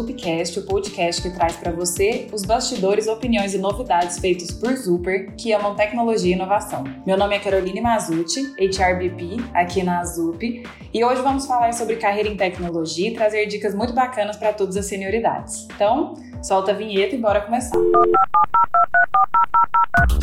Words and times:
Zupcast, 0.00 0.58
o 0.58 0.62
podcast 0.62 1.20
que 1.20 1.30
traz 1.30 1.56
para 1.56 1.72
você 1.72 2.26
os 2.32 2.42
bastidores, 2.42 3.06
opiniões 3.06 3.52
e 3.52 3.58
novidades 3.58 4.18
feitos 4.18 4.50
por 4.50 4.74
Zuper, 4.74 5.34
que 5.36 5.52
amam 5.52 5.74
tecnologia 5.74 6.30
e 6.30 6.34
inovação. 6.34 6.84
Meu 7.06 7.18
nome 7.18 7.36
é 7.36 7.38
Caroline 7.38 7.82
Mazucci, 7.82 8.54
HRBP, 8.58 9.36
aqui 9.52 9.82
na 9.82 10.02
Zup, 10.04 10.42
e 10.94 11.04
hoje 11.04 11.20
vamos 11.20 11.44
falar 11.46 11.74
sobre 11.74 11.96
carreira 11.96 12.30
em 12.30 12.36
tecnologia 12.36 13.10
e 13.10 13.14
trazer 13.14 13.44
dicas 13.46 13.74
muito 13.74 13.92
bacanas 13.92 14.36
para 14.36 14.54
todas 14.54 14.76
as 14.76 14.86
senioridades. 14.86 15.68
Então, 15.74 16.14
solta 16.42 16.70
a 16.70 16.74
vinheta 16.74 17.14
e 17.14 17.18
bora 17.18 17.42
começar. 17.42 17.76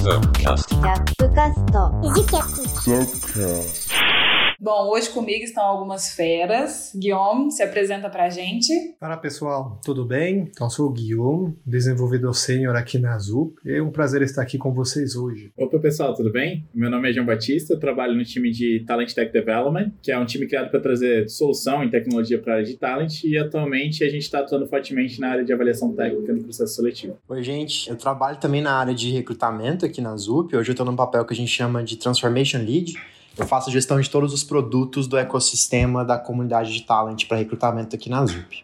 Zupcast. 0.02 0.76
Zupcast. 2.84 3.88
Bom, 4.60 4.90
hoje 4.90 5.12
comigo 5.12 5.44
estão 5.44 5.64
algumas 5.64 6.14
feras. 6.14 6.92
Guillaume, 6.96 7.52
se 7.52 7.62
apresenta 7.62 8.10
pra 8.10 8.28
gente. 8.28 8.74
Fala 9.00 9.16
pessoal, 9.16 9.80
tudo 9.86 10.04
bem? 10.04 10.50
Então, 10.50 10.68
sou 10.68 10.88
o 10.88 10.92
Guillaume, 10.92 11.56
desenvolvedor 11.64 12.34
sênior 12.34 12.76
aqui 12.76 12.98
na 12.98 13.14
Azul. 13.14 13.54
É 13.64 13.80
um 13.80 13.92
prazer 13.92 14.24
estar 14.24 14.42
aqui 14.42 14.58
com 14.58 14.74
vocês 14.74 15.16
hoje. 15.16 15.52
Opa 15.56 15.78
pessoal, 15.78 16.16
tudo 16.16 16.32
bem? 16.32 16.66
Meu 16.74 16.90
nome 16.90 17.08
é 17.08 17.14
João 17.14 17.28
Batista, 17.28 17.78
trabalho 17.78 18.16
no 18.16 18.26
time 18.26 18.50
de 18.50 18.84
Talent 18.88 19.14
Tech 19.14 19.32
Development, 19.32 19.92
que 20.02 20.12
é 20.12 20.18
um 20.18 20.26
time 20.26 20.48
criado 20.48 20.72
para 20.72 20.80
trazer 20.80 21.30
solução 21.30 21.84
em 21.84 21.92
tecnologia 21.92 22.40
para 22.42 22.54
a 22.54 22.56
área 22.56 22.66
de 22.66 22.78
talent 22.78 23.26
e 23.26 23.38
atualmente 23.38 24.04
a 24.04 24.10
gente 24.10 24.24
está 24.24 24.40
atuando 24.40 24.66
fortemente 24.66 25.22
na 25.22 25.30
área 25.30 25.46
de 25.46 25.54
avaliação 25.54 25.94
técnica 25.94 26.34
no 26.34 26.44
processo 26.44 26.74
seletivo. 26.74 27.16
Oi 27.30 27.44
gente, 27.44 27.88
eu 27.88 27.96
trabalho 27.96 28.38
também 28.38 28.62
na 28.62 28.74
área 28.74 28.96
de 28.96 29.12
recrutamento 29.12 29.86
aqui 29.86 30.02
na 30.02 30.18
Zup. 30.18 30.56
Hoje 30.56 30.70
eu 30.70 30.74
estou 30.74 30.86
num 30.86 30.96
papel 30.96 31.24
que 31.26 31.34
a 31.34 31.38
gente 31.38 31.52
chama 31.52 31.84
de 31.84 31.96
Transformation 31.96 32.60
Lead 32.60 32.94
eu 33.38 33.46
faço 33.46 33.72
gestão 33.72 34.00
de 34.00 34.10
todos 34.10 34.34
os 34.34 34.44
produtos 34.44 35.08
do 35.08 35.18
ecossistema 35.18 36.04
da 36.04 36.18
comunidade 36.18 36.74
de 36.74 36.82
talent 36.82 37.26
para 37.28 37.38
recrutamento 37.38 37.96
aqui 37.96 38.10
na 38.10 38.26
Zup. 38.26 38.64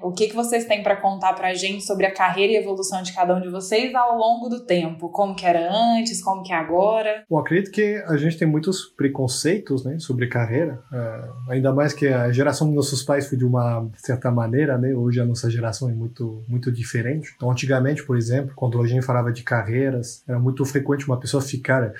O 0.00 0.12
que, 0.12 0.28
que 0.28 0.34
vocês 0.34 0.64
têm 0.64 0.80
para 0.80 0.94
contar 0.94 1.32
para 1.32 1.48
a 1.48 1.54
gente 1.54 1.84
sobre 1.84 2.06
a 2.06 2.14
carreira 2.14 2.52
e 2.52 2.56
evolução 2.56 3.02
de 3.02 3.12
cada 3.12 3.34
um 3.34 3.40
de 3.40 3.48
vocês 3.48 3.92
ao 3.96 4.16
longo 4.16 4.48
do 4.48 4.60
tempo? 4.64 5.08
Como 5.08 5.34
que 5.34 5.44
era 5.44 5.68
antes, 5.72 6.22
como 6.22 6.42
que 6.42 6.52
é 6.52 6.56
agora? 6.56 7.24
Bom, 7.28 7.38
acredito 7.38 7.72
que 7.72 7.96
a 8.06 8.16
gente 8.16 8.38
tem 8.38 8.46
muitos 8.46 8.84
preconceitos 8.96 9.84
né, 9.84 9.98
sobre 9.98 10.28
carreira, 10.28 10.80
é, 10.92 11.52
ainda 11.52 11.74
mais 11.74 11.92
que 11.92 12.06
a 12.06 12.30
geração 12.30 12.68
dos 12.68 12.76
nossos 12.76 13.02
pais 13.02 13.28
foi 13.28 13.36
de 13.36 13.44
uma 13.44 13.90
certa 13.96 14.30
maneira, 14.30 14.78
né? 14.78 14.94
Hoje 14.94 15.20
a 15.20 15.24
nossa 15.24 15.50
geração 15.50 15.90
é 15.90 15.92
muito, 15.92 16.44
muito 16.46 16.70
diferente. 16.70 17.32
Então, 17.36 17.50
antigamente, 17.50 18.04
por 18.04 18.16
exemplo, 18.16 18.52
quando 18.54 18.80
a 18.80 18.86
gente 18.86 19.04
falava 19.04 19.32
de 19.32 19.42
carreiras, 19.42 20.22
era 20.28 20.38
muito 20.38 20.64
frequente 20.64 21.06
uma 21.06 21.18
pessoa 21.18 21.42
ficar 21.42 21.92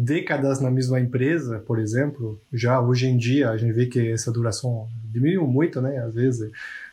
décadas 0.00 0.60
na 0.60 0.70
mesma 0.70 0.98
empresa, 0.98 1.58
por 1.60 1.78
exemplo, 1.78 2.40
já 2.52 2.80
hoje 2.80 3.06
em 3.06 3.16
dia 3.16 3.50
a 3.50 3.56
gente 3.56 3.72
vê 3.72 3.86
que 3.86 4.10
essa 4.10 4.32
duração 4.32 4.88
diminuiu 5.04 5.46
muito, 5.46 5.80
né? 5.80 5.98
Às 5.98 6.14
vezes 6.14 6.50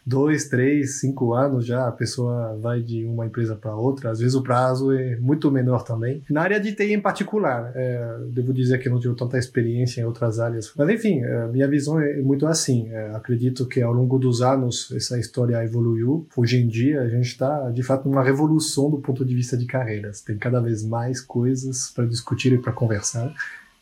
dois, 0.07 0.47
três, 0.47 1.01
cinco 1.01 1.33
anos 1.33 1.65
já 1.65 1.85
a 1.85 1.91
pessoa 1.91 2.57
vai 2.61 2.81
de 2.81 3.03
uma 3.03 3.25
empresa 3.25 3.57
para 3.57 3.75
outra. 3.75 4.09
Às 4.09 4.19
vezes 4.19 4.35
o 4.35 4.41
prazo 4.41 4.93
é 4.93 5.17
muito 5.17 5.51
menor 5.51 5.83
também. 5.83 6.23
Na 6.29 6.41
área 6.41 6.61
de 6.61 6.71
TI 6.71 6.93
em 6.93 7.01
particular, 7.01 7.73
é, 7.75 8.19
devo 8.29 8.53
dizer 8.53 8.77
que 8.77 8.89
não 8.89 9.01
tive 9.01 9.15
tanta 9.15 9.37
experiência 9.37 9.99
em 9.99 10.05
outras 10.05 10.39
áreas. 10.39 10.71
Mas 10.77 10.89
enfim, 10.89 11.21
é, 11.21 11.47
minha 11.47 11.67
visão 11.67 11.99
é 11.99 12.21
muito 12.21 12.47
assim. 12.47 12.87
É, 12.89 13.11
acredito 13.13 13.65
que 13.65 13.81
ao 13.81 13.91
longo 13.91 14.17
dos 14.17 14.41
anos 14.41 14.89
essa 14.95 15.19
história 15.19 15.61
evoluiu. 15.61 16.25
Hoje 16.37 16.55
em 16.55 16.67
dia 16.69 17.01
a 17.01 17.09
gente 17.09 17.27
está 17.27 17.69
de 17.69 17.83
fato 17.83 18.07
numa 18.07 18.23
revolução 18.23 18.89
do 18.89 18.99
ponto 18.99 19.25
de 19.25 19.35
vista 19.35 19.57
de 19.57 19.65
carreiras. 19.65 20.21
Tem 20.21 20.37
cada 20.37 20.61
vez 20.61 20.85
mais 20.85 21.19
coisas 21.19 21.91
para 21.93 22.05
discutir 22.05 22.53
e 22.53 22.57
para 22.57 22.71
conversar 22.71 23.35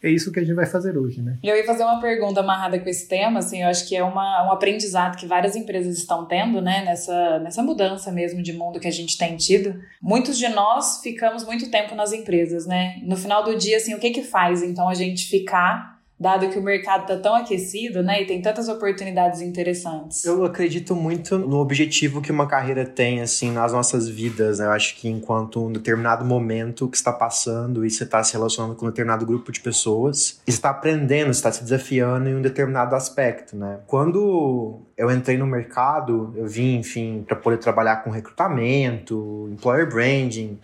é 0.08 0.11
isso 0.11 0.31
que 0.31 0.39
a 0.39 0.44
gente 0.44 0.56
vai 0.56 0.66
fazer 0.66 0.98
hoje, 0.98 1.22
né? 1.22 1.38
Eu 1.44 1.56
ia 1.56 1.66
fazer 1.66 1.84
uma 1.84 2.00
pergunta 2.00 2.39
amarrada 2.39 2.80
com 2.80 2.89
esse 2.89 3.08
tema, 3.08 3.39
assim, 3.39 3.61
eu 3.61 3.67
acho 3.67 3.88
que 3.88 3.95
é 3.95 4.03
uma, 4.03 4.48
um 4.48 4.52
aprendizado 4.52 5.17
que 5.17 5.25
várias 5.25 5.56
empresas 5.56 5.98
estão 5.98 6.26
tendo, 6.26 6.61
né, 6.61 6.83
nessa, 6.86 7.39
nessa 7.39 7.64
mudança 7.64 8.11
mesmo 8.11 8.42
de 8.42 8.54
mundo 8.54 8.80
que 8.80 8.88
a 8.88 8.92
gente 8.92 9.17
tem 9.17 9.36
tido. 9.36 9.80
Muitos 10.02 10.38
de 10.38 10.48
nós 10.49 11.02
ficamos 11.02 11.44
muito 11.45 11.70
tempo 11.70 11.95
nas 11.95 12.14
empresas, 12.14 12.65
né? 12.65 12.99
No 13.04 13.17
final 13.17 13.44
do 13.44 13.55
dia, 13.58 13.77
assim, 13.77 13.94
o 13.94 13.99
que 13.99 14.11
que 14.11 14.23
faz, 14.23 14.61
então, 14.64 14.88
a 14.88 14.94
gente 14.94 15.27
ficar 15.27 15.95
dado 16.17 16.48
que 16.49 16.58
o 16.58 16.61
mercado 16.61 17.02
está 17.02 17.17
tão 17.17 17.36
aquecido, 17.36 18.02
né, 18.02 18.21
e 18.21 18.26
tem 18.26 18.42
tantas 18.42 18.70
oportunidades 18.70 19.42
interessantes. 19.42 20.23
Eu 20.23 20.45
acredito 20.45 20.95
muito 20.95 21.37
no 21.37 21.58
objetivo 21.58 22.21
que 22.21 22.31
uma 22.31 22.48
carreira 22.48 22.86
tem, 22.86 23.21
assim, 23.21 23.52
nas 23.52 23.73
nossas 23.73 24.08
vidas, 24.08 24.59
né? 24.59 24.65
Eu 24.65 24.71
acho 24.71 24.95
que 24.95 25.09
enquanto 25.09 25.65
um 25.65 25.71
determinado 25.71 26.23
momento 26.23 26.87
que 26.87 26.95
está 26.95 27.11
passando 27.11 27.86
e 27.86 27.89
você 27.89 28.05
está 28.05 28.23
se 28.23 28.31
relacionando 28.31 28.76
com 28.76 28.86
um 28.86 28.89
determinado 28.89 29.26
grupo 29.26 29.52
de 29.52 29.59
pessoas, 29.59 30.39
está 30.48 30.70
aprendendo, 30.70 31.31
está 31.31 31.52
se 31.52 31.61
desafiando 31.61 32.30
em 32.30 32.36
um 32.36 32.42
determinado 32.42 32.95
aspecto, 32.95 33.58
né? 33.58 33.80
Quando 33.86 34.80
eu 34.97 35.11
entrei 35.11 35.37
no 35.37 35.45
mercado, 35.45 36.33
eu 36.37 36.47
vim, 36.47 36.77
enfim, 36.77 37.26
para 37.27 37.36
poder 37.36 37.58
trabalhar 37.58 37.97
com 37.97 38.09
recrutamento, 38.09 39.49
employer 39.52 39.89
branding, 39.89 40.58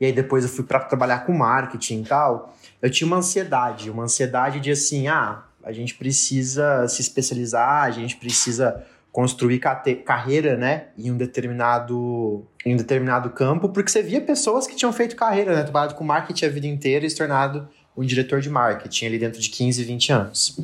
e 0.00 0.06
aí 0.06 0.12
depois 0.12 0.44
eu 0.44 0.50
fui 0.50 0.64
para 0.64 0.80
trabalhar 0.80 1.20
com 1.24 1.32
marketing 1.32 2.02
e 2.02 2.04
tal 2.04 2.52
eu 2.80 2.90
tinha 2.90 3.06
uma 3.06 3.16
ansiedade, 3.16 3.90
uma 3.90 4.04
ansiedade 4.04 4.60
de 4.60 4.70
assim, 4.70 5.08
ah, 5.08 5.42
a 5.64 5.72
gente 5.72 5.94
precisa 5.94 6.86
se 6.88 7.00
especializar, 7.00 7.84
a 7.84 7.90
gente 7.90 8.16
precisa 8.16 8.86
construir 9.10 9.58
carreira, 10.04 10.56
né, 10.58 10.88
em 10.96 11.10
um 11.10 11.16
determinado 11.16 12.46
em 12.64 12.74
um 12.74 12.76
determinado 12.76 13.30
campo, 13.30 13.70
porque 13.70 13.90
você 13.90 14.02
via 14.02 14.20
pessoas 14.20 14.66
que 14.66 14.76
tinham 14.76 14.92
feito 14.92 15.16
carreira, 15.16 15.56
né, 15.56 15.62
trabalhado 15.62 15.94
com 15.94 16.04
marketing 16.04 16.44
a 16.44 16.48
vida 16.50 16.66
inteira 16.66 17.06
e 17.06 17.10
se 17.10 17.16
tornado 17.16 17.66
um 17.96 18.04
diretor 18.04 18.40
de 18.40 18.50
marketing 18.50 19.06
ali 19.06 19.18
dentro 19.18 19.40
de 19.40 19.48
15, 19.48 19.82
20 19.84 20.12
anos. 20.12 20.60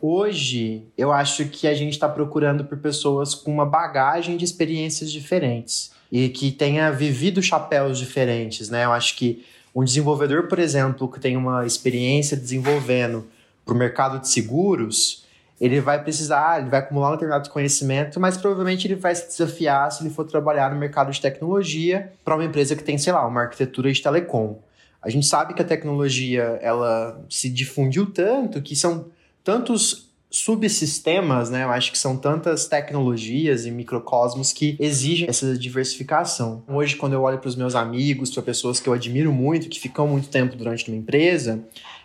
Hoje, 0.00 0.84
eu 0.96 1.10
acho 1.10 1.46
que 1.46 1.66
a 1.66 1.72
gente 1.72 1.92
está 1.92 2.08
procurando 2.08 2.64
por 2.64 2.76
pessoas 2.78 3.34
com 3.34 3.50
uma 3.50 3.64
bagagem 3.64 4.36
de 4.36 4.44
experiências 4.44 5.10
diferentes 5.10 5.90
e 6.12 6.28
que 6.28 6.52
tenha 6.52 6.92
vivido 6.92 7.42
chapéus 7.42 7.98
diferentes, 7.98 8.68
né? 8.68 8.84
Eu 8.84 8.92
acho 8.92 9.16
que 9.16 9.42
um 9.76 9.84
desenvolvedor, 9.84 10.48
por 10.48 10.58
exemplo, 10.58 11.06
que 11.06 11.20
tem 11.20 11.36
uma 11.36 11.66
experiência 11.66 12.34
desenvolvendo 12.34 13.26
para 13.62 13.74
o 13.74 13.76
mercado 13.76 14.18
de 14.18 14.26
seguros, 14.26 15.26
ele 15.60 15.82
vai 15.82 16.02
precisar, 16.02 16.60
ele 16.60 16.70
vai 16.70 16.80
acumular 16.80 17.10
um 17.10 17.12
determinado 17.12 17.50
conhecimento, 17.50 18.18
mas 18.18 18.38
provavelmente 18.38 18.86
ele 18.86 18.94
vai 18.94 19.14
se 19.14 19.26
desafiar 19.26 19.92
se 19.92 20.02
ele 20.02 20.08
for 20.08 20.24
trabalhar 20.24 20.72
no 20.72 20.80
mercado 20.80 21.12
de 21.12 21.20
tecnologia 21.20 22.10
para 22.24 22.34
uma 22.34 22.44
empresa 22.44 22.74
que 22.74 22.82
tem, 22.82 22.96
sei 22.96 23.12
lá, 23.12 23.26
uma 23.26 23.42
arquitetura 23.42 23.92
de 23.92 24.00
telecom. 24.00 24.58
A 25.02 25.10
gente 25.10 25.26
sabe 25.26 25.52
que 25.52 25.60
a 25.60 25.64
tecnologia 25.64 26.58
ela 26.62 27.22
se 27.28 27.50
difundiu 27.50 28.06
tanto 28.06 28.62
que 28.62 28.74
são 28.74 29.06
tantos 29.44 30.05
subsistemas, 30.36 31.48
né? 31.48 31.64
Eu 31.64 31.70
acho 31.70 31.90
que 31.90 31.98
são 31.98 32.16
tantas 32.16 32.66
tecnologias 32.66 33.64
e 33.64 33.70
microcosmos 33.70 34.52
que 34.52 34.76
exigem 34.78 35.28
essa 35.28 35.56
diversificação. 35.56 36.62
Hoje, 36.68 36.94
quando 36.96 37.14
eu 37.14 37.22
olho 37.22 37.38
para 37.38 37.48
os 37.48 37.56
meus 37.56 37.74
amigos, 37.74 38.30
para 38.30 38.42
pessoas 38.42 38.78
que 38.78 38.88
eu 38.88 38.92
admiro 38.92 39.32
muito, 39.32 39.68
que 39.68 39.80
ficam 39.80 40.06
muito 40.06 40.28
tempo 40.28 40.54
durante 40.54 40.88
uma 40.88 40.96
empresa, 40.96 41.64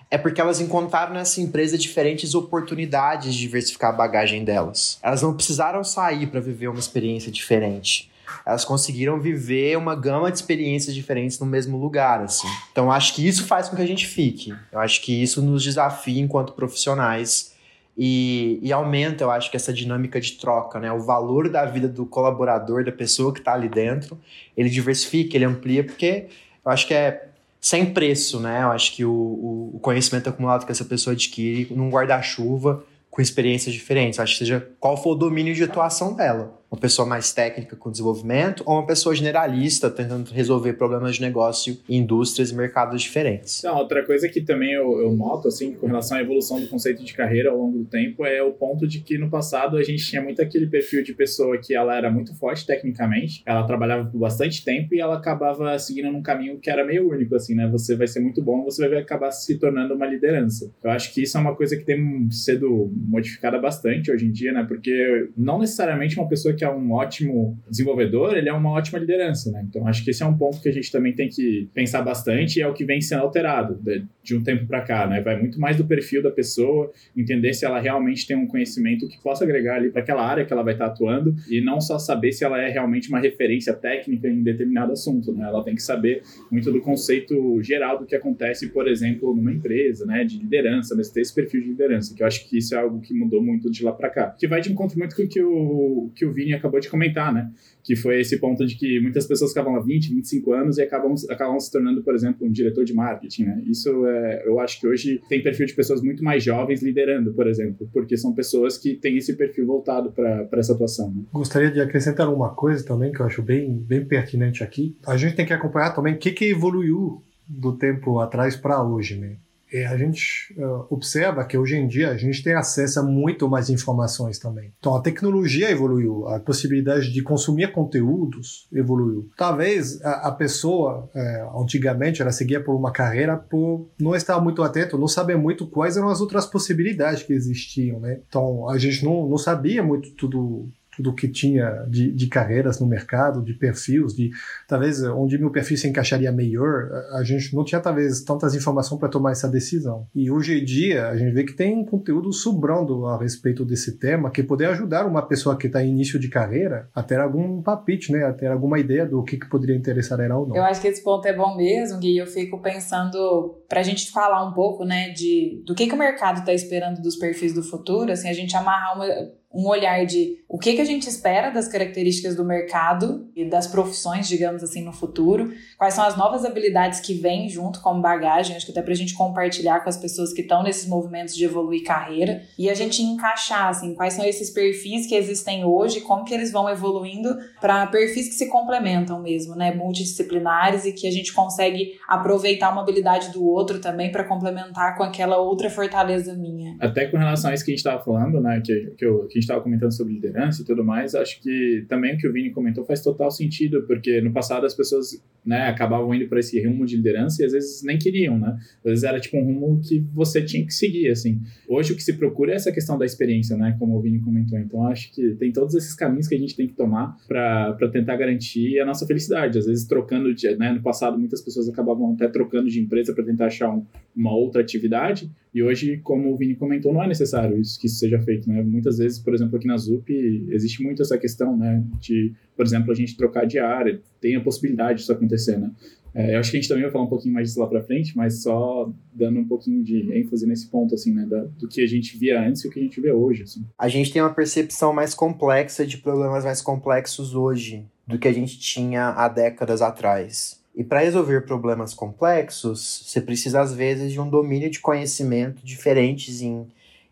é 0.09 0.17
porque 0.17 0.39
elas 0.39 0.61
encontraram 0.61 1.13
nessa 1.13 1.41
empresa 1.41 1.77
diferentes 1.77 2.33
oportunidades 2.33 3.33
de 3.33 3.39
diversificar 3.41 3.93
a 3.93 3.97
bagagem 3.97 4.45
delas. 4.45 4.97
Elas 5.03 5.21
não 5.21 5.33
precisaram 5.33 5.83
sair 5.83 6.27
para 6.27 6.39
viver 6.39 6.69
uma 6.69 6.79
experiência 6.79 7.31
diferente. 7.31 8.09
Elas 8.45 8.63
conseguiram 8.63 9.19
viver 9.19 9.77
uma 9.77 9.93
gama 9.93 10.31
de 10.31 10.37
experiências 10.37 10.95
diferentes 10.95 11.37
no 11.37 11.45
mesmo 11.45 11.77
lugar, 11.77 12.21
assim. 12.21 12.47
Então, 12.71 12.89
acho 12.89 13.13
que 13.13 13.27
isso 13.27 13.45
faz 13.45 13.67
com 13.67 13.75
que 13.75 13.81
a 13.81 13.87
gente 13.87 14.07
fique. 14.07 14.53
Eu 14.71 14.79
acho 14.79 15.01
que 15.01 15.21
isso 15.21 15.41
nos 15.41 15.61
desafia 15.63 16.21
enquanto 16.21 16.53
profissionais 16.53 17.50
e, 17.97 18.59
e, 18.61 18.71
aumenta, 18.71 19.23
eu 19.23 19.31
acho 19.31 19.51
que 19.51 19.57
essa 19.57 19.73
dinâmica 19.73 20.19
de 20.19 20.33
troca, 20.33 20.79
né? 20.79 20.91
O 20.91 21.01
valor 21.01 21.49
da 21.49 21.65
vida 21.65 21.87
do 21.87 22.05
colaborador, 22.05 22.83
da 22.83 22.91
pessoa 22.91 23.33
que 23.33 23.39
está 23.39 23.53
ali 23.53 23.67
dentro, 23.67 24.19
ele 24.55 24.69
diversifica, 24.69 25.35
ele 25.35 25.45
amplia, 25.45 25.83
porque 25.83 26.27
eu 26.65 26.71
acho 26.71 26.87
que 26.87 26.93
é 26.93 27.27
sem 27.59 27.93
preço, 27.93 28.39
né? 28.39 28.63
Eu 28.63 28.71
acho 28.71 28.95
que 28.95 29.03
o, 29.03 29.71
o 29.73 29.79
conhecimento 29.81 30.29
acumulado 30.29 30.65
que 30.65 30.71
essa 30.71 30.85
pessoa 30.85 31.13
adquire 31.13 31.67
num 31.73 31.89
guarda-chuva 31.89 32.83
com 33.09 33.21
experiências 33.21 33.73
diferentes. 33.73 34.17
Eu 34.17 34.23
acho 34.23 34.33
que 34.33 34.39
seja 34.39 34.67
qual 34.79 34.95
for 34.95 35.11
o 35.11 35.15
domínio 35.15 35.53
de 35.53 35.63
atuação 35.63 36.13
dela 36.13 36.60
uma 36.71 36.79
pessoa 36.79 37.05
mais 37.05 37.33
técnica 37.33 37.75
com 37.75 37.91
desenvolvimento 37.91 38.63
ou 38.65 38.75
uma 38.75 38.87
pessoa 38.87 39.13
generalista 39.13 39.89
tentando 39.89 40.31
resolver 40.31 40.73
problemas 40.73 41.15
de 41.15 41.21
negócio 41.21 41.77
em 41.89 41.97
indústrias 41.97 42.49
e 42.49 42.55
mercados 42.55 43.01
diferentes. 43.01 43.61
Não, 43.63 43.75
outra 43.75 44.05
coisa 44.05 44.29
que 44.29 44.39
também 44.39 44.71
eu, 44.71 45.01
eu, 45.01 45.11
noto, 45.11 45.49
assim, 45.49 45.73
com 45.73 45.87
relação 45.87 46.17
à 46.17 46.21
evolução 46.21 46.61
do 46.61 46.67
conceito 46.67 47.03
de 47.03 47.13
carreira 47.13 47.51
ao 47.51 47.57
longo 47.57 47.79
do 47.79 47.85
tempo, 47.85 48.25
é 48.25 48.41
o 48.41 48.53
ponto 48.53 48.87
de 48.87 49.01
que 49.01 49.17
no 49.17 49.29
passado 49.29 49.75
a 49.75 49.83
gente 49.83 50.05
tinha 50.05 50.21
muito 50.21 50.41
aquele 50.41 50.65
perfil 50.67 51.03
de 51.03 51.13
pessoa 51.13 51.57
que 51.57 51.75
ela 51.75 51.95
era 51.95 52.09
muito 52.09 52.33
forte 52.35 52.65
tecnicamente, 52.65 53.43
ela 53.45 53.67
trabalhava 53.67 54.09
por 54.09 54.17
bastante 54.17 54.63
tempo 54.63 54.95
e 54.95 55.01
ela 55.01 55.17
acabava 55.17 55.77
seguindo 55.77 56.09
num 56.09 56.21
caminho 56.21 56.57
que 56.57 56.69
era 56.69 56.85
meio 56.85 57.09
único, 57.09 57.35
assim, 57.35 57.53
né? 57.53 57.67
Você 57.67 57.97
vai 57.97 58.07
ser 58.07 58.21
muito 58.21 58.41
bom, 58.41 58.63
você 58.63 58.87
vai 58.87 58.99
acabar 58.99 59.31
se 59.31 59.59
tornando 59.59 59.93
uma 59.93 60.05
liderança. 60.05 60.71
Eu 60.81 60.91
acho 60.91 61.13
que 61.13 61.23
isso 61.23 61.37
é 61.37 61.41
uma 61.41 61.53
coisa 61.53 61.75
que 61.75 61.83
tem 61.83 62.31
sido 62.31 62.89
modificada 62.95 63.59
bastante 63.59 64.09
hoje 64.09 64.25
em 64.25 64.31
dia, 64.31 64.53
né? 64.53 64.63
Porque 64.65 65.29
não 65.35 65.59
necessariamente 65.59 66.17
uma 66.17 66.29
pessoa 66.29 66.53
que 66.53 66.60
que 66.61 66.65
é 66.65 66.69
um 66.69 66.91
ótimo 66.91 67.57
desenvolvedor, 67.67 68.37
ele 68.37 68.47
é 68.47 68.53
uma 68.53 68.69
ótima 68.69 68.99
liderança, 68.99 69.49
né? 69.49 69.65
Então 69.67 69.87
acho 69.87 70.03
que 70.03 70.11
esse 70.11 70.21
é 70.21 70.25
um 70.27 70.37
ponto 70.37 70.61
que 70.61 70.69
a 70.69 70.71
gente 70.71 70.91
também 70.91 71.11
tem 71.11 71.27
que 71.27 71.67
pensar 71.73 72.03
bastante 72.03 72.57
e 72.57 72.61
é 72.61 72.67
o 72.67 72.73
que 72.73 72.85
vem 72.85 73.01
sendo 73.01 73.23
alterado 73.23 73.79
de, 73.81 74.03
de 74.21 74.35
um 74.35 74.43
tempo 74.43 74.67
para 74.67 74.81
cá, 74.81 75.07
né? 75.07 75.21
Vai 75.21 75.39
muito 75.39 75.59
mais 75.59 75.75
do 75.75 75.83
perfil 75.83 76.21
da 76.21 76.29
pessoa, 76.29 76.91
entender 77.17 77.51
se 77.55 77.65
ela 77.65 77.79
realmente 77.79 78.27
tem 78.27 78.37
um 78.37 78.45
conhecimento 78.45 79.07
que 79.07 79.19
possa 79.23 79.43
agregar 79.43 79.77
ali 79.77 79.89
para 79.89 80.03
aquela 80.03 80.23
área 80.23 80.45
que 80.45 80.53
ela 80.53 80.61
vai 80.61 80.73
estar 80.73 80.85
atuando 80.85 81.33
e 81.49 81.61
não 81.61 81.81
só 81.81 81.97
saber 81.97 82.31
se 82.31 82.43
ela 82.43 82.61
é 82.61 82.69
realmente 82.69 83.09
uma 83.09 83.19
referência 83.19 83.73
técnica 83.73 84.27
em 84.27 84.43
determinado 84.43 84.91
assunto, 84.91 85.33
né? 85.33 85.45
Ela 85.45 85.63
tem 85.63 85.73
que 85.73 85.81
saber 85.81 86.21
muito 86.51 86.71
do 86.71 86.79
conceito 86.79 87.59
geral 87.63 87.97
do 87.97 88.05
que 88.05 88.15
acontece, 88.15 88.69
por 88.69 88.87
exemplo, 88.87 89.35
numa 89.35 89.51
empresa, 89.51 90.05
né? 90.05 90.23
De 90.23 90.37
liderança, 90.37 90.93
mas 90.95 91.09
ter 91.09 91.21
esse 91.21 91.33
perfil 91.33 91.61
de 91.61 91.69
liderança, 91.69 92.13
que 92.13 92.21
eu 92.21 92.27
acho 92.27 92.47
que 92.47 92.59
isso 92.59 92.75
é 92.75 92.77
algo 92.77 93.01
que 93.01 93.15
mudou 93.15 93.41
muito 93.41 93.71
de 93.71 93.83
lá 93.83 93.91
para 93.91 94.11
cá. 94.11 94.35
Que 94.37 94.45
vai 94.45 94.61
de 94.61 94.71
encontro 94.71 94.99
muito 94.99 95.15
com 95.15 95.23
o 95.23 95.27
que 95.27 95.41
o, 95.41 96.11
que 96.15 96.23
o 96.23 96.31
Vini 96.31 96.50
acabou 96.53 96.79
de 96.79 96.89
comentar, 96.89 97.33
né? 97.33 97.51
Que 97.83 97.95
foi 97.95 98.19
esse 98.19 98.39
ponto 98.39 98.65
de 98.65 98.75
que 98.75 98.99
muitas 98.99 99.25
pessoas 99.25 99.51
ficavam 99.51 99.73
lá 99.73 99.79
20, 99.79 100.13
25 100.13 100.53
anos 100.53 100.77
e 100.77 100.81
acabam, 100.81 101.13
acabam 101.29 101.59
se 101.59 101.71
tornando, 101.71 102.03
por 102.03 102.13
exemplo, 102.13 102.47
um 102.47 102.51
diretor 102.51 102.83
de 102.85 102.93
marketing, 102.93 103.43
né? 103.45 103.63
Isso 103.65 104.05
é, 104.07 104.43
eu 104.45 104.59
acho 104.59 104.79
que 104.79 104.87
hoje 104.87 105.21
tem 105.29 105.41
perfil 105.41 105.65
de 105.65 105.73
pessoas 105.73 106.01
muito 106.01 106.23
mais 106.23 106.43
jovens 106.43 106.81
liderando, 106.81 107.33
por 107.33 107.47
exemplo, 107.47 107.89
porque 107.93 108.17
são 108.17 108.33
pessoas 108.33 108.77
que 108.77 108.95
têm 108.95 109.17
esse 109.17 109.35
perfil 109.35 109.65
voltado 109.65 110.11
para 110.11 110.47
essa 110.53 110.73
atuação. 110.73 111.11
Né? 111.11 111.23
Gostaria 111.33 111.71
de 111.71 111.79
acrescentar 111.79 112.31
uma 112.33 112.49
coisa 112.53 112.85
também 112.85 113.11
que 113.11 113.19
eu 113.19 113.25
acho 113.25 113.41
bem, 113.41 113.77
bem 113.77 114.05
pertinente 114.05 114.63
aqui. 114.63 114.97
A 115.05 115.17
gente 115.17 115.35
tem 115.35 115.45
que 115.45 115.53
acompanhar 115.53 115.91
também 115.93 116.15
o 116.15 116.17
que, 116.17 116.31
que 116.31 116.45
evoluiu 116.45 117.21
do 117.47 117.77
tempo 117.77 118.19
atrás 118.19 118.55
para 118.55 118.83
hoje, 118.83 119.17
né? 119.17 119.37
É, 119.71 119.85
a 119.85 119.97
gente 119.97 120.53
uh, 120.57 120.85
observa 120.89 121.45
que 121.45 121.57
hoje 121.57 121.75
em 121.77 121.87
dia 121.87 122.09
a 122.09 122.17
gente 122.17 122.43
tem 122.43 122.53
acesso 122.53 122.99
a 122.99 123.03
muito 123.03 123.47
mais 123.47 123.69
informações 123.69 124.37
também. 124.37 124.73
Então 124.79 124.95
a 124.95 125.01
tecnologia 125.01 125.71
evoluiu, 125.71 126.27
a 126.27 126.39
possibilidade 126.39 127.11
de 127.11 127.21
consumir 127.21 127.71
conteúdos 127.71 128.67
evoluiu. 128.73 129.29
Talvez 129.37 130.03
a, 130.03 130.27
a 130.27 130.31
pessoa, 130.31 131.09
é, 131.15 131.47
antigamente, 131.55 132.21
ela 132.21 132.31
seguia 132.31 132.61
por 132.61 132.75
uma 132.75 132.91
carreira 132.91 133.37
por 133.37 133.89
não 133.99 134.15
estar 134.15 134.39
muito 134.41 134.61
atento, 134.61 134.97
não 134.97 135.07
saber 135.07 135.37
muito 135.37 135.65
quais 135.67 135.95
eram 135.95 136.09
as 136.09 136.19
outras 136.19 136.45
possibilidades 136.45 137.23
que 137.23 137.33
existiam, 137.33 137.99
né? 137.99 138.19
Então 138.27 138.69
a 138.69 138.77
gente 138.77 139.05
não, 139.05 139.27
não 139.27 139.37
sabia 139.37 139.81
muito 139.81 140.11
tudo 140.11 140.69
tudo 140.95 141.13
que 141.13 141.27
tinha 141.27 141.85
de, 141.87 142.11
de 142.11 142.27
carreiras 142.27 142.79
no 142.79 142.87
mercado, 142.87 143.43
de 143.43 143.53
perfis, 143.53 144.13
de 144.13 144.31
talvez 144.67 145.01
onde 145.03 145.37
meu 145.37 145.51
perfil 145.51 145.77
se 145.77 145.87
encaixaria 145.87 146.31
melhor, 146.31 146.89
a 147.13 147.23
gente 147.23 147.55
não 147.55 147.63
tinha 147.63 147.79
talvez 147.79 148.21
tantas 148.21 148.53
informações 148.55 148.99
para 148.99 149.09
tomar 149.09 149.31
essa 149.31 149.47
decisão. 149.47 150.07
E 150.13 150.29
hoje 150.29 150.59
em 150.59 150.65
dia 150.65 151.07
a 151.07 151.17
gente 151.17 151.33
vê 151.33 151.43
que 151.43 151.53
tem 151.53 151.83
conteúdo 151.85 152.31
sobrando 152.33 153.05
a 153.05 153.17
respeito 153.17 153.63
desse 153.63 153.97
tema 153.97 154.31
que 154.31 154.43
poder 154.43 154.67
ajudar 154.67 155.05
uma 155.05 155.21
pessoa 155.21 155.57
que 155.57 155.67
está 155.67 155.83
em 155.83 155.89
início 155.89 156.19
de 156.19 156.27
carreira 156.27 156.89
a 156.93 157.01
ter 157.01 157.19
algum 157.19 157.61
palpite, 157.61 158.11
né, 158.11 158.25
a 158.25 158.33
ter 158.33 158.47
alguma 158.47 158.79
ideia 158.79 159.05
do 159.05 159.23
que, 159.23 159.37
que 159.37 159.49
poderia 159.49 159.75
interessar 159.75 160.19
ela 160.19 160.37
ou 160.37 160.47
não. 160.47 160.55
Eu 160.55 160.63
acho 160.63 160.81
que 160.81 160.87
esse 160.87 161.03
ponto 161.03 161.25
é 161.27 161.33
bom 161.33 161.55
mesmo, 161.55 161.99
Gui. 161.99 162.17
Eu 162.17 162.27
fico 162.27 162.61
pensando 162.61 163.63
para 163.67 163.79
a 163.79 163.83
gente 163.83 164.11
falar 164.11 164.45
um 164.47 164.53
pouco, 164.53 164.83
né, 164.83 165.09
de 165.09 165.63
do 165.65 165.73
que, 165.73 165.87
que 165.87 165.93
o 165.93 165.97
mercado 165.97 166.39
está 166.39 166.53
esperando 166.53 167.01
dos 167.01 167.15
perfis 167.15 167.53
do 167.53 167.63
futuro, 167.63 168.11
assim, 168.11 168.29
a 168.29 168.33
gente 168.33 168.55
amarrar 168.55 168.95
uma 168.95 169.05
um 169.53 169.67
olhar 169.67 170.05
de 170.05 170.39
o 170.47 170.57
que, 170.57 170.73
que 170.73 170.81
a 170.81 170.85
gente 170.85 171.07
espera 171.07 171.49
das 171.49 171.67
características 171.67 172.35
do 172.35 172.43
mercado 172.43 173.29
e 173.35 173.45
das 173.45 173.67
profissões, 173.67 174.27
digamos 174.27 174.63
assim, 174.63 174.83
no 174.83 174.91
futuro, 174.91 175.53
quais 175.77 175.93
são 175.93 176.03
as 176.03 176.17
novas 176.17 176.43
habilidades 176.43 176.99
que 176.99 177.13
vêm 177.13 177.47
junto 177.49 177.81
como 177.81 178.01
bagagem, 178.01 178.55
acho 178.55 178.65
que 178.65 178.71
até 178.71 178.81
para 178.81 178.91
a 178.91 178.95
gente 178.95 179.13
compartilhar 179.13 179.81
com 179.81 179.89
as 179.89 179.97
pessoas 179.97 180.33
que 180.33 180.41
estão 180.41 180.63
nesses 180.63 180.87
movimentos 180.87 181.35
de 181.35 181.45
evoluir 181.45 181.83
carreira 181.83 182.43
e 182.57 182.69
a 182.69 182.73
gente 182.73 183.01
encaixar, 183.01 183.67
assim, 183.67 183.93
quais 183.93 184.13
são 184.13 184.25
esses 184.25 184.49
perfis 184.49 185.07
que 185.07 185.15
existem 185.15 185.65
hoje, 185.65 186.01
como 186.01 186.25
que 186.25 186.33
eles 186.33 186.51
vão 186.51 186.69
evoluindo 186.69 187.37
para 187.59 187.87
perfis 187.87 188.27
que 188.27 188.35
se 188.35 188.49
complementam 188.49 189.21
mesmo, 189.21 189.55
né, 189.55 189.73
multidisciplinares 189.73 190.85
e 190.85 190.93
que 190.93 191.07
a 191.07 191.11
gente 191.11 191.33
consegue 191.33 191.93
aproveitar 192.07 192.71
uma 192.71 192.81
habilidade 192.81 193.31
do 193.31 193.45
outro 193.45 193.79
também 193.79 194.11
para 194.11 194.23
complementar 194.23 194.97
com 194.97 195.03
aquela 195.03 195.37
outra 195.37 195.69
fortaleza 195.69 196.33
minha. 196.35 196.75
Até 196.79 197.07
com 197.07 197.17
relação 197.17 197.51
a 197.51 197.53
isso 197.53 197.63
que 197.63 197.71
a 197.71 197.73
gente 197.73 197.85
estava 197.85 198.03
falando, 198.03 198.39
né, 198.41 198.61
que, 198.65 198.93
que, 198.97 199.05
eu, 199.05 199.27
que 199.27 199.40
gente 199.41 199.43
estava 199.43 199.61
comentando 199.61 199.91
sobre 199.91 200.13
liderança 200.13 200.61
e 200.61 200.65
tudo 200.65 200.83
mais, 200.83 201.15
acho 201.15 201.41
que 201.41 201.85
também 201.89 202.15
o 202.15 202.17
que 202.17 202.27
o 202.27 202.31
Vini 202.31 202.51
comentou 202.51 202.85
faz 202.85 203.01
total 203.01 203.31
sentido, 203.31 203.83
porque 203.87 204.21
no 204.21 204.31
passado 204.31 204.65
as 204.65 204.73
pessoas 204.73 205.21
né, 205.45 205.67
acabavam 205.67 206.13
indo 206.13 206.27
para 206.27 206.39
esse 206.39 206.63
rumo 206.65 206.85
de 206.85 206.95
liderança 206.95 207.41
e 207.41 207.45
às 207.45 207.51
vezes 207.51 207.83
nem 207.83 207.97
queriam, 207.97 208.37
né? 208.37 208.57
Às 208.77 208.91
vezes 208.91 209.03
era 209.03 209.19
tipo 209.19 209.37
um 209.37 209.43
rumo 209.43 209.81
que 209.81 209.99
você 210.13 210.41
tinha 210.43 210.65
que 210.65 210.73
seguir, 210.73 211.09
assim. 211.09 211.41
Hoje 211.67 211.93
o 211.93 211.95
que 211.95 212.03
se 212.03 212.13
procura 212.13 212.51
é 212.53 212.55
essa 212.55 212.71
questão 212.71 212.97
da 212.97 213.05
experiência, 213.05 213.57
né? 213.57 213.75
Como 213.79 213.97
o 213.97 214.01
Vini 214.01 214.19
comentou. 214.19 214.59
Então 214.59 214.85
acho 214.85 215.11
que 215.11 215.35
tem 215.35 215.51
todos 215.51 215.73
esses 215.73 215.95
caminhos 215.95 216.27
que 216.27 216.35
a 216.35 216.37
gente 216.37 216.55
tem 216.55 216.67
que 216.67 216.73
tomar 216.73 217.17
para 217.27 217.75
tentar 217.91 218.15
garantir 218.17 218.79
a 218.79 218.85
nossa 218.85 219.05
felicidade. 219.07 219.57
Às 219.57 219.65
vezes 219.65 219.85
trocando 219.85 220.33
de, 220.33 220.55
né? 220.55 220.71
No 220.71 220.81
passado 220.81 221.17
muitas 221.17 221.41
pessoas 221.41 221.67
acabavam 221.67 222.13
até 222.13 222.27
trocando 222.27 222.69
de 222.69 222.79
empresa 222.79 223.13
para 223.13 223.23
tentar 223.23 223.47
achar 223.47 223.73
um, 223.73 223.83
uma 224.15 224.35
outra 224.35 224.61
atividade 224.61 225.29
e 225.53 225.61
hoje, 225.61 225.97
como 225.97 226.33
o 226.33 226.37
Vini 226.37 226.55
comentou, 226.55 226.93
não 226.93 227.03
é 227.03 227.07
necessário 227.07 227.59
isso, 227.59 227.79
que 227.79 227.87
isso 227.87 227.97
seja 227.97 228.21
feito, 228.21 228.47
né? 228.47 228.63
Muitas 228.63 228.99
vezes, 228.99 229.19
por 229.19 229.33
exemplo, 229.33 229.57
aqui 229.57 229.67
na 229.67 229.75
ZUP, 229.75 230.09
existe 230.49 230.81
muito 230.81 231.01
essa 231.01 231.17
questão, 231.17 231.57
né? 231.57 231.83
De, 231.99 232.33
por 232.55 232.65
exemplo, 232.65 232.91
a 232.91 232.95
gente 232.95 233.17
trocar 233.17 233.45
de 233.45 233.59
área, 233.59 234.01
tem 234.21 234.35
a 234.35 234.41
possibilidade 234.41 234.99
disso 234.99 235.11
acontecer, 235.11 235.57
né? 235.57 235.69
É, 236.13 236.35
eu 236.35 236.39
acho 236.39 236.51
que 236.51 236.57
a 236.57 236.59
gente 236.59 236.69
também 236.69 236.83
vai 236.83 236.91
falar 236.91 237.05
um 237.05 237.09
pouquinho 237.09 237.33
mais 237.33 237.47
disso 237.47 237.59
lá 237.59 237.67
para 237.67 237.83
frente, 237.83 238.15
mas 238.15 238.43
só 238.43 238.91
dando 239.13 239.39
um 239.39 239.47
pouquinho 239.47 239.83
de 239.83 240.11
ênfase 240.13 240.45
nesse 240.45 240.69
ponto, 240.69 240.93
assim, 240.93 241.13
né, 241.13 241.25
da, 241.25 241.43
do 241.43 241.67
que 241.67 241.81
a 241.81 241.87
gente 241.87 242.17
via 242.17 242.41
antes 242.41 242.63
e 242.63 242.67
o 242.67 242.71
que 242.71 242.79
a 242.79 242.83
gente 242.83 242.99
vê 242.99 243.11
hoje, 243.11 243.43
assim. 243.43 243.65
A 243.77 243.87
gente 243.87 244.11
tem 244.11 244.21
uma 244.21 244.33
percepção 244.33 244.93
mais 244.93 245.13
complexa 245.13 245.85
de 245.85 245.97
problemas 245.97 246.43
mais 246.43 246.61
complexos 246.61 247.33
hoje 247.33 247.85
do 248.05 248.19
que 248.19 248.27
a 248.27 248.33
gente 248.33 248.59
tinha 248.59 249.09
há 249.09 249.27
décadas 249.29 249.81
atrás. 249.81 250.60
E 250.73 250.83
para 250.83 251.01
resolver 251.01 251.41
problemas 251.41 251.93
complexos, 251.93 253.03
você 253.05 253.19
precisa, 253.19 253.61
às 253.61 253.73
vezes, 253.73 254.11
de 254.11 254.19
um 254.19 254.29
domínio 254.29 254.69
de 254.69 254.79
conhecimento 254.79 255.65
diferentes 255.65 256.41
em, 256.41 256.67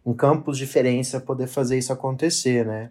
em 0.06 0.14
campos 0.14 0.58
diferentes 0.58 1.12
para 1.12 1.20
poder 1.20 1.48
fazer 1.48 1.78
isso 1.78 1.92
acontecer, 1.92 2.66
né? 2.66 2.90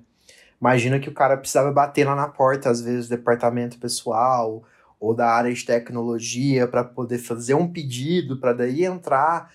Imagina 0.61 0.99
que 0.99 1.09
o 1.09 1.15
cara 1.15 1.37
precisava 1.37 1.71
bater 1.73 2.05
lá 2.05 2.15
na 2.15 2.29
porta, 2.29 2.69
às 2.69 2.81
vezes, 2.83 3.09
do 3.09 3.17
departamento 3.17 3.79
pessoal 3.79 4.63
ou 5.01 5.15
da 5.15 5.31
área 5.31 5.53
de 5.53 5.65
tecnologia 5.65 6.67
para 6.67 6.83
poder 6.83 7.19
fazer 7.19 7.55
um 7.55 7.69
pedido, 7.71 8.39
para 8.39 8.53
daí 8.53 8.85
entrar 8.85 9.53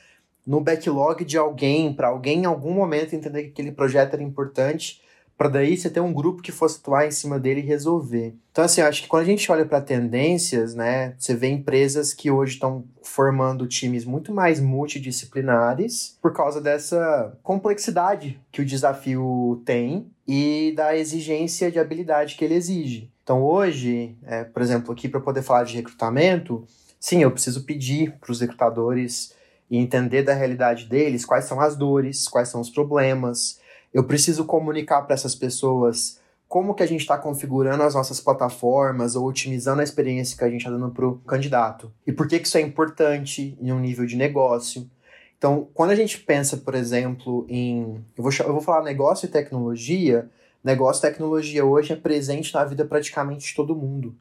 no 0.47 0.61
backlog 0.61 1.23
de 1.23 1.37
alguém, 1.37 1.93
para 1.93 2.07
alguém 2.07 2.41
em 2.43 2.45
algum 2.45 2.73
momento 2.73 3.13
entender 3.13 3.43
que 3.43 3.49
aquele 3.49 3.71
projeto 3.71 4.13
era 4.13 4.23
importante 4.23 5.02
para 5.43 5.49
daí 5.49 5.75
você 5.75 5.89
ter 5.89 5.99
um 5.99 6.13
grupo 6.13 6.41
que 6.41 6.53
fosse 6.53 6.79
atuar 6.79 7.05
em 7.05 7.11
cima 7.11 7.37
dele 7.37 7.59
e 7.59 7.65
resolver. 7.65 8.33
Então, 8.49 8.63
assim, 8.63 8.79
eu 8.79 8.87
acho 8.87 9.01
que 9.01 9.09
quando 9.09 9.23
a 9.23 9.25
gente 9.25 9.51
olha 9.51 9.65
para 9.65 9.81
tendências, 9.81 10.73
né, 10.73 11.15
você 11.19 11.35
vê 11.35 11.49
empresas 11.49 12.13
que 12.13 12.31
hoje 12.31 12.53
estão 12.53 12.85
formando 13.01 13.67
times 13.67 14.05
muito 14.05 14.33
mais 14.33 14.61
multidisciplinares 14.61 16.17
por 16.21 16.31
causa 16.31 16.61
dessa 16.61 17.37
complexidade 17.43 18.39
que 18.53 18.61
o 18.61 18.65
desafio 18.65 19.61
tem 19.65 20.07
e 20.25 20.71
da 20.77 20.95
exigência 20.95 21.69
de 21.69 21.77
habilidade 21.77 22.35
que 22.35 22.45
ele 22.45 22.55
exige. 22.55 23.11
Então, 23.21 23.43
hoje, 23.43 24.15
é, 24.23 24.45
por 24.45 24.61
exemplo, 24.61 24.93
aqui 24.93 25.09
para 25.09 25.19
poder 25.19 25.41
falar 25.41 25.65
de 25.65 25.75
recrutamento, 25.75 26.65
sim, 26.97 27.21
eu 27.21 27.31
preciso 27.31 27.65
pedir 27.65 28.13
para 28.13 28.31
os 28.31 28.39
recrutadores 28.39 29.35
e 29.69 29.77
entender 29.77 30.23
da 30.23 30.33
realidade 30.33 30.85
deles 30.85 31.25
quais 31.25 31.43
são 31.43 31.59
as 31.59 31.75
dores, 31.75 32.29
quais 32.29 32.47
são 32.47 32.61
os 32.61 32.69
problemas, 32.69 33.61
eu 33.93 34.03
preciso 34.03 34.45
comunicar 34.45 35.01
para 35.03 35.13
essas 35.13 35.35
pessoas 35.35 36.19
como 36.47 36.75
que 36.75 36.83
a 36.83 36.85
gente 36.85 37.01
está 37.01 37.17
configurando 37.17 37.83
as 37.83 37.95
nossas 37.95 38.19
plataformas 38.19 39.15
ou 39.15 39.25
otimizando 39.25 39.81
a 39.81 39.83
experiência 39.83 40.37
que 40.37 40.43
a 40.43 40.49
gente 40.49 40.61
está 40.61 40.69
dando 40.69 40.91
para 40.91 41.07
o 41.07 41.17
candidato. 41.19 41.91
E 42.05 42.11
por 42.11 42.27
que, 42.27 42.39
que 42.39 42.47
isso 42.47 42.57
é 42.57 42.61
importante 42.61 43.57
em 43.59 43.71
um 43.71 43.79
nível 43.79 44.05
de 44.05 44.15
negócio. 44.15 44.89
Então, 45.37 45.67
quando 45.73 45.89
a 45.91 45.95
gente 45.95 46.19
pensa, 46.19 46.57
por 46.57 46.75
exemplo, 46.75 47.45
em. 47.49 48.05
Eu 48.15 48.23
vou, 48.23 48.31
eu 48.39 48.51
vou 48.51 48.61
falar 48.61 48.83
negócio 48.83 49.25
e 49.25 49.29
tecnologia. 49.29 50.29
Negócio 50.63 51.01
e 51.01 51.09
tecnologia 51.09 51.65
hoje 51.65 51.91
é 51.91 51.95
presente 51.95 52.53
na 52.53 52.63
vida 52.63 52.85
praticamente 52.85 53.47
de 53.47 53.55
todo 53.55 53.75
mundo. 53.75 54.15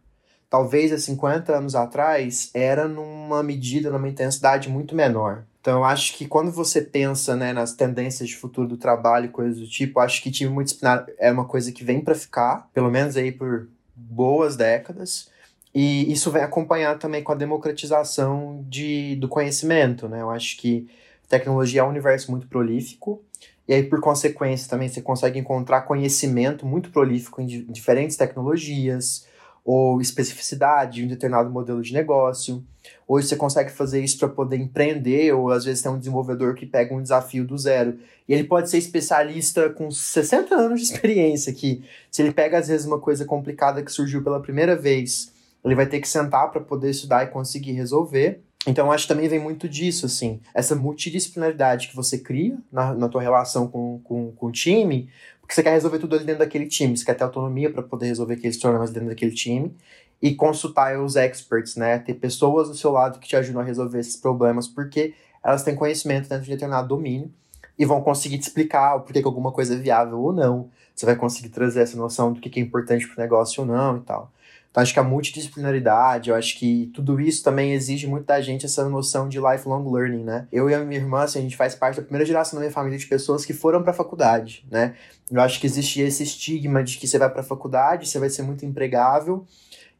Talvez 0.48 0.92
há 0.92 0.98
50 0.98 1.56
anos 1.56 1.74
atrás 1.74 2.50
era 2.52 2.88
numa 2.88 3.42
medida, 3.42 3.90
numa 3.90 4.08
intensidade 4.08 4.68
muito 4.68 4.94
menor. 4.94 5.44
Então, 5.62 5.78
eu 5.78 5.84
acho 5.84 6.14
que 6.14 6.26
quando 6.26 6.50
você 6.50 6.82
pensa 6.82 7.36
né, 7.36 7.52
nas 7.52 7.72
tendências 7.72 8.28
de 8.28 8.36
futuro 8.36 8.66
do 8.66 8.76
trabalho 8.76 9.26
e 9.26 9.28
coisas 9.28 9.60
do 9.60 9.68
tipo, 9.68 10.00
acho 10.00 10.20
que 10.20 10.28
time 10.28 10.50
multidisciplinar 10.50 11.06
é 11.16 11.30
uma 11.30 11.44
coisa 11.44 11.70
que 11.70 11.84
vem 11.84 12.00
para 12.00 12.16
ficar, 12.16 12.68
pelo 12.74 12.90
menos 12.90 13.16
aí 13.16 13.30
por 13.30 13.68
boas 13.94 14.56
décadas. 14.56 15.30
E 15.72 16.12
isso 16.12 16.32
vem 16.32 16.42
acompanhado 16.42 16.98
também 16.98 17.22
com 17.22 17.30
a 17.30 17.36
democratização 17.36 18.64
de, 18.68 19.14
do 19.16 19.28
conhecimento, 19.28 20.08
né? 20.08 20.20
Eu 20.20 20.30
acho 20.30 20.56
que 20.58 20.90
tecnologia 21.28 21.80
é 21.80 21.84
um 21.84 21.90
universo 21.90 22.32
muito 22.32 22.48
prolífico, 22.48 23.22
e 23.66 23.72
aí, 23.72 23.82
por 23.84 24.00
consequência, 24.00 24.68
também 24.68 24.88
você 24.88 25.00
consegue 25.00 25.38
encontrar 25.38 25.82
conhecimento 25.82 26.66
muito 26.66 26.90
prolífico 26.90 27.40
em 27.40 27.46
diferentes 27.46 28.16
tecnologias, 28.16 29.26
ou 29.64 30.00
especificidade 30.00 30.96
de 30.96 31.04
um 31.04 31.08
determinado 31.08 31.50
modelo 31.50 31.82
de 31.82 31.92
negócio. 31.92 32.64
Hoje 33.06 33.28
você 33.28 33.36
consegue 33.36 33.70
fazer 33.70 34.02
isso 34.02 34.18
para 34.18 34.28
poder 34.28 34.56
empreender, 34.56 35.32
ou 35.32 35.50
às 35.50 35.64
vezes 35.64 35.82
tem 35.82 35.92
um 35.92 35.98
desenvolvedor 35.98 36.54
que 36.54 36.66
pega 36.66 36.94
um 36.94 37.02
desafio 37.02 37.44
do 37.44 37.56
zero. 37.56 37.98
E 38.28 38.34
ele 38.34 38.44
pode 38.44 38.68
ser 38.70 38.78
especialista 38.78 39.70
com 39.70 39.90
60 39.90 40.54
anos 40.54 40.80
de 40.80 40.86
experiência, 40.92 41.52
que 41.52 41.84
se 42.10 42.22
ele 42.22 42.32
pega 42.32 42.58
às 42.58 42.68
vezes 42.68 42.86
uma 42.86 42.98
coisa 42.98 43.24
complicada 43.24 43.82
que 43.82 43.92
surgiu 43.92 44.22
pela 44.22 44.40
primeira 44.40 44.74
vez, 44.74 45.32
ele 45.64 45.74
vai 45.74 45.86
ter 45.86 46.00
que 46.00 46.08
sentar 46.08 46.50
para 46.50 46.60
poder 46.60 46.90
estudar 46.90 47.24
e 47.24 47.28
conseguir 47.28 47.72
resolver. 47.72 48.40
Então, 48.66 48.92
acho 48.92 49.04
que 49.04 49.14
também 49.14 49.28
vem 49.28 49.40
muito 49.40 49.68
disso, 49.68 50.06
assim, 50.06 50.40
essa 50.54 50.76
multidisciplinaridade 50.76 51.88
que 51.88 51.96
você 51.96 52.16
cria 52.16 52.56
na, 52.70 52.94
na 52.94 53.08
tua 53.08 53.20
relação 53.20 53.66
com, 53.66 54.00
com, 54.04 54.30
com 54.32 54.46
o 54.46 54.52
time, 54.52 55.08
porque 55.42 55.54
você 55.54 55.62
quer 55.62 55.72
resolver 55.72 55.98
tudo 55.98 56.16
ali 56.16 56.24
dentro 56.24 56.38
daquele 56.38 56.66
time, 56.66 56.96
você 56.96 57.04
quer 57.04 57.14
ter 57.14 57.24
autonomia 57.24 57.70
para 57.70 57.82
poder 57.82 58.06
resolver 58.06 58.34
aqueles 58.34 58.56
problemas 58.56 58.90
dentro 58.90 59.10
daquele 59.10 59.32
time 59.32 59.76
e 60.22 60.34
consultar 60.34 60.98
os 60.98 61.16
experts, 61.16 61.76
né? 61.76 61.98
Ter 61.98 62.14
pessoas 62.14 62.68
do 62.68 62.74
seu 62.74 62.92
lado 62.92 63.18
que 63.18 63.28
te 63.28 63.36
ajudam 63.36 63.60
a 63.60 63.64
resolver 63.64 63.98
esses 63.98 64.16
problemas, 64.16 64.66
porque 64.66 65.14
elas 65.44 65.62
têm 65.62 65.74
conhecimento 65.74 66.28
dentro 66.28 66.44
de 66.44 66.50
determinado 66.50 66.88
domínio 66.88 67.30
e 67.76 67.84
vão 67.84 68.00
conseguir 68.00 68.38
te 68.38 68.42
explicar 68.42 68.94
o 68.94 69.00
porquê 69.00 69.20
que 69.20 69.26
alguma 69.26 69.50
coisa 69.50 69.74
é 69.74 69.76
viável 69.76 70.20
ou 70.20 70.32
não. 70.32 70.70
Você 70.94 71.04
vai 71.04 71.16
conseguir 71.16 71.48
trazer 71.48 71.80
essa 71.80 71.96
noção 71.96 72.32
do 72.32 72.40
que 72.40 72.60
é 72.60 72.62
importante 72.62 73.06
para 73.06 73.16
o 73.16 73.20
negócio 73.20 73.62
ou 73.62 73.66
não 73.66 73.96
e 73.96 74.00
tal. 74.00 74.32
Então, 74.72 74.82
acho 74.82 74.94
que 74.94 74.98
a 74.98 75.02
multidisciplinaridade, 75.02 76.30
eu 76.30 76.34
acho 76.34 76.58
que 76.58 76.90
tudo 76.94 77.20
isso 77.20 77.44
também 77.44 77.74
exige 77.74 78.06
muito 78.06 78.24
da 78.24 78.40
gente 78.40 78.64
essa 78.64 78.88
noção 78.88 79.28
de 79.28 79.38
lifelong 79.38 79.86
learning, 79.92 80.24
né? 80.24 80.48
Eu 80.50 80.70
e 80.70 80.74
a 80.74 80.82
minha 80.82 80.98
irmã, 80.98 81.24
assim, 81.24 81.40
a 81.40 81.42
gente 81.42 81.58
faz 81.58 81.74
parte 81.74 81.96
da 81.96 82.02
primeira 82.02 82.24
geração 82.24 82.56
da 82.56 82.60
minha 82.60 82.72
família 82.72 82.98
de 82.98 83.06
pessoas 83.06 83.44
que 83.44 83.52
foram 83.52 83.82
para 83.82 83.90
a 83.90 83.94
faculdade, 83.94 84.64
né? 84.70 84.94
Eu 85.30 85.42
acho 85.42 85.60
que 85.60 85.66
existia 85.66 86.06
esse 86.06 86.22
estigma 86.22 86.82
de 86.82 86.96
que 86.96 87.06
você 87.06 87.18
vai 87.18 87.28
para 87.28 87.42
a 87.42 87.44
faculdade, 87.44 88.08
você 88.08 88.18
vai 88.18 88.30
ser 88.30 88.42
muito 88.44 88.64
empregável 88.64 89.46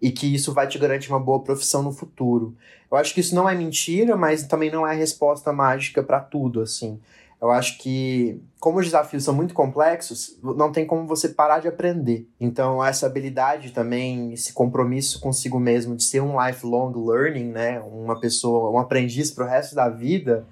e 0.00 0.10
que 0.10 0.34
isso 0.34 0.54
vai 0.54 0.66
te 0.66 0.78
garantir 0.78 1.10
uma 1.10 1.20
boa 1.20 1.40
profissão 1.40 1.82
no 1.82 1.92
futuro. 1.92 2.56
Eu 2.90 2.96
acho 2.96 3.12
que 3.12 3.20
isso 3.20 3.34
não 3.34 3.46
é 3.46 3.54
mentira, 3.54 4.16
mas 4.16 4.46
também 4.46 4.70
não 4.70 4.86
é 4.86 4.92
a 4.92 4.96
resposta 4.96 5.52
mágica 5.52 6.02
para 6.02 6.18
tudo, 6.18 6.62
assim. 6.62 6.98
Eu 7.42 7.50
acho 7.50 7.78
que, 7.78 8.40
como 8.60 8.78
os 8.78 8.84
desafios 8.84 9.24
são 9.24 9.34
muito 9.34 9.52
complexos, 9.52 10.38
não 10.40 10.70
tem 10.70 10.86
como 10.86 11.08
você 11.08 11.28
parar 11.28 11.58
de 11.58 11.66
aprender. 11.66 12.28
Então, 12.38 12.82
essa 12.82 13.04
habilidade 13.04 13.72
também, 13.72 14.32
esse 14.32 14.52
compromisso 14.52 15.18
consigo 15.18 15.58
mesmo 15.58 15.96
de 15.96 16.04
ser 16.04 16.20
um 16.20 16.40
lifelong 16.40 16.92
learning, 16.94 17.46
né? 17.46 17.80
Uma 17.80 18.20
pessoa, 18.20 18.70
um 18.70 18.78
aprendiz 18.78 19.32
para 19.32 19.44
o 19.44 19.48
resto 19.48 19.74
da 19.74 19.88
vida. 19.88 20.46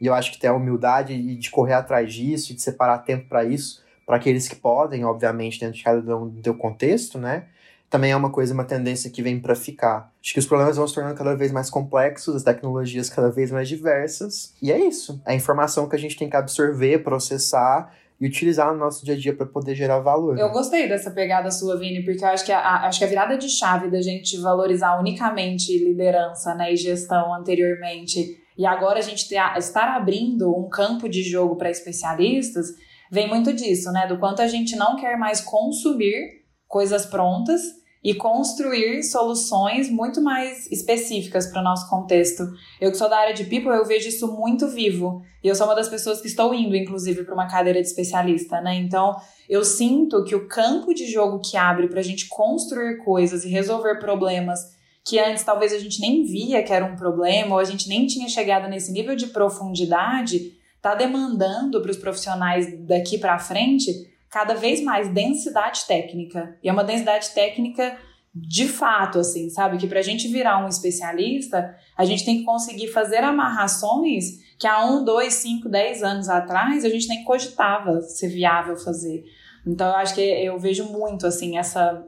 E 0.00 0.06
eu 0.06 0.14
acho 0.14 0.30
que 0.30 0.38
ter 0.38 0.46
a 0.46 0.54
humildade 0.54 1.34
de 1.34 1.50
correr 1.50 1.72
atrás 1.72 2.14
disso, 2.14 2.54
de 2.54 2.62
separar 2.62 2.98
tempo 2.98 3.28
para 3.28 3.42
isso, 3.42 3.82
para 4.06 4.14
aqueles 4.14 4.46
que 4.46 4.54
podem, 4.54 5.04
obviamente, 5.04 5.58
dentro 5.58 5.76
de 5.76 5.82
cada 5.82 6.16
um 6.16 6.28
do 6.28 6.40
teu 6.40 6.54
contexto, 6.54 7.18
né? 7.18 7.46
Também 7.90 8.12
é 8.12 8.16
uma 8.16 8.30
coisa, 8.30 8.52
uma 8.52 8.64
tendência 8.64 9.10
que 9.10 9.22
vem 9.22 9.40
para 9.40 9.54
ficar. 9.54 10.12
Acho 10.22 10.34
que 10.34 10.38
os 10.38 10.46
problemas 10.46 10.76
vão 10.76 10.86
se 10.86 10.94
tornando 10.94 11.16
cada 11.16 11.34
vez 11.34 11.50
mais 11.50 11.70
complexos, 11.70 12.36
as 12.36 12.42
tecnologias 12.42 13.08
cada 13.08 13.30
vez 13.30 13.50
mais 13.50 13.68
diversas. 13.68 14.54
E 14.60 14.70
é 14.70 14.78
isso. 14.78 15.20
É 15.24 15.32
a 15.32 15.34
informação 15.34 15.88
que 15.88 15.96
a 15.96 15.98
gente 15.98 16.16
tem 16.16 16.28
que 16.28 16.36
absorver, 16.36 16.98
processar 16.98 17.90
e 18.20 18.26
utilizar 18.26 18.72
no 18.72 18.78
nosso 18.78 19.04
dia 19.04 19.14
a 19.14 19.16
dia 19.16 19.34
para 19.34 19.46
poder 19.46 19.74
gerar 19.74 20.00
valor. 20.00 20.38
Eu 20.38 20.50
gostei 20.50 20.88
dessa 20.88 21.10
pegada 21.10 21.50
sua, 21.50 21.78
Vini, 21.78 22.04
porque 22.04 22.22
eu 22.22 22.28
acho 22.28 22.44
que 22.44 22.52
a, 22.52 22.86
acho 22.86 22.98
que 22.98 23.04
a 23.04 23.08
virada 23.08 23.38
de 23.38 23.48
chave 23.48 23.88
da 23.88 24.02
gente 24.02 24.36
valorizar 24.38 24.98
unicamente 24.98 25.78
liderança 25.78 26.54
né, 26.54 26.72
e 26.72 26.76
gestão 26.76 27.32
anteriormente, 27.32 28.36
e 28.56 28.66
agora 28.66 28.98
a 28.98 29.02
gente 29.02 29.28
ter, 29.28 29.40
estar 29.56 29.96
abrindo 29.96 30.52
um 30.54 30.68
campo 30.68 31.08
de 31.08 31.22
jogo 31.22 31.56
para 31.56 31.70
especialistas, 31.70 32.66
vem 33.10 33.28
muito 33.28 33.52
disso, 33.52 33.92
né? 33.92 34.06
Do 34.08 34.18
quanto 34.18 34.42
a 34.42 34.48
gente 34.48 34.74
não 34.74 34.96
quer 34.96 35.16
mais 35.16 35.40
consumir 35.40 36.38
coisas 36.66 37.06
prontas 37.06 37.77
e 38.02 38.14
construir 38.14 39.02
soluções 39.02 39.90
muito 39.90 40.20
mais 40.20 40.70
específicas 40.70 41.46
para 41.48 41.60
o 41.60 41.64
nosso 41.64 41.88
contexto. 41.90 42.48
Eu 42.80 42.90
que 42.90 42.96
sou 42.96 43.08
da 43.08 43.18
área 43.18 43.34
de 43.34 43.44
people, 43.44 43.70
eu 43.70 43.84
vejo 43.84 44.08
isso 44.08 44.28
muito 44.28 44.68
vivo. 44.68 45.22
E 45.42 45.48
eu 45.48 45.54
sou 45.54 45.66
uma 45.66 45.74
das 45.74 45.88
pessoas 45.88 46.20
que 46.20 46.28
estou 46.28 46.54
indo, 46.54 46.76
inclusive, 46.76 47.24
para 47.24 47.34
uma 47.34 47.48
cadeira 47.48 47.80
de 47.80 47.86
especialista, 47.86 48.60
né? 48.60 48.76
Então, 48.76 49.16
eu 49.48 49.64
sinto 49.64 50.24
que 50.24 50.34
o 50.34 50.46
campo 50.46 50.94
de 50.94 51.06
jogo 51.06 51.40
que 51.40 51.56
abre 51.56 51.88
para 51.88 52.00
a 52.00 52.04
gente 52.04 52.28
construir 52.28 52.98
coisas 52.98 53.44
e 53.44 53.48
resolver 53.48 53.98
problemas 53.98 54.78
que 55.04 55.18
antes 55.18 55.42
talvez 55.42 55.72
a 55.72 55.78
gente 55.78 56.00
nem 56.00 56.24
via 56.24 56.62
que 56.62 56.72
era 56.72 56.84
um 56.84 56.94
problema, 56.94 57.54
ou 57.54 57.58
a 57.58 57.64
gente 57.64 57.88
nem 57.88 58.06
tinha 58.06 58.28
chegado 58.28 58.68
nesse 58.68 58.92
nível 58.92 59.16
de 59.16 59.28
profundidade, 59.28 60.52
está 60.76 60.94
demandando 60.94 61.80
para 61.80 61.90
os 61.90 61.96
profissionais 61.96 62.66
daqui 62.86 63.16
para 63.16 63.38
frente 63.38 64.07
cada 64.30 64.54
vez 64.54 64.82
mais 64.82 65.08
densidade 65.08 65.86
técnica. 65.86 66.56
E 66.62 66.68
é 66.68 66.72
uma 66.72 66.84
densidade 66.84 67.30
técnica 67.30 67.98
de 68.34 68.68
fato, 68.68 69.18
assim, 69.18 69.50
sabe? 69.50 69.78
Que 69.78 69.86
para 69.86 69.98
a 69.98 70.02
gente 70.02 70.28
virar 70.28 70.64
um 70.64 70.68
especialista, 70.68 71.74
a 71.96 72.04
gente 72.04 72.24
tem 72.24 72.38
que 72.38 72.44
conseguir 72.44 72.88
fazer 72.88 73.18
amarrações 73.18 74.38
que 74.58 74.66
há 74.66 74.84
um, 74.84 75.04
dois, 75.04 75.34
cinco, 75.34 75.68
dez 75.68 76.02
anos 76.02 76.28
atrás 76.28 76.84
a 76.84 76.88
gente 76.88 77.08
nem 77.08 77.24
cogitava 77.24 78.00
ser 78.02 78.28
viável 78.28 78.76
fazer. 78.76 79.24
Então, 79.66 79.88
eu 79.88 79.96
acho 79.96 80.14
que 80.14 80.20
eu 80.20 80.58
vejo 80.58 80.84
muito, 80.84 81.26
assim, 81.26 81.58
essa 81.58 82.04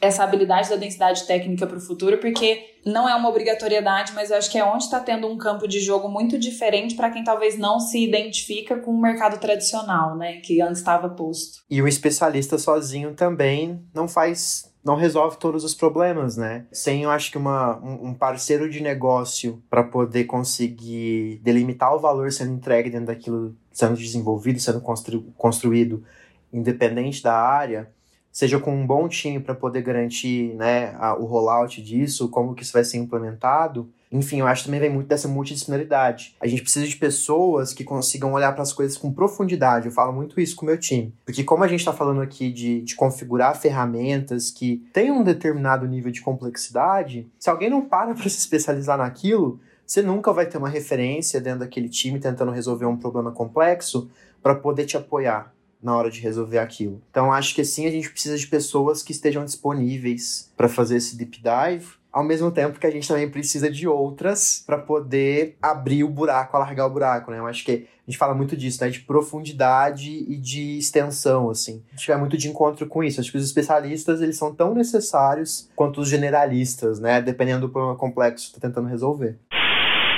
essa 0.00 0.24
habilidade 0.24 0.68
da 0.68 0.76
densidade 0.76 1.26
técnica 1.26 1.66
para 1.66 1.78
o 1.78 1.80
futuro, 1.80 2.18
porque 2.18 2.76
não 2.84 3.08
é 3.08 3.14
uma 3.14 3.28
obrigatoriedade, 3.28 4.12
mas 4.14 4.30
eu 4.30 4.36
acho 4.36 4.50
que 4.50 4.58
é 4.58 4.64
onde 4.64 4.84
está 4.84 5.00
tendo 5.00 5.26
um 5.26 5.36
campo 5.36 5.66
de 5.66 5.80
jogo 5.80 6.08
muito 6.08 6.38
diferente 6.38 6.94
para 6.94 7.10
quem 7.10 7.24
talvez 7.24 7.58
não 7.58 7.80
se 7.80 8.02
identifica 8.02 8.76
com 8.76 8.92
o 8.92 9.00
mercado 9.00 9.38
tradicional, 9.38 10.16
né, 10.16 10.36
que 10.40 10.60
antes 10.60 10.78
estava 10.78 11.08
posto. 11.08 11.60
E 11.68 11.82
o 11.82 11.88
especialista 11.88 12.58
sozinho 12.58 13.14
também 13.14 13.82
não 13.94 14.06
faz 14.06 14.72
não 14.84 14.94
resolve 14.94 15.36
todos 15.36 15.64
os 15.64 15.74
problemas, 15.74 16.36
né? 16.36 16.64
Sem, 16.70 17.02
eu 17.02 17.10
acho 17.10 17.32
que 17.32 17.36
uma, 17.36 17.76
um 17.78 18.14
parceiro 18.14 18.70
de 18.70 18.80
negócio 18.80 19.60
para 19.68 19.82
poder 19.82 20.26
conseguir 20.26 21.40
delimitar 21.42 21.92
o 21.92 21.98
valor 21.98 22.30
sendo 22.30 22.52
entregue 22.52 22.88
dentro 22.88 23.06
daquilo 23.06 23.56
sendo 23.72 23.96
desenvolvido, 23.96 24.60
sendo 24.60 24.80
constru, 24.80 25.22
construído, 25.36 26.04
independente 26.52 27.20
da 27.20 27.34
área, 27.34 27.90
seja 28.36 28.58
com 28.58 28.70
um 28.70 28.86
bom 28.86 29.08
time 29.08 29.40
para 29.40 29.54
poder 29.54 29.80
garantir 29.80 30.54
né, 30.56 30.94
a, 30.98 31.16
o 31.16 31.24
rollout 31.24 31.80
disso, 31.82 32.28
como 32.28 32.54
que 32.54 32.62
isso 32.62 32.72
vai 32.74 32.84
ser 32.84 32.98
implementado. 32.98 33.90
Enfim, 34.12 34.40
eu 34.40 34.46
acho 34.46 34.60
que 34.60 34.68
também 34.68 34.78
vem 34.78 34.90
muito 34.90 35.06
dessa 35.06 35.26
multidisciplinaridade. 35.26 36.36
A 36.38 36.46
gente 36.46 36.60
precisa 36.60 36.86
de 36.86 36.96
pessoas 36.96 37.72
que 37.72 37.82
consigam 37.82 38.34
olhar 38.34 38.52
para 38.52 38.60
as 38.60 38.74
coisas 38.74 38.98
com 38.98 39.10
profundidade. 39.10 39.86
Eu 39.86 39.92
falo 39.92 40.12
muito 40.12 40.38
isso 40.38 40.54
com 40.54 40.66
o 40.66 40.68
meu 40.68 40.76
time. 40.76 41.14
Porque 41.24 41.42
como 41.42 41.64
a 41.64 41.66
gente 41.66 41.78
está 41.78 41.94
falando 41.94 42.20
aqui 42.20 42.52
de, 42.52 42.82
de 42.82 42.94
configurar 42.94 43.58
ferramentas 43.58 44.50
que 44.50 44.86
têm 44.92 45.10
um 45.10 45.24
determinado 45.24 45.86
nível 45.86 46.12
de 46.12 46.20
complexidade, 46.20 47.26
se 47.38 47.48
alguém 47.48 47.70
não 47.70 47.88
para 47.88 48.12
para 48.12 48.24
se 48.28 48.38
especializar 48.38 48.98
naquilo, 48.98 49.58
você 49.86 50.02
nunca 50.02 50.30
vai 50.30 50.44
ter 50.44 50.58
uma 50.58 50.68
referência 50.68 51.40
dentro 51.40 51.60
daquele 51.60 51.88
time 51.88 52.20
tentando 52.20 52.52
resolver 52.52 52.84
um 52.84 52.98
problema 52.98 53.32
complexo 53.32 54.10
para 54.42 54.54
poder 54.54 54.84
te 54.84 54.98
apoiar 54.98 55.55
na 55.86 55.96
hora 55.96 56.10
de 56.10 56.20
resolver 56.20 56.58
aquilo. 56.58 57.00
Então 57.12 57.32
acho 57.32 57.54
que 57.54 57.60
assim 57.60 57.86
a 57.86 57.90
gente 57.92 58.10
precisa 58.10 58.36
de 58.36 58.44
pessoas 58.48 59.04
que 59.04 59.12
estejam 59.12 59.44
disponíveis 59.44 60.52
para 60.56 60.68
fazer 60.68 60.96
esse 60.96 61.16
deep 61.16 61.40
dive, 61.40 61.86
ao 62.12 62.24
mesmo 62.24 62.50
tempo 62.50 62.80
que 62.80 62.86
a 62.86 62.90
gente 62.90 63.06
também 63.06 63.30
precisa 63.30 63.70
de 63.70 63.86
outras 63.86 64.64
para 64.66 64.78
poder 64.78 65.56
abrir 65.62 66.02
o 66.02 66.08
buraco, 66.08 66.56
alargar 66.56 66.86
o 66.86 66.90
buraco, 66.90 67.30
né? 67.30 67.38
Eu 67.38 67.46
acho 67.46 67.64
que 67.64 67.86
a 68.06 68.10
gente 68.10 68.18
fala 68.18 68.34
muito 68.34 68.56
disso, 68.56 68.82
né? 68.82 68.88
De 68.88 69.00
profundidade 69.00 70.24
e 70.28 70.36
de 70.36 70.78
extensão, 70.78 71.50
assim. 71.50 71.82
A 71.92 71.96
gente 71.96 72.08
vai 72.08 72.16
muito 72.16 72.38
de 72.38 72.48
encontro 72.48 72.86
com 72.86 73.04
isso. 73.04 73.20
Acho 73.20 73.30
que 73.30 73.36
os 73.36 73.44
especialistas, 73.44 74.22
eles 74.22 74.38
são 74.38 74.54
tão 74.54 74.74
necessários 74.74 75.68
quanto 75.76 76.00
os 76.00 76.08
generalistas, 76.08 76.98
né? 76.98 77.20
Dependendo 77.20 77.66
do 77.66 77.68
problema 77.68 77.96
complexo 77.96 78.46
que 78.46 78.56
está 78.56 78.68
tentando 78.68 78.88
resolver. 78.88 79.36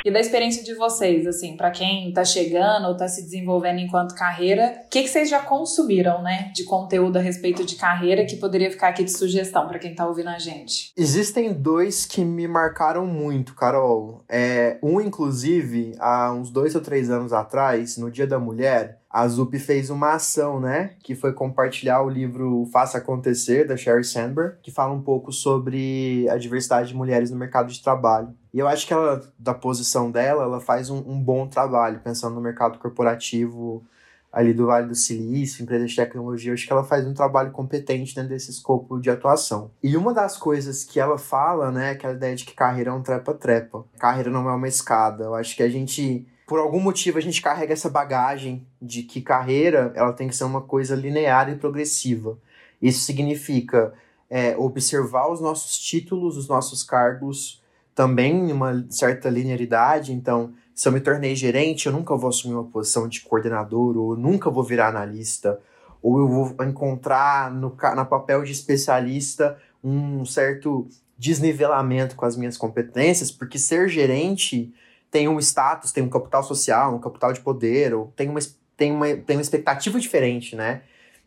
E 0.04 0.10
da 0.10 0.20
experiência 0.20 0.62
de 0.62 0.74
vocês, 0.74 1.26
assim, 1.26 1.56
para 1.56 1.70
quem 1.70 2.12
tá 2.12 2.24
chegando 2.24 2.88
ou 2.88 2.96
tá 2.96 3.08
se 3.08 3.22
desenvolvendo 3.22 3.80
enquanto 3.80 4.14
carreira, 4.14 4.82
o 4.86 4.88
que, 4.88 5.02
que 5.02 5.08
vocês 5.08 5.28
já 5.28 5.40
consumiram, 5.40 6.22
né, 6.22 6.52
de 6.54 6.64
conteúdo 6.64 7.16
a 7.16 7.20
respeito 7.20 7.64
de 7.64 7.76
carreira 7.76 8.24
que 8.24 8.36
poderia 8.36 8.70
ficar 8.70 8.88
aqui 8.88 9.04
de 9.04 9.12
sugestão 9.12 9.66
para 9.66 9.78
quem 9.78 9.94
tá 9.94 10.06
ouvindo 10.06 10.28
a 10.28 10.38
gente? 10.38 10.92
Existem 10.96 11.52
dois 11.52 12.06
que 12.06 12.24
me 12.24 12.46
marcaram 12.46 13.06
muito, 13.06 13.54
Carol. 13.54 14.24
É, 14.28 14.78
um, 14.82 15.00
inclusive, 15.00 15.94
há 15.98 16.32
uns 16.32 16.50
dois 16.50 16.74
ou 16.74 16.80
três 16.80 17.10
anos 17.10 17.32
atrás, 17.32 17.96
no 17.96 18.10
Dia 18.10 18.26
da 18.26 18.38
Mulher, 18.38 18.98
a 19.10 19.26
ZUP 19.26 19.58
fez 19.58 19.88
uma 19.88 20.14
ação, 20.14 20.60
né? 20.60 20.92
Que 21.02 21.14
foi 21.14 21.32
compartilhar 21.32 22.02
o 22.02 22.10
livro 22.10 22.68
Faça 22.70 22.98
Acontecer, 22.98 23.66
da 23.66 23.76
Sherry 23.76 24.04
Sandberg, 24.04 24.56
que 24.62 24.70
fala 24.70 24.92
um 24.92 25.02
pouco 25.02 25.32
sobre 25.32 26.28
a 26.28 26.36
diversidade 26.36 26.88
de 26.88 26.94
mulheres 26.94 27.30
no 27.30 27.38
mercado 27.38 27.72
de 27.72 27.82
trabalho. 27.82 28.34
E 28.58 28.60
eu 28.60 28.66
acho 28.66 28.88
que 28.88 28.92
ela, 28.92 29.22
da 29.38 29.54
posição 29.54 30.10
dela, 30.10 30.42
ela 30.42 30.58
faz 30.58 30.90
um, 30.90 30.96
um 31.06 31.22
bom 31.22 31.46
trabalho, 31.46 32.00
pensando 32.02 32.34
no 32.34 32.40
mercado 32.40 32.76
corporativo 32.76 33.84
ali 34.32 34.52
do 34.52 34.66
Vale 34.66 34.88
do 34.88 34.96
Silício, 34.96 35.62
empresas 35.62 35.90
de 35.90 35.94
tecnologia, 35.94 36.50
eu 36.50 36.54
acho 36.54 36.66
que 36.66 36.72
ela 36.72 36.82
faz 36.82 37.06
um 37.06 37.14
trabalho 37.14 37.52
competente 37.52 38.16
dentro 38.16 38.30
desse 38.30 38.50
escopo 38.50 38.98
de 38.98 39.10
atuação. 39.10 39.70
E 39.80 39.96
uma 39.96 40.12
das 40.12 40.36
coisas 40.36 40.82
que 40.82 40.98
ela 40.98 41.16
fala, 41.16 41.70
né, 41.70 41.90
é 41.90 41.90
aquela 41.92 42.14
ideia 42.14 42.34
de 42.34 42.44
que 42.44 42.52
carreira 42.52 42.90
é 42.90 42.92
um 42.92 43.00
trepa-trepa. 43.00 43.84
Carreira 43.96 44.28
não 44.28 44.50
é 44.50 44.52
uma 44.52 44.66
escada. 44.66 45.22
Eu 45.22 45.36
acho 45.36 45.54
que 45.54 45.62
a 45.62 45.68
gente 45.68 46.26
por 46.44 46.58
algum 46.58 46.80
motivo 46.80 47.16
a 47.16 47.20
gente 47.20 47.40
carrega 47.40 47.72
essa 47.72 47.88
bagagem 47.88 48.66
de 48.82 49.04
que 49.04 49.20
carreira 49.20 49.92
ela 49.94 50.12
tem 50.12 50.26
que 50.26 50.34
ser 50.34 50.42
uma 50.42 50.62
coisa 50.62 50.96
linear 50.96 51.48
e 51.48 51.54
progressiva. 51.54 52.36
Isso 52.82 53.04
significa 53.04 53.94
é, 54.28 54.56
observar 54.56 55.30
os 55.30 55.40
nossos 55.40 55.78
títulos, 55.78 56.36
os 56.36 56.48
nossos 56.48 56.82
cargos 56.82 57.62
também 57.98 58.52
uma 58.52 58.86
certa 58.88 59.28
linearidade. 59.28 60.12
Então, 60.12 60.52
se 60.72 60.86
eu 60.86 60.92
me 60.92 61.00
tornei 61.00 61.34
gerente, 61.34 61.86
eu 61.86 61.92
nunca 61.92 62.14
vou 62.14 62.28
assumir 62.28 62.54
uma 62.54 62.62
posição 62.62 63.08
de 63.08 63.22
coordenador, 63.22 63.96
ou 63.96 64.16
nunca 64.16 64.48
vou 64.48 64.62
virar 64.62 64.86
analista, 64.86 65.58
ou 66.00 66.20
eu 66.20 66.28
vou 66.28 66.54
encontrar 66.64 67.50
no 67.50 67.76
na 67.96 68.04
papel 68.04 68.44
de 68.44 68.52
especialista 68.52 69.58
um 69.82 70.24
certo 70.24 70.86
desnivelamento 71.18 72.14
com 72.14 72.24
as 72.24 72.36
minhas 72.36 72.56
competências, 72.56 73.32
porque 73.32 73.58
ser 73.58 73.88
gerente 73.88 74.72
tem 75.10 75.26
um 75.26 75.40
status, 75.40 75.90
tem 75.90 76.04
um 76.04 76.08
capital 76.08 76.44
social, 76.44 76.94
um 76.94 77.00
capital 77.00 77.32
de 77.32 77.40
poder, 77.40 77.92
ou 77.94 78.12
tem 78.14 78.28
uma, 78.28 78.38
tem 78.76 78.92
uma, 78.92 79.08
tem 79.08 79.36
uma 79.36 79.42
expectativa 79.42 79.98
diferente, 79.98 80.54
né? 80.54 80.82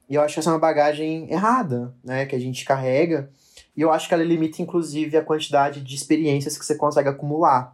E 0.09 0.15
eu 0.15 0.21
acho 0.21 0.35
que 0.35 0.39
essa 0.39 0.49
é 0.49 0.53
uma 0.53 0.59
bagagem 0.59 1.29
errada, 1.29 1.93
né? 2.01 2.25
Que 2.25 2.35
a 2.37 2.39
gente 2.39 2.63
carrega. 2.63 3.29
E 3.75 3.81
eu 3.81 3.91
acho 3.91 4.07
que 4.07 4.13
ela 4.13 4.23
limita, 4.23 4.61
inclusive, 4.61 5.15
a 5.17 5.23
quantidade 5.23 5.81
de 5.81 5.95
experiências 5.95 6.57
que 6.57 6.65
você 6.65 6.75
consegue 6.75 7.09
acumular. 7.09 7.73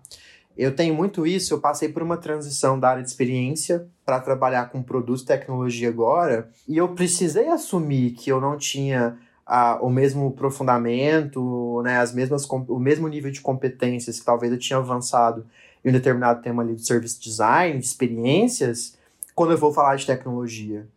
Eu 0.58 0.76
tenho 0.76 0.94
muito 0.94 1.26
isso, 1.26 1.54
eu 1.54 1.60
passei 1.60 1.90
por 1.90 2.02
uma 2.02 2.18
transição 2.18 2.80
da 2.80 2.90
área 2.90 3.04
de 3.04 3.10
experiência 3.10 3.88
para 4.04 4.20
trabalhar 4.20 4.70
com 4.70 4.82
produto 4.82 5.22
e 5.22 5.26
tecnologia 5.26 5.88
agora, 5.88 6.50
e 6.68 6.78
eu 6.78 6.90
precisei 6.90 7.48
assumir 7.48 8.12
que 8.12 8.32
eu 8.32 8.42
não 8.42 8.58
tinha 8.58 9.18
a, 9.46 9.78
o 9.82 9.90
mesmo 9.90 10.30
aprofundamento, 10.30 11.82
né, 11.84 12.00
as 12.00 12.12
mesmas, 12.12 12.46
o 12.50 12.80
mesmo 12.80 13.08
nível 13.08 13.30
de 13.30 13.40
competências 13.40 14.20
que 14.20 14.26
talvez 14.26 14.52
eu 14.52 14.58
tinha 14.58 14.78
avançado 14.78 15.46
em 15.86 15.90
um 15.90 15.94
determinado 15.94 16.42
tema 16.42 16.64
ali 16.64 16.76
de 16.76 16.86
service 16.86 17.20
design, 17.20 17.80
de 17.80 17.86
experiências, 17.86 18.98
quando 19.36 19.52
eu 19.52 19.58
vou 19.58 19.72
falar 19.72 19.96
de 19.96 20.08
tecnologia, 20.08 20.88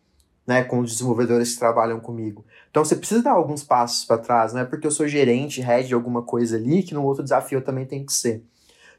né, 0.47 0.65
com 0.65 0.81
os 0.81 0.93
desenvolvedores 0.93 1.53
que 1.53 1.59
trabalham 1.59 2.01
comigo. 2.01 2.45
Então 2.71 2.85
você 2.85 2.97
precisa 2.97 3.23
dar 3.23 3.33
alguns 3.33 3.63
passos 3.63 4.05
para 4.05 4.19
trás, 4.19 4.53
não 4.53 4.61
é 4.61 4.65
porque 4.65 4.87
eu 4.87 4.91
sou 4.91 5.07
gerente, 5.07 5.61
head 5.61 5.89
de 5.89 5.95
alguma 5.95 6.23
coisa 6.23 6.57
ali, 6.57 6.83
que 6.83 6.95
no 6.95 7.05
outro 7.05 7.23
desafio 7.23 7.59
eu 7.59 7.65
também 7.65 7.87
tenho 7.87 8.05
que 8.05 8.13
ser. 8.13 8.43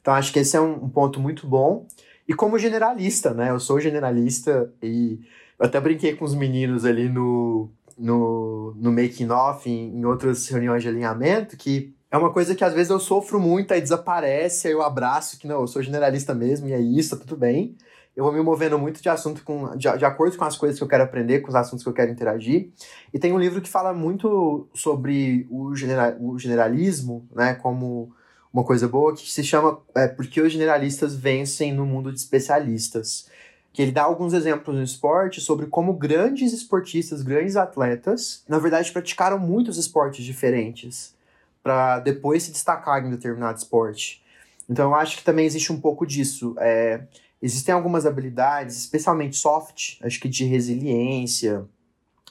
Então 0.02 0.14
acho 0.14 0.32
que 0.32 0.40
esse 0.40 0.56
é 0.56 0.62
um, 0.62 0.86
um 0.86 0.90
ponto 0.90 1.20
muito 1.20 1.48
bom. 1.48 1.86
E 2.28 2.34
como 2.34 2.58
generalista, 2.58 3.34
né, 3.34 3.50
eu 3.50 3.60
sou 3.60 3.80
generalista 3.80 4.72
e 4.82 5.20
eu 5.60 5.66
até 5.66 5.80
brinquei 5.80 6.16
com 6.16 6.26
os 6.26 6.34
meninos 6.34 6.86
ali 6.86 7.10
no, 7.10 7.70
no, 7.98 8.74
no 8.78 8.92
making 8.92 9.30
off, 9.30 9.70
em, 9.70 9.96
em 9.96 10.06
outras 10.06 10.48
reuniões 10.48 10.82
de 10.82 10.90
alinhamento, 10.90 11.56
que 11.56 11.94
é 12.10 12.18
uma 12.18 12.32
coisa 12.32 12.54
que 12.54 12.64
às 12.64 12.74
vezes 12.74 12.90
eu 12.90 13.00
sofro 13.00 13.40
muito, 13.40 13.74
aí 13.74 13.80
desaparece, 13.80 14.68
aí 14.68 14.74
eu 14.74 14.82
abraço 14.82 15.40
que 15.40 15.48
não, 15.48 15.62
eu 15.62 15.68
sou 15.68 15.82
generalista 15.82 16.34
mesmo, 16.34 16.68
e 16.68 16.74
é 16.74 16.80
isso, 16.80 17.18
tá 17.18 17.24
tudo 17.26 17.38
bem. 17.38 17.76
Eu 18.16 18.24
vou 18.24 18.34
me 18.34 18.42
movendo 18.42 18.78
muito 18.78 19.02
de 19.02 19.10
assunto 19.10 19.44
com, 19.44 19.76
de, 19.76 19.98
de 19.98 20.06
acordo 20.06 20.38
com 20.38 20.44
as 20.44 20.58
coisas 20.58 20.78
que 20.78 20.84
eu 20.84 20.88
quero 20.88 21.04
aprender, 21.04 21.40
com 21.40 21.50
os 21.50 21.56
assuntos 21.56 21.84
que 21.84 21.90
eu 21.90 21.94
quero 21.94 22.12
interagir. 22.12 22.70
E 23.14 23.20
tem 23.20 23.32
um 23.32 23.40
livro 23.40 23.62
que 23.62 23.70
fala 23.70 23.94
muito 23.94 24.68
sobre 24.74 25.48
o, 25.50 25.76
genera, 25.76 26.18
o 26.20 26.38
generalismo, 26.38 27.26
né, 27.34 27.54
como 27.56 28.12
uma 28.54 28.64
coisa 28.64 28.88
boa, 28.88 29.16
que 29.16 29.30
se 29.30 29.44
chama 29.44 29.80
é, 29.96 30.08
Porque 30.08 30.42
os 30.42 30.52
Generalistas 30.52 31.16
Vencem 31.16 31.74
no 31.74 31.86
Mundo 31.86 32.12
de 32.12 32.20
Especialistas 32.20 33.30
que 33.74 33.82
ele 33.82 33.92
dá 33.92 34.04
alguns 34.04 34.34
exemplos 34.34 34.76
no 34.76 34.84
esporte 34.84 35.40
sobre 35.40 35.66
como 35.66 35.94
grandes 35.94 36.52
esportistas, 36.52 37.22
grandes 37.22 37.56
atletas, 37.56 38.44
na 38.48 38.60
verdade 38.60 38.92
praticaram 38.92 39.40
muitos 39.40 39.78
esportes 39.78 40.26
diferentes 40.26 41.16
para 41.64 42.00
depois 42.00 42.44
se 42.44 42.52
destacar 42.52 43.06
em 43.06 43.10
determinado 43.10 43.58
esporte. 43.58 44.22
Então 44.70 44.90
eu 44.90 44.96
acho 44.96 45.18
que 45.18 45.24
também 45.24 45.46
existe 45.46 45.72
um 45.72 45.80
pouco 45.80 46.06
disso. 46.06 46.56
É, 46.60 47.02
existem 47.42 47.74
algumas 47.74 48.06
habilidades, 48.06 48.78
especialmente 48.78 49.36
soft, 49.36 49.98
acho 50.02 50.20
que 50.20 50.30
de 50.30 50.46
resiliência, 50.46 51.66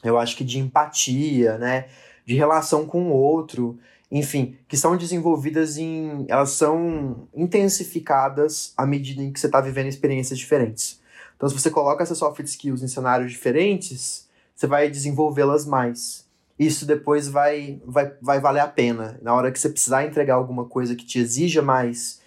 eu 0.02 0.18
acho 0.18 0.36
que 0.36 0.44
de 0.44 0.58
empatia, 0.58 1.58
né, 1.58 1.88
de 2.24 2.34
relação 2.34 2.86
com 2.86 3.10
o 3.10 3.12
outro, 3.12 3.78
enfim, 4.10 4.56
que 4.68 4.76
são 4.76 4.96
desenvolvidas 4.96 5.78
em, 5.78 6.24
elas 6.28 6.50
são 6.50 7.28
intensificadas 7.34 8.72
à 8.76 8.86
medida 8.86 9.22
em 9.22 9.32
que 9.32 9.38
você 9.38 9.46
está 9.46 9.60
vivendo 9.60 9.86
experiências 9.86 10.38
diferentes. 10.38 11.00
Então, 11.36 11.48
se 11.48 11.58
você 11.58 11.70
coloca 11.70 12.02
essas 12.02 12.18
soft 12.18 12.44
skills 12.44 12.82
em 12.82 12.88
cenários 12.88 13.32
diferentes, 13.32 14.28
você 14.54 14.66
vai 14.66 14.90
desenvolvê-las 14.90 15.64
mais. 15.64 16.28
Isso 16.58 16.84
depois 16.84 17.26
vai, 17.28 17.80
vai, 17.86 18.12
vai 18.20 18.40
valer 18.40 18.60
a 18.60 18.68
pena. 18.68 19.18
Na 19.22 19.32
hora 19.32 19.50
que 19.50 19.58
você 19.58 19.70
precisar 19.70 20.04
entregar 20.04 20.34
alguma 20.34 20.66
coisa 20.66 20.94
que 20.94 21.06
te 21.06 21.18
exija 21.18 21.62
mais 21.62 22.19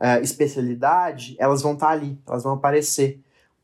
uh, 0.00 0.22
especialidade, 0.22 1.36
elas 1.38 1.62
vão 1.62 1.74
estar 1.74 1.86
tá 1.86 1.92
ali, 1.92 2.18
elas 2.26 2.42
vão 2.42 2.54
aparecer. 2.54 3.20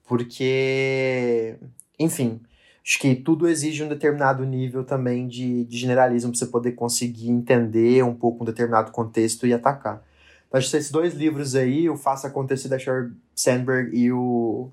Porque, 0.06 1.56
enfim, 1.98 2.40
acho 2.84 2.98
que 2.98 3.14
tudo 3.14 3.48
exige 3.48 3.82
um 3.82 3.88
determinado 3.88 4.44
nível 4.44 4.84
também 4.84 5.26
de, 5.26 5.64
de 5.64 5.78
generalismo 5.78 6.30
para 6.30 6.38
você 6.38 6.46
poder 6.46 6.72
conseguir 6.72 7.30
entender 7.30 8.04
um 8.04 8.14
pouco 8.14 8.42
um 8.42 8.46
determinado 8.46 8.92
contexto 8.92 9.46
e 9.46 9.54
atacar. 9.54 10.04
Então, 10.46 10.58
acho 10.58 10.70
que 10.70 10.76
esses 10.76 10.90
dois 10.90 11.14
livros 11.14 11.54
aí, 11.54 11.88
o 11.88 11.96
Faça 11.96 12.28
Acontecer 12.28 12.68
da 12.68 12.78
Sheryl 12.78 13.12
Sandberg 13.34 13.96
e 13.96 14.12
o 14.12 14.70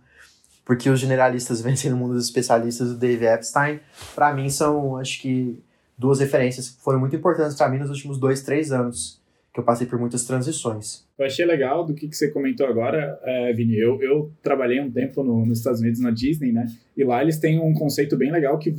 porque 0.63 0.89
os 0.89 0.99
generalistas 0.99 1.59
vencem 1.61 1.89
no 1.91 1.97
mundo 1.97 2.13
dos 2.13 2.25
especialistas 2.25 2.89
do 2.89 2.97
Dave 2.97 3.25
Epstein, 3.25 3.79
para 4.15 4.33
mim 4.33 4.49
são, 4.49 4.95
acho 4.95 5.19
que, 5.19 5.61
duas 5.97 6.19
referências 6.19 6.69
que 6.69 6.81
foram 6.81 6.99
muito 6.99 7.15
importantes 7.15 7.55
para 7.55 7.69
mim 7.69 7.77
nos 7.77 7.89
últimos 7.89 8.17
dois, 8.17 8.41
três 8.41 8.71
anos, 8.71 9.20
que 9.53 9.59
eu 9.59 9.63
passei 9.63 9.85
por 9.85 9.99
muitas 9.99 10.23
transições. 10.23 11.05
Eu 11.19 11.25
achei 11.25 11.45
legal 11.45 11.85
do 11.85 11.93
que, 11.93 12.07
que 12.07 12.15
você 12.15 12.29
comentou 12.31 12.65
agora, 12.65 13.19
é, 13.23 13.51
Vini. 13.53 13.77
Eu, 13.77 14.01
eu 14.01 14.31
trabalhei 14.41 14.79
um 14.79 14.89
tempo 14.89 15.23
no, 15.23 15.45
nos 15.45 15.57
Estados 15.57 15.81
Unidos, 15.81 15.99
na 15.99 16.09
Disney, 16.09 16.53
né? 16.53 16.65
E 16.95 17.03
lá 17.03 17.21
eles 17.21 17.37
têm 17.37 17.59
um 17.59 17.73
conceito 17.73 18.15
bem 18.15 18.31
legal 18.31 18.57
que, 18.57 18.73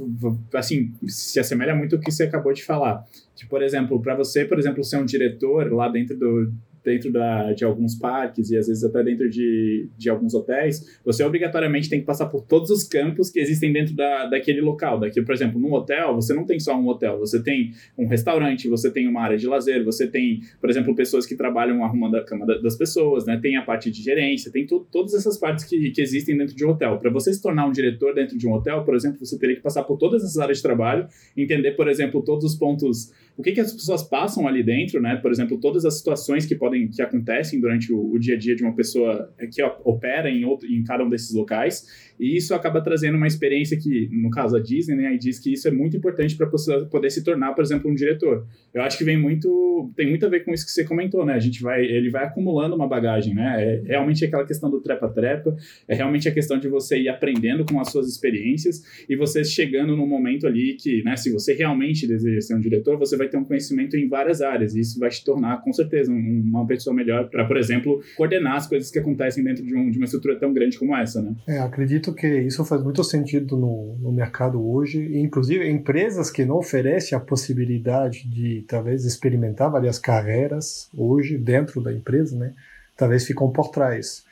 assim, 0.55 0.93
se 1.07 1.39
assemelha 1.39 1.75
muito 1.75 1.97
ao 1.97 2.01
que 2.01 2.11
você 2.11 2.25
acabou 2.25 2.55
de 2.55 2.65
falar. 2.65 3.05
Que, 3.37 3.47
por 3.47 3.63
exemplo, 3.63 4.01
para 4.01 4.15
você, 4.15 4.47
por 4.47 4.59
exemplo, 4.59 4.83
ser 4.83 4.97
um 4.97 5.05
diretor 5.05 5.71
lá 5.73 5.89
dentro 5.89 6.17
do, 6.17 6.51
dentro 6.85 7.13
da, 7.13 7.53
de 7.53 7.65
alguns 7.65 7.95
parques 7.95 8.51
e 8.51 8.57
às 8.57 8.67
vezes 8.67 8.85
até 8.85 9.03
dentro 9.03 9.29
de, 9.29 9.89
de 9.97 10.11
alguns 10.11 10.35
hotéis, 10.35 11.01
você 11.05 11.23
obrigatoriamente 11.25 11.89
tem 11.89 12.01
que 12.01 12.07
passar 12.07 12.27
por 12.27 12.43
todos 12.43 12.71
os 12.71 12.85
campos 12.85 13.31
que 13.31 13.39
existem 13.39 13.73
dentro 13.73 13.95
da, 13.95 14.27
daquele 14.27 14.61
local. 14.61 14.99
Daqui, 14.99 15.23
por 15.23 15.35
exemplo, 15.35 15.61
num 15.61 15.73
hotel, 15.73 16.15
você 16.15 16.35
não 16.35 16.45
tem 16.45 16.59
só 16.59 16.77
um 16.77 16.89
hotel, 16.89 17.19
você 17.19 17.43
tem 17.43 17.73
um 17.97 18.07
restaurante, 18.07 18.69
você 18.69 18.91
tem 18.91 19.07
uma 19.07 19.23
área 19.23 19.37
de 19.37 19.47
lazer, 19.47 19.85
você 19.85 20.07
tem, 20.07 20.41
por 20.61 20.69
exemplo, 20.71 20.95
pessoas 20.95 21.27
que 21.27 21.37
trabalham 21.37 21.85
arrumando 21.85 22.17
a 22.17 22.25
cama 22.25 22.47
das 22.47 22.77
pessoas, 22.77 23.25
né? 23.25 23.39
Tem 23.41 23.57
a 23.57 23.63
parte 23.63 23.91
de 23.91 24.03
gerência, 24.03 24.51
tem 24.51 24.67
tu, 24.67 24.87
todas 24.91 25.15
essas 25.15 25.39
partes 25.39 25.65
que, 25.65 25.91
que 25.91 26.01
existem 26.01 26.37
dentro 26.37 26.55
de 26.55 26.65
um 26.65 26.71
hotel. 26.71 26.99
Para 26.99 27.11
você 27.11 27.33
se 27.33 27.41
tornar 27.41 27.67
um 27.67 27.73
diretor 27.73 28.15
dentro 28.15 28.37
de 28.37 28.47
um 28.47 28.53
hotel, 28.53 28.85
por 28.85 28.95
exemplo, 28.95 29.25
você 29.25 29.39
teria 29.39 29.57
que 29.57 29.63
passar 29.63 29.85
por 29.85 29.97
todas 29.97 30.23
essas 30.23 30.39
áreas 30.39 30.59
de 30.59 30.63
trabalho, 30.63 31.07
entender, 31.37 31.73
por 31.73 31.89
exemplo, 31.89 32.23
todos 32.23 32.45
os 32.45 32.55
pontos, 32.55 33.13
o 33.37 33.43
que, 33.43 33.53
que 33.53 33.61
as 33.61 33.73
pessoas 33.73 34.03
passam 34.03 34.47
ali 34.47 34.63
dentro, 34.63 35.01
né? 35.01 35.17
Por 35.17 35.31
exemplo, 35.31 35.59
todas 35.59 35.85
as 35.85 35.99
situações 35.99 36.45
que 36.45 36.55
podem 36.55 36.89
que 36.89 37.01
acontecem 37.01 37.61
durante 37.61 37.93
o, 37.93 38.13
o 38.13 38.19
dia 38.19 38.35
a 38.35 38.39
dia 38.39 38.55
de 38.55 38.63
uma 38.63 38.75
pessoa 38.75 39.33
que 39.51 39.63
opera 39.85 40.31
em, 40.31 40.45
outro, 40.45 40.69
em 40.69 40.85
cada 40.85 41.03
um 41.05 41.09
desses 41.09 41.35
locais 41.35 42.12
e 42.23 42.37
isso 42.37 42.55
acaba 42.55 42.81
trazendo 42.81 43.17
uma 43.17 43.27
experiência 43.27 43.77
que, 43.77 44.09
no 44.13 44.31
caso 44.31 44.57
a 44.57 44.61
Disney, 44.61 44.95
né, 44.95 45.17
diz 45.19 45.41
que 45.41 45.53
isso 45.53 45.67
é 45.67 45.73
muito 45.73 45.97
importante 45.97 46.37
para 46.37 46.47
poder 46.47 47.11
se 47.11 47.25
tornar, 47.25 47.53
por 47.53 47.65
exemplo, 47.65 47.91
um 47.91 47.95
diretor. 47.95 48.47
Eu 48.73 48.83
acho 48.83 48.97
que 48.97 49.03
vem 49.03 49.19
muito, 49.19 49.91
tem 49.97 50.09
muito 50.09 50.25
a 50.25 50.29
ver 50.29 50.45
com 50.45 50.55
isso 50.55 50.65
que 50.65 50.71
você 50.71 50.85
comentou, 50.85 51.27
né? 51.27 51.35
A 51.35 51.41
gente 51.41 51.61
vai, 51.61 51.85
ele 51.85 52.11
vai 52.11 52.25
acumulando 52.25 52.77
uma 52.77 52.87
bagagem, 52.87 53.35
né? 53.35 53.65
É 53.65 53.83
realmente 53.89 54.25
aquela 54.25 54.47
questão 54.47 54.71
do 54.71 54.81
trepa-trepa, 54.81 55.57
é 55.89 55.97
realmente 55.97 56.29
a 56.29 56.33
questão 56.33 56.61
de 56.61 56.69
você 56.69 56.97
ir 56.97 57.09
aprendendo 57.09 57.65
com 57.65 57.81
as 57.81 57.91
suas 57.91 58.07
experiências 58.07 59.05
e 59.09 59.17
você 59.17 59.43
chegando 59.43 59.97
num 59.97 60.07
momento 60.07 60.47
ali 60.47 60.75
que, 60.75 61.03
né, 61.03 61.17
se 61.17 61.33
você 61.33 61.55
realmente 61.55 62.07
deseja 62.07 62.41
ser 62.41 62.55
um 62.55 62.61
diretor, 62.61 62.97
você 62.97 63.17
vai 63.17 63.27
ter 63.27 63.37
um 63.37 63.45
conhecimento 63.45 63.97
em 63.97 64.07
várias 64.07 64.41
áreas 64.41 64.77
e 64.77 64.81
isso 64.81 65.01
vai 65.01 65.11
te 65.11 65.25
tornar, 65.25 65.61
com 65.61 65.73
certeza, 65.73 66.13
uma 66.13 66.65
pessoa 66.69 66.95
melhor 66.95 67.29
para, 67.29 67.45
por 67.45 67.57
exemplo, 67.57 68.01
coordenar 68.17 68.55
as 68.55 68.69
coisas 68.69 68.93
que 68.93 68.99
acontecem 69.01 69.43
dentro 69.43 69.65
de, 69.65 69.75
um, 69.75 69.91
de 69.91 69.99
uma 69.99 70.05
estrutura 70.05 70.37
tão 70.37 70.53
grande 70.53 70.79
como 70.79 70.97
essa, 70.97 71.21
né? 71.21 71.35
É, 71.49 71.59
acredito 71.59 72.12
que 72.15 72.27
isso 72.27 72.65
faz 72.65 72.83
muito 72.83 73.03
sentido 73.03 73.57
no, 73.57 73.97
no 73.99 74.13
mercado 74.13 74.65
hoje, 74.65 75.01
e, 75.01 75.21
inclusive 75.21 75.69
empresas 75.69 76.31
que 76.31 76.45
não 76.45 76.57
oferecem 76.57 77.17
a 77.17 77.21
possibilidade 77.21 78.29
de 78.29 78.65
talvez 78.69 79.05
experimentar 79.05 79.71
várias 79.71 79.99
carreiras 79.99 80.89
hoje 80.97 81.39
dentro 81.39 81.81
da 81.81 81.93
empresa, 81.93 82.37
né? 82.37 82.53
Talvez 82.97 83.27
ficam 83.27 83.51
por 83.51 83.71
trás. 83.71 84.25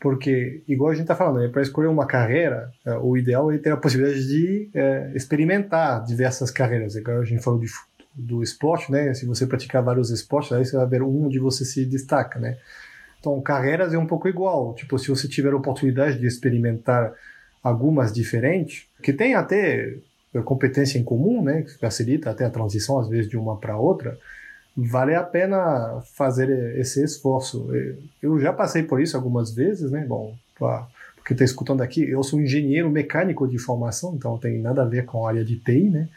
Porque, 0.00 0.60
igual 0.68 0.90
a 0.90 0.94
gente 0.94 1.04
está 1.04 1.16
falando, 1.16 1.40
né, 1.40 1.48
para 1.48 1.62
escolher 1.62 1.88
uma 1.88 2.06
carreira, 2.06 2.70
é, 2.84 2.94
o 2.98 3.16
ideal 3.16 3.50
é 3.50 3.56
ter 3.56 3.72
a 3.72 3.76
possibilidade 3.76 4.26
de 4.26 4.68
é, 4.74 5.10
experimentar 5.14 6.04
diversas 6.04 6.50
carreiras. 6.50 6.94
Igual 6.94 7.20
a 7.20 7.24
gente 7.24 7.42
falou 7.42 7.58
de, 7.58 7.68
do 8.14 8.42
esporte, 8.42 8.92
né? 8.92 9.14
Se 9.14 9.24
você 9.24 9.46
praticar 9.46 9.82
vários 9.82 10.10
esportes, 10.10 10.52
aí 10.52 10.64
você 10.64 10.76
vai 10.76 10.86
ver 10.86 11.02
um 11.02 11.24
onde 11.24 11.38
você 11.38 11.64
se 11.64 11.86
destaca, 11.86 12.38
né? 12.38 12.58
Então, 13.24 13.40
carreiras 13.40 13.94
é 13.94 13.98
um 13.98 14.06
pouco 14.06 14.28
igual. 14.28 14.74
Tipo, 14.74 14.98
se 14.98 15.08
você 15.08 15.26
tiver 15.26 15.54
a 15.54 15.56
oportunidade 15.56 16.18
de 16.18 16.26
experimentar 16.26 17.14
algumas 17.62 18.12
diferentes, 18.12 18.86
que 19.02 19.14
tem 19.14 19.34
até 19.34 19.94
competência 20.44 20.98
em 20.98 21.02
comum, 21.02 21.42
né, 21.42 21.62
que 21.62 21.78
facilita 21.78 22.28
até 22.28 22.44
a 22.44 22.50
transição 22.50 22.98
às 22.98 23.08
vezes 23.08 23.30
de 23.30 23.38
uma 23.38 23.56
para 23.56 23.78
outra, 23.78 24.18
vale 24.76 25.14
a 25.14 25.22
pena 25.22 26.02
fazer 26.14 26.78
esse 26.78 27.02
esforço. 27.02 27.70
Eu 28.22 28.38
já 28.38 28.52
passei 28.52 28.82
por 28.82 29.00
isso 29.00 29.16
algumas 29.16 29.54
vezes, 29.54 29.90
né? 29.90 30.04
Bom, 30.06 30.36
porque 31.16 31.32
está 31.32 31.44
escutando 31.44 31.80
aqui, 31.80 32.06
eu 32.06 32.22
sou 32.22 32.38
engenheiro 32.38 32.90
mecânico 32.90 33.48
de 33.48 33.56
formação, 33.56 34.14
então 34.14 34.32
não 34.32 34.38
tem 34.38 34.60
nada 34.60 34.82
a 34.82 34.86
ver 34.86 35.06
com 35.06 35.24
a 35.24 35.30
área 35.30 35.44
de 35.44 35.56
TI, 35.56 35.88
né? 35.88 36.08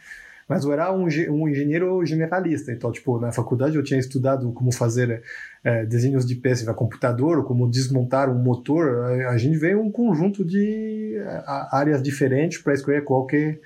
Mas 0.48 0.64
eu 0.64 0.72
era 0.72 0.90
um, 0.90 1.04
um 1.04 1.48
engenheiro 1.48 2.04
generalista, 2.06 2.72
então, 2.72 2.90
tipo, 2.90 3.20
na 3.20 3.30
faculdade 3.30 3.76
eu 3.76 3.84
tinha 3.84 4.00
estudado 4.00 4.50
como 4.52 4.72
fazer 4.72 5.22
é, 5.62 5.84
desenhos 5.84 6.24
de 6.24 6.34
peças 6.36 6.64
para 6.64 6.72
computador, 6.72 7.44
como 7.44 7.70
desmontar 7.70 8.30
um 8.30 8.42
motor. 8.42 9.04
A, 9.04 9.30
a 9.30 9.36
gente 9.36 9.58
veio 9.58 9.78
um 9.78 9.92
conjunto 9.92 10.42
de 10.42 11.20
áreas 11.70 12.02
diferentes 12.02 12.62
para 12.62 12.72
escolher 12.72 13.04
qual 13.04 13.26
que, 13.26 13.60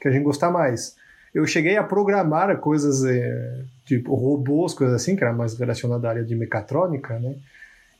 que 0.00 0.06
a 0.06 0.12
gente 0.12 0.22
gostar 0.22 0.50
mais. 0.52 0.94
Eu 1.34 1.44
cheguei 1.44 1.76
a 1.76 1.82
programar 1.82 2.56
coisas, 2.58 3.04
é, 3.04 3.64
tipo 3.84 4.14
robôs, 4.14 4.74
coisas 4.74 4.94
assim, 4.94 5.16
que 5.16 5.24
era 5.24 5.32
mais 5.32 5.58
relacionado 5.58 6.04
à 6.04 6.10
área 6.10 6.24
de 6.24 6.36
mecatrônica, 6.36 7.18
né? 7.18 7.34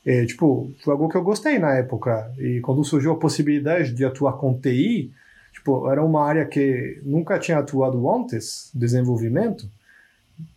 É, 0.05 0.25
tipo, 0.25 0.73
foi 0.81 0.93
algo 0.93 1.09
que 1.09 1.17
eu 1.17 1.23
gostei 1.23 1.59
na 1.59 1.75
época. 1.75 2.31
E 2.39 2.61
quando 2.61 2.83
surgiu 2.85 3.11
a 3.11 3.19
possibilidade 3.19 3.93
de 3.93 4.05
atuar 4.05 4.33
com 4.37 4.57
TI, 4.57 5.11
tipo, 5.59 5.89
era 5.89 6.03
uma 6.03 6.25
área 6.25 6.45
que 6.45 6.99
nunca 7.03 7.37
tinha 7.37 7.59
atuado 7.59 8.09
antes, 8.09 8.71
desenvolvimento, 8.73 9.69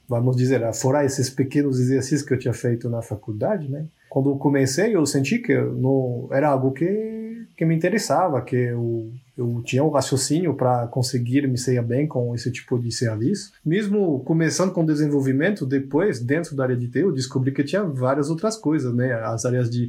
vamos 0.09 0.37
dizer, 0.37 0.61
fora 0.75 1.05
esses 1.05 1.29
pequenos 1.29 1.79
exercícios 1.79 2.23
que 2.23 2.33
eu 2.33 2.39
tinha 2.39 2.55
feito 2.55 2.89
na 2.89 3.03
faculdade, 3.03 3.69
né? 3.69 3.85
Quando 4.09 4.31
eu 4.31 4.37
comecei, 4.37 4.95
eu 4.95 5.05
senti 5.07 5.39
que 5.39 5.57
não 5.57 6.29
era 6.31 6.49
algo 6.49 6.71
que, 6.73 7.47
que 7.57 7.65
me 7.65 7.75
interessava, 7.75 8.43
que 8.43 8.57
eu, 8.57 9.11
eu 9.37 9.63
tinha 9.65 9.83
um 9.83 9.89
raciocínio 9.89 10.55
para 10.55 10.87
conseguir 10.87 11.49
me 11.49 11.57
sair 11.57 11.83
bem 11.83 12.07
com 12.07 12.35
esse 12.35 12.51
tipo 12.53 12.79
de 12.79 12.93
serviço. 12.93 13.53
Mesmo 13.65 14.21
começando 14.21 14.71
com 14.71 14.85
desenvolvimento, 14.85 15.65
depois, 15.65 16.21
dentro 16.21 16.55
da 16.55 16.65
área 16.65 16.77
de 16.77 16.89
TI, 16.89 17.01
eu 17.01 17.13
descobri 17.13 17.53
que 17.53 17.65
tinha 17.65 17.83
várias 17.83 18.29
outras 18.29 18.57
coisas, 18.57 18.95
né? 18.95 19.15
As 19.15 19.47
áreas 19.47 19.71
de 19.71 19.89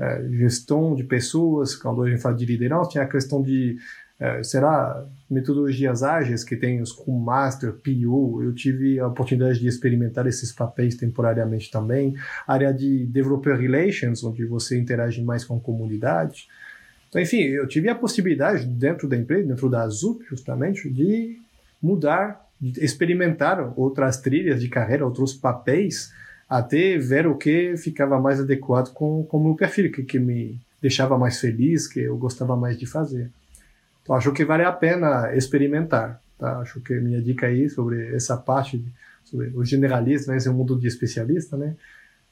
é, 0.00 0.26
gestão 0.30 0.96
de 0.96 1.04
pessoas, 1.04 1.76
quando 1.76 2.02
a 2.02 2.10
gente 2.10 2.20
fala 2.20 2.34
de 2.34 2.44
liderança, 2.44 2.90
tinha 2.90 3.04
a 3.04 3.08
questão 3.08 3.40
de 3.40 3.78
é, 4.20 4.42
será 4.42 5.06
metodologias 5.30 6.02
ágeis 6.02 6.44
que 6.44 6.54
tem 6.54 6.82
os 6.82 6.90
Scrum 6.90 7.18
Master, 7.18 7.72
PO. 7.72 8.42
Eu 8.42 8.54
tive 8.54 9.00
a 9.00 9.06
oportunidade 9.06 9.58
de 9.58 9.66
experimentar 9.66 10.26
esses 10.26 10.52
papéis 10.52 10.94
temporariamente 10.94 11.70
também. 11.70 12.14
Área 12.46 12.70
de 12.70 13.06
Developer 13.06 13.56
Relations, 13.56 14.22
onde 14.22 14.44
você 14.44 14.78
interage 14.78 15.22
mais 15.22 15.42
com 15.42 15.56
a 15.56 15.60
comunidade. 15.60 16.48
Então, 17.08 17.20
enfim, 17.20 17.40
eu 17.40 17.66
tive 17.66 17.88
a 17.88 17.94
possibilidade 17.94 18.66
dentro 18.66 19.08
da 19.08 19.16
empresa, 19.16 19.48
dentro 19.48 19.70
da 19.70 19.82
Azul, 19.82 20.20
justamente, 20.28 20.90
de 20.90 21.40
mudar, 21.82 22.46
de 22.60 22.84
experimentar 22.84 23.72
outras 23.74 24.18
trilhas 24.18 24.60
de 24.60 24.68
carreira, 24.68 25.04
outros 25.04 25.32
papéis, 25.32 26.12
até 26.48 26.98
ver 26.98 27.26
o 27.26 27.36
que 27.36 27.74
ficava 27.78 28.20
mais 28.20 28.38
adequado 28.38 28.92
com, 28.92 29.24
com 29.24 29.38
o 29.38 29.44
meu 29.44 29.54
perfil, 29.54 29.90
que, 29.90 30.02
que 30.02 30.18
me 30.18 30.60
deixava 30.80 31.16
mais 31.16 31.40
feliz, 31.40 31.86
que 31.86 32.00
eu 32.00 32.18
gostava 32.18 32.54
mais 32.54 32.78
de 32.78 32.86
fazer. 32.86 33.30
Então, 34.02 34.16
acho 34.16 34.32
que 34.32 34.44
vale 34.44 34.64
a 34.64 34.72
pena 34.72 35.34
experimentar. 35.34 36.20
Tá? 36.38 36.58
Acho 36.58 36.80
que 36.80 36.94
minha 36.94 37.20
dica 37.20 37.46
aí 37.46 37.68
sobre 37.68 38.14
essa 38.14 38.36
parte, 38.36 38.84
sobre 39.24 39.48
o 39.54 39.64
generalista, 39.64 40.30
né, 40.32 40.38
esse 40.38 40.48
mundo 40.48 40.78
de 40.78 40.86
especialista, 40.86 41.56
né, 41.56 41.76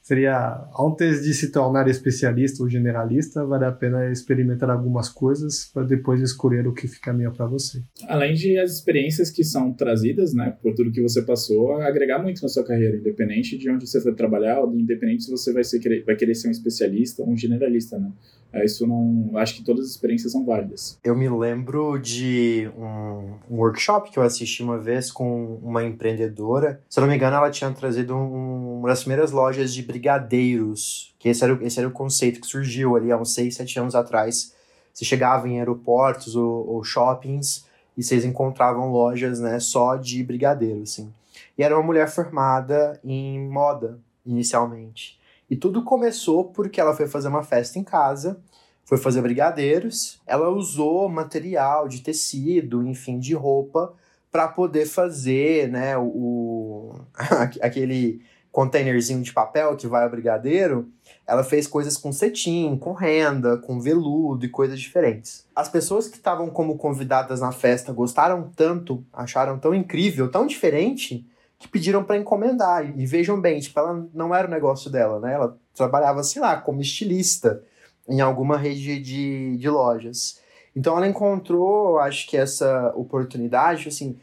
seria, 0.09 0.67
antes 0.77 1.23
de 1.23 1.35
se 1.35 1.51
tornar 1.51 1.87
especialista 1.87 2.63
ou 2.63 2.69
generalista, 2.69 3.45
vale 3.45 3.65
a 3.65 3.71
pena 3.71 4.11
experimentar 4.11 4.67
algumas 4.71 5.07
coisas 5.07 5.69
para 5.71 5.83
depois 5.83 6.19
escolher 6.19 6.67
o 6.67 6.73
que 6.73 6.87
fica 6.87 7.13
melhor 7.13 7.35
para 7.35 7.45
você. 7.45 7.83
Além 8.07 8.33
de 8.33 8.57
as 8.57 8.71
experiências 8.71 9.29
que 9.29 9.43
são 9.43 9.71
trazidas, 9.71 10.33
né, 10.33 10.57
por 10.63 10.73
tudo 10.73 10.91
que 10.91 10.99
você 10.99 11.21
passou, 11.21 11.73
agregar 11.75 12.17
muito 12.17 12.41
na 12.41 12.49
sua 12.49 12.65
carreira, 12.65 12.97
independente 12.97 13.55
de 13.55 13.69
onde 13.69 13.87
você 13.87 14.01
for 14.01 14.15
trabalhar, 14.15 14.59
independente 14.73 15.25
se 15.25 15.31
você 15.31 15.53
vai, 15.53 15.63
ser, 15.63 15.79
vai 16.03 16.15
querer 16.15 16.33
ser 16.33 16.47
um 16.47 16.51
especialista 16.51 17.21
ou 17.21 17.29
um 17.29 17.37
generalista, 17.37 17.99
né. 17.99 18.11
É, 18.51 18.65
isso 18.65 18.85
não. 18.87 19.37
Acho 19.37 19.55
que 19.55 19.63
todas 19.63 19.85
as 19.85 19.91
experiências 19.91 20.31
são 20.31 20.43
válidas. 20.45 20.99
Eu 21.03 21.15
me 21.15 21.29
lembro 21.29 21.99
de 21.99 22.69
um, 22.75 23.35
um, 23.49 23.57
workshop 23.57 24.11
que 24.11 24.17
eu 24.17 24.23
assisti 24.23 24.63
uma 24.63 24.79
vez 24.79 25.11
com 25.11 25.59
uma 25.61 25.83
empreendedora. 25.83 26.81
Se 26.89 26.99
eu 26.99 27.01
não 27.01 27.09
me 27.09 27.15
engano, 27.15 27.35
ela 27.35 27.51
tinha 27.51 27.71
trazido 27.71 28.15
um, 28.15 28.79
uma 28.79 28.89
das 28.89 29.01
primeiras 29.01 29.31
lojas 29.31 29.73
de 29.73 29.83
brigadeiros. 29.99 31.13
Que 31.19 31.29
esse 31.29 31.43
era, 31.43 31.53
o, 31.53 31.61
esse 31.61 31.77
era 31.77 31.87
o 31.87 31.91
conceito 31.91 32.39
que 32.39 32.47
surgiu 32.47 32.95
ali 32.95 33.11
há 33.11 33.17
uns 33.17 33.33
6, 33.33 33.55
7 33.55 33.79
anos 33.79 33.95
atrás. 33.95 34.55
Você 34.93 35.03
chegava 35.03 35.47
em 35.47 35.59
aeroportos 35.59 36.35
ou, 36.35 36.67
ou 36.67 36.83
shoppings 36.83 37.65
e 37.97 38.03
vocês 38.03 38.23
encontravam 38.23 38.89
lojas 38.91 39.39
né, 39.39 39.59
só 39.59 39.97
de 39.97 40.23
brigadeiro, 40.23 40.81
assim. 40.81 41.11
E 41.57 41.63
era 41.63 41.75
uma 41.75 41.83
mulher 41.83 42.09
formada 42.09 42.99
em 43.03 43.39
moda, 43.49 43.99
inicialmente. 44.25 45.19
E 45.49 45.55
tudo 45.55 45.83
começou 45.83 46.45
porque 46.45 46.79
ela 46.79 46.95
foi 46.95 47.07
fazer 47.07 47.27
uma 47.27 47.43
festa 47.43 47.77
em 47.77 47.83
casa, 47.83 48.39
foi 48.85 48.97
fazer 48.97 49.21
brigadeiros, 49.21 50.19
ela 50.25 50.49
usou 50.49 51.09
material 51.09 51.87
de 51.87 52.01
tecido, 52.01 52.87
enfim, 52.87 53.19
de 53.19 53.33
roupa, 53.33 53.93
para 54.31 54.47
poder 54.47 54.85
fazer, 54.85 55.69
né, 55.69 55.97
o, 55.97 56.95
aquele 57.61 58.21
containerzinho 58.59 59.21
de 59.21 59.31
papel 59.31 59.77
que 59.77 59.87
vai 59.87 60.03
ao 60.03 60.09
brigadeiro, 60.09 60.89
ela 61.25 61.45
fez 61.45 61.65
coisas 61.65 61.95
com 61.95 62.11
cetim, 62.11 62.77
com 62.77 62.91
renda, 62.91 63.55
com 63.55 63.79
veludo 63.79 64.45
e 64.45 64.49
coisas 64.49 64.77
diferentes. 64.77 65.45
As 65.55 65.69
pessoas 65.69 66.09
que 66.09 66.17
estavam 66.17 66.49
como 66.49 66.77
convidadas 66.77 67.39
na 67.39 67.53
festa 67.53 67.93
gostaram 67.93 68.51
tanto, 68.53 69.01
acharam 69.13 69.57
tão 69.57 69.73
incrível, 69.73 70.29
tão 70.29 70.45
diferente, 70.45 71.25
que 71.57 71.69
pediram 71.69 72.03
para 72.03 72.17
encomendar. 72.17 72.99
E 72.99 73.05
vejam 73.05 73.39
bem, 73.39 73.61
tipo, 73.61 73.79
ela 73.79 74.05
não 74.13 74.35
era 74.35 74.45
o 74.45 74.51
negócio 74.51 74.91
dela, 74.91 75.21
né? 75.21 75.35
Ela 75.35 75.57
trabalhava, 75.73 76.21
sei 76.21 76.41
lá, 76.41 76.57
como 76.57 76.81
estilista 76.81 77.63
em 78.09 78.19
alguma 78.19 78.57
rede 78.57 78.99
de, 78.99 79.55
de 79.55 79.69
lojas. 79.69 80.41
Então 80.75 80.97
ela 80.97 81.07
encontrou, 81.07 81.97
acho 81.97 82.27
que 82.27 82.35
essa 82.35 82.91
oportunidade, 82.93 83.87
assim, 83.87 84.19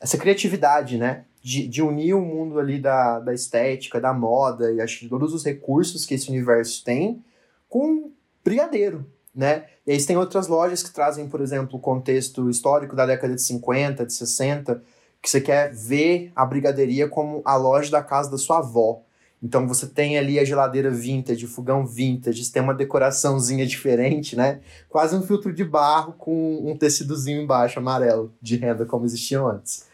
essa 0.00 0.16
criatividade, 0.16 0.98
né? 0.98 1.24
De, 1.42 1.66
de 1.66 1.82
unir 1.82 2.14
o 2.14 2.20
mundo 2.20 2.60
ali 2.60 2.78
da, 2.78 3.18
da 3.18 3.34
estética, 3.34 4.00
da 4.00 4.12
moda 4.12 4.70
e 4.70 4.80
acho 4.80 5.00
que 5.00 5.08
todos 5.08 5.34
os 5.34 5.44
recursos 5.44 6.06
que 6.06 6.14
esse 6.14 6.30
universo 6.30 6.84
tem 6.84 7.20
com 7.68 8.12
brigadeiro, 8.44 9.04
né? 9.34 9.64
E 9.86 9.92
aí 9.92 10.04
tem 10.04 10.16
outras 10.16 10.46
lojas 10.46 10.82
que 10.82 10.92
trazem, 10.92 11.28
por 11.28 11.40
exemplo, 11.40 11.76
o 11.76 11.80
contexto 11.80 12.48
histórico 12.48 12.94
da 12.94 13.06
década 13.06 13.34
de 13.34 13.42
50, 13.42 14.06
de 14.06 14.12
60, 14.12 14.82
que 15.20 15.30
você 15.30 15.40
quer 15.40 15.72
ver 15.72 16.32
a 16.36 16.44
brigadeiria 16.44 17.08
como 17.08 17.42
a 17.44 17.56
loja 17.56 17.90
da 17.90 18.02
casa 18.02 18.30
da 18.30 18.38
sua 18.38 18.58
avó. 18.58 19.02
Então 19.42 19.66
você 19.66 19.86
tem 19.86 20.16
ali 20.16 20.38
a 20.38 20.44
geladeira 20.44 20.90
vintage, 20.90 21.44
o 21.44 21.48
fogão 21.48 21.84
vintage, 21.84 22.50
tem 22.52 22.62
uma 22.62 22.74
decoraçãozinha 22.74 23.66
diferente, 23.66 24.36
né? 24.36 24.60
Quase 24.88 25.16
um 25.16 25.22
filtro 25.22 25.52
de 25.52 25.64
barro 25.64 26.12
com 26.12 26.70
um 26.70 26.76
tecidozinho 26.76 27.42
embaixo 27.42 27.80
amarelo 27.80 28.32
de 28.40 28.56
renda 28.56 28.86
como 28.86 29.04
existia 29.04 29.40
antes. 29.40 29.90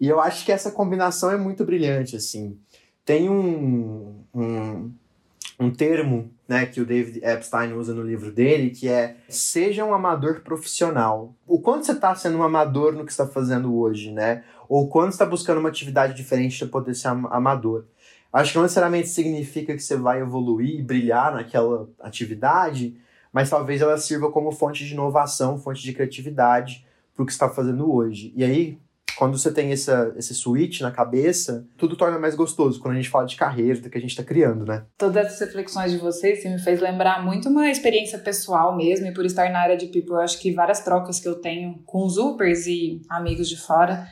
E 0.00 0.08
eu 0.08 0.18
acho 0.18 0.44
que 0.44 0.52
essa 0.52 0.70
combinação 0.70 1.30
é 1.30 1.36
muito 1.36 1.64
brilhante, 1.64 2.16
assim. 2.16 2.58
Tem 3.04 3.28
um, 3.28 4.24
um, 4.34 4.92
um 5.58 5.70
termo 5.70 6.30
né, 6.48 6.64
que 6.64 6.80
o 6.80 6.86
David 6.86 7.20
Epstein 7.22 7.74
usa 7.74 7.92
no 7.92 8.02
livro 8.02 8.32
dele, 8.32 8.70
que 8.70 8.88
é 8.88 9.16
seja 9.28 9.84
um 9.84 9.92
amador 9.92 10.40
profissional. 10.40 11.34
O 11.46 11.60
quanto 11.60 11.84
você 11.84 11.92
está 11.92 12.14
sendo 12.14 12.38
um 12.38 12.42
amador 12.42 12.94
no 12.94 13.04
que 13.04 13.10
está 13.10 13.26
fazendo 13.26 13.76
hoje, 13.76 14.10
né? 14.10 14.42
Ou 14.68 14.88
quando 14.88 15.12
está 15.12 15.26
buscando 15.26 15.58
uma 15.58 15.68
atividade 15.68 16.14
diferente 16.14 16.58
para 16.58 16.68
poder 16.68 16.94
ser 16.94 17.08
amador. 17.08 17.84
Acho 18.32 18.52
que 18.52 18.56
não 18.56 18.62
necessariamente 18.62 19.08
significa 19.08 19.74
que 19.74 19.82
você 19.82 19.96
vai 19.96 20.20
evoluir 20.20 20.78
e 20.78 20.82
brilhar 20.82 21.34
naquela 21.34 21.88
atividade, 22.00 22.96
mas 23.32 23.50
talvez 23.50 23.80
ela 23.80 23.98
sirva 23.98 24.30
como 24.30 24.52
fonte 24.52 24.84
de 24.84 24.92
inovação, 24.92 25.58
fonte 25.58 25.82
de 25.82 25.92
criatividade 25.92 26.86
para 27.14 27.22
o 27.22 27.26
que 27.26 27.32
está 27.32 27.48
fazendo 27.48 27.92
hoje. 27.92 28.32
E 28.36 28.44
aí, 28.44 28.78
quando 29.20 29.36
você 29.36 29.52
tem 29.52 29.70
essa, 29.70 30.14
esse 30.16 30.34
switch 30.34 30.80
na 30.80 30.90
cabeça, 30.90 31.68
tudo 31.76 31.94
torna 31.94 32.18
mais 32.18 32.34
gostoso 32.34 32.80
quando 32.80 32.94
a 32.94 32.96
gente 32.96 33.10
fala 33.10 33.26
de 33.26 33.36
carreira, 33.36 33.78
do 33.78 33.90
que 33.90 33.98
a 33.98 34.00
gente 34.00 34.12
está 34.12 34.22
criando, 34.22 34.64
né? 34.64 34.86
Todas 34.96 35.26
essas 35.26 35.40
reflexões 35.40 35.92
de 35.92 35.98
vocês 35.98 36.42
me 36.42 36.58
fez 36.58 36.80
lembrar 36.80 37.22
muito 37.22 37.50
uma 37.50 37.68
experiência 37.68 38.18
pessoal 38.18 38.74
mesmo, 38.74 39.06
e 39.06 39.12
por 39.12 39.26
estar 39.26 39.50
na 39.50 39.60
área 39.60 39.76
de 39.76 39.88
people, 39.88 40.12
eu 40.12 40.20
acho 40.20 40.40
que 40.40 40.54
várias 40.54 40.80
trocas 40.80 41.20
que 41.20 41.28
eu 41.28 41.34
tenho 41.34 41.82
com 41.84 42.06
os 42.06 42.16
Upers 42.16 42.66
e 42.66 43.02
amigos 43.10 43.46
de 43.46 43.58
fora 43.60 44.08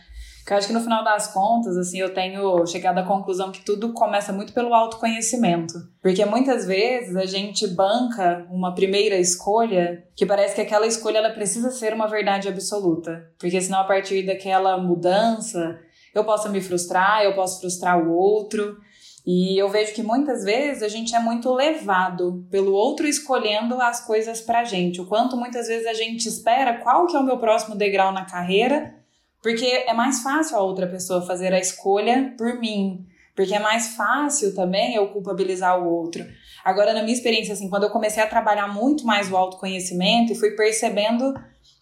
que 0.49 0.55
eu 0.55 0.57
acho 0.57 0.67
que 0.67 0.73
no 0.73 0.81
final 0.81 1.05
das 1.05 1.27
contas, 1.31 1.77
assim, 1.77 1.99
eu 1.99 2.15
tenho 2.15 2.67
chegado 2.67 2.97
à 2.97 3.03
conclusão 3.03 3.53
que 3.53 3.63
tudo 3.63 3.93
começa 3.93 4.33
muito 4.33 4.55
pelo 4.55 4.73
autoconhecimento. 4.73 5.75
Porque 6.01 6.25
muitas 6.25 6.65
vezes 6.65 7.15
a 7.17 7.27
gente 7.27 7.67
banca 7.67 8.47
uma 8.51 8.75
primeira 8.75 9.17
escolha 9.17 10.03
que 10.17 10.25
parece 10.25 10.55
que 10.55 10.63
aquela 10.63 10.87
escolha 10.87 11.19
ela 11.19 11.29
precisa 11.29 11.71
ser 11.71 11.93
uma 11.93 12.09
verdade 12.09 12.49
absoluta. 12.49 13.31
Porque 13.39 13.61
senão 13.61 13.81
a 13.81 13.85
partir 13.85 14.25
daquela 14.25 14.79
mudança, 14.79 15.79
eu 16.15 16.25
posso 16.25 16.49
me 16.49 16.63
frustrar, 16.63 17.23
eu 17.25 17.35
posso 17.35 17.61
frustrar 17.61 18.03
o 18.03 18.11
outro. 18.11 18.79
E 19.27 19.61
eu 19.61 19.69
vejo 19.69 19.93
que 19.93 20.03
muitas 20.03 20.45
vezes 20.45 20.83
a 20.83 20.89
gente 20.89 21.15
é 21.15 21.21
muito 21.21 21.53
levado 21.53 22.47
pelo 22.51 22.73
outro 22.73 23.07
escolhendo 23.07 23.79
as 23.83 24.01
coisas 24.07 24.41
pra 24.41 24.65
gente. 24.65 24.99
O 24.99 25.07
quanto 25.07 25.37
muitas 25.37 25.69
vezes 25.69 25.87
a 25.87 25.93
gente 25.93 26.27
espera 26.27 26.79
qual 26.79 27.07
que 27.07 27.15
é 27.15 27.19
o 27.19 27.23
meu 27.27 27.37
próximo 27.37 27.77
degrau 27.77 28.11
na 28.13 28.25
carreira 28.25 28.97
porque 29.43 29.65
é 29.65 29.93
mais 29.93 30.23
fácil 30.23 30.57
a 30.57 30.63
outra 30.63 30.87
pessoa 30.87 31.27
fazer 31.27 31.53
a 31.53 31.59
escolha 31.59 32.35
por 32.37 32.59
mim. 32.59 33.07
Porque 33.35 33.55
é 33.55 33.61
mais 33.61 33.95
fácil 33.97 34.53
também 34.55 34.97
eu 34.97 35.09
culpabilizar 35.09 35.81
o 35.81 35.89
outro. 35.89 36.27
Agora, 36.65 36.93
na 36.93 37.03
minha 37.03 37.15
experiência, 37.15 37.55
assim, 37.55 37.71
quando 37.71 37.85
eu 37.85 37.91
comecei 37.91 38.21
a 38.21 38.27
trabalhar 38.27 38.67
muito 38.67 39.07
mais 39.07 39.31
o 39.31 39.37
autoconhecimento 39.37 40.33
e 40.33 40.37
fui 40.37 40.51
percebendo 40.57 41.33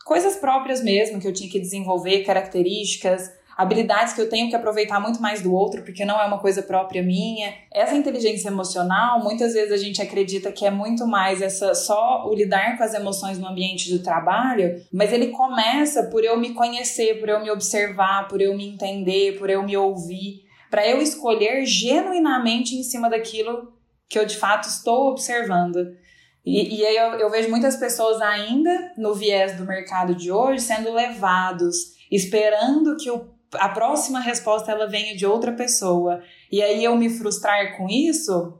coisas 0.05 0.37
próprias 0.37 0.83
mesmo 0.83 1.19
que 1.19 1.27
eu 1.27 1.33
tinha 1.33 1.51
que 1.51 1.59
desenvolver, 1.59 2.25
características, 2.25 3.31
habilidades 3.57 4.13
que 4.13 4.21
eu 4.21 4.29
tenho 4.29 4.51
que 4.51 4.55
aproveitar 4.55 5.01
muito 5.01 5.21
mais 5.21 5.41
do 5.41 5.55
outro, 5.55 5.83
porque 5.83 6.05
não 6.05 6.21
é 6.21 6.27
uma 6.27 6.39
coisa 6.39 6.63
própria 6.63 7.03
minha. 7.03 7.55
Essa 7.73 7.95
inteligência 7.95 8.49
emocional, 8.49 9.23
muitas 9.23 9.55
vezes 9.55 9.73
a 9.73 9.77
gente 9.79 10.03
acredita 10.03 10.53
que 10.53 10.67
é 10.67 10.71
muito 10.71 11.07
mais 11.07 11.41
essa 11.41 11.75
só 11.75 12.27
o 12.29 12.35
lidar 12.35 12.77
com 12.77 12.85
as 12.85 12.93
emoções 12.93 13.39
no 13.39 13.49
ambiente 13.49 13.91
do 13.91 14.03
trabalho, 14.03 14.85
mas 14.93 15.13
ele 15.13 15.29
começa 15.29 16.05
por 16.05 16.23
eu 16.23 16.39
me 16.39 16.53
conhecer, 16.53 17.19
por 17.19 17.31
eu 17.31 17.41
me 17.41 17.51
observar, 17.51 18.29
por 18.29 18.43
eu 18.43 18.55
me 18.55 18.69
entender, 18.69 19.39
por 19.39 19.49
eu 19.49 19.63
me 19.63 19.77
ouvir, 19.77 20.45
para 20.71 20.87
eu 20.87 21.01
escolher 21.01 21.65
genuinamente 21.65 22.75
em 22.75 22.83
cima 22.83 23.09
daquilo 23.09 23.73
que 24.07 24.19
eu 24.19 24.27
de 24.27 24.37
fato 24.37 24.69
estou 24.69 25.11
observando. 25.11 25.97
E, 26.45 26.77
e 26.77 26.87
aí 26.87 26.97
eu, 26.97 27.19
eu 27.21 27.31
vejo 27.31 27.49
muitas 27.49 27.77
pessoas 27.77 28.21
ainda 28.21 28.93
no 28.99 29.15
viés 29.15 29.57
do 29.57 29.65
mercado 29.65 30.15
de 30.15 30.31
hoje 30.31 30.61
sendo 30.63 30.93
levados, 30.93 31.97
esperando 32.11 32.97
que 32.97 33.11
o 33.11 33.36
a 33.59 33.69
próxima 33.69 34.21
resposta 34.21 34.71
ela 34.71 34.87
venha 34.87 35.17
de 35.17 35.27
outra 35.27 35.53
pessoa 35.53 36.21
e 36.51 36.63
aí 36.63 36.83
eu 36.85 36.97
me 36.97 37.09
frustrar 37.11 37.77
com 37.77 37.89
isso, 37.89 38.59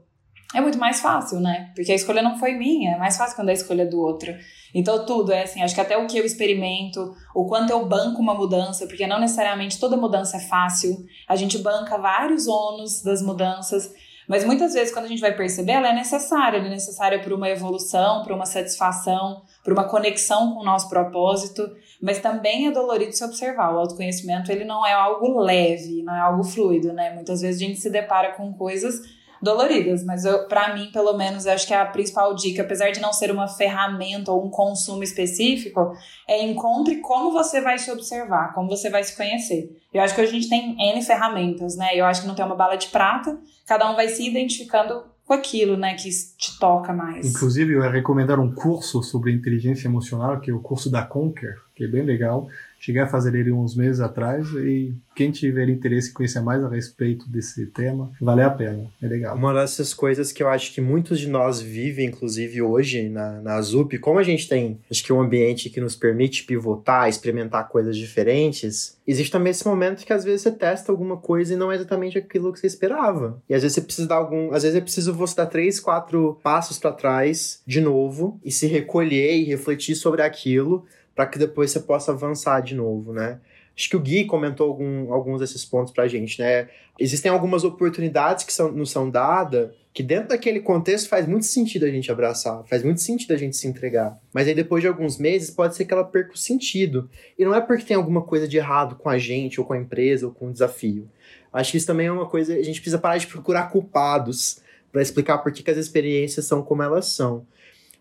é 0.55 0.61
muito 0.61 0.79
mais 0.79 1.01
fácil, 1.01 1.41
né? 1.41 1.73
Porque 1.75 1.93
a 1.93 1.95
escolha 1.95 2.23
não 2.23 2.39
foi 2.39 2.55
minha, 2.55 2.95
é 2.95 2.99
mais 2.99 3.17
fácil 3.17 3.37
quando 3.37 3.49
é 3.49 3.53
a 3.53 3.55
escolha 3.57 3.85
do 3.85 4.01
outro. 4.01 4.33
Então 4.75 5.05
tudo 5.05 5.33
é 5.33 5.43
assim, 5.43 5.63
acho 5.63 5.75
que 5.75 5.81
até 5.81 5.97
o 5.97 6.07
que 6.07 6.19
eu 6.19 6.25
experimento, 6.25 7.15
o 7.35 7.47
quanto 7.47 7.71
eu 7.71 7.87
banco 7.87 8.21
uma 8.21 8.35
mudança, 8.35 8.87
porque 8.87 9.07
não 9.07 9.19
necessariamente 9.19 9.79
toda 9.79 9.97
mudança 9.97 10.37
é 10.37 10.41
fácil. 10.41 10.97
A 11.29 11.35
gente 11.35 11.59
banca 11.59 11.99
vários 11.99 12.47
ônus 12.47 13.03
das 13.03 13.23
mudanças, 13.23 13.93
mas 14.29 14.45
muitas 14.45 14.75
vezes 14.75 14.93
quando 14.93 15.07
a 15.07 15.09
gente 15.09 15.21
vai 15.21 15.35
perceber, 15.35 15.73
ela 15.73 15.91
é 15.91 15.95
necessária, 15.95 16.59
ela 16.59 16.67
é 16.67 16.71
necessária 16.71 17.19
para 17.19 17.35
uma 17.35 17.49
evolução, 17.49 18.23
para 18.23 18.35
uma 18.35 18.47
satisfação, 18.47 19.43
para 19.63 19.73
uma 19.73 19.85
conexão 19.85 20.55
com 20.55 20.61
o 20.61 20.65
nosso 20.65 20.89
propósito, 20.89 21.63
mas 22.01 22.19
também 22.19 22.67
é 22.67 22.71
dolorido 22.71 23.13
se 23.13 23.25
observar. 23.25 23.75
O 23.75 23.79
autoconhecimento 23.79 24.51
ele 24.51 24.65
não 24.65 24.87
é 24.87 24.93
algo 24.93 25.39
leve, 25.39 26.03
não 26.03 26.15
é 26.15 26.21
algo 26.21 26.45
fluido, 26.45 26.93
né? 26.93 27.15
Muitas 27.15 27.41
vezes 27.41 27.61
a 27.61 27.65
gente 27.65 27.81
se 27.81 27.91
depara 27.91 28.33
com 28.33 28.53
coisas 28.53 29.16
doloridas, 29.47 30.05
mas 30.05 30.25
para 30.49 30.75
mim, 30.75 30.91
pelo 30.93 31.17
menos, 31.17 31.47
acho 31.47 31.67
que 31.67 31.73
a 31.73 31.87
principal 31.87 32.35
dica, 32.35 32.63
apesar 32.63 32.91
de 32.91 33.01
não 33.01 33.13
ser 33.13 33.31
uma 33.31 33.49
ferramenta 33.49 34.33
ou 34.33 34.45
um 34.45 34.51
consumo 34.51 35.03
específico, 35.03 35.93
é 36.29 36.45
encontre 36.45 36.97
como 36.97 37.33
você 37.33 37.61
vai 37.61 37.79
se 37.79 37.91
observar, 37.91 38.53
como 38.53 38.69
você 38.69 38.91
vai 38.91 39.03
se 39.05 39.17
conhecer. 39.17 39.81
Eu 39.95 40.03
acho 40.03 40.15
que 40.15 40.21
a 40.21 40.27
gente 40.27 40.49
tem 40.49 40.77
N 40.79 41.03
ferramentas, 41.03 41.77
né? 41.77 41.91
Eu 41.95 42.05
acho 42.05 42.23
que 42.23 42.29
não 42.29 42.35
tem 42.35 42.45
uma 42.45 42.57
bala 42.57 42.77
de 42.77 42.89
prata, 42.89 43.39
cada 43.67 43.91
um 43.91 43.97
vai 43.97 44.09
se 44.09 44.29
identificando 44.29 45.05
com 45.25 45.33
aquilo, 45.33 45.77
né, 45.77 45.95
que 45.95 46.09
te 46.09 46.57
toca 46.59 46.93
mais. 46.93 47.27
Inclusive, 47.27 47.73
eu 47.73 47.83
ia 47.83 47.91
recomendar 47.91 48.39
um 48.39 48.55
curso 48.55 49.03
sobre 49.03 49.33
inteligência 49.33 49.89
emocional, 49.89 50.41
que 50.41 50.53
é 50.53 50.55
o 50.55 50.61
curso 50.61 50.89
da 50.89 51.03
Conquer, 51.03 51.57
que 51.75 51.83
é 51.83 51.89
bem 51.89 52.05
legal. 52.05 52.47
Cheguei 52.79 53.03
a 53.03 53.07
fazer 53.07 53.35
ele 53.35 53.51
uns 53.51 53.75
meses 53.75 54.01
atrás 54.01 54.49
e 54.53 54.95
quem 55.15 55.31
tiver 55.31 55.69
interesse 55.69 56.11
em 56.11 56.13
conhecer 56.13 56.41
mais 56.41 56.63
a 56.63 56.69
respeito 56.69 57.29
desse 57.29 57.67
tema, 57.67 58.13
vale 58.21 58.43
a 58.43 58.51
pena, 58.51 58.87
é 59.03 59.09
legal. 59.09 59.35
Uma 59.35 59.55
dessas 59.55 59.95
coisas 59.95 60.31
que 60.31 60.43
eu 60.43 60.49
acho 60.49 60.73
que 60.73 60.81
muitos 60.81 61.19
de 61.19 61.29
nós 61.29 61.61
vivem, 61.61 62.09
inclusive 62.09 62.61
hoje 62.61 63.09
na, 63.09 63.41
na 63.41 63.61
ZUP, 63.61 63.99
como 63.99 64.19
a 64.19 64.23
gente 64.23 64.49
tem, 64.49 64.79
acho 64.91 65.03
que 65.03 65.13
um 65.13 65.21
ambiente 65.21 65.71
que 65.71 65.81
nos 65.81 65.97
permite 65.97 66.45
pivotar, 66.45 67.09
experimentar 67.09 67.69
coisas 67.69 67.97
diferentes, 67.97 68.99
existe 69.07 69.33
também 69.33 69.51
esse 69.51 69.67
momento 69.67 70.05
que 70.05 70.13
às 70.13 70.23
vezes 70.23 70.43
você 70.43 70.53
testa 70.53 70.93
alguma 70.93 71.17
coisa 71.17 71.55
e 71.55 71.57
não 71.57 71.73
é 71.73 71.77
exatamente 71.77 72.19
aquilo 72.19 72.53
que 72.53 72.61
você 72.61 72.67
esperava. 72.67 73.43
E 73.49 73.55
às 73.55 73.63
vezes 73.63 73.75
você 73.75 73.81
precisa 73.81 74.09
dar 74.09 74.17
algum, 74.17 74.53
às 74.53 74.63
vezes 74.63 74.77
é 74.77 74.81
preciso 74.81 75.15
você 75.15 75.35
dar 75.35 75.47
três, 75.47 75.81
quatro 75.81 76.39
passos 76.43 76.79
para 76.79 76.93
trás 76.93 77.63
de 77.67 77.81
novo 77.81 78.39
e 78.45 78.53
se 78.53 78.67
recolher 78.67 79.37
e 79.37 79.45
refletir 79.45 79.95
sobre 79.95 80.23
aquilo 80.23 80.85
para 81.17 81.27
que 81.27 81.39
depois 81.39 81.71
você 81.71 81.81
possa 81.81 82.13
avançar 82.13 82.61
de 82.61 82.75
novo, 82.75 83.13
né? 83.13 83.41
Acho 83.77 83.91
que 83.91 83.97
o 83.97 84.01
Gui 84.01 84.25
comentou 84.25 84.69
algum, 84.69 85.13
alguns 85.13 85.41
desses 85.41 85.65
pontos 85.65 85.93
pra 85.93 86.07
gente, 86.07 86.41
né? 86.41 86.69
Existem 86.99 87.31
algumas 87.31 87.65
oportunidades 87.65 88.45
que 88.45 88.53
são, 88.53 88.71
nos 88.71 88.91
são 88.91 89.11
dadas 89.11 89.71
que 89.93 90.03
dentro 90.03 90.29
daquele 90.29 90.61
contexto 90.61 91.09
faz 91.09 91.27
muito 91.27 91.47
sentido 91.47 91.87
a 91.87 91.91
gente 91.91 92.13
abraçar, 92.13 92.63
faz 92.69 92.83
muito 92.83 93.01
sentido 93.01 93.33
a 93.33 93.37
gente 93.37 93.57
se 93.57 93.67
entregar. 93.67 94.19
Mas 94.33 94.47
aí 94.47 94.55
depois 94.55 94.83
de 94.83 94.89
alguns 94.89 95.17
meses 95.17 95.51
pode 95.51 95.75
ser 95.75 95.87
que 95.87 95.95
ela 95.95 96.05
perca 96.05 96.35
o 96.35 96.37
sentido. 96.37 97.09
E 97.39 97.45
não 97.47 97.55
é 97.55 97.63
porque 97.63 97.85
tem 97.85 97.97
alguma 97.97 98.21
coisa 98.21 98.47
de 98.47 98.59
errado 98.59 98.97
com 98.97 99.09
a 99.09 99.17
gente, 99.17 99.59
ou 99.59 99.67
com 99.67 99.73
a 99.73 99.79
empresa, 99.79 100.27
ou 100.27 100.33
com 100.33 100.49
o 100.49 100.53
desafio. 100.53 101.09
Acho 101.51 101.71
que 101.71 101.79
isso 101.79 101.87
também 101.87 102.09
é 102.09 102.13
uma 102.13 102.27
coisa, 102.27 102.55
a 102.55 102.63
gente 102.63 102.79
precisa 102.79 102.99
parar 102.99 103.17
de 103.17 103.27
procurar 103.27 103.71
culpados 103.71 104.61
para 104.93 105.01
explicar 105.01 105.39
por 105.39 105.51
que, 105.51 105.63
que 105.63 105.71
as 105.71 105.79
experiências 105.79 106.45
são 106.45 106.63
como 106.63 106.83
elas 106.83 107.07
são 107.07 107.47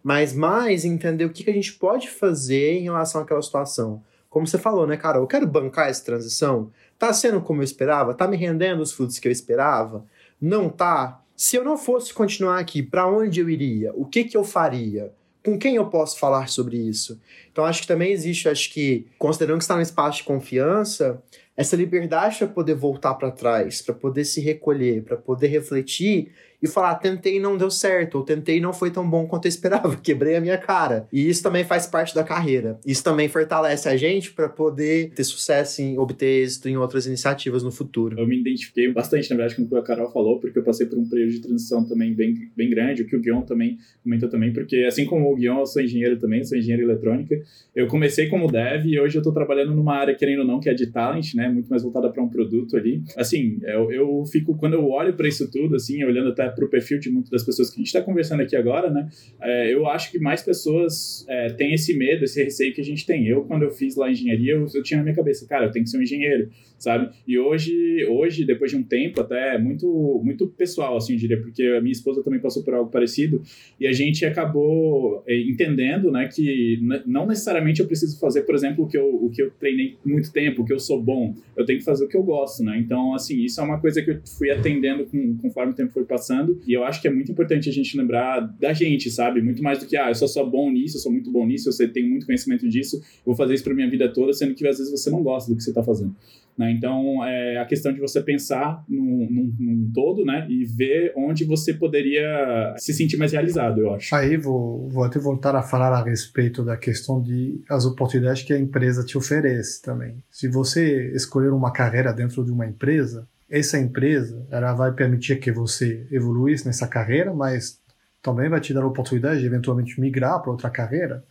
mas 0.05 0.33
mais 0.33 0.85
entender 0.85 1.25
o 1.25 1.31
que, 1.31 1.43
que 1.43 1.49
a 1.49 1.53
gente 1.53 1.73
pode 1.73 2.07
fazer 2.11 2.73
em 2.73 2.83
relação 2.83 3.21
àquela 3.21 3.41
situação. 3.41 4.03
Como 4.29 4.45
você 4.45 4.59
falou, 4.59 4.85
né, 4.85 4.95
cara? 4.95 5.17
Eu 5.17 5.25
quero 5.25 5.47
bancar 5.47 5.89
essa 5.89 6.05
transição. 6.05 6.71
Tá 6.99 7.11
sendo 7.11 7.41
como 7.41 7.61
eu 7.61 7.63
esperava? 7.63 8.13
Tá 8.13 8.27
me 8.27 8.37
rendendo 8.37 8.83
os 8.83 8.91
frutos 8.91 9.17
que 9.17 9.27
eu 9.27 9.31
esperava? 9.31 10.05
Não 10.39 10.69
tá? 10.69 11.23
Se 11.35 11.55
eu 11.55 11.63
não 11.63 11.75
fosse 11.75 12.13
continuar 12.13 12.59
aqui, 12.59 12.83
para 12.83 13.07
onde 13.07 13.39
eu 13.39 13.49
iria? 13.49 13.93
O 13.95 14.05
que 14.05 14.25
que 14.25 14.37
eu 14.37 14.43
faria? 14.43 15.11
Com 15.43 15.57
quem 15.57 15.75
eu 15.77 15.87
posso 15.87 16.19
falar 16.19 16.49
sobre 16.49 16.77
isso? 16.77 17.19
Então 17.51 17.65
acho 17.65 17.81
que 17.81 17.87
também 17.87 18.11
existe, 18.11 18.47
acho 18.47 18.71
que 18.71 19.07
considerando 19.17 19.57
que 19.57 19.63
está 19.63 19.75
num 19.75 19.81
espaço 19.81 20.19
de 20.19 20.25
confiança, 20.25 21.19
essa 21.57 21.75
liberdade 21.75 22.37
para 22.37 22.47
poder 22.47 22.75
voltar 22.75 23.15
para 23.15 23.31
trás, 23.31 23.81
para 23.81 23.95
poder 23.95 24.25
se 24.25 24.39
recolher, 24.39 25.03
para 25.03 25.17
poder 25.17 25.47
refletir 25.47 26.31
e 26.65 26.67
falar, 26.67 26.95
tentei 26.95 27.37
e 27.37 27.39
não 27.39 27.57
deu 27.57 27.71
certo, 27.71 28.15
ou 28.15 28.23
tentei 28.23 28.57
e 28.57 28.61
não 28.61 28.73
foi 28.73 28.91
tão 28.91 29.07
bom 29.09 29.25
quanto 29.25 29.45
eu 29.45 29.49
esperava, 29.49 29.95
quebrei 30.01 30.35
a 30.35 30.41
minha 30.41 30.57
cara. 30.57 31.07
E 31.11 31.29
isso 31.29 31.41
também 31.41 31.63
faz 31.63 31.87
parte 31.87 32.13
da 32.13 32.23
carreira. 32.23 32.79
Isso 32.85 33.03
também 33.03 33.27
fortalece 33.27 33.87
a 33.87 33.95
gente 33.95 34.33
para 34.33 34.49
poder 34.49 35.11
ter 35.11 35.23
sucesso 35.23 35.81
em 35.81 35.97
obter 35.97 36.43
êxito 36.43 36.67
em 36.67 36.77
outras 36.77 37.05
iniciativas 37.05 37.63
no 37.63 37.71
futuro. 37.71 38.19
Eu 38.19 38.27
me 38.27 38.39
identifiquei 38.39 38.91
bastante, 38.91 39.29
na 39.29 39.35
verdade, 39.37 39.55
com 39.55 39.63
o 39.63 39.69
que 39.69 39.75
a 39.75 39.81
Carol 39.81 40.11
falou, 40.11 40.39
porque 40.39 40.59
eu 40.59 40.63
passei 40.63 40.85
por 40.85 40.97
um 40.97 41.07
período 41.07 41.31
de 41.31 41.41
transição 41.41 41.85
também 41.85 42.13
bem, 42.13 42.49
bem 42.55 42.69
grande, 42.69 43.03
o 43.03 43.07
que 43.07 43.15
o 43.15 43.21
Guion 43.21 43.41
também 43.41 43.77
comentou 44.03 44.29
também, 44.29 44.53
porque 44.53 44.77
assim 44.87 45.05
como 45.05 45.31
o 45.31 45.35
Guion, 45.35 45.59
eu 45.59 45.65
sou 45.65 45.81
engenheiro 45.81 46.17
também, 46.17 46.43
sou 46.43 46.57
engenheiro 46.57 46.83
eletrônica. 46.83 47.41
Eu 47.75 47.87
comecei 47.87 48.27
como 48.27 48.51
dev 48.51 48.85
e 48.85 48.99
hoje 48.99 49.17
eu 49.17 49.19
estou 49.19 49.33
trabalhando 49.33 49.73
numa 49.73 49.95
área, 49.95 50.15
querendo 50.15 50.39
ou 50.39 50.45
não, 50.45 50.59
que 50.59 50.69
é 50.69 50.73
de 50.73 50.87
talent, 50.87 51.33
né? 51.35 51.49
Muito 51.49 51.69
mais 51.69 51.83
voltada 51.83 52.09
para 52.09 52.23
um 52.23 52.29
produto 52.29 52.77
ali. 52.77 53.03
Assim, 53.17 53.59
eu, 53.63 53.91
eu 53.91 54.25
fico, 54.25 54.55
quando 54.57 54.73
eu 54.73 54.87
olho 54.89 55.13
para 55.13 55.27
isso 55.27 55.49
tudo, 55.51 55.75
assim, 55.75 56.03
olhando 56.03 56.29
até 56.29 56.43
para 56.55 56.65
o 56.65 56.69
perfil 56.69 56.99
de 56.99 57.09
muitas 57.09 57.29
das 57.29 57.43
pessoas 57.43 57.69
que 57.69 57.75
a 57.75 57.79
gente 57.79 57.87
está 57.87 58.01
conversando 58.01 58.41
aqui 58.41 58.55
agora, 58.55 58.89
né? 58.89 59.09
É, 59.41 59.73
eu 59.73 59.87
acho 59.87 60.11
que 60.11 60.19
mais 60.19 60.41
pessoas 60.41 61.25
é, 61.27 61.49
têm 61.49 61.73
esse 61.73 61.97
medo, 61.97 62.23
esse 62.23 62.43
receio 62.43 62.73
que 62.73 62.81
a 62.81 62.83
gente 62.83 63.05
tem. 63.05 63.27
Eu, 63.27 63.43
quando 63.43 63.63
eu 63.63 63.71
fiz 63.71 63.95
lá 63.95 64.09
engenharia, 64.09 64.53
eu, 64.53 64.65
eu 64.73 64.83
tinha 64.83 64.97
na 64.97 65.03
minha 65.03 65.15
cabeça, 65.15 65.47
cara, 65.47 65.65
eu 65.65 65.71
tenho 65.71 65.85
que 65.85 65.91
ser 65.91 65.97
um 65.97 66.01
engenheiro, 66.01 66.49
sabe? 66.77 67.09
E 67.27 67.37
hoje, 67.37 68.05
hoje 68.09 68.45
depois 68.45 68.71
de 68.71 68.77
um 68.77 68.83
tempo, 68.83 69.21
até 69.21 69.57
muito, 69.57 70.21
muito 70.23 70.47
pessoal, 70.47 70.97
assim, 70.97 71.13
eu 71.13 71.19
diria, 71.19 71.41
porque 71.41 71.63
a 71.63 71.81
minha 71.81 71.91
esposa 71.91 72.23
também 72.23 72.39
passou 72.39 72.63
por 72.63 72.73
algo 72.73 72.89
parecido 72.89 73.41
e 73.79 73.87
a 73.87 73.91
gente 73.91 74.25
acabou 74.25 75.23
é, 75.27 75.37
entendendo, 75.39 76.11
né, 76.11 76.29
que 76.33 76.79
não 77.05 77.25
necessariamente 77.27 77.81
eu 77.81 77.87
preciso 77.87 78.19
fazer, 78.19 78.41
por 78.43 78.55
exemplo, 78.55 78.85
o 78.85 78.87
que 78.87 78.97
eu, 78.97 79.07
o 79.07 79.29
que 79.29 79.41
eu 79.41 79.51
treinei 79.51 79.97
muito 80.05 80.31
tempo, 80.31 80.61
o 80.61 80.65
que 80.65 80.73
eu 80.73 80.79
sou 80.79 81.01
bom. 81.01 81.35
Eu 81.55 81.65
tenho 81.65 81.79
que 81.79 81.85
fazer 81.85 82.05
o 82.05 82.07
que 82.07 82.17
eu 82.17 82.23
gosto, 82.23 82.63
né? 82.63 82.77
Então, 82.77 83.13
assim, 83.13 83.41
isso 83.43 83.59
é 83.59 83.63
uma 83.63 83.79
coisa 83.79 84.01
que 84.01 84.11
eu 84.11 84.19
fui 84.37 84.51
atendendo 84.51 85.05
com, 85.05 85.37
conforme 85.37 85.71
o 85.71 85.75
tempo 85.75 85.91
foi 85.91 86.03
passando 86.03 86.44
e 86.67 86.73
eu 86.73 86.83
acho 86.83 87.01
que 87.01 87.07
é 87.07 87.11
muito 87.11 87.31
importante 87.31 87.69
a 87.69 87.71
gente 87.71 87.97
lembrar 87.97 88.39
da 88.59 88.73
gente, 88.73 89.09
sabe? 89.09 89.41
Muito 89.41 89.61
mais 89.63 89.79
do 89.79 89.85
que, 89.85 89.97
ah, 89.97 90.09
eu 90.09 90.15
sou 90.15 90.27
só 90.27 90.45
bom 90.45 90.71
nisso, 90.71 90.97
eu 90.97 91.01
sou 91.01 91.11
muito 91.11 91.31
bom 91.31 91.45
nisso, 91.45 91.69
eu 91.69 91.93
tenho 91.93 92.09
muito 92.09 92.25
conhecimento 92.25 92.67
disso, 92.67 93.01
vou 93.25 93.35
fazer 93.35 93.53
isso 93.53 93.63
para 93.63 93.73
minha 93.73 93.89
vida 93.89 94.11
toda, 94.11 94.33
sendo 94.33 94.53
que 94.53 94.67
às 94.67 94.77
vezes 94.77 94.91
você 94.91 95.09
não 95.09 95.23
gosta 95.23 95.51
do 95.51 95.57
que 95.57 95.63
você 95.63 95.71
está 95.71 95.83
fazendo. 95.83 96.15
Né? 96.57 96.71
Então, 96.71 97.23
é 97.25 97.57
a 97.57 97.65
questão 97.65 97.91
de 97.93 97.99
você 97.99 98.21
pensar 98.21 98.83
num, 98.87 99.27
num, 99.29 99.55
num, 99.59 99.91
todo, 99.93 100.23
né? 100.23 100.47
E 100.49 100.63
ver 100.63 101.11
onde 101.15 101.43
você 101.43 101.73
poderia 101.73 102.73
se 102.77 102.93
sentir 102.93 103.17
mais 103.17 103.33
realizado, 103.33 103.81
eu 103.81 103.93
acho. 103.93 104.15
Aí 104.15 104.37
vou, 104.37 104.87
vou 104.87 105.03
até 105.03 105.19
voltar 105.19 105.53
a 105.55 105.61
falar 105.61 105.91
a 105.91 106.03
respeito 106.03 106.63
da 106.63 106.77
questão 106.77 107.21
de 107.21 107.61
as 107.69 107.85
oportunidades 107.85 108.43
que 108.43 108.53
a 108.53 108.59
empresa 108.59 109.03
te 109.03 109.17
oferece 109.17 109.81
também. 109.81 110.23
Se 110.31 110.47
você 110.47 111.11
escolher 111.13 111.51
uma 111.51 111.73
carreira 111.73 112.13
dentro 112.13 112.43
de 112.45 112.51
uma 112.51 112.65
empresa, 112.65 113.27
essa 113.49 113.77
empresa 113.77 114.45
ela 114.49 114.73
vai 114.73 114.91
permitir 114.91 115.39
que 115.39 115.51
você 115.51 116.07
evoluísse 116.11 116.65
nessa 116.65 116.87
carreira, 116.87 117.33
mas 117.33 117.79
também 118.21 118.49
vai 118.49 118.59
te 118.59 118.73
dar 118.73 118.83
a 118.83 118.87
oportunidade 118.87 119.39
de 119.39 119.45
eventualmente 119.45 119.99
migrar 119.99 120.41
para 120.41 120.51
outra 120.51 120.69
carreira 120.69 121.23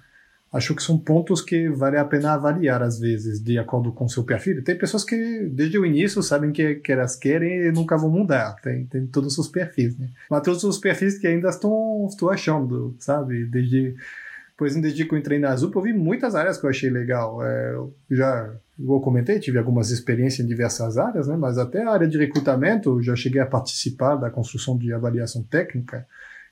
acho 0.54 0.72
que 0.72 0.82
são 0.82 0.96
pontos 0.96 1.42
que 1.42 1.68
vale 1.68 1.98
a 1.98 2.04
pena 2.04 2.34
avaliar 2.34 2.80
às 2.80 3.00
vezes, 3.00 3.42
de 3.42 3.58
acordo 3.58 3.92
com 3.92 4.08
seu 4.08 4.22
perfil. 4.22 4.62
Tem 4.62 4.78
pessoas 4.78 5.02
que 5.02 5.48
desde 5.52 5.76
o 5.76 5.84
início 5.84 6.22
sabem 6.22 6.52
que, 6.52 6.76
que 6.76 6.92
elas 6.92 7.16
querem 7.16 7.66
e 7.66 7.72
nunca 7.72 7.96
vão 7.96 8.08
mudar. 8.08 8.54
Tem, 8.62 8.86
tem 8.86 9.04
todos 9.04 9.36
os 9.36 9.48
perfis, 9.48 9.98
né? 9.98 10.10
Mas 10.30 10.42
todos 10.42 10.62
os 10.62 10.78
perfis 10.78 11.18
que 11.18 11.26
ainda 11.26 11.48
estão, 11.48 12.06
estou 12.08 12.30
achando, 12.30 12.94
sabe? 13.00 13.44
Desde, 13.46 13.96
exemplo, 14.62 14.82
desde 14.82 15.04
que 15.04 15.12
eu 15.12 15.18
entrei 15.18 15.40
na 15.40 15.50
Azul, 15.50 15.72
eu 15.74 15.82
vi 15.82 15.92
muitas 15.92 16.36
áreas 16.36 16.56
que 16.56 16.64
eu 16.64 16.70
achei 16.70 16.88
legal. 16.88 17.44
É, 17.44 17.76
já, 18.12 18.54
eu 18.78 19.00
comentei, 19.00 19.38
tive 19.38 19.58
algumas 19.58 19.90
experiências 19.90 20.44
em 20.44 20.48
diversas 20.48 20.98
áreas, 20.98 21.28
né? 21.28 21.36
Mas 21.36 21.58
até 21.58 21.82
a 21.82 21.90
área 21.90 22.08
de 22.08 22.18
recrutamento, 22.18 23.02
já 23.02 23.14
cheguei 23.14 23.40
a 23.40 23.46
participar 23.46 24.16
da 24.16 24.30
construção 24.30 24.76
de 24.76 24.92
avaliação 24.92 25.42
técnica 25.42 26.06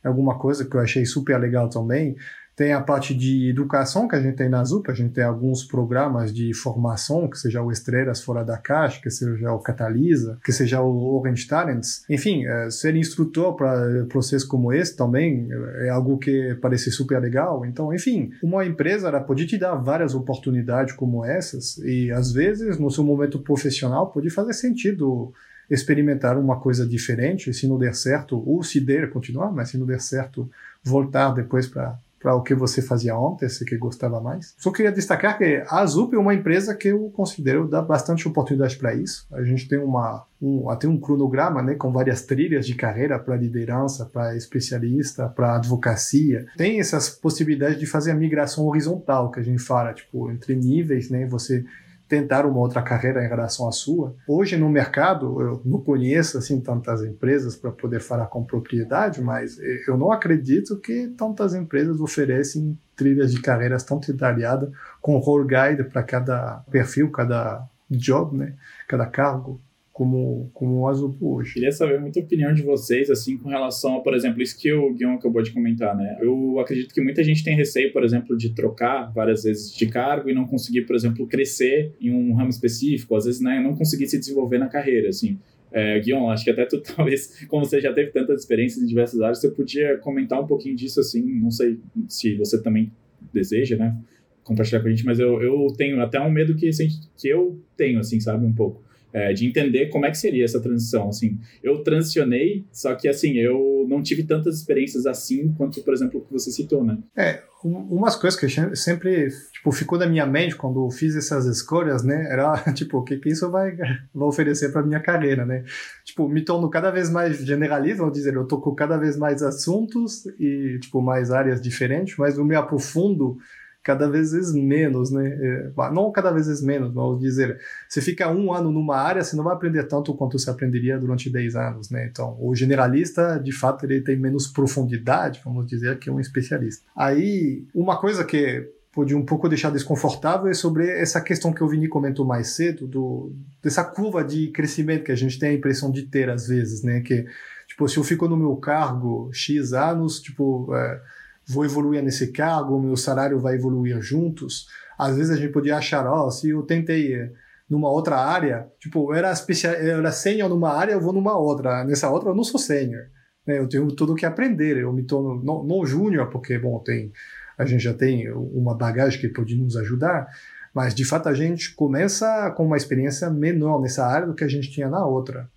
alguma 0.08 0.38
coisa 0.38 0.64
que 0.64 0.74
eu 0.74 0.80
achei 0.80 1.04
super 1.04 1.38
legal 1.38 1.68
também. 1.68 2.16
Tem 2.54 2.72
a 2.72 2.80
parte 2.80 3.14
de 3.14 3.48
educação 3.48 4.06
que 4.06 4.14
a 4.14 4.20
gente 4.20 4.36
tem 4.36 4.48
na 4.48 4.62
ZUP, 4.62 4.90
a 4.90 4.94
gente 4.94 5.14
tem 5.14 5.24
alguns 5.24 5.64
programas 5.64 6.32
de 6.32 6.52
formação, 6.52 7.28
que 7.28 7.38
seja 7.38 7.62
o 7.62 7.72
Estrelas 7.72 8.22
Fora 8.22 8.44
da 8.44 8.58
Caixa, 8.58 9.00
que 9.00 9.10
seja 9.10 9.52
o 9.52 9.58
Catalisa, 9.58 10.38
que 10.44 10.52
seja 10.52 10.82
o 10.82 11.18
Orange 11.18 11.46
Talents. 11.46 12.04
Enfim, 12.10 12.46
é, 12.46 12.70
ser 12.70 12.94
instrutor 12.94 13.56
para 13.56 14.04
processos 14.08 14.46
como 14.46 14.72
esse 14.72 14.96
também 14.96 15.48
é 15.80 15.88
algo 15.88 16.18
que 16.18 16.54
parece 16.60 16.90
super 16.90 17.18
legal. 17.20 17.64
Então, 17.64 17.92
enfim, 17.92 18.30
uma 18.42 18.66
empresa 18.66 19.08
ela 19.08 19.20
pode 19.20 19.46
te 19.46 19.56
dar 19.56 19.74
várias 19.76 20.14
oportunidades 20.14 20.94
como 20.94 21.24
essas 21.24 21.78
e 21.78 22.10
às 22.10 22.32
vezes 22.32 22.78
no 22.78 22.90
seu 22.90 23.02
momento 23.02 23.38
profissional 23.38 24.10
pode 24.10 24.28
fazer 24.30 24.52
sentido 24.52 25.32
experimentar 25.70 26.36
uma 26.36 26.60
coisa 26.60 26.86
diferente, 26.86 27.52
se 27.54 27.66
não 27.66 27.78
der 27.78 27.94
certo, 27.94 28.42
ou 28.46 28.62
se 28.62 28.78
der, 28.78 29.10
continuar, 29.10 29.50
mas 29.50 29.70
se 29.70 29.78
não 29.78 29.86
der 29.86 30.00
certo, 30.00 30.50
voltar 30.82 31.30
depois 31.32 31.66
para 31.66 31.98
para 32.22 32.34
o 32.36 32.42
que 32.42 32.54
você 32.54 32.80
fazia 32.80 33.18
ontem, 33.18 33.48
se 33.48 33.64
que 33.64 33.76
gostava 33.76 34.20
mais. 34.20 34.54
Só 34.56 34.70
queria 34.70 34.92
destacar 34.92 35.36
que 35.36 35.64
a 35.66 35.80
Azup 35.80 36.14
é 36.14 36.18
uma 36.18 36.34
empresa 36.34 36.74
que 36.74 36.88
eu 36.88 37.10
considero 37.10 37.68
dá 37.68 37.82
bastante 37.82 38.28
oportunidade 38.28 38.76
para 38.76 38.94
isso. 38.94 39.26
A 39.32 39.42
gente 39.42 39.68
tem 39.68 39.78
uma 39.78 40.24
um, 40.40 40.68
até 40.68 40.88
um 40.88 40.98
cronograma, 40.98 41.62
né, 41.62 41.74
com 41.74 41.92
várias 41.92 42.22
trilhas 42.22 42.66
de 42.66 42.74
carreira 42.74 43.18
para 43.18 43.36
liderança, 43.36 44.04
para 44.04 44.36
especialista, 44.36 45.28
para 45.28 45.56
advocacia. 45.56 46.46
Tem 46.56 46.80
essas 46.80 47.08
possibilidades 47.08 47.78
de 47.78 47.86
fazer 47.86 48.10
a 48.10 48.14
migração 48.14 48.66
horizontal 48.66 49.30
que 49.30 49.38
a 49.38 49.42
gente 49.42 49.62
fala, 49.62 49.92
tipo, 49.92 50.30
entre 50.30 50.56
níveis, 50.56 51.10
né, 51.10 51.26
você 51.26 51.64
tentar 52.12 52.44
uma 52.44 52.58
outra 52.58 52.82
carreira 52.82 53.24
em 53.24 53.26
relação 53.26 53.66
à 53.66 53.72
sua. 53.72 54.14
Hoje 54.28 54.54
no 54.58 54.68
mercado, 54.68 55.40
eu 55.40 55.62
não 55.64 55.80
conheço 55.80 56.36
assim 56.36 56.60
tantas 56.60 57.02
empresas 57.02 57.56
para 57.56 57.72
poder 57.72 58.00
falar 58.00 58.26
com 58.26 58.44
propriedade, 58.44 59.22
mas 59.22 59.58
eu 59.88 59.96
não 59.96 60.12
acredito 60.12 60.78
que 60.78 61.08
tantas 61.16 61.54
empresas 61.54 61.98
oferecem 62.02 62.78
trilhas 62.94 63.32
de 63.32 63.40
carreiras 63.40 63.82
tão 63.82 63.98
detalhadas 63.98 64.68
com 65.00 65.16
role 65.16 65.46
guide 65.48 65.84
para 65.84 66.02
cada 66.02 66.62
perfil, 66.70 67.10
cada 67.10 67.66
job, 67.88 68.36
né, 68.36 68.56
cada 68.86 69.06
cargo 69.06 69.58
como, 69.92 70.50
como 70.54 70.80
o 70.80 70.88
Azul 70.88 71.14
hoje. 71.20 71.54
Queria 71.54 71.70
saber 71.70 72.00
muita 72.00 72.18
opinião 72.18 72.52
de 72.54 72.62
vocês, 72.62 73.10
assim, 73.10 73.36
com 73.36 73.50
relação 73.50 73.96
a, 73.96 74.00
por 74.00 74.14
exemplo, 74.14 74.42
isso 74.42 74.58
que 74.58 74.72
o 74.72 74.94
Guion 74.94 75.14
acabou 75.14 75.42
de 75.42 75.52
comentar, 75.52 75.94
né? 75.94 76.16
Eu 76.20 76.58
acredito 76.58 76.94
que 76.94 77.00
muita 77.02 77.22
gente 77.22 77.44
tem 77.44 77.54
receio, 77.54 77.92
por 77.92 78.02
exemplo, 78.02 78.36
de 78.36 78.54
trocar 78.54 79.12
várias 79.12 79.44
vezes 79.44 79.74
de 79.74 79.86
cargo 79.86 80.30
e 80.30 80.34
não 80.34 80.46
conseguir, 80.46 80.82
por 80.82 80.96
exemplo, 80.96 81.26
crescer 81.26 81.92
em 82.00 82.10
um 82.10 82.32
ramo 82.32 82.48
específico, 82.48 83.14
às 83.14 83.26
vezes 83.26 83.42
né, 83.42 83.60
não 83.60 83.76
conseguir 83.76 84.06
se 84.06 84.18
desenvolver 84.18 84.56
na 84.56 84.68
carreira, 84.68 85.10
assim. 85.10 85.38
É, 85.70 86.00
Guion, 86.00 86.30
acho 86.30 86.44
que 86.44 86.50
até 86.50 86.64
tu, 86.64 86.80
talvez, 86.96 87.44
como 87.46 87.64
você 87.66 87.78
já 87.78 87.92
teve 87.92 88.12
tantas 88.12 88.40
experiências 88.40 88.82
em 88.82 88.86
diversas 88.86 89.20
áreas, 89.20 89.40
você 89.40 89.50
podia 89.50 89.98
comentar 89.98 90.40
um 90.40 90.46
pouquinho 90.46 90.74
disso, 90.74 91.00
assim, 91.00 91.22
não 91.22 91.50
sei 91.50 91.78
se 92.08 92.34
você 92.36 92.62
também 92.62 92.90
deseja, 93.32 93.76
né? 93.76 93.94
Compartilhar 94.42 94.80
com 94.80 94.88
a 94.88 94.90
gente, 94.90 95.04
mas 95.04 95.20
eu, 95.20 95.40
eu 95.42 95.66
tenho 95.76 96.00
até 96.00 96.18
um 96.18 96.30
medo 96.30 96.56
que, 96.56 96.70
que 96.70 97.28
eu 97.28 97.60
tenho, 97.76 97.98
assim, 97.98 98.18
sabe, 98.18 98.44
um 98.46 98.52
pouco 98.52 98.82
é, 99.12 99.32
de 99.32 99.46
entender 99.46 99.88
como 99.88 100.06
é 100.06 100.10
que 100.10 100.18
seria 100.18 100.44
essa 100.44 100.60
transição. 100.60 101.08
Assim, 101.08 101.38
eu 101.62 101.82
transicionei, 101.82 102.64
só 102.72 102.94
que 102.94 103.08
assim 103.08 103.36
eu 103.38 103.86
não 103.88 104.02
tive 104.02 104.22
tantas 104.22 104.56
experiências 104.56 105.06
assim 105.06 105.52
quanto, 105.52 105.82
por 105.82 105.92
exemplo, 105.92 106.20
o 106.20 106.24
que 106.24 106.32
você 106.32 106.50
citou, 106.50 106.82
né? 106.82 106.98
É, 107.16 107.42
umas 107.64 108.16
coisas 108.16 108.38
que 108.38 108.48
sempre 108.76 109.28
tipo 109.52 109.70
ficou 109.70 109.98
na 109.98 110.06
minha 110.06 110.26
mente 110.26 110.56
quando 110.56 110.84
eu 110.84 110.90
fiz 110.90 111.14
essas 111.14 111.46
escolhas, 111.46 112.02
né? 112.02 112.26
Era 112.30 112.54
tipo 112.74 112.98
o 112.98 113.04
que 113.04 113.18
que 113.18 113.30
isso 113.30 113.50
vai, 113.50 113.76
vai 114.14 114.28
oferecer 114.28 114.72
para 114.72 114.82
minha 114.82 115.00
carreira, 115.00 115.44
né? 115.44 115.64
Tipo 116.04 116.28
me 116.28 116.44
torno 116.44 116.70
cada 116.70 116.90
vez 116.90 117.10
mais 117.10 117.38
generalista, 117.38 118.02
vou 118.02 118.10
dizer, 118.10 118.34
eu 118.34 118.46
toco 118.46 118.74
cada 118.74 118.96
vez 118.96 119.16
mais 119.16 119.42
assuntos 119.42 120.26
e 120.38 120.78
tipo 120.80 121.00
mais 121.00 121.30
áreas 121.30 121.60
diferentes, 121.60 122.16
mas 122.16 122.38
eu 122.38 122.44
me 122.44 122.54
aprofundo 122.54 123.36
cada 123.82 124.08
vez 124.08 124.32
menos, 124.54 125.10
né? 125.10 125.28
É, 125.28 125.72
não 125.92 126.10
cada 126.12 126.30
vez 126.30 126.62
menos, 126.62 126.92
mas 126.94 127.18
dizer, 127.18 127.58
você 127.88 128.00
fica 128.00 128.30
um 128.30 128.52
ano 128.52 128.70
numa 128.70 128.96
área, 128.96 129.22
você 129.22 129.34
não 129.34 129.44
vai 129.44 129.54
aprender 129.54 129.84
tanto 129.84 130.14
quanto 130.14 130.38
você 130.38 130.48
aprenderia 130.48 130.98
durante 130.98 131.28
10 131.28 131.56
anos, 131.56 131.90
né? 131.90 132.06
Então, 132.10 132.36
o 132.40 132.54
generalista, 132.54 133.40
de 133.42 133.52
fato, 133.52 133.84
ele 133.84 134.00
tem 134.00 134.16
menos 134.16 134.46
profundidade, 134.46 135.40
vamos 135.44 135.66
dizer, 135.66 135.98
que 135.98 136.10
um 136.10 136.20
especialista. 136.20 136.84
Aí, 136.96 137.66
uma 137.74 137.98
coisa 137.98 138.24
que 138.24 138.68
pode 138.92 139.14
um 139.14 139.24
pouco 139.24 139.48
deixar 139.48 139.70
desconfortável 139.70 140.48
é 140.48 140.54
sobre 140.54 140.88
essa 140.88 141.20
questão 141.20 141.52
que 141.52 141.64
o 141.64 141.68
Vini 141.68 141.88
comentou 141.88 142.26
mais 142.26 142.48
cedo, 142.48 142.86
do, 142.86 143.32
dessa 143.62 143.82
curva 143.82 144.22
de 144.22 144.48
crescimento 144.48 145.04
que 145.04 145.12
a 145.12 145.16
gente 145.16 145.38
tem 145.38 145.50
a 145.50 145.54
impressão 145.54 145.90
de 145.90 146.02
ter 146.02 146.30
às 146.30 146.46
vezes, 146.46 146.82
né? 146.84 147.00
Que, 147.00 147.26
tipo, 147.66 147.88
se 147.88 147.96
eu 147.96 148.04
fico 148.04 148.28
no 148.28 148.36
meu 148.36 148.54
cargo 148.56 149.28
X 149.32 149.72
anos, 149.72 150.20
tipo... 150.20 150.72
É, 150.72 151.21
vou 151.46 151.64
evoluir 151.64 152.02
nesse 152.02 152.32
cargo, 152.32 152.80
meu 152.80 152.96
salário 152.96 153.38
vai 153.38 153.54
evoluir 153.54 154.00
juntos. 154.00 154.66
Às 154.98 155.16
vezes 155.16 155.30
a 155.30 155.36
gente 155.36 155.52
podia 155.52 155.76
achar, 155.76 156.06
ó, 156.06 156.26
oh, 156.26 156.30
se 156.30 156.50
eu 156.50 156.62
tentei 156.62 157.14
eh, 157.14 157.32
numa 157.68 157.90
outra 157.90 158.16
área, 158.16 158.68
tipo, 158.78 159.12
eu 159.12 159.14
era, 159.14 159.32
especial, 159.32 159.74
eu 159.74 159.98
era 159.98 160.12
sênior 160.12 160.48
numa 160.48 160.72
área, 160.72 160.92
eu 160.92 161.00
vou 161.00 161.12
numa 161.12 161.36
outra. 161.36 161.84
Nessa 161.84 162.10
outra 162.10 162.30
eu 162.30 162.34
não 162.34 162.44
sou 162.44 162.60
sênior. 162.60 163.06
Né? 163.46 163.58
Eu 163.58 163.68
tenho 163.68 163.86
tudo 163.88 164.14
que 164.14 164.26
aprender. 164.26 164.76
Eu 164.76 164.92
me 164.92 165.02
torno, 165.02 165.42
não, 165.42 165.64
não 165.64 165.84
júnior, 165.84 166.28
porque, 166.28 166.58
bom, 166.58 166.78
tem, 166.78 167.12
a 167.58 167.64
gente 167.64 167.82
já 167.82 167.94
tem 167.94 168.30
uma 168.30 168.74
bagagem 168.76 169.20
que 169.20 169.28
pode 169.28 169.56
nos 169.56 169.76
ajudar, 169.76 170.28
mas 170.74 170.94
de 170.94 171.04
fato 171.04 171.28
a 171.28 171.34
gente 171.34 171.74
começa 171.74 172.50
com 172.52 172.64
uma 172.64 172.76
experiência 172.76 173.28
menor 173.30 173.80
nessa 173.80 174.06
área 174.06 174.26
do 174.26 174.34
que 174.34 174.44
a 174.44 174.48
gente 174.48 174.70
tinha 174.70 174.88
na 174.88 175.04
outra. 175.04 175.50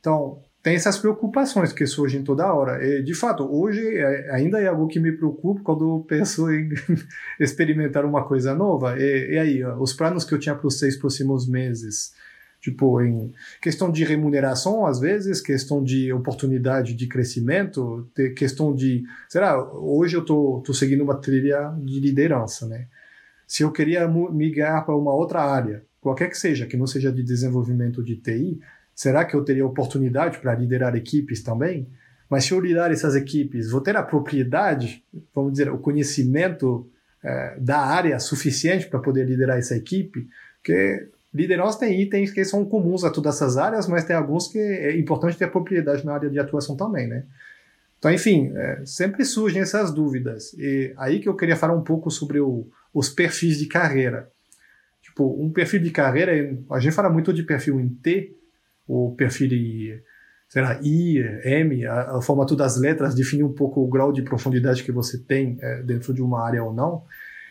Então, 0.00 0.40
tem 0.62 0.74
essas 0.74 0.98
preocupações 0.98 1.72
que 1.72 1.86
surgem 1.86 2.22
toda 2.22 2.52
hora. 2.52 2.84
E, 2.84 3.02
de 3.02 3.14
fato, 3.14 3.44
hoje 3.50 3.80
é, 3.96 4.30
ainda 4.30 4.60
é 4.60 4.66
algo 4.66 4.88
que 4.88 5.00
me 5.00 5.12
preocupa 5.12 5.62
quando 5.62 6.04
penso 6.06 6.50
em 6.50 6.68
experimentar 7.40 8.04
uma 8.04 8.24
coisa 8.24 8.54
nova. 8.54 8.98
E, 8.98 9.32
e 9.32 9.38
aí, 9.38 9.64
os 9.64 9.92
planos 9.92 10.24
que 10.24 10.34
eu 10.34 10.38
tinha 10.38 10.54
para 10.54 10.66
os 10.66 10.78
seis 10.78 10.96
próximos 10.96 11.48
meses, 11.48 12.12
tipo, 12.60 13.00
em 13.00 13.32
questão 13.62 13.90
de 13.90 14.04
remuneração, 14.04 14.84
às 14.86 15.00
vezes, 15.00 15.40
questão 15.40 15.82
de 15.82 16.12
oportunidade 16.12 16.94
de 16.94 17.06
crescimento, 17.06 18.10
questão 18.36 18.74
de, 18.74 19.02
será, 19.30 19.62
hoje 19.62 20.16
eu 20.16 20.24
tô, 20.24 20.62
tô 20.64 20.74
seguindo 20.74 21.02
uma 21.02 21.18
trilha 21.18 21.74
de 21.82 22.00
liderança, 22.00 22.66
né? 22.66 22.86
Se 23.46 23.62
eu 23.62 23.72
queria 23.72 24.06
migrar 24.06 24.84
para 24.84 24.94
uma 24.94 25.12
outra 25.12 25.40
área, 25.42 25.82
qualquer 26.00 26.28
que 26.28 26.38
seja, 26.38 26.66
que 26.66 26.76
não 26.76 26.86
seja 26.86 27.10
de 27.10 27.22
desenvolvimento 27.22 28.02
de 28.04 28.16
TI, 28.16 28.60
Será 29.00 29.24
que 29.24 29.34
eu 29.34 29.42
teria 29.42 29.64
oportunidade 29.64 30.40
para 30.40 30.54
liderar 30.54 30.94
equipes 30.94 31.42
também? 31.42 31.88
Mas 32.28 32.44
se 32.44 32.52
eu 32.52 32.60
liderar 32.60 32.92
essas 32.92 33.16
equipes, 33.16 33.70
vou 33.70 33.80
ter 33.80 33.96
a 33.96 34.02
propriedade, 34.02 35.02
vamos 35.34 35.52
dizer, 35.52 35.70
o 35.70 35.78
conhecimento 35.78 36.86
é, 37.24 37.56
da 37.58 37.78
área 37.78 38.18
suficiente 38.18 38.88
para 38.88 38.98
poder 39.00 39.24
liderar 39.24 39.56
essa 39.56 39.74
equipe? 39.74 40.28
Porque 40.58 41.08
liderança 41.32 41.78
tem 41.78 41.98
itens 41.98 42.30
que 42.30 42.44
são 42.44 42.62
comuns 42.62 43.02
a 43.02 43.10
todas 43.10 43.36
essas 43.36 43.56
áreas, 43.56 43.88
mas 43.88 44.04
tem 44.04 44.14
alguns 44.14 44.48
que 44.48 44.58
é 44.58 44.94
importante 44.98 45.38
ter 45.38 45.50
propriedade 45.50 46.04
na 46.04 46.12
área 46.12 46.28
de 46.28 46.38
atuação 46.38 46.76
também, 46.76 47.08
né? 47.08 47.24
Então, 47.98 48.12
enfim, 48.12 48.52
é, 48.54 48.82
sempre 48.84 49.24
surgem 49.24 49.62
essas 49.62 49.94
dúvidas. 49.94 50.52
E 50.58 50.92
aí 50.98 51.20
que 51.20 51.28
eu 51.30 51.34
queria 51.34 51.56
falar 51.56 51.72
um 51.74 51.82
pouco 51.82 52.10
sobre 52.10 52.38
o, 52.38 52.66
os 52.92 53.08
perfis 53.08 53.56
de 53.58 53.64
carreira. 53.64 54.30
Tipo, 55.00 55.42
um 55.42 55.50
perfil 55.50 55.80
de 55.80 55.90
carreira, 55.90 56.54
a 56.70 56.78
gente 56.78 56.94
fala 56.94 57.08
muito 57.08 57.32
de 57.32 57.42
perfil 57.42 57.80
em 57.80 57.88
T, 57.88 58.36
o 58.90 59.14
perfil 59.14 59.50
sei 60.48 60.62
lá, 60.62 60.80
I, 60.82 61.18
M, 61.44 61.86
a, 61.86 62.16
a 62.16 62.22
formato 62.22 62.56
das 62.56 62.76
letras 62.76 63.14
define 63.14 63.44
um 63.44 63.52
pouco 63.52 63.80
o 63.80 63.88
grau 63.88 64.12
de 64.12 64.22
profundidade 64.22 64.82
que 64.82 64.90
você 64.90 65.16
tem 65.16 65.56
é, 65.60 65.80
dentro 65.82 66.12
de 66.12 66.20
uma 66.20 66.44
área 66.44 66.62
ou 66.64 66.74
não. 66.74 67.04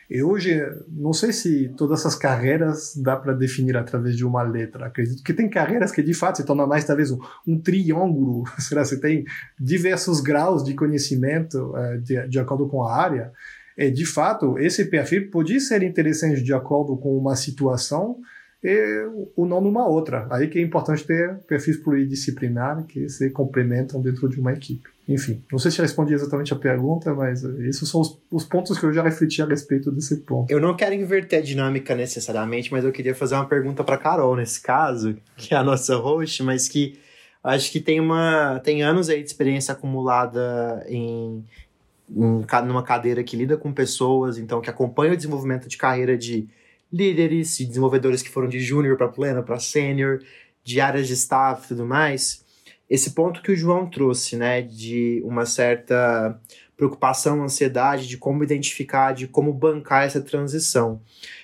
E 0.10 0.21
hoje, 0.23 0.60
não 0.88 1.13
sei 1.13 1.32
se 1.32 1.69
todas 1.78 1.99
essas 1.99 2.15
carreiras 2.15 2.95
dá 2.97 3.15
para 3.15 3.32
definir 3.32 3.78
através 3.78 4.17
de 4.17 4.25
uma 4.25 4.41
letra. 4.41 4.88
Acredito 4.88 5.23
que 5.23 5.34
tem 5.34 5.47
carreiras 5.47 5.91
que 5.91 6.02
de 6.02 6.15
fato 6.15 6.38
se 6.38 6.45
tornam 6.45 6.67
mais 6.67 6.84
talvez 6.84 7.12
um, 7.12 7.19
um 7.47 7.60
triângulo. 7.60 8.43
Será 8.60 8.84
você 8.84 8.99
tem 8.99 9.23
diversos 9.58 10.19
graus 10.19 10.63
de 10.63 10.73
conhecimento 10.73 11.78
é, 11.78 11.97
de, 11.97 12.28
de 12.28 12.39
acordo 12.39 12.67
com 12.67 12.84
a 12.84 12.93
área. 12.93 13.32
E 13.78 13.89
de 13.89 14.06
fato, 14.06 14.58
esse 14.60 14.86
perfil 14.86 15.30
pode 15.30 15.58
ser 15.62 15.84
interessante 15.84 16.43
de 16.43 16.54
acordo 16.54 16.97
com 16.97 17.15
uma 17.15 17.36
situação, 17.36 18.17
e 18.63 19.08
o 19.36 19.45
não 19.45 19.62
numa 19.62 19.88
outra. 19.88 20.28
Aí 20.30 20.48
que 20.48 20.60
é 20.60 20.62
importante 20.62 21.06
ter 21.06 21.38
perfis 21.48 21.78
pluridisciplinares 21.78 22.86
que 22.86 23.08
se 23.08 23.30
complementam 23.30 24.02
dentro 24.02 24.28
de 24.28 24.39
uma 24.39 24.52
equipe. 24.52 24.89
Enfim, 25.08 25.43
não 25.52 25.58
sei 25.58 25.72
se 25.72 25.82
respondi 25.82 26.13
exatamente 26.13 26.54
a 26.54 26.58
pergunta, 26.58 27.13
mas 27.15 27.43
esses 27.43 27.89
são 27.89 28.02
os, 28.02 28.19
os, 28.30 28.45
pontos 28.45 28.78
que 28.78 28.86
eu 28.86 28.93
já 28.93 29.02
refleti 29.02 29.41
a 29.41 29.45
respeito 29.45 29.91
desse 29.91 30.17
ponto. 30.17 30.52
Eu 30.52 30.60
não 30.60 30.76
quero 30.76 30.93
inverter 30.93 31.39
a 31.39 31.41
dinâmica 31.41 31.95
necessariamente, 31.95 32.72
mas 32.72 32.86
eu 32.86 32.91
queria 32.91 33.15
fazer 33.15 33.34
uma 33.34 33.48
pergunta 33.48 33.84
para 33.84 33.98
Carol 33.98 34.36
nesse 34.36 34.62
caso, 34.62 35.17
que 35.36 35.54
é 35.54 35.58
a 35.58 35.63
nossa 35.63 35.95
host, 35.95 36.43
mas 36.43 36.67
que 36.67 37.00
acho 37.44 37.71
que 37.71 37.79
tem 37.79 38.00
uma 38.00 38.60
tem 38.60 38.83
anos 38.83 39.10
aí 39.10 39.23
de 39.23 39.29
experiência 39.29 39.71
acumulada 39.71 40.86
em, 40.88 41.44
em 42.12 42.46
numa 42.65 42.83
cadeira 42.83 43.23
que 43.23 43.38
lida 43.38 43.58
com 43.58 43.73
pessoas, 43.73 44.38
então 44.38 44.62
que 44.62 44.69
acompanha 44.69 45.13
o 45.13 45.17
desenvolvimento 45.17 45.67
de 45.67 45.77
carreira 45.77 46.15
de 46.15 46.48
líderes 46.92 47.60
e 47.60 47.65
desenvolvedores 47.65 48.21
que 48.21 48.29
foram 48.29 48.48
de 48.48 48.60
júnior 48.60 48.98
para 48.98 49.08
pleno, 49.08 49.44
para 49.44 49.60
sênior, 49.60 50.21
de 50.63 50.81
áreas 50.81 51.08
de 51.08 51.13
staff 51.13 51.65
e 51.65 51.67
tudo 51.69 51.85
mais. 51.85 52.44
Esse 52.90 53.12
ponto 53.12 53.42
que 53.42 53.52
o 53.52 53.56
João 53.56 53.87
trouxe, 53.87 54.35
né, 54.35 54.62
de 54.62 55.21
uma 55.23 55.46
certa 55.46 56.40
preocupação, 56.75 57.44
ansiedade 57.44 58.08
de 58.08 58.17
como 58.17 58.44
identificar, 58.44 59.13
de 59.13 59.27
como 59.27 59.54
bancar 59.54 60.06
essa 60.06 60.21
transição. 60.21 61.02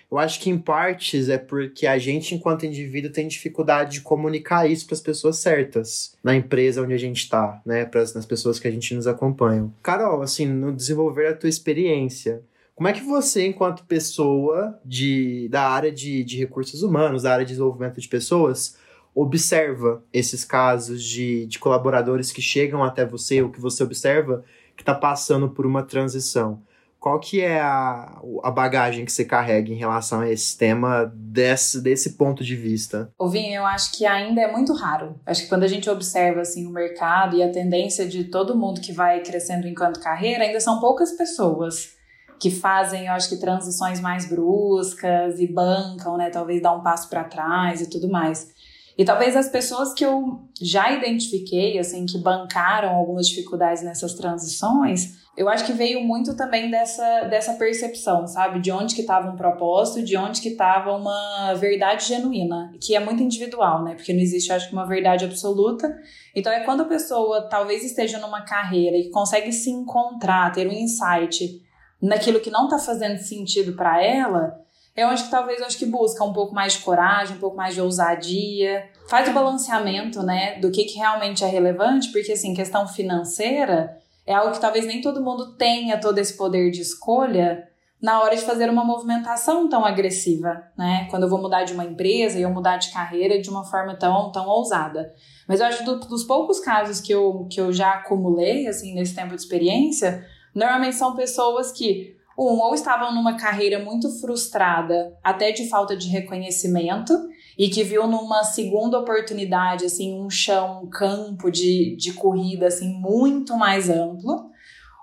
Eu 0.10 0.18
acho 0.18 0.40
que 0.40 0.50
em 0.50 0.58
partes 0.58 1.28
é 1.28 1.38
porque 1.38 1.86
a 1.86 1.98
gente, 1.98 2.34
enquanto 2.34 2.66
indivíduo, 2.66 3.12
tem 3.12 3.28
dificuldade 3.28 3.96
de 3.96 4.02
comunicar 4.02 4.70
isso 4.70 4.86
para 4.86 4.96
as 4.96 5.02
pessoas 5.02 5.38
certas, 5.40 6.16
na 6.24 6.36
empresa 6.36 6.82
onde 6.82 6.94
a 6.94 6.98
gente 6.98 7.18
está, 7.18 7.62
né, 7.66 7.86
para 7.86 8.02
as 8.02 8.26
pessoas 8.26 8.58
que 8.58 8.68
a 8.68 8.72
gente 8.72 8.96
nos 8.96 9.08
acompanham. 9.08 9.74
Carol, 9.84 10.22
assim, 10.22 10.46
no 10.46 10.74
desenvolver 10.74 11.28
a 11.28 11.34
tua 11.36 11.50
experiência, 11.50 12.42
como 12.76 12.90
é 12.90 12.94
que 12.94 13.02
você, 13.02 13.48
enquanto 13.48 13.86
pessoa 13.86 14.80
de, 14.84 15.48
da 15.50 15.70
área 15.70 15.92
de, 15.92 16.24
de 16.24 16.38
recursos 16.38 16.84
humanos, 16.84 17.24
da 17.24 17.32
área 17.32 17.46
de 17.46 17.54
desenvolvimento 17.54 18.02
de 18.02 18.08
pessoas, 18.08 18.78
observa 19.14 20.04
esses 20.12 20.44
casos 20.44 21.02
de, 21.02 21.46
de 21.46 21.58
colaboradores 21.58 22.34
que 22.34 22.42
chegam 22.42 22.84
até 22.84 23.06
você, 23.06 23.42
ou 23.42 23.50
que 23.50 23.62
você 23.62 23.82
observa 23.82 24.44
que 24.76 24.82
está 24.82 24.94
passando 24.94 25.50
por 25.50 25.66
uma 25.66 25.84
transição? 25.84 26.62
qual 27.06 27.20
que 27.20 27.40
é 27.40 27.60
a, 27.60 28.20
a 28.44 28.50
bagagem 28.50 29.06
que 29.06 29.12
você 29.12 29.24
carrega 29.24 29.72
em 29.72 29.76
relação 29.76 30.22
a 30.22 30.30
esse 30.32 30.58
tema 30.58 31.06
desse, 31.14 31.80
desse 31.80 32.14
ponto 32.14 32.44
de 32.44 32.56
vista? 32.56 33.12
Ovinho, 33.20 33.54
eu 33.54 33.64
acho 33.64 33.96
que 33.96 34.08
ainda 34.08 34.42
é 34.42 34.52
muito 34.52 34.74
raro. 34.74 35.16
Acho 35.24 35.44
que 35.44 35.48
quando 35.48 35.62
a 35.62 35.68
gente 35.68 35.88
observa 35.88 36.42
assim 36.42 36.66
o 36.66 36.72
mercado 36.72 37.38
e 37.38 37.44
a 37.44 37.52
tendência 37.52 38.08
de 38.08 38.24
todo 38.24 38.58
mundo 38.58 38.82
que 38.82 38.92
vai 38.92 39.22
crescendo 39.22 39.68
enquanto 39.68 40.00
carreira, 40.00 40.46
ainda 40.46 40.60
são 40.60 40.80
poucas 40.80 41.12
pessoas 41.12 41.95
que 42.40 42.52
fazem, 42.52 43.08
eu 43.08 43.14
acho 43.14 43.30
que 43.30 43.38
transições 43.38 44.00
mais 44.00 44.28
bruscas 44.28 45.40
e 45.40 45.48
bancam, 45.48 46.18
né, 46.18 46.30
talvez 46.30 46.62
dar 46.62 46.74
um 46.74 46.84
passo 46.84 47.10
para 47.10 47.24
trás 47.24 47.82
e 47.82 47.90
tudo 47.90 48.10
mais. 48.10 48.54
E 48.98 49.04
talvez 49.04 49.36
as 49.36 49.50
pessoas 49.50 49.94
que 49.94 50.06
eu 50.06 50.40
já 50.62 50.92
identifiquei, 50.92 51.78
assim, 51.78 52.06
que 52.06 52.18
bancaram 52.18 52.96
algumas 52.96 53.28
dificuldades 53.28 53.84
nessas 53.84 54.14
transições, 54.14 55.26
eu 55.38 55.50
acho 55.50 55.66
que 55.66 55.74
veio 55.74 56.02
muito 56.02 56.34
também 56.38 56.72
dessa, 56.72 57.24
dessa 57.24 57.54
percepção, 57.56 58.26
sabe? 58.26 58.62
De 58.62 58.72
onde 58.72 58.96
que 58.96 59.02
estava 59.02 59.30
um 59.30 59.36
propósito, 59.36 60.02
de 60.02 60.16
onde 60.16 60.40
que 60.40 60.50
estava 60.50 60.94
uma 60.96 61.54
verdade 61.56 62.08
genuína, 62.08 62.72
que 62.82 62.96
é 62.96 63.02
muito 63.02 63.22
individual, 63.22 63.84
né? 63.84 63.96
Porque 63.96 64.14
não 64.14 64.22
existe, 64.22 64.54
acho 64.54 64.70
que, 64.70 64.74
uma 64.74 64.88
verdade 64.88 65.26
absoluta. 65.26 65.94
Então, 66.34 66.54
é 66.54 66.62
quando 66.62 66.82
a 66.82 66.86
pessoa 66.86 67.50
talvez 67.50 67.84
esteja 67.84 68.18
numa 68.20 68.44
carreira 68.44 68.96
e 68.96 69.10
consegue 69.10 69.52
se 69.52 69.70
encontrar, 69.70 70.54
ter 70.54 70.70
um 70.70 70.72
insight 70.72 71.62
naquilo 72.06 72.40
que 72.40 72.50
não 72.50 72.66
está 72.66 72.78
fazendo 72.80 73.18
sentido 73.18 73.74
para 73.74 74.04
ela, 74.04 74.60
é 74.96 75.06
onde 75.06 75.24
que 75.24 75.30
talvez 75.30 75.60
eu 75.60 75.66
acho 75.66 75.78
que 75.78 75.86
busca 75.86 76.24
um 76.24 76.32
pouco 76.32 76.54
mais 76.54 76.74
de 76.74 76.80
coragem, 76.80 77.36
um 77.36 77.40
pouco 77.40 77.58
mais 77.58 77.74
de 77.74 77.82
ousadia, 77.82 78.90
faz 79.10 79.28
o 79.28 79.34
balanceamento, 79.34 80.24
né, 80.24 80.58
do 80.60 80.72
que, 80.72 80.86
que 80.86 80.98
realmente 80.98 81.44
é 81.44 81.48
relevante, 81.48 82.12
porque 82.12 82.32
assim, 82.32 82.54
questão 82.54 82.88
financeira 82.88 83.98
é 84.26 84.34
algo 84.34 84.54
que 84.54 84.62
talvez 84.62 84.86
nem 84.86 85.02
todo 85.02 85.24
mundo 85.24 85.56
tenha 85.58 86.00
todo 86.00 86.18
esse 86.18 86.36
poder 86.38 86.72
de 86.72 86.82
escolha 86.82 87.68
na 88.02 88.22
hora 88.22 88.36
de 88.36 88.44
fazer 88.44 88.70
uma 88.70 88.84
movimentação 88.84 89.68
tão 89.68 89.86
agressiva, 89.86 90.64
né? 90.78 91.08
Quando 91.10 91.24
eu 91.24 91.30
vou 91.30 91.42
mudar 91.42 91.64
de 91.64 91.74
uma 91.74 91.86
empresa 91.86 92.38
e 92.38 92.42
eu 92.42 92.50
mudar 92.50 92.78
de 92.78 92.92
carreira 92.92 93.42
de 93.42 93.50
uma 93.50 93.64
forma 93.64 93.96
tão, 93.96 94.32
tão 94.32 94.48
ousada. 94.48 95.14
Mas 95.48 95.60
eu 95.60 95.66
acho 95.66 95.80
que 95.80 95.86
do, 95.86 96.00
dos 96.00 96.24
poucos 96.24 96.60
casos 96.60 97.00
que 97.00 97.12
eu, 97.12 97.48
que 97.50 97.60
eu 97.60 97.72
já 97.72 97.94
acumulei, 97.94 98.68
assim, 98.68 98.94
nesse 98.94 99.16
tempo 99.16 99.34
de 99.34 99.42
experiência, 99.42 100.24
normalmente 100.56 100.96
são 100.96 101.16
pessoas 101.16 101.72
que, 101.72 102.16
um, 102.38 102.60
ou 102.60 102.74
estavam 102.74 103.14
numa 103.14 103.36
carreira 103.36 103.78
muito 103.84 104.10
frustrada, 104.22 105.16
até 105.22 105.52
de 105.52 105.68
falta 105.68 105.96
de 105.96 106.08
reconhecimento, 106.08 107.14
e 107.58 107.70
que 107.70 107.84
viu 107.84 108.08
numa 108.08 108.44
segunda 108.44 109.00
oportunidade, 109.00 109.86
assim, 109.86 110.20
um 110.20 110.30
chão, 110.30 110.84
um 110.84 110.90
campo 110.90 111.52
de, 111.52 111.96
de 111.98 112.14
corrida, 112.14 112.68
assim, 112.68 112.88
muito 112.88 113.56
mais 113.56 113.90
amplo, 113.90 114.50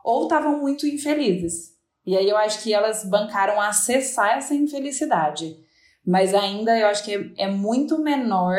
ou 0.05 0.25
estavam 0.25 0.61
muito 0.61 0.87
infelizes. 0.87 1.73
E 2.05 2.17
aí 2.17 2.29
eu 2.29 2.37
acho 2.37 2.63
que 2.63 2.75
elas 2.75 3.05
bancaram 3.05 3.61
acessar 3.61 4.37
essa 4.37 4.55
infelicidade. 4.55 5.57
Mas 6.05 6.35
ainda 6.35 6.77
eu 6.77 6.89
acho 6.89 7.05
que 7.05 7.15
é, 7.15 7.45
é 7.45 7.51
muito 7.51 7.99
menor 7.99 8.59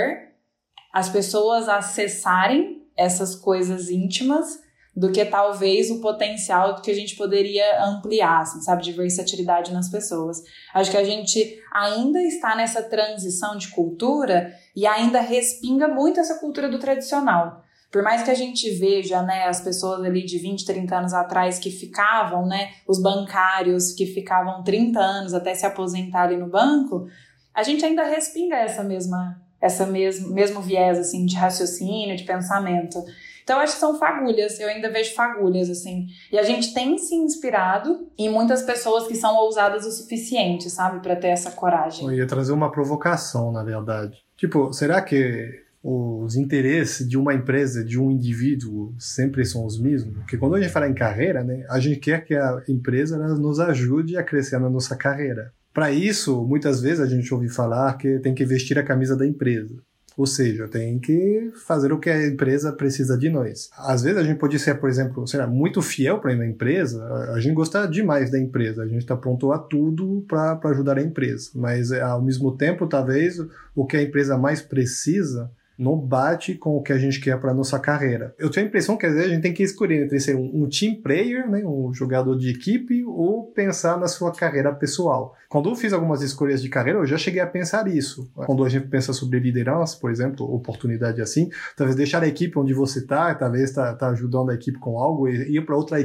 as 0.93 1.09
pessoas 1.09 1.67
acessarem 1.67 2.83
essas 2.95 3.35
coisas 3.35 3.89
íntimas 3.89 4.62
do 4.95 5.11
que 5.11 5.25
talvez 5.25 5.89
o 5.89 5.99
potencial 5.99 6.79
que 6.81 6.91
a 6.91 6.93
gente 6.93 7.15
poderia 7.15 7.83
ampliar, 7.83 8.41
assim, 8.41 8.61
sabe, 8.61 8.83
de 8.83 8.91
versatilidade 8.91 9.73
nas 9.73 9.89
pessoas. 9.89 10.43
Acho 10.73 10.91
que 10.91 10.97
a 10.97 11.03
gente 11.03 11.59
ainda 11.71 12.21
está 12.21 12.55
nessa 12.55 12.83
transição 12.83 13.57
de 13.57 13.69
cultura 13.69 14.53
e 14.75 14.85
ainda 14.85 15.19
respinga 15.19 15.87
muito 15.87 16.19
essa 16.19 16.39
cultura 16.39 16.69
do 16.69 16.77
tradicional. 16.77 17.63
Por 17.91 18.03
mais 18.03 18.23
que 18.23 18.31
a 18.31 18.35
gente 18.35 18.69
veja, 18.71 19.21
né, 19.21 19.45
as 19.47 19.61
pessoas 19.61 20.03
ali 20.03 20.25
de 20.25 20.37
20, 20.37 20.65
30 20.65 20.95
anos 20.95 21.13
atrás 21.13 21.59
que 21.59 21.71
ficavam, 21.71 22.45
né, 22.45 22.71
os 22.87 23.01
bancários 23.01 23.91
que 23.91 24.05
ficavam 24.05 24.63
30 24.63 24.99
anos 24.99 25.33
até 25.33 25.53
se 25.55 25.65
aposentar 25.65 26.23
ali 26.23 26.37
no 26.37 26.49
banco, 26.49 27.07
a 27.53 27.63
gente 27.63 27.85
ainda 27.85 28.03
respinga 28.03 28.55
essa 28.55 28.83
mesma 28.83 29.39
essa 29.61 29.85
mesmo, 29.85 30.33
mesmo 30.33 30.59
viés 30.59 30.99
assim 30.99 31.25
de 31.25 31.37
raciocínio, 31.37 32.17
de 32.17 32.25
pensamento. 32.25 33.01
Então, 33.43 33.59
acho 33.59 33.73
que 33.73 33.79
são 33.79 33.99
fagulhas, 33.99 34.59
eu 34.59 34.67
ainda 34.67 34.89
vejo 34.89 35.13
fagulhas, 35.13 35.69
assim. 35.69 36.07
E 36.31 36.39
a 36.39 36.43
gente 36.43 36.73
tem 36.73 36.97
se 36.97 37.13
inspirado 37.15 38.07
em 38.17 38.29
muitas 38.29 38.61
pessoas 38.61 39.07
que 39.07 39.15
são 39.15 39.35
ousadas 39.35 39.85
o 39.85 39.91
suficiente, 39.91 40.69
sabe, 40.69 41.01
para 41.01 41.15
ter 41.15 41.27
essa 41.27 41.51
coragem. 41.51 42.07
Eu 42.07 42.13
ia 42.13 42.27
trazer 42.27 42.53
uma 42.53 42.71
provocação, 42.71 43.51
na 43.51 43.63
verdade. 43.63 44.17
Tipo, 44.37 44.71
será 44.73 45.01
que 45.01 45.61
os 45.83 46.37
interesses 46.37 47.07
de 47.07 47.17
uma 47.17 47.33
empresa, 47.33 47.83
de 47.83 47.99
um 47.99 48.09
indivíduo, 48.09 48.95
sempre 48.97 49.43
são 49.43 49.65
os 49.65 49.79
mesmos? 49.79 50.15
Porque 50.15 50.37
quando 50.37 50.55
a 50.55 50.61
gente 50.61 50.71
fala 50.71 50.87
em 50.87 50.93
carreira, 50.93 51.43
né, 51.43 51.65
a 51.69 51.79
gente 51.79 51.99
quer 51.99 52.23
que 52.23 52.33
a 52.33 52.63
empresa 52.69 53.17
nos 53.17 53.59
ajude 53.59 54.15
a 54.15 54.23
crescer 54.23 54.59
na 54.59 54.69
nossa 54.69 54.95
carreira. 54.95 55.51
Para 55.73 55.91
isso, 55.91 56.45
muitas 56.45 56.81
vezes 56.81 56.99
a 56.99 57.07
gente 57.07 57.33
ouve 57.33 57.49
falar 57.49 57.97
que 57.97 58.19
tem 58.19 58.33
que 58.33 58.45
vestir 58.45 58.79
a 58.79 58.83
camisa 58.83 59.17
da 59.17 59.27
empresa. 59.27 59.75
Ou 60.17 60.25
seja, 60.25 60.67
tem 60.67 60.99
que 60.99 61.51
fazer 61.65 61.91
o 61.91 61.99
que 61.99 62.09
a 62.09 62.27
empresa 62.27 62.71
precisa 62.71 63.17
de 63.17 63.29
nós. 63.29 63.69
Às 63.77 64.03
vezes 64.03 64.17
a 64.17 64.23
gente 64.23 64.37
pode 64.37 64.57
ser, 64.59 64.75
por 64.79 64.89
exemplo, 64.89 65.27
sei 65.27 65.39
lá, 65.39 65.47
muito 65.47 65.81
fiel 65.81 66.19
para 66.19 66.31
a 66.31 66.47
empresa, 66.47 67.03
a 67.33 67.39
gente 67.39 67.55
gosta 67.55 67.87
demais 67.87 68.29
da 68.29 68.39
empresa, 68.39 68.83
a 68.83 68.87
gente 68.87 68.99
está 69.01 69.15
pronto 69.15 69.51
a 69.51 69.57
tudo 69.57 70.25
para 70.27 70.59
ajudar 70.69 70.97
a 70.97 71.01
empresa. 71.01 71.49
Mas 71.55 71.91
ao 71.91 72.21
mesmo 72.21 72.55
tempo, 72.55 72.87
talvez 72.87 73.39
o 73.75 73.85
que 73.85 73.97
a 73.97 74.03
empresa 74.03 74.37
mais 74.37 74.61
precisa 74.61 75.51
não 75.77 75.97
bate 75.97 76.55
com 76.55 76.77
o 76.77 76.83
que 76.83 76.93
a 76.93 76.97
gente 76.97 77.19
quer 77.19 77.39
para 77.39 77.53
nossa 77.53 77.79
carreira. 77.79 78.35
Eu 78.37 78.49
tenho 78.49 78.65
a 78.65 78.69
impressão 78.69 78.95
que 78.95 79.05
às 79.05 79.13
vezes 79.13 79.29
a 79.29 79.33
gente 79.33 79.41
tem 79.41 79.53
que 79.53 79.63
escolher 79.63 80.05
entre 80.05 80.19
ser 80.19 80.35
um, 80.35 80.63
um, 80.63 80.69
team 80.69 81.01
player, 81.01 81.49
né, 81.49 81.63
um 81.65 81.93
jogador 81.93 82.37
de 82.37 82.51
equipe, 82.51 83.03
ou 83.05 83.47
pensar 83.47 83.97
na 83.97 84.07
sua 84.07 84.31
carreira 84.31 84.73
pessoal. 84.73 85.35
Quando 85.49 85.69
eu 85.69 85.75
fiz 85.75 85.91
algumas 85.93 86.21
escolhas 86.21 86.61
de 86.61 86.69
carreira, 86.69 86.99
eu 86.99 87.05
já 87.05 87.17
cheguei 87.17 87.41
a 87.41 87.47
pensar 87.47 87.87
isso. 87.87 88.31
Quando 88.35 88.63
a 88.63 88.69
gente 88.69 88.87
pensa 88.87 89.13
sobre 89.13 89.39
liderança, 89.39 89.97
por 89.99 90.11
exemplo, 90.11 90.45
oportunidade 90.53 91.21
assim, 91.21 91.49
talvez 91.75 91.95
deixar 91.95 92.21
a 92.23 92.27
equipe 92.27 92.57
onde 92.59 92.73
você 92.73 92.99
está, 92.99 93.33
talvez 93.33 93.69
estar 93.69 93.93
tá, 93.93 93.95
tá 93.95 94.09
ajudando 94.09 94.51
a 94.51 94.55
equipe 94.55 94.77
com 94.79 94.99
algo 94.99 95.27
e 95.27 95.57
ir 95.57 95.65
para 95.65 95.75
outra 95.75 95.97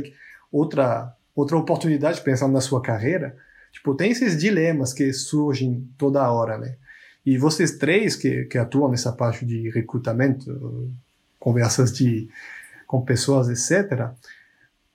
outra 0.50 1.14
outra 1.34 1.56
oportunidade 1.56 2.20
pensando 2.22 2.52
na 2.52 2.60
sua 2.60 2.82
carreira. 2.82 3.36
Tipo, 3.70 3.94
tem 3.94 4.10
esses 4.10 4.36
dilemas 4.36 4.92
que 4.92 5.12
surgem 5.12 5.88
toda 5.96 6.28
hora, 6.30 6.58
né? 6.58 6.76
E 7.24 7.36
vocês 7.36 7.72
três 7.72 8.16
que, 8.16 8.44
que 8.44 8.58
atuam 8.58 8.90
nessa 8.90 9.12
parte 9.12 9.44
de 9.44 9.70
recrutamento, 9.70 10.90
conversas 11.38 11.92
de, 11.92 12.28
com 12.86 13.02
pessoas, 13.02 13.48
etc., 13.48 14.10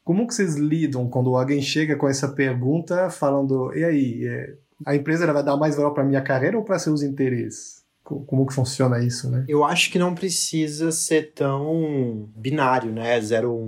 como 0.04 0.28
que 0.28 0.34
vocês 0.34 0.56
lidam 0.56 1.10
quando 1.10 1.36
alguém 1.36 1.62
chega 1.62 1.96
com 1.96 2.10
essa 2.10 2.28
pergunta 2.28 3.10
falando, 3.10 3.74
e 3.74 3.84
aí, 3.86 4.28
é, 4.28 4.54
a 4.86 4.96
empresa 4.96 5.32
vai 5.32 5.44
dar 5.44 5.56
mais 5.56 5.76
valor 5.76 5.94
para 5.94 6.04
minha 6.04 6.22
carreira 6.22 6.58
ou 6.58 6.64
para 6.64 6.78
seus 6.78 7.02
interesses? 7.02 7.84
Como 8.04 8.46
que 8.46 8.54
funciona 8.54 9.02
isso, 9.02 9.30
né? 9.30 9.46
Eu 9.48 9.64
acho 9.64 9.90
que 9.90 9.98
não 9.98 10.14
precisa 10.14 10.92
ser 10.92 11.32
tão 11.34 12.30
binário, 12.36 12.92
né? 12.92 13.20
Zero 13.22 13.54
ou 13.54 13.66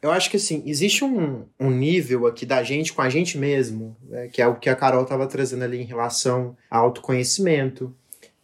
Eu 0.00 0.10
acho 0.10 0.30
que, 0.30 0.36
assim, 0.36 0.62
existe 0.66 1.04
um, 1.04 1.44
um 1.58 1.70
nível 1.70 2.26
aqui 2.26 2.44
da 2.46 2.62
gente 2.62 2.92
com 2.92 3.02
a 3.02 3.08
gente 3.08 3.36
mesmo, 3.36 3.96
né? 4.08 4.28
que 4.28 4.40
é 4.40 4.46
o 4.46 4.56
que 4.56 4.68
a 4.68 4.76
Carol 4.76 5.02
estava 5.02 5.26
trazendo 5.26 5.64
ali 5.64 5.80
em 5.80 5.84
relação 5.84 6.56
ao 6.70 6.86
autoconhecimento 6.86 7.94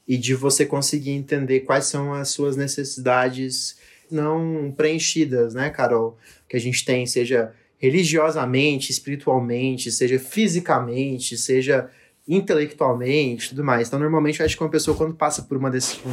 e 0.07 0.17
de 0.17 0.35
você 0.35 0.67
conseguir 0.67 1.11
entender 1.11 1.61
quais 1.61 1.87
são 1.87 2.13
as 2.13 2.29
suas 2.29 2.57
necessidades 2.57 3.79
não 4.11 4.73
preenchidas, 4.77 5.55
né, 5.55 5.71
Carol? 5.71 6.19
Que 6.49 6.57
a 6.57 6.61
gente 6.61 6.85
tem, 6.85 7.07
seja 7.07 7.53
religiosamente, 7.79 8.91
espiritualmente, 8.91 9.91
seja 9.91 10.19
fisicamente, 10.19 11.37
seja 11.37 11.91
intelectualmente, 12.27 13.51
tudo 13.51 13.63
mais. 13.63 13.89
Então, 13.89 13.99
normalmente, 13.99 14.41
eu 14.41 14.47
acho 14.47 14.57
que 14.57 14.63
uma 14.63 14.71
pessoa, 14.71 14.97
quando 14.97 15.15
passa 15.15 15.43
por 15.43 15.59
uma 15.59 15.71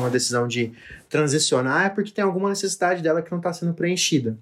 decisão 0.09 0.47
de 0.47 0.73
transicionar, 1.09 1.85
é 1.85 1.89
porque 1.89 2.11
tem 2.11 2.23
alguma 2.23 2.49
necessidade 2.49 3.01
dela 3.01 3.21
que 3.21 3.31
não 3.31 3.37
está 3.37 3.53
sendo 3.53 3.73
preenchida. 3.73 4.37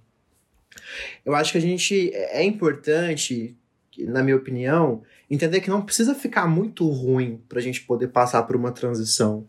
Eu 1.26 1.36
acho 1.36 1.52
que 1.52 1.58
a 1.58 1.62
gente 1.62 2.12
é 2.14 2.44
importante, 2.44 3.58
na 3.98 4.24
minha 4.24 4.36
opinião, 4.36 5.04
entender 5.30 5.62
que 5.62 5.70
não 5.70 5.82
precisa 5.82 6.16
ficar 6.16 6.48
muito 6.48 6.88
ruim 6.90 7.42
para 7.48 7.60
a 7.60 7.62
gente 7.62 7.82
poder 7.82 8.08
passar 8.10 8.44
por 8.44 8.56
uma 8.56 8.72
transição. 8.72 9.48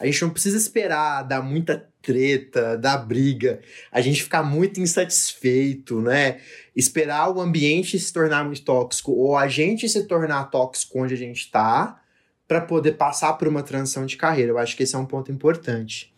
A 0.00 0.06
gente 0.06 0.22
não 0.22 0.30
precisa 0.30 0.56
esperar 0.56 1.22
dar 1.22 1.42
muita 1.42 1.86
treta, 2.00 2.76
dar 2.78 2.96
briga, 2.98 3.60
a 3.92 4.00
gente 4.00 4.22
ficar 4.22 4.42
muito 4.42 4.80
insatisfeito, 4.80 6.00
né? 6.00 6.40
Esperar 6.74 7.30
o 7.30 7.40
ambiente 7.40 7.98
se 7.98 8.10
tornar 8.10 8.44
muito 8.44 8.62
tóxico 8.62 9.12
ou 9.12 9.36
a 9.36 9.46
gente 9.46 9.86
se 9.88 10.04
tornar 10.04 10.44
tóxico 10.44 11.02
onde 11.02 11.12
a 11.12 11.16
gente 11.16 11.40
está 11.42 12.00
para 12.48 12.62
poder 12.62 12.92
passar 12.92 13.34
por 13.34 13.46
uma 13.46 13.62
transição 13.62 14.06
de 14.06 14.16
carreira. 14.16 14.52
Eu 14.52 14.58
acho 14.58 14.76
que 14.76 14.82
esse 14.82 14.96
é 14.96 14.98
um 14.98 15.06
ponto 15.06 15.30
importante. 15.30 16.12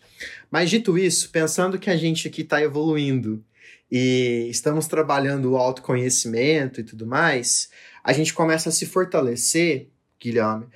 Mas 0.50 0.70
dito 0.70 0.96
isso, 0.96 1.30
pensando 1.30 1.78
que 1.78 1.90
a 1.90 1.96
gente 1.96 2.28
aqui 2.28 2.42
está 2.42 2.62
evoluindo 2.62 3.44
e 3.94 4.48
estamos 4.48 4.86
trabalhando 4.86 5.52
o 5.52 5.56
autoconhecimento 5.58 6.80
e 6.80 6.82
tudo 6.82 7.06
mais, 7.06 7.68
a 8.02 8.10
gente 8.14 8.32
começa 8.32 8.70
a 8.70 8.72
se 8.72 8.86
fortalecer, 8.86 9.90
Guilherme, 10.18 10.66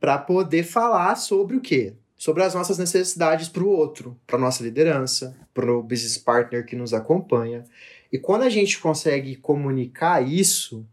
para 0.00 0.16
poder 0.16 0.62
falar 0.62 1.16
sobre 1.16 1.54
o 1.54 1.60
quê? 1.60 1.92
Sobre 2.16 2.42
as 2.42 2.54
nossas 2.54 2.78
necessidades 2.78 3.50
para 3.50 3.62
o 3.62 3.68
outro, 3.68 4.18
para 4.26 4.38
nossa 4.38 4.62
liderança, 4.62 5.36
para 5.52 5.70
o 5.70 5.82
business 5.82 6.16
partner 6.16 6.64
que 6.64 6.74
nos 6.74 6.94
acompanha. 6.94 7.62
E 8.10 8.18
quando 8.18 8.44
a 8.44 8.48
gente 8.48 8.78
consegue 8.78 9.36
comunicar 9.36 10.26
isso, 10.26 10.86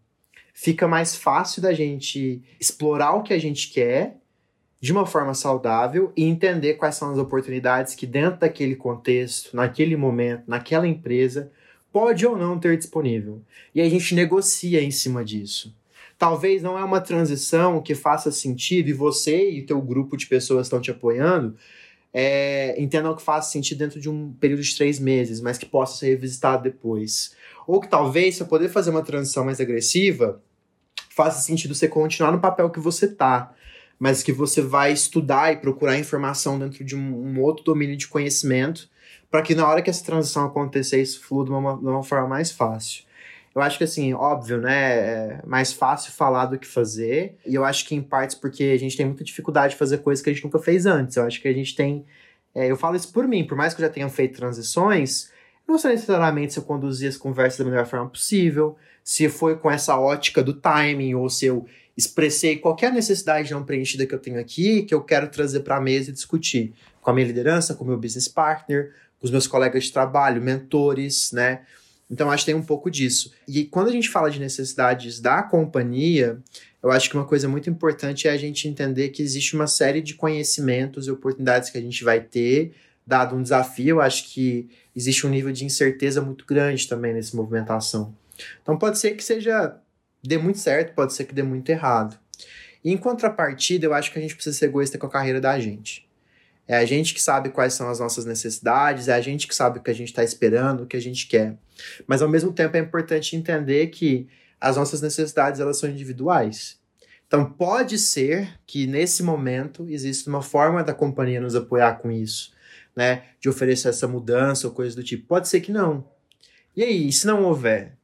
fica 0.53 0.85
mais 0.85 1.15
fácil 1.15 1.61
da 1.61 1.71
gente 1.71 2.43
explorar 2.59 3.13
o 3.13 3.23
que 3.23 3.33
a 3.33 3.39
gente 3.39 3.71
quer 3.71 4.17
de 4.81 4.91
uma 4.91 5.05
forma 5.05 5.33
saudável 5.33 6.11
e 6.15 6.25
entender 6.25 6.73
quais 6.73 6.95
são 6.95 7.09
as 7.09 7.17
oportunidades 7.17 7.95
que 7.95 8.05
dentro 8.05 8.41
daquele 8.41 8.75
contexto, 8.75 9.55
naquele 9.55 9.95
momento, 9.95 10.43
naquela 10.45 10.85
empresa, 10.85 11.49
pode 11.99 12.25
ou 12.25 12.37
não 12.37 12.57
ter 12.57 12.77
disponível. 12.77 13.41
E 13.75 13.81
a 13.81 13.89
gente 13.89 14.15
negocia 14.15 14.81
em 14.81 14.91
cima 14.91 15.23
disso. 15.23 15.75
Talvez 16.17 16.61
não 16.61 16.77
é 16.77 16.83
uma 16.83 17.01
transição 17.01 17.81
que 17.81 17.95
faça 17.95 18.31
sentido 18.31 18.89
e 18.89 18.93
você 18.93 19.49
e 19.49 19.61
teu 19.61 19.81
grupo 19.81 20.15
de 20.17 20.27
pessoas 20.27 20.67
estão 20.67 20.81
te 20.81 20.91
apoiando 20.91 21.55
é, 22.13 22.75
entendam 22.81 23.15
que 23.15 23.21
faça 23.21 23.51
sentido 23.51 23.77
dentro 23.77 23.99
de 23.99 24.09
um 24.09 24.33
período 24.33 24.61
de 24.61 24.75
três 24.75 24.99
meses, 24.99 25.39
mas 25.41 25.57
que 25.57 25.65
possa 25.65 25.97
ser 25.97 26.07
revisitado 26.09 26.63
depois. 26.63 27.35
Ou 27.67 27.79
que 27.79 27.87
talvez, 27.87 28.35
se 28.35 28.41
eu 28.41 28.47
poder 28.47 28.69
fazer 28.69 28.89
uma 28.89 29.03
transição 29.03 29.45
mais 29.45 29.59
agressiva, 29.59 30.41
faça 31.09 31.41
sentido 31.41 31.75
você 31.75 31.87
continuar 31.87 32.31
no 32.31 32.39
papel 32.39 32.69
que 32.69 32.79
você 32.79 33.07
tá, 33.07 33.53
mas 33.99 34.23
que 34.23 34.31
você 34.31 34.61
vai 34.61 34.91
estudar 34.91 35.53
e 35.53 35.57
procurar 35.57 35.99
informação 35.99 36.57
dentro 36.57 36.83
de 36.83 36.95
um, 36.95 36.99
um 36.99 37.41
outro 37.41 37.63
domínio 37.63 37.95
de 37.95 38.07
conhecimento, 38.07 38.89
para 39.29 39.41
que 39.41 39.53
na 39.53 39.67
hora 39.67 39.81
que 39.81 39.89
essa 39.89 40.03
transição 40.03 40.45
acontecer, 40.45 41.01
isso 41.01 41.21
flua 41.21 41.45
de 41.45 41.51
uma, 41.51 41.77
de 41.77 41.85
uma 41.85 42.03
forma 42.03 42.27
mais 42.27 42.51
fácil. 42.51 43.03
Eu 43.53 43.61
acho 43.61 43.77
que, 43.77 43.83
assim, 43.83 44.13
óbvio, 44.13 44.59
né? 44.59 44.93
É 44.93 45.41
mais 45.45 45.73
fácil 45.73 46.11
falar 46.11 46.45
do 46.45 46.57
que 46.57 46.67
fazer. 46.67 47.35
E 47.45 47.55
eu 47.55 47.65
acho 47.65 47.85
que, 47.85 47.95
em 47.95 48.01
partes, 48.01 48.35
porque 48.35 48.63
a 48.63 48.77
gente 48.77 48.95
tem 48.95 49.05
muita 49.05 49.23
dificuldade 49.23 49.73
de 49.73 49.79
fazer 49.79 49.99
coisas 49.99 50.23
que 50.23 50.29
a 50.29 50.33
gente 50.33 50.43
nunca 50.43 50.59
fez 50.59 50.85
antes. 50.85 51.17
Eu 51.17 51.25
acho 51.25 51.41
que 51.41 51.47
a 51.47 51.53
gente 51.53 51.75
tem. 51.75 52.05
É, 52.53 52.69
eu 52.69 52.77
falo 52.77 52.95
isso 52.95 53.11
por 53.11 53.27
mim, 53.27 53.45
por 53.45 53.57
mais 53.57 53.73
que 53.73 53.81
eu 53.81 53.87
já 53.87 53.91
tenha 53.91 54.07
feito 54.09 54.37
transições, 54.37 55.31
não 55.67 55.77
sei 55.77 55.91
necessariamente 55.91 56.53
se 56.53 56.59
eu 56.59 56.63
conduzi 56.63 57.05
as 57.05 57.17
conversas 57.17 57.59
da 57.59 57.65
melhor 57.65 57.85
forma 57.85 58.09
possível, 58.09 58.75
se 59.03 59.29
foi 59.29 59.55
com 59.55 59.69
essa 59.69 59.99
ótica 59.99 60.41
do 60.41 60.53
timing, 60.53 61.13
ou 61.13 61.29
se 61.29 61.45
eu 61.45 61.65
expressei 61.95 62.57
qualquer 62.57 62.91
necessidade 62.91 63.51
não 63.51 63.63
preenchida 63.63 64.05
que 64.05 64.15
eu 64.15 64.19
tenho 64.19 64.39
aqui, 64.39 64.83
que 64.83 64.93
eu 64.93 65.01
quero 65.03 65.27
trazer 65.27 65.59
para 65.59 65.77
a 65.77 65.81
mesa 65.81 66.09
e 66.09 66.13
discutir 66.13 66.73
com 67.01 67.11
a 67.11 67.13
minha 67.13 67.27
liderança, 67.27 67.75
com 67.75 67.83
o 67.83 67.87
meu 67.87 67.97
business 67.97 68.27
partner, 68.27 68.93
com 69.19 69.25
os 69.25 69.31
meus 69.31 69.47
colegas 69.47 69.85
de 69.85 69.93
trabalho, 69.93 70.41
mentores, 70.41 71.31
né? 71.31 71.61
Então 72.09 72.31
acho 72.31 72.43
que 72.43 72.51
tem 72.51 72.59
um 72.59 72.65
pouco 72.65 72.89
disso. 72.89 73.31
E 73.47 73.65
quando 73.65 73.89
a 73.89 73.91
gente 73.91 74.09
fala 74.09 74.31
de 74.31 74.39
necessidades 74.39 75.19
da 75.19 75.43
companhia, 75.43 76.39
eu 76.81 76.89
acho 76.91 77.09
que 77.09 77.15
uma 77.15 77.25
coisa 77.25 77.47
muito 77.47 77.69
importante 77.69 78.27
é 78.27 78.31
a 78.31 78.37
gente 78.37 78.67
entender 78.67 79.09
que 79.09 79.21
existe 79.21 79.55
uma 79.55 79.67
série 79.67 80.01
de 80.01 80.15
conhecimentos 80.15 81.07
e 81.07 81.11
oportunidades 81.11 81.69
que 81.69 81.77
a 81.77 81.81
gente 81.81 82.03
vai 82.03 82.19
ter, 82.19 82.73
dado 83.05 83.35
um 83.35 83.43
desafio. 83.43 83.97
Eu 83.97 84.01
acho 84.01 84.33
que 84.33 84.69
existe 84.95 85.27
um 85.27 85.29
nível 85.29 85.51
de 85.51 85.65
incerteza 85.65 86.21
muito 86.21 86.45
grande 86.45 86.87
também 86.87 87.13
nessa 87.13 87.37
movimentação. 87.37 88.15
Então 88.63 88.77
pode 88.77 88.97
ser 88.97 89.11
que 89.11 89.23
seja 89.23 89.77
dê 90.23 90.37
muito 90.37 90.59
certo, 90.59 90.93
pode 90.93 91.13
ser 91.13 91.25
que 91.25 91.33
dê 91.33 91.43
muito 91.43 91.69
errado. 91.69 92.17
E 92.83 92.91
em 92.91 92.97
contrapartida, 92.97 93.85
eu 93.85 93.93
acho 93.93 94.11
que 94.11 94.17
a 94.17 94.21
gente 94.21 94.35
precisa 94.35 94.57
ser 94.57 94.65
egoísta 94.65 94.97
com 94.97 95.05
a 95.05 95.09
carreira 95.09 95.39
da 95.39 95.59
gente. 95.59 96.08
É 96.69 96.77
a 96.77 96.85
gente 96.85 97.15
que 97.15 97.21
sabe 97.21 97.49
quais 97.49 97.73
são 97.73 97.89
as 97.89 97.99
nossas 97.99 98.25
necessidades, 98.25 99.07
é 99.07 99.13
a 99.15 99.19
gente 99.19 99.47
que 99.47 99.55
sabe 99.55 99.79
o 99.79 99.81
que 99.81 99.89
a 99.89 99.93
gente 99.93 100.09
está 100.09 100.23
esperando, 100.23 100.83
o 100.83 100.85
que 100.85 100.95
a 100.95 101.01
gente 101.01 101.25
quer. 101.27 101.57
Mas 102.05 102.21
ao 102.21 102.29
mesmo 102.29 102.53
tempo 102.53 102.77
é 102.77 102.79
importante 102.79 103.35
entender 103.35 103.87
que 103.87 104.29
as 104.61 104.77
nossas 104.77 105.01
necessidades 105.01 105.59
elas 105.59 105.77
são 105.79 105.89
individuais. 105.89 106.77
Então 107.25 107.43
pode 107.43 107.97
ser 107.97 108.59
que 108.67 108.85
nesse 108.85 109.23
momento 109.23 109.89
exista 109.89 110.29
uma 110.29 110.43
forma 110.43 110.83
da 110.83 110.93
companhia 110.93 111.41
nos 111.41 111.55
apoiar 111.55 111.95
com 111.95 112.11
isso, 112.11 112.51
né? 112.95 113.23
De 113.39 113.49
oferecer 113.49 113.89
essa 113.89 114.07
mudança 114.07 114.67
ou 114.67 114.73
coisa 114.73 114.95
do 114.95 115.03
tipo. 115.03 115.25
Pode 115.25 115.47
ser 115.47 115.61
que 115.61 115.71
não. 115.71 116.07
E 116.75 116.83
aí, 116.83 117.11
se 117.11 117.25
não 117.25 117.45
houver, 117.45 117.97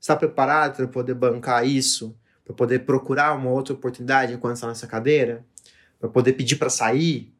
está 0.00 0.16
preparado 0.16 0.78
para 0.78 0.88
poder 0.88 1.14
bancar 1.14 1.64
isso? 1.64 2.16
Para 2.44 2.56
poder 2.56 2.80
procurar 2.80 3.36
uma 3.36 3.50
outra 3.50 3.72
oportunidade 3.72 4.32
enquanto 4.32 4.56
está 4.56 4.66
nessa 4.66 4.88
cadeira? 4.88 5.44
Para 6.00 6.08
poder 6.08 6.32
pedir 6.32 6.56
para 6.56 6.70
sair? 6.70 7.32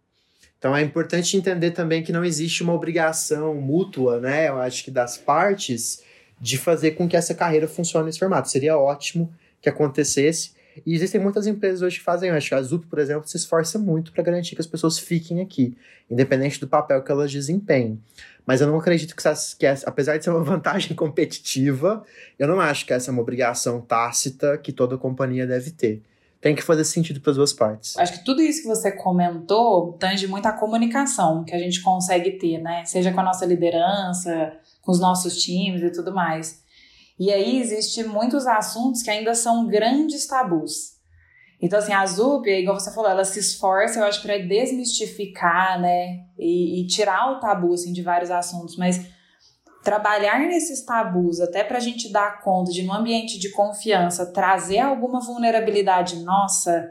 Então 0.61 0.76
é 0.76 0.82
importante 0.82 1.38
entender 1.38 1.70
também 1.70 2.02
que 2.02 2.12
não 2.12 2.22
existe 2.22 2.62
uma 2.62 2.74
obrigação 2.74 3.54
mútua, 3.54 4.20
né? 4.20 4.50
Eu 4.50 4.61
acho 4.61 4.84
que 4.84 4.90
das 4.90 5.16
partes 5.16 6.02
de 6.38 6.58
fazer 6.58 6.90
com 6.90 7.08
que 7.08 7.16
essa 7.16 7.34
carreira 7.34 7.66
funcione 7.66 8.04
nesse 8.04 8.18
formato. 8.18 8.50
Seria 8.50 8.76
ótimo 8.76 9.32
que 9.62 9.70
acontecesse. 9.70 10.52
E 10.84 10.94
existem 10.94 11.18
muitas 11.18 11.46
empresas 11.46 11.80
hoje 11.80 11.98
que 11.98 12.04
fazem, 12.04 12.30
acho 12.30 12.50
que 12.50 12.54
a 12.54 12.61
Zup, 12.61 12.86
por 12.86 12.98
exemplo, 12.98 13.26
se 13.26 13.38
esforça 13.38 13.78
muito 13.78 14.12
para 14.12 14.22
garantir 14.22 14.54
que 14.54 14.61
as 14.61 14.66
pessoas 14.66 14.98
fiquem 14.98 15.40
aqui, 15.40 15.76
independente 16.11 16.61
do 16.61 16.68
papel 16.68 17.02
que 17.02 17.11
elas 17.11 17.32
desempenhem. 17.32 17.98
Mas 18.46 18.61
eu 18.61 18.66
não 18.66 18.78
acredito 18.78 19.16
que, 19.16 19.22
que 19.58 19.66
essa, 19.66 19.88
apesar 19.88 20.18
de 20.18 20.24
ser 20.24 20.30
uma 20.30 20.44
vantagem 20.44 20.94
competitiva, 20.94 22.04
eu 22.38 22.46
não 22.46 22.61
acho 22.61 22.84
que 22.84 22.92
essa 22.92 23.11
é 23.11 23.12
uma 23.12 23.22
obrigação 23.22 23.80
tácita 23.80 24.58
que 24.58 24.72
toda 24.72 24.98
companhia 24.98 25.46
deve 25.46 25.70
ter 25.70 26.02
tem 26.41 26.55
que 26.55 26.62
fazer 26.62 26.84
sentido 26.84 27.20
para 27.20 27.32
as 27.32 27.36
duas 27.36 27.53
partes. 27.53 27.97
Acho 27.99 28.14
que 28.14 28.24
tudo 28.24 28.41
isso 28.41 28.62
que 28.62 28.68
você 28.68 28.91
comentou 28.91 29.93
tange 29.95 30.26
muito 30.26 30.47
a 30.47 30.53
comunicação 30.53 31.45
que 31.45 31.55
a 31.55 31.59
gente 31.59 31.82
consegue 31.82 32.32
ter, 32.32 32.59
né? 32.59 32.84
Seja 32.86 33.12
com 33.12 33.20
a 33.20 33.24
nossa 33.24 33.45
liderança, 33.45 34.53
com 34.80 34.91
os 34.91 34.99
nossos 34.99 35.36
times 35.36 35.82
e 35.82 35.91
tudo 35.91 36.14
mais. 36.14 36.62
E 37.18 37.30
aí 37.30 37.61
existe 37.61 38.03
muitos 38.05 38.47
assuntos 38.47 39.03
que 39.03 39.11
ainda 39.11 39.34
são 39.34 39.66
grandes 39.66 40.26
tabus. 40.26 40.99
Então, 41.61 41.78
assim, 41.78 41.93
a 41.93 42.07
ZUP, 42.07 42.49
igual 42.49 42.80
você 42.80 42.91
falou, 42.91 43.11
ela 43.11 43.24
se 43.24 43.38
esforça, 43.38 43.99
eu 43.99 44.05
acho, 44.05 44.22
para 44.22 44.38
desmistificar, 44.38 45.78
né? 45.78 46.24
E, 46.38 46.80
e, 46.80 46.86
tirar 46.86 47.32
o 47.32 47.38
tabu, 47.38 47.74
assim, 47.74 47.93
de 47.93 48.01
vários 48.01 48.30
assuntos. 48.30 48.78
Mas 48.78 49.07
trabalhar 49.83 50.41
nesses 50.41 50.85
tabus 50.85 51.41
até 51.41 51.64
para 51.64 51.78
a 51.78 51.81
gente 51.81 52.12
dar 52.12 52.41
conta 52.43 52.70
de, 52.70 52.83
num 52.83 52.93
ambiente 52.93 53.39
de 53.39 53.51
confiança, 53.51 54.33
trazer 54.33 54.78
alguma 54.78 55.20
vulnerabilidade 55.20 56.22
nossa, 56.22 56.87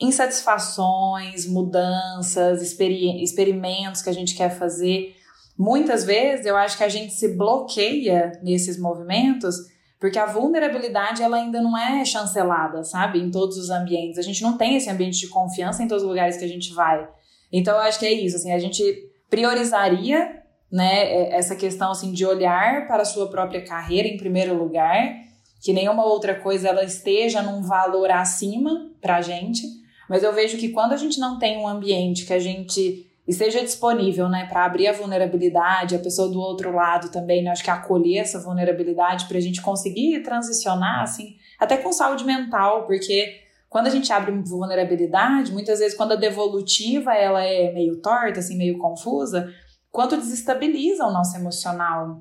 insatisfações, 0.00 1.46
mudanças, 1.46 2.62
experi 2.62 3.22
experimentos 3.22 4.02
que 4.02 4.10
a 4.10 4.14
gente 4.14 4.34
quer 4.34 4.50
fazer. 4.50 5.14
Muitas 5.58 6.04
vezes 6.04 6.46
eu 6.46 6.56
acho 6.56 6.76
que 6.76 6.84
a 6.84 6.88
gente 6.88 7.12
se 7.14 7.36
bloqueia 7.36 8.32
nesses 8.42 8.78
movimentos 8.78 9.56
porque 10.04 10.18
a 10.18 10.26
vulnerabilidade 10.26 11.22
ela 11.22 11.38
ainda 11.38 11.62
não 11.62 11.78
é 11.78 12.04
chancelada, 12.04 12.84
sabe? 12.84 13.18
Em 13.18 13.30
todos 13.30 13.56
os 13.56 13.70
ambientes. 13.70 14.18
A 14.18 14.22
gente 14.22 14.42
não 14.42 14.58
tem 14.58 14.76
esse 14.76 14.90
ambiente 14.90 15.18
de 15.18 15.28
confiança 15.28 15.82
em 15.82 15.88
todos 15.88 16.02
os 16.02 16.08
lugares 16.08 16.36
que 16.36 16.44
a 16.44 16.48
gente 16.48 16.74
vai. 16.74 17.08
Então 17.50 17.74
eu 17.74 17.80
acho 17.80 17.98
que 17.98 18.04
é 18.04 18.12
isso, 18.12 18.36
assim, 18.36 18.52
a 18.52 18.58
gente 18.58 18.82
priorizaria 19.30 20.43
né, 20.74 21.04
é, 21.04 21.36
essa 21.36 21.54
questão 21.54 21.92
assim 21.92 22.12
de 22.12 22.26
olhar 22.26 22.88
para 22.88 23.02
a 23.02 23.06
sua 23.06 23.30
própria 23.30 23.64
carreira 23.64 24.08
em 24.08 24.16
primeiro 24.16 24.58
lugar, 24.58 25.14
que 25.62 25.72
nenhuma 25.72 26.04
outra 26.04 26.34
coisa 26.34 26.68
ela 26.68 26.82
esteja 26.82 27.40
num 27.40 27.62
valor 27.62 28.10
acima 28.10 28.90
para 29.00 29.16
a 29.16 29.20
gente, 29.22 29.62
mas 30.10 30.24
eu 30.24 30.32
vejo 30.32 30.58
que 30.58 30.70
quando 30.70 30.92
a 30.92 30.96
gente 30.96 31.20
não 31.20 31.38
tem 31.38 31.56
um 31.58 31.68
ambiente 31.68 32.26
que 32.26 32.32
a 32.32 32.40
gente 32.40 33.08
esteja 33.26 33.62
disponível, 33.62 34.28
né, 34.28 34.46
para 34.50 34.64
abrir 34.64 34.88
a 34.88 34.92
vulnerabilidade, 34.92 35.94
a 35.94 36.00
pessoa 36.00 36.28
do 36.28 36.40
outro 36.40 36.74
lado 36.74 37.08
também, 37.08 37.42
né, 37.42 37.50
acho 37.50 37.62
que 37.62 37.70
acolher 37.70 38.18
essa 38.18 38.40
vulnerabilidade 38.40 39.26
para 39.26 39.38
a 39.38 39.40
gente 39.40 39.62
conseguir 39.62 40.24
transicionar, 40.24 41.02
assim, 41.02 41.36
até 41.58 41.76
com 41.76 41.92
saúde 41.92 42.24
mental, 42.24 42.84
porque 42.84 43.44
quando 43.70 43.86
a 43.86 43.90
gente 43.90 44.12
abre 44.12 44.32
vulnerabilidade, 44.42 45.52
muitas 45.52 45.78
vezes 45.78 45.96
quando 45.96 46.12
a 46.12 46.16
devolutiva 46.16 47.14
ela 47.14 47.42
é 47.44 47.72
meio 47.72 48.00
torta, 48.02 48.40
assim, 48.40 48.58
meio 48.58 48.76
confusa, 48.78 49.52
quanto 49.94 50.16
desestabiliza 50.16 51.06
o 51.06 51.12
nosso 51.12 51.36
emocional. 51.36 52.20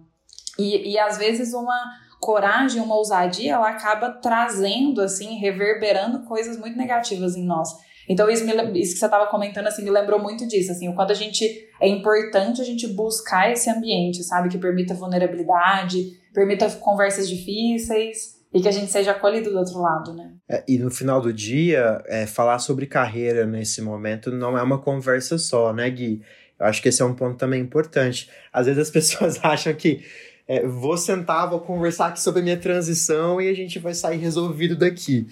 E, 0.60 0.92
e 0.92 1.00
às 1.00 1.18
vezes 1.18 1.56
uma 1.56 1.76
coragem, 2.22 2.80
uma 2.80 2.96
ousadia, 2.96 3.54
ela 3.54 3.68
acaba 3.68 4.12
trazendo, 4.12 5.02
assim, 5.02 5.40
reverberando 5.40 6.20
coisas 6.20 6.56
muito 6.56 6.78
negativas 6.78 7.36
em 7.36 7.44
nós. 7.44 7.70
Então, 8.08 8.30
isso, 8.30 8.46
me, 8.46 8.54
isso 8.80 8.94
que 8.94 9.00
você 9.00 9.06
estava 9.06 9.26
comentando, 9.26 9.66
assim, 9.66 9.84
me 9.84 9.90
lembrou 9.90 10.22
muito 10.22 10.48
disso, 10.48 10.72
assim, 10.72 10.88
o 10.88 10.94
quanto 10.94 11.14
a 11.14 11.16
gente, 11.16 11.44
é 11.82 11.88
importante 11.88 12.62
a 12.62 12.64
gente 12.64 12.86
buscar 12.88 13.52
esse 13.52 13.68
ambiente, 13.72 14.24
sabe, 14.24 14.50
que 14.50 14.60
permita 14.60 14.94
vulnerabilidade, 14.94 16.12
permita 16.32 16.70
conversas 16.70 17.28
difíceis, 17.28 18.44
e 18.54 18.62
que 18.62 18.68
a 18.68 18.72
gente 18.72 18.92
seja 18.92 19.12
acolhido 19.12 19.50
do 19.50 19.58
outro 19.58 19.80
lado, 19.80 20.14
né? 20.14 20.32
É, 20.48 20.64
e 20.68 20.78
no 20.78 20.92
final 20.92 21.20
do 21.20 21.34
dia, 21.34 22.04
é, 22.06 22.28
falar 22.28 22.60
sobre 22.60 22.86
carreira 22.86 23.48
nesse 23.48 23.82
momento 23.82 24.32
não 24.32 24.56
é 24.56 24.62
uma 24.62 24.80
conversa 24.80 25.40
só, 25.40 25.74
né, 25.74 25.90
Gui? 25.90 26.22
Eu 26.60 26.66
acho 26.66 26.82
que 26.82 26.90
esse 26.90 27.02
é 27.02 27.06
um 27.06 27.14
ponto 27.14 27.38
também 27.38 27.62
importante. 27.62 28.30
Às 28.52 28.66
vezes 28.66 28.82
as 28.82 28.90
pessoas 28.92 29.40
acham 29.44 29.74
que 29.74 30.04
é, 30.48 30.66
vou 30.66 30.98
sentar, 30.98 31.50
vou 31.50 31.60
conversar 31.60 32.08
aqui 32.08 32.22
sobre 32.22 32.42
a 32.42 32.44
minha 32.44 32.58
transição 32.58 33.42
e 33.42 33.48
a 33.48 33.54
gente 33.54 33.80
vai 33.80 33.94
sair 33.94 34.18
resolvido 34.18 34.76
daqui. 34.76 35.28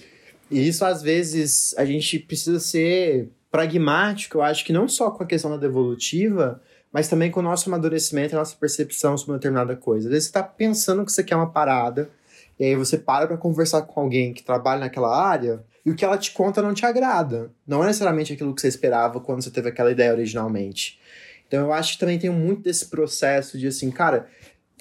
E 0.49 0.67
isso, 0.67 0.83
às 0.83 1.01
vezes, 1.01 1.73
a 1.77 1.85
gente 1.85 2.19
precisa 2.19 2.59
ser 2.59 3.29
pragmático, 3.49 4.37
eu 4.37 4.41
acho 4.41 4.65
que 4.65 4.71
não 4.71 4.87
só 4.87 5.11
com 5.11 5.23
a 5.23 5.25
questão 5.25 5.51
da 5.51 5.57
devolutiva, 5.57 6.61
mas 6.91 7.07
também 7.07 7.29
com 7.29 7.39
o 7.39 7.43
nosso 7.43 7.69
amadurecimento 7.69 8.35
a 8.35 8.39
nossa 8.39 8.55
percepção 8.55 9.17
sobre 9.17 9.33
uma 9.33 9.37
determinada 9.37 9.75
coisa. 9.75 10.07
Às 10.07 10.11
vezes 10.11 10.25
você 10.25 10.29
está 10.29 10.43
pensando 10.43 11.05
que 11.05 11.11
você 11.11 11.23
quer 11.23 11.35
uma 11.35 11.51
parada, 11.51 12.09
e 12.59 12.65
aí 12.65 12.75
você 12.75 12.97
para 12.97 13.27
para 13.27 13.37
conversar 13.37 13.81
com 13.83 13.99
alguém 13.99 14.33
que 14.33 14.43
trabalha 14.43 14.81
naquela 14.81 15.13
área, 15.13 15.63
e 15.85 15.91
o 15.91 15.95
que 15.95 16.05
ela 16.05 16.17
te 16.17 16.31
conta 16.31 16.61
não 16.61 16.73
te 16.73 16.85
agrada. 16.85 17.51
Não 17.65 17.83
é 17.83 17.87
necessariamente 17.87 18.33
aquilo 18.33 18.53
que 18.53 18.61
você 18.61 18.67
esperava 18.67 19.19
quando 19.19 19.41
você 19.41 19.49
teve 19.49 19.69
aquela 19.69 19.91
ideia 19.91 20.13
originalmente. 20.13 20.99
Então 21.51 21.65
eu 21.65 21.73
acho 21.73 21.93
que 21.93 21.99
também 21.99 22.17
tem 22.17 22.29
muito 22.29 22.61
desse 22.61 22.85
processo 22.85 23.57
de 23.57 23.67
assim, 23.67 23.91
cara, 23.91 24.25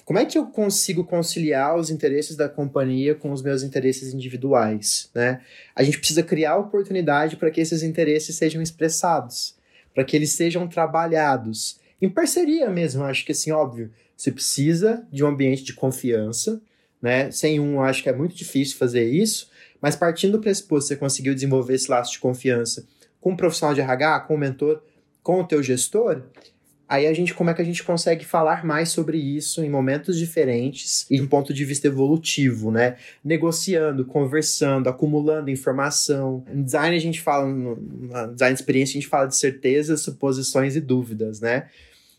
como 0.05 0.17
é 0.17 0.23
que 0.23 0.37
eu 0.37 0.45
consigo 0.45 1.03
conciliar 1.03 1.75
os 1.75 1.89
interesses 1.89 2.37
da 2.37 2.47
companhia 2.47 3.13
com 3.13 3.33
os 3.33 3.41
meus 3.41 3.61
interesses 3.61 4.13
individuais, 4.13 5.09
né? 5.13 5.41
A 5.75 5.83
gente 5.83 5.97
precisa 5.97 6.23
criar 6.23 6.55
oportunidade 6.55 7.35
para 7.35 7.51
que 7.51 7.59
esses 7.59 7.83
interesses 7.83 8.37
sejam 8.37 8.61
expressados, 8.61 9.57
para 9.93 10.05
que 10.05 10.15
eles 10.15 10.31
sejam 10.31 10.65
trabalhados 10.65 11.77
em 12.01 12.07
parceria 12.07 12.69
mesmo. 12.69 13.03
Acho 13.03 13.25
que 13.25 13.33
assim, 13.33 13.51
óbvio, 13.51 13.91
você 14.15 14.31
precisa 14.31 15.05
de 15.11 15.25
um 15.25 15.27
ambiente 15.27 15.65
de 15.65 15.73
confiança, 15.73 16.61
né? 17.01 17.29
Sem 17.31 17.59
um, 17.59 17.81
acho 17.81 18.01
que 18.01 18.07
é 18.07 18.15
muito 18.15 18.33
difícil 18.33 18.77
fazer 18.77 19.03
isso, 19.09 19.49
mas 19.81 19.97
partindo 19.97 20.37
do 20.37 20.39
pressuposto 20.39 20.87
que 20.87 20.93
você 20.93 20.95
conseguiu 20.95 21.33
desenvolver 21.33 21.73
esse 21.73 21.91
laço 21.91 22.13
de 22.13 22.19
confiança 22.19 22.87
com 23.19 23.31
um 23.31 23.35
profissional 23.35 23.75
de 23.75 23.81
RH, 23.81 24.21
com 24.21 24.35
o 24.35 24.37
um 24.37 24.39
mentor, 24.39 24.81
com 25.21 25.41
o 25.41 25.43
teu 25.45 25.61
gestor, 25.61 26.23
aí 26.91 27.07
a 27.07 27.13
gente 27.13 27.33
como 27.33 27.49
é 27.49 27.53
que 27.53 27.61
a 27.61 27.65
gente 27.65 27.85
consegue 27.85 28.25
falar 28.25 28.65
mais 28.65 28.89
sobre 28.89 29.17
isso 29.17 29.63
em 29.63 29.69
momentos 29.69 30.17
diferentes 30.19 31.09
e 31.09 31.15
de 31.15 31.21
um 31.21 31.27
ponto 31.27 31.53
de 31.53 31.63
vista 31.63 31.87
evolutivo, 31.87 32.69
né? 32.69 32.97
Negociando, 33.23 34.03
conversando, 34.03 34.89
acumulando 34.89 35.49
informação. 35.49 36.43
Em 36.53 36.61
design 36.61 36.93
a 36.93 36.99
gente 36.99 37.21
fala, 37.21 37.47
no 37.47 37.77
design 38.33 38.53
de 38.53 38.61
experiência 38.61 38.91
a 38.91 38.99
gente 38.99 39.07
fala 39.07 39.25
de 39.25 39.37
certezas, 39.37 40.01
suposições 40.01 40.75
e 40.75 40.81
dúvidas, 40.81 41.39
né? 41.39 41.69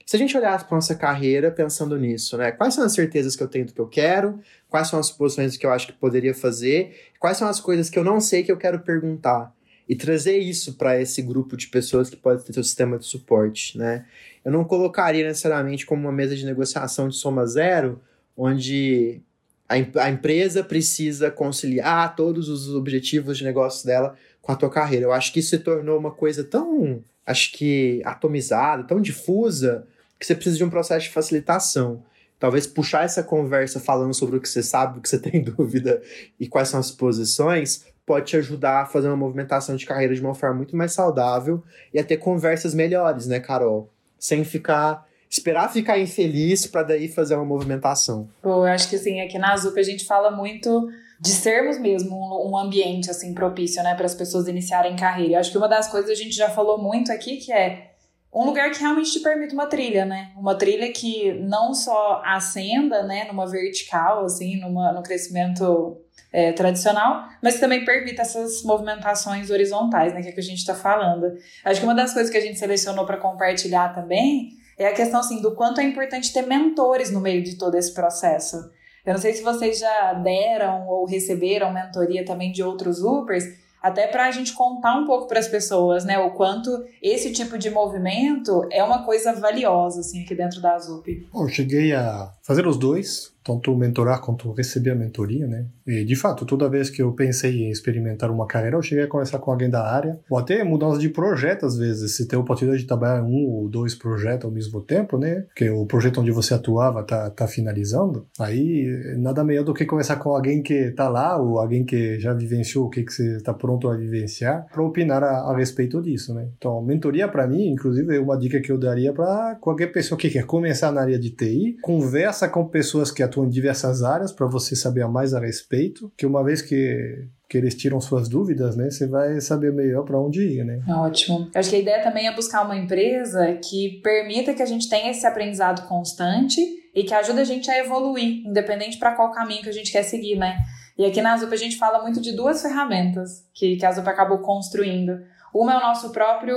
Se 0.07 0.17
a 0.17 0.19
gente 0.19 0.35
olhar 0.37 0.67
para 0.67 0.75
nossa 0.75 0.95
carreira 0.95 1.51
pensando 1.51 1.99
nisso, 1.99 2.39
né? 2.39 2.51
Quais 2.51 2.73
são 2.73 2.83
as 2.83 2.95
certezas 2.95 3.37
que 3.37 3.43
eu 3.43 3.49
tenho 3.49 3.67
do 3.67 3.75
que 3.75 3.81
eu 3.81 3.89
quero? 3.89 4.41
Quais 4.71 4.89
são 4.89 4.99
as 4.99 5.09
suposições 5.09 5.55
que 5.55 5.67
eu 5.67 5.71
acho 5.71 5.89
que 5.89 5.93
poderia 5.93 6.35
fazer? 6.35 6.97
Quais 7.21 7.37
são 7.37 7.47
as 7.47 7.61
coisas 7.61 7.91
que 7.91 7.99
eu 7.99 8.05
não 8.05 8.23
sei 8.23 8.43
que 8.43 8.51
eu 8.51 8.57
quero 8.57 8.81
perguntar? 8.81 9.53
E 9.89 9.97
trazer 9.97 10.39
isso 10.39 10.75
para 10.75 11.01
esse 11.01 11.21
grupo 11.23 11.57
de 11.57 11.69
pessoas 11.69 12.09
que 12.09 12.17
pode 12.17 12.45
ter 12.45 12.53
seu 12.53 12.63
sistema 12.63 12.99
de 12.99 13.05
suporte, 13.05 13.77
né? 13.77 14.05
Eu 14.45 14.51
não 14.53 14.65
colocaria 14.65 15.27
necessariamente 15.27 15.87
como 15.87 16.03
uma 16.03 16.13
mesa 16.13 16.35
de 16.35 16.45
negociação 16.45 17.09
de 17.09 17.17
soma 17.17 17.47
zero, 17.47 18.01
onde 18.37 19.21
a, 19.69 19.75
a 20.05 20.11
empresa 20.11 20.63
precisa 20.63 21.31
conciliar 21.31 22.15
todos 22.15 22.49
os 22.49 22.75
objetivos 22.75 23.39
de 23.39 23.45
negócio 23.45 23.87
dela 23.87 24.17
com 24.41 24.53
a 24.53 24.57
tua 24.57 24.71
carreira. 24.71 25.07
Eu 25.07 25.13
acho 25.13 25.33
que 25.33 25.41
isso 25.41 25.51
se 25.51 25.59
tornou 25.59 25.99
uma 25.99 26.11
coisa 26.11 26.43
tão, 26.45 27.03
acho 27.25 27.53
que 27.53 28.03
atomizada, 28.05 28.85
tão 28.85 29.01
difusa, 29.01 29.87
que 30.19 30.27
você 30.27 30.35
precisa 30.35 30.57
de 30.57 30.65
um 30.65 30.71
processo 30.71 31.07
de 31.07 31.13
facilitação. 31.13 32.03
Talvez 32.39 32.67
puxar 32.67 33.05
essa 33.05 33.23
conversa 33.23 33.79
falando 33.79 34.13
sobre 34.13 34.37
o 34.37 34.41
que 34.41 34.49
você 34.49 34.63
sabe, 34.63 34.99
o 34.99 35.01
que 35.03 35.09
você 35.09 35.19
tem 35.21 35.43
dúvida 35.43 36.03
e 36.39 36.49
quais 36.49 36.69
são 36.69 36.81
as 36.81 36.91
posições, 36.91 37.85
pode 38.05 38.27
te 38.27 38.37
ajudar 38.37 38.83
a 38.83 38.87
fazer 38.87 39.09
uma 39.09 39.17
movimentação 39.17 39.77
de 39.77 39.87
carreira 39.87 40.15
de 40.15 40.21
uma 40.21 40.35
forma 40.35 40.57
muito 40.57 40.77
mais 40.77 40.93
saudável 40.93 41.63
e 41.95 41.99
a 41.99 42.05
ter 42.05 42.17
conversas 42.17 42.75
melhores, 42.75 43.27
né, 43.27 43.41
Carol? 43.41 43.89
sem 44.23 44.45
ficar 44.45 45.05
esperar 45.29 45.73
ficar 45.73 45.99
infeliz 45.99 46.67
para 46.67 46.85
daí 46.85 47.09
fazer 47.09 47.35
uma 47.35 47.45
movimentação. 47.45 48.29
Pô, 48.41 48.67
eu 48.67 48.73
acho 48.73 48.89
que 48.89 48.97
assim, 48.97 49.21
aqui 49.21 49.37
na 49.39 49.53
Azup 49.53 49.79
a 49.81 49.83
gente 49.83 50.05
fala 50.05 50.31
muito 50.31 50.89
de 51.19 51.31
sermos 51.31 51.79
mesmo 51.79 52.15
um, 52.49 52.57
ambiente 52.57 53.11
assim 53.11 53.35
propício, 53.35 53.83
né, 53.83 53.95
para 53.95 54.05
as 54.07 54.15
pessoas 54.15 54.47
iniciarem 54.47 54.95
carreira. 54.95 55.35
Eu 55.35 55.39
acho 55.41 55.51
que 55.51 55.59
uma 55.59 55.69
das 55.69 55.91
coisas 55.91 56.11
a 56.11 56.15
gente 56.15 56.37
já 56.37 56.51
falou 56.51 56.79
muito 56.79 57.11
aqui 57.11 57.39
que 57.39 57.51
é 57.51 57.92
um 58.35 58.45
lugar 58.45 58.71
que 58.71 58.81
realmente 58.81 59.13
te 59.13 59.21
permite 59.21 59.53
uma 59.53 59.67
trilha, 59.67 60.07
né? 60.07 60.31
Uma 60.37 60.55
trilha 60.55 60.91
que 60.91 61.35
não 61.35 61.75
só 61.75 62.23
ascenda, 62.25 63.03
né, 63.03 63.25
numa 63.25 63.47
vertical, 63.47 64.25
assim, 64.25 64.59
numa, 64.59 64.91
no 64.93 65.03
crescimento 65.03 65.99
é, 66.33 66.53
tradicional, 66.53 67.29
mas 67.43 67.61
também 67.61 67.85
permita 67.85 68.23
essas 68.23 68.63
movimentações 68.63 69.51
horizontais, 69.51 70.15
né, 70.15 70.23
que 70.23 70.29
é 70.29 70.33
que 70.33 70.41
a 70.41 70.43
gente 70.43 70.59
está 70.59 70.75
falando. 70.75 71.27
Acho 71.63 71.81
que 71.81 71.87
uma 71.87 71.95
das 71.95 72.15
coisas 72.15 72.33
que 72.33 72.39
a 72.39 72.41
gente 72.41 72.59
selecionou 72.59 73.05
para 73.05 73.19
compartilhar 73.19 73.95
também 73.95 74.51
é 74.79 74.87
a 74.87 74.95
questão 74.95 75.21
assim 75.21 75.43
do 75.43 75.55
quanto 75.55 75.81
é 75.81 75.85
importante 75.85 76.33
ter 76.33 76.47
mentores 76.47 77.11
no 77.11 77.21
meio 77.21 77.43
de 77.43 77.57
todo 77.57 77.77
esse 77.77 77.93
processo. 77.93 78.57
Eu 79.05 79.13
não 79.13 79.21
sei 79.21 79.35
se 79.35 79.43
vocês 79.43 79.79
já 79.79 80.15
deram 80.15 80.87
ou 80.87 81.05
receberam 81.05 81.73
mentoria 81.73 82.25
também 82.25 82.51
de 82.51 82.63
outros 82.63 83.03
Upers, 83.03 83.45
até 83.83 84.07
para 84.07 84.27
a 84.27 84.31
gente 84.31 84.53
contar 84.53 84.97
um 84.97 85.05
pouco 85.05 85.27
para 85.27 85.41
as 85.41 85.49
pessoas, 85.49 86.05
né, 86.05 86.19
o 86.19 86.31
quanto 86.31 86.71
esse 87.03 87.33
tipo 87.33 87.59
de 87.59 87.69
movimento 87.71 88.67
é 88.71 88.83
uma 88.85 89.05
coisa 89.05 89.33
valiosa 89.33 90.01
assim 90.01 90.23
aqui 90.23 90.35
dentro 90.35 90.61
da 90.61 90.75
Azup. 90.75 91.29
Bom, 91.33 91.45
eu 91.45 91.49
cheguei 91.49 91.93
a 91.93 92.31
fazer 92.43 92.67
os 92.67 92.77
dois, 92.77 93.32
tanto 93.45 93.75
mentorar 93.77 94.21
quanto 94.21 94.53
receber 94.53 94.91
a 94.91 94.95
mentoria, 94.95 95.47
né? 95.47 95.67
E 95.87 96.05
de 96.05 96.17
fato, 96.17 96.45
toda 96.45 96.69
vez 96.69 96.89
que 96.89 97.03
eu 97.03 97.13
pensei 97.13 97.63
em 97.63 97.71
experimentar 97.71 98.31
uma 98.31 98.47
carreira, 98.47 98.77
eu 98.77 98.83
cheguei 98.83 99.05
a 99.05 99.09
conversar 99.09 99.39
com 99.39 99.51
alguém 99.51 99.69
da 99.69 99.85
área, 99.85 100.19
ou 100.31 100.39
até 100.39 100.63
mudança 100.63 100.99
de 100.99 101.09
projeto 101.09 101.67
às 101.67 101.77
vezes, 101.77 102.17
se 102.17 102.27
tem 102.27 102.39
a 102.39 102.43
oportunidade 102.43 102.83
de 102.83 102.89
trabalhar 102.89 103.21
em 103.21 103.25
um 103.25 103.51
ou 103.51 103.69
dois 103.69 103.95
projetos 103.95 104.45
ao 104.45 104.51
mesmo 104.51 104.81
tempo, 104.81 105.19
né? 105.19 105.45
Porque 105.49 105.69
o 105.71 105.87
projeto 105.87 106.21
onde 106.21 106.31
você 106.31 106.55
atuava 106.55 107.03
tá, 107.03 107.31
tá 107.31 107.47
finalizando, 107.47 108.27
aí 108.39 109.17
nada 109.19 109.45
melhor 109.45 109.65
do 109.65 109.75
que 109.75 109.85
conversar 109.85 110.17
com 110.17 110.35
alguém 110.35 110.63
que 110.63 110.91
tá 110.93 111.09
lá, 111.09 111.37
ou 111.37 111.59
alguém 111.59 111.85
que 111.85 112.19
já 112.19 112.33
vivenciou 112.33 112.87
o 112.87 112.91
que, 112.91 113.03
que 113.03 113.13
você 113.13 113.37
está 113.37 113.53
pronto 113.53 113.89
a 113.89 113.97
vivenciar, 113.97 114.67
para 114.73 114.83
opinar 114.83 115.23
a, 115.23 115.51
a, 115.51 115.57
respeito 115.57 116.01
disso, 116.01 116.35
né? 116.35 116.49
Então, 116.57 116.81
mentoria 116.83 117.29
para 117.29 117.47
mim, 117.47 117.69
inclusive, 117.69 118.17
é 118.17 118.21
uma 118.21 118.39
dica 118.39 118.61
que 118.61 118.71
eu 118.71 118.79
daria 118.79 119.13
para 119.13 119.57
qualquer 119.61 119.89
pessoa 119.89 120.19
que 120.19 120.31
quer 120.31 120.45
começar 120.45 120.93
na 120.93 121.01
área 121.01 121.19
de 121.19 121.31
TI, 121.31 121.77
conversa 121.83 122.49
com 122.49 122.65
pessoas 122.67 123.11
que 123.11 123.23
atuam 123.33 123.47
em 123.47 123.51
diversas 123.51 124.03
áreas 124.03 124.31
para 124.31 124.47
você 124.47 124.77
saber 124.77 125.07
mais 125.09 125.33
a 125.33 125.41
respeito, 125.41 126.13
que 126.17 126.27
uma 126.27 126.45
vez 126.45 126.61
que 126.61 127.29
que 127.49 127.59
eles 127.59 127.75
tiram 127.75 128.01
suas 128.01 128.31
dúvidas, 128.31 128.77
né? 128.77 128.89
Você 128.89 129.07
vai 129.07 129.39
saber 129.39 129.75
melhor 129.75 130.07
para 130.07 130.19
onde 130.19 130.41
ir, 130.41 130.65
né? 130.65 130.81
Ótimo. 130.89 131.51
Eu 131.55 131.61
acho 131.61 131.69
que 131.69 131.77
a 131.77 131.81
ideia 131.81 132.03
também 132.03 132.27
é 132.27 132.35
buscar 132.35 132.65
uma 132.65 132.75
empresa 132.75 133.53
que 133.63 134.01
permita 134.03 134.55
que 134.55 134.63
a 134.63 134.67
gente 134.67 134.89
tenha 134.89 135.11
esse 135.11 135.27
aprendizado 135.27 135.87
constante 135.87 136.63
e 136.95 137.05
que 137.05 137.13
ajude 137.13 137.41
a 137.41 137.45
gente 137.45 137.71
a 137.71 137.79
evoluir, 137.79 138.47
independente 138.47 138.97
para 138.99 139.15
qual 139.15 139.31
caminho 139.33 139.63
que 139.63 139.69
a 139.69 139.73
gente 139.73 139.93
quer 139.93 140.03
seguir, 140.03 140.39
né? 140.39 140.57
E 140.97 141.05
aqui 141.05 141.21
na 141.21 141.35
Azup 141.35 141.53
a 141.53 141.59
gente 141.59 141.77
fala 141.77 142.01
muito 142.01 142.23
de 142.23 142.33
duas 142.33 142.63
ferramentas 142.63 143.47
que, 143.53 143.77
que 143.77 143.85
a 143.85 143.91
Azup 143.91 144.09
acabou 144.09 144.39
construindo. 144.39 145.21
Uma 145.55 145.75
é 145.75 145.77
o 145.77 145.81
nosso 145.81 146.11
próprio, 146.11 146.57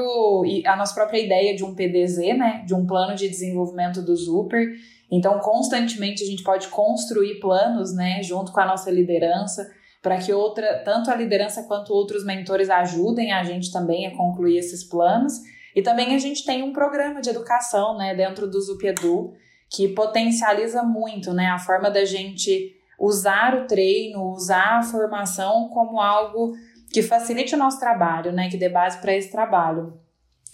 a 0.66 0.78
nossa 0.78 0.94
própria 0.94 1.20
ideia 1.20 1.54
de 1.54 1.66
um 1.66 1.76
PDZ, 1.76 2.38
né? 2.38 2.64
De 2.66 2.74
um 2.74 2.86
plano 2.86 3.16
de 3.16 3.28
desenvolvimento 3.28 4.02
do 4.02 4.16
Super, 4.16 4.74
então, 5.12 5.40
constantemente 5.40 6.24
a 6.24 6.26
gente 6.26 6.44
pode 6.44 6.68
construir 6.68 7.40
planos, 7.40 7.94
né, 7.94 8.22
junto 8.24 8.52
com 8.52 8.60
a 8.60 8.66
nossa 8.66 8.90
liderança, 8.90 9.70
para 10.02 10.18
que 10.18 10.34
outra, 10.34 10.84
tanto 10.84 11.10
a 11.10 11.16
liderança 11.16 11.64
quanto 11.64 11.94
outros 11.94 12.26
mentores 12.26 12.70
ajudem 12.70 13.32
a 13.32 13.44
gente 13.44 13.72
também 13.72 14.08
a 14.08 14.16
concluir 14.16 14.58
esses 14.58 14.84
planos. 14.84 15.34
E 15.76 15.82
também 15.82 16.16
a 16.16 16.20
gente 16.20 16.46
tem 16.46 16.64
um 16.64 16.72
programa 16.72 17.22
de 17.22 17.30
educação, 17.30 17.98
né, 17.98 18.16
dentro 18.16 18.50
do 18.50 18.62
Zupedu, 18.62 19.34
que 19.70 19.90
potencializa 19.90 20.84
muito, 20.84 21.34
né, 21.34 21.48
a 21.48 21.60
forma 21.60 21.90
da 21.90 22.06
gente 22.06 22.76
usar 23.00 23.56
o 23.56 23.68
treino, 23.68 24.32
usar 24.32 24.80
a 24.80 24.84
formação 24.84 25.70
como 25.70 26.00
algo 26.00 26.54
que 26.92 27.02
facilite 27.02 27.56
o 27.56 27.58
nosso 27.58 27.80
trabalho, 27.80 28.32
né, 28.32 28.50
que 28.50 28.58
dê 28.58 28.70
base 28.70 29.00
para 29.00 29.14
esse 29.14 29.32
trabalho. 29.32 30.00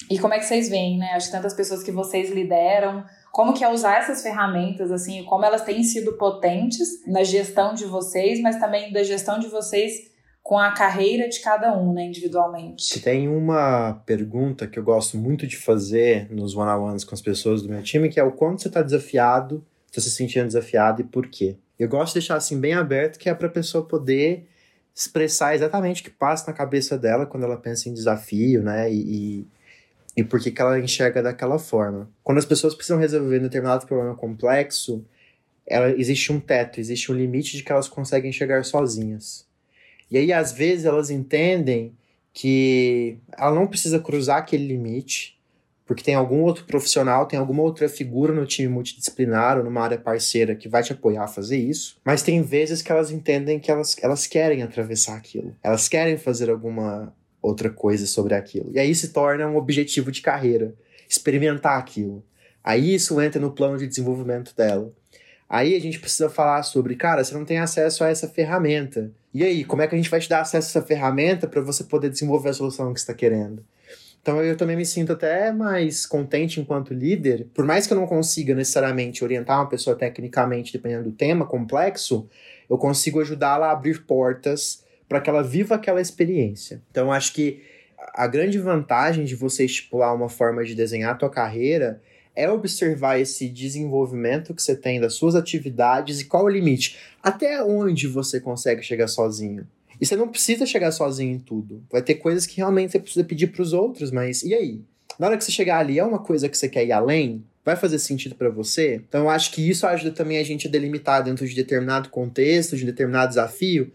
E 0.10 0.18
como 0.18 0.34
é 0.34 0.39
que 0.39 0.45
vocês 0.45 0.70
veem, 0.70 0.97
né? 0.97 1.12
Acho 1.14 1.28
que 1.28 1.32
tantas 1.32 1.54
pessoas 1.54 1.84
que 1.84 1.91
vocês 1.91 2.32
lideram, 2.32 3.06
como 3.32 3.53
que 3.53 3.63
é 3.63 3.71
usar 3.71 3.99
essas 3.99 4.21
ferramentas, 4.21 4.91
assim, 4.91 5.23
como 5.23 5.45
elas 5.45 5.63
têm 5.63 5.84
sido 5.84 6.13
potentes 6.13 7.05
na 7.07 7.23
gestão 7.23 7.73
de 7.73 7.86
vocês, 7.86 8.41
mas 8.41 8.59
também 8.59 8.91
da 8.91 9.03
gestão 9.03 9.39
de 9.39 9.47
vocês 9.47 10.11
com 10.43 10.57
a 10.57 10.71
carreira 10.71 11.29
de 11.29 11.39
cada 11.39 11.77
um, 11.77 11.93
né, 11.93 12.05
individualmente. 12.05 12.99
Tem 12.99 13.29
uma 13.29 14.01
pergunta 14.05 14.67
que 14.67 14.77
eu 14.77 14.84
gosto 14.84 15.17
muito 15.17 15.47
de 15.47 15.55
fazer 15.55 16.27
nos 16.32 16.55
one-on-ones 16.55 17.03
com 17.03 17.13
as 17.13 17.21
pessoas 17.21 17.61
do 17.61 17.69
meu 17.69 17.82
time, 17.84 18.09
que 18.09 18.19
é 18.19 18.23
o 18.23 18.32
quanto 18.32 18.61
você 18.61 18.67
está 18.67 18.82
desafiado, 18.82 19.63
está 19.86 20.01
se 20.01 20.09
sentindo 20.09 20.47
desafiado 20.47 21.01
e 21.01 21.05
por 21.05 21.27
quê. 21.27 21.57
Eu 21.77 21.88
gosto 21.88 22.13
de 22.13 22.19
deixar 22.19 22.36
assim 22.36 22.59
bem 22.59 22.73
aberto, 22.73 23.17
que 23.17 23.29
é 23.29 23.34
para 23.34 23.47
a 23.47 23.51
pessoa 23.51 23.86
poder 23.86 24.47
expressar 24.93 25.55
exatamente 25.55 26.01
o 26.01 26.05
que 26.05 26.09
passa 26.09 26.51
na 26.51 26.57
cabeça 26.57 26.97
dela 26.97 27.25
quando 27.25 27.43
ela 27.43 27.57
pensa 27.57 27.88
em 27.88 27.93
desafio, 27.93 28.61
né, 28.61 28.91
e, 28.91 28.97
e 28.97 29.47
e 30.22 30.24
por 30.24 30.39
que, 30.39 30.51
que 30.51 30.61
ela 30.61 30.80
enxerga 30.80 31.22
daquela 31.22 31.57
forma. 31.57 32.09
Quando 32.24 32.38
as 32.38 32.45
pessoas 32.45 32.76
precisam 32.76 32.99
resolver 32.99 33.39
um 33.39 33.43
determinado 33.43 33.86
problema 33.86 34.15
complexo, 34.15 35.03
ela, 35.65 35.89
existe 35.91 36.32
um 36.32 36.39
teto, 36.39 36.80
existe 36.80 37.11
um 37.11 37.15
limite 37.15 37.57
de 37.57 37.63
que 37.63 37.72
elas 37.72 37.88
conseguem 37.88 38.32
chegar 38.32 38.63
sozinhas. 38.63 39.47
E 40.09 40.17
aí, 40.17 40.32
às 40.32 40.51
vezes, 40.51 40.86
elas 40.86 41.09
entendem 41.09 41.93
que 42.34 43.17
ela 43.38 43.53
não 43.53 43.67
precisa 43.67 43.99
cruzar 43.99 44.38
aquele 44.38 44.67
limite, 44.67 45.39
porque 45.86 46.03
tem 46.03 46.13
algum 46.13 46.41
outro 46.41 46.65
profissional, 46.65 47.26
tem 47.26 47.39
alguma 47.39 47.63
outra 47.63 47.89
figura 47.89 48.34
no 48.34 48.45
time 48.45 48.67
multidisciplinar 48.67 49.57
ou 49.57 49.63
numa 49.63 49.82
área 49.82 49.97
parceira 49.97 50.55
que 50.55 50.69
vai 50.69 50.84
te 50.84 50.93
apoiar 50.93 51.24
a 51.24 51.28
fazer 51.28 51.57
isso. 51.57 51.97
Mas 52.05 52.22
tem 52.22 52.41
vezes 52.41 52.82
que 52.82 52.91
elas 52.91 53.11
entendem 53.11 53.59
que 53.59 53.72
elas, 53.72 53.95
elas 54.01 54.28
querem 54.28 54.61
atravessar 54.61 55.17
aquilo, 55.17 55.55
elas 55.63 55.89
querem 55.89 56.17
fazer 56.17 56.49
alguma 56.49 57.13
outra 57.42 57.70
coisa 57.70 58.06
sobre 58.06 58.34
aquilo. 58.36 58.72
E 58.74 58.80
aí 58.80 58.94
se 58.94 59.10
torna 59.10 59.48
um 59.48 59.56
objetivo 59.56 60.12
de 60.12 60.22
carreira, 60.22 60.74
experimentar 61.10 61.78
aquilo. 61.80 62.24
Aí 62.64 62.94
isso 62.94 63.20
entra 63.20 63.42
no 63.42 63.52
plano 63.52 63.78
de 63.78 63.88
desenvolvimento 63.88 64.56
dela. 64.56 64.94
Aí 65.50 65.76
a 65.76 65.82
gente 65.82 66.00
precisa 66.00 66.30
falar 66.30 66.64
sobre, 66.64 66.96
cara, 66.96 67.24
você 67.24 67.34
não 67.34 67.44
tem 67.44 67.58
acesso 67.58 68.04
a 68.04 68.10
essa 68.10 68.28
ferramenta. 68.28 69.12
E 69.34 69.44
aí, 69.44 69.66
como 69.66 69.82
é 69.82 69.88
que 69.88 69.96
a 69.96 69.98
gente 69.98 70.10
vai 70.10 70.20
te 70.20 70.30
dar 70.30 70.42
acesso 70.42 70.68
a 70.68 70.80
essa 70.80 70.88
ferramenta 70.88 71.48
para 71.48 71.62
você 71.62 71.84
poder 71.84 72.10
desenvolver 72.10 72.50
a 72.50 72.54
solução 72.54 72.94
que 72.94 73.00
está 73.00 73.14
querendo? 73.14 73.64
Então 74.22 74.42
eu 74.44 74.56
também 74.56 74.78
me 74.78 74.86
sinto 74.86 75.14
até 75.14 75.52
mais 75.52 76.06
contente 76.06 76.62
enquanto 76.62 76.94
líder, 76.94 77.48
por 77.56 77.66
mais 77.66 77.88
que 77.88 77.94
eu 77.94 77.98
não 77.98 78.06
consiga 78.06 78.54
necessariamente 78.54 79.24
orientar 79.24 79.58
uma 79.58 79.68
pessoa 79.68 79.96
tecnicamente, 79.96 80.72
dependendo 80.72 81.10
do 81.10 81.12
tema 81.12 81.46
complexo, 81.46 82.30
eu 82.70 82.78
consigo 82.78 83.20
ajudá-la 83.20 83.68
a 83.68 83.72
abrir 83.72 84.06
portas 84.06 84.80
para 85.12 85.20
que 85.20 85.30
ela 85.30 85.43
viva 85.43 85.76
aquela 85.76 85.99
experiência. 85.99 86.82
Então 86.89 87.12
acho 87.12 87.34
que 87.34 87.62
a 88.14 88.26
grande 88.28 88.57
vantagem 88.57 89.26
de 89.26 89.36
você 89.36 89.66
estipular 89.66 90.16
uma 90.16 90.30
forma 90.30 90.64
de 90.64 90.74
desenhar 90.74 91.12
a 91.12 91.16
tua 91.16 91.30
carreira 91.30 92.01
é 92.34 92.49
observar 92.49 93.20
esse 93.20 93.49
desenvolvimento 93.49 94.53
que 94.53 94.64
você 94.64 94.74
tem 94.74 95.01
das 95.01 95.16
suas 95.16 95.36
atividades 95.36 96.22
e 96.22 96.26
qual 96.26 96.45
o 96.45 96.49
limite. 96.49 96.97
Até 97.22 97.62
onde 97.62 98.07
você 98.07 98.39
consegue 98.39 98.84
chegar 98.84 99.09
sozinho. 99.09 99.68
E 99.99 100.05
você 100.05 100.16
não 100.16 100.30
precisa 100.30 100.66
chegar 100.66 100.93
sozinho 100.93 101.36
em 101.36 101.39
tudo. 101.39 101.84
Vai 101.91 102.01
ter 102.01 102.16
coisas 102.16 102.47
que 102.47 102.55
realmente 102.55 102.93
você 102.93 102.99
precisa 102.99 103.26
pedir 103.26 103.47
para 103.47 103.64
os 103.64 103.74
outros, 103.74 104.12
mas 104.12 104.43
e 104.43 104.53
aí? 104.53 104.80
Na 105.20 105.28
hora 105.28 105.38
que 105.38 105.43
você 105.43 105.51
chegar 105.51 105.80
ali, 105.80 105.99
é 105.99 106.05
uma 106.05 106.20
coisa 106.20 106.47
que 106.47 106.57
você 106.57 106.70
quer 106.70 106.86
ir 106.86 106.93
além? 106.93 107.43
Vai 107.66 107.76
fazer 107.76 107.99
sentido 107.99 108.34
para 108.34 108.49
você? 108.49 109.01
Então 109.09 109.24
eu 109.24 109.30
acho 109.30 109.51
que 109.51 109.70
isso 109.70 109.86
ajuda 109.86 110.12
também 110.12 110.38
a 110.38 110.43
gente 110.43 110.70
a 110.70 110.72
delimitar 110.72 111.22
dentro 111.22 111.45
de 111.45 111.53
determinado 111.53 112.07
contexto, 112.07 112.78
de 112.78 112.86
determinado 112.86 113.28
desafio, 113.28 113.91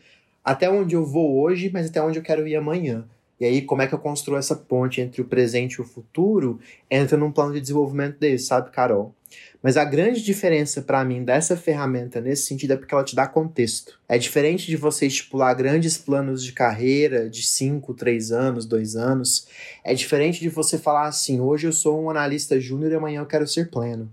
até 0.46 0.70
onde 0.70 0.94
eu 0.94 1.04
vou 1.04 1.40
hoje, 1.40 1.68
mas 1.72 1.88
até 1.88 2.00
onde 2.00 2.20
eu 2.20 2.22
quero 2.22 2.46
ir 2.46 2.54
amanhã. 2.54 3.04
E 3.40 3.44
aí, 3.44 3.62
como 3.62 3.82
é 3.82 3.88
que 3.88 3.92
eu 3.92 3.98
construo 3.98 4.38
essa 4.38 4.54
ponte 4.54 5.00
entre 5.00 5.20
o 5.20 5.24
presente 5.24 5.74
e 5.74 5.80
o 5.80 5.84
futuro? 5.84 6.60
Entra 6.88 7.18
num 7.18 7.32
plano 7.32 7.52
de 7.52 7.60
desenvolvimento 7.60 8.16
desse, 8.20 8.46
sabe, 8.46 8.70
Carol? 8.70 9.12
Mas 9.60 9.76
a 9.76 9.84
grande 9.84 10.22
diferença 10.22 10.80
para 10.80 11.04
mim 11.04 11.24
dessa 11.24 11.56
ferramenta 11.56 12.20
nesse 12.20 12.46
sentido 12.46 12.74
é 12.74 12.76
porque 12.76 12.94
ela 12.94 13.02
te 13.02 13.16
dá 13.16 13.26
contexto. 13.26 13.98
É 14.08 14.16
diferente 14.16 14.68
de 14.68 14.76
você 14.76 15.08
estipular 15.08 15.52
grandes 15.56 15.98
planos 15.98 16.44
de 16.44 16.52
carreira 16.52 17.28
de 17.28 17.42
5, 17.42 17.92
3 17.92 18.30
anos, 18.30 18.66
2 18.66 18.94
anos. 18.94 19.48
É 19.82 19.94
diferente 19.94 20.38
de 20.38 20.48
você 20.48 20.78
falar 20.78 21.08
assim: 21.08 21.40
hoje 21.40 21.66
eu 21.66 21.72
sou 21.72 22.00
um 22.00 22.08
analista 22.08 22.60
júnior 22.60 22.92
e 22.92 22.94
amanhã 22.94 23.20
eu 23.20 23.26
quero 23.26 23.48
ser 23.48 23.68
pleno. 23.68 24.08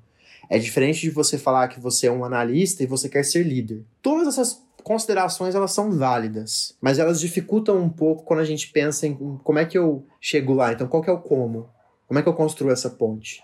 É 0.50 0.58
diferente 0.58 1.02
de 1.02 1.12
você 1.12 1.38
falar 1.38 1.68
que 1.68 1.80
você 1.80 2.08
é 2.08 2.12
um 2.12 2.26
analista 2.26 2.84
e 2.84 2.88
você 2.88 3.08
quer 3.08 3.24
ser 3.24 3.44
líder. 3.44 3.84
Todas 4.02 4.28
essas 4.28 4.62
considerações 4.84 5.56
elas 5.56 5.72
são 5.72 5.92
válidas, 5.92 6.76
mas 6.82 7.00
elas 7.00 7.20
dificultam 7.20 7.82
um 7.82 7.90
pouco 7.90 8.24
quando 8.24 8.42
a 8.42 8.46
gente 8.46 8.70
pensa 8.72 9.08
em 9.08 9.16
como 9.16 9.60
é 9.60 9.66
que 9.66 9.78
eu 9.78 10.06
chego 10.20 10.54
lá. 10.54 10.74
Então, 10.74 10.88
qual 10.88 11.04
é 11.06 11.12
o 11.12 11.20
como? 11.20 11.70
Como 12.08 12.20
é 12.20 12.24
que 12.24 12.30
eu 12.30 12.34
construo 12.34 12.72
essa 12.72 12.90
ponte? 12.90 13.44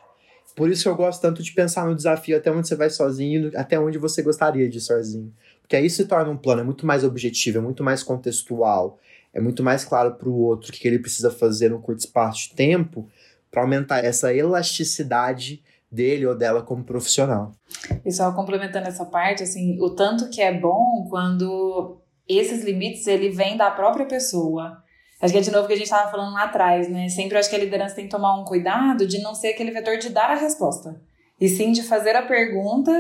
Por 0.56 0.70
isso 0.70 0.84
que 0.84 0.90
eu 0.90 0.96
gosto 0.96 1.22
tanto 1.22 1.42
de 1.42 1.54
pensar 1.54 1.86
no 1.86 1.96
desafio 1.96 2.36
até 2.36 2.52
onde 2.52 2.68
você 2.68 2.76
vai 2.76 2.90
sozinho, 2.90 3.52
até 3.56 3.80
onde 3.80 3.98
você 3.98 4.22
gostaria 4.22 4.68
de 4.68 4.78
ir 4.78 4.82
sozinho. 4.82 5.34
Porque 5.62 5.76
aí 5.76 5.90
se 5.90 6.06
torna 6.06 6.30
um 6.30 6.38
plano, 6.38 6.62
é 6.62 6.64
muito 6.64 6.86
mais 6.86 7.04
objetivo, 7.04 7.60
é 7.60 7.62
muito 7.62 7.84
mais 7.84 8.04
contextual, 8.04 9.00
é 9.34 9.40
muito 9.40 9.64
mais 9.64 9.86
claro 9.86 10.16
para 10.16 10.28
o 10.28 10.38
outro 10.38 10.70
o 10.70 10.74
que 10.74 10.88
ele 10.88 11.00
precisa 11.00 11.32
fazer 11.32 11.70
no 11.70 11.80
curto 11.80 12.00
espaço 12.00 12.50
de 12.50 12.56
tempo 12.56 13.08
para 13.50 13.62
aumentar 13.62 14.04
essa 14.04 14.34
elasticidade 14.34 15.64
dele 15.92 16.26
ou 16.26 16.38
dela 16.38 16.62
como 16.62 16.84
profissional. 16.84 17.52
E 18.06 18.12
só 18.12 18.32
complementando 18.32 18.88
essa 18.88 19.06
parte, 19.06 19.44
assim, 19.44 19.82
o 19.82 19.90
tanto 19.90 20.30
que 20.30 20.42
é 20.42 20.54
bom 20.54 21.08
quando 21.10 22.00
esses 22.28 22.64
limites 22.64 23.08
ele 23.08 23.30
vem 23.30 23.58
da 23.58 23.72
própria 23.72 24.06
pessoa. 24.06 24.84
Acho 25.22 25.34
que 25.34 25.40
é 25.40 25.42
de 25.42 25.52
novo 25.52 25.68
que 25.68 25.74
a 25.74 25.76
gente 25.76 25.86
estava 25.86 26.10
falando 26.10 26.34
lá 26.34 26.44
atrás, 26.44 26.88
né? 26.88 27.10
Sempre 27.10 27.38
acho 27.38 27.50
que 27.50 27.56
a 27.56 27.60
liderança 27.60 27.96
tem 27.96 28.06
que 28.06 28.12
tomar 28.12 28.40
um 28.40 28.46
cuidado 28.46 29.06
de 29.06 29.20
não 29.22 29.36
ser 29.36 29.50
aquele 29.50 29.72
vetor 29.72 29.98
de 29.98 30.10
dar 30.10 30.30
a 30.30 30.36
resposta. 30.36 31.02
E 31.42 31.50
sim 31.50 31.72
de 31.72 31.84
fazer 31.84 32.16
a 32.16 32.22
pergunta 32.22 32.92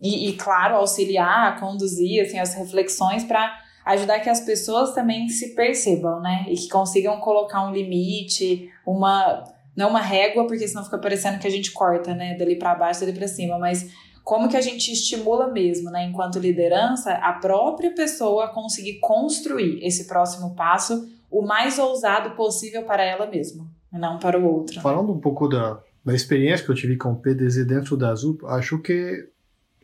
e, 0.00 0.28
e 0.28 0.32
claro, 0.36 0.76
auxiliar, 0.76 1.58
conduzir 1.60 2.22
assim, 2.22 2.38
as 2.38 2.54
reflexões 2.54 3.24
para 3.24 3.56
ajudar 3.86 4.20
que 4.20 4.28
as 4.28 4.40
pessoas 4.40 4.92
também 4.92 5.28
se 5.28 5.54
percebam, 5.54 6.20
né? 6.20 6.44
E 6.48 6.56
que 6.56 6.68
consigam 6.68 7.18
colocar 7.20 7.66
um 7.66 7.72
limite, 7.72 8.68
uma 8.86 9.44
não 9.76 9.90
uma 9.90 10.00
régua, 10.00 10.46
porque 10.46 10.66
senão 10.68 10.84
fica 10.84 10.98
parecendo 10.98 11.38
que 11.38 11.46
a 11.46 11.50
gente 11.50 11.72
corta, 11.72 12.14
né, 12.14 12.36
dali 12.36 12.56
para 12.56 12.74
baixo, 12.74 13.00
dali 13.00 13.12
para 13.12 13.28
cima, 13.28 13.58
mas 13.58 13.90
como 14.22 14.48
que 14.48 14.56
a 14.56 14.60
gente 14.60 14.92
estimula 14.92 15.48
mesmo, 15.48 15.90
né, 15.90 16.04
enquanto 16.04 16.38
liderança, 16.38 17.12
a 17.12 17.32
própria 17.32 17.94
pessoa 17.94 18.48
conseguir 18.48 19.00
construir 19.00 19.84
esse 19.84 20.06
próximo 20.06 20.54
passo 20.54 21.08
o 21.30 21.42
mais 21.42 21.78
ousado 21.78 22.36
possível 22.36 22.84
para 22.84 23.02
ela 23.02 23.26
mesma, 23.26 23.66
não 23.90 24.18
para 24.18 24.38
o 24.38 24.44
outro. 24.44 24.80
Falando 24.80 25.12
um 25.12 25.18
pouco 25.18 25.48
da, 25.48 25.80
da 26.04 26.14
experiência 26.14 26.64
que 26.64 26.70
eu 26.70 26.76
tive 26.76 26.96
com 26.96 27.12
o 27.12 27.16
PDZ 27.16 27.66
dentro 27.66 27.96
da 27.96 28.14
ZUP, 28.14 28.44
acho 28.46 28.78
que 28.78 29.28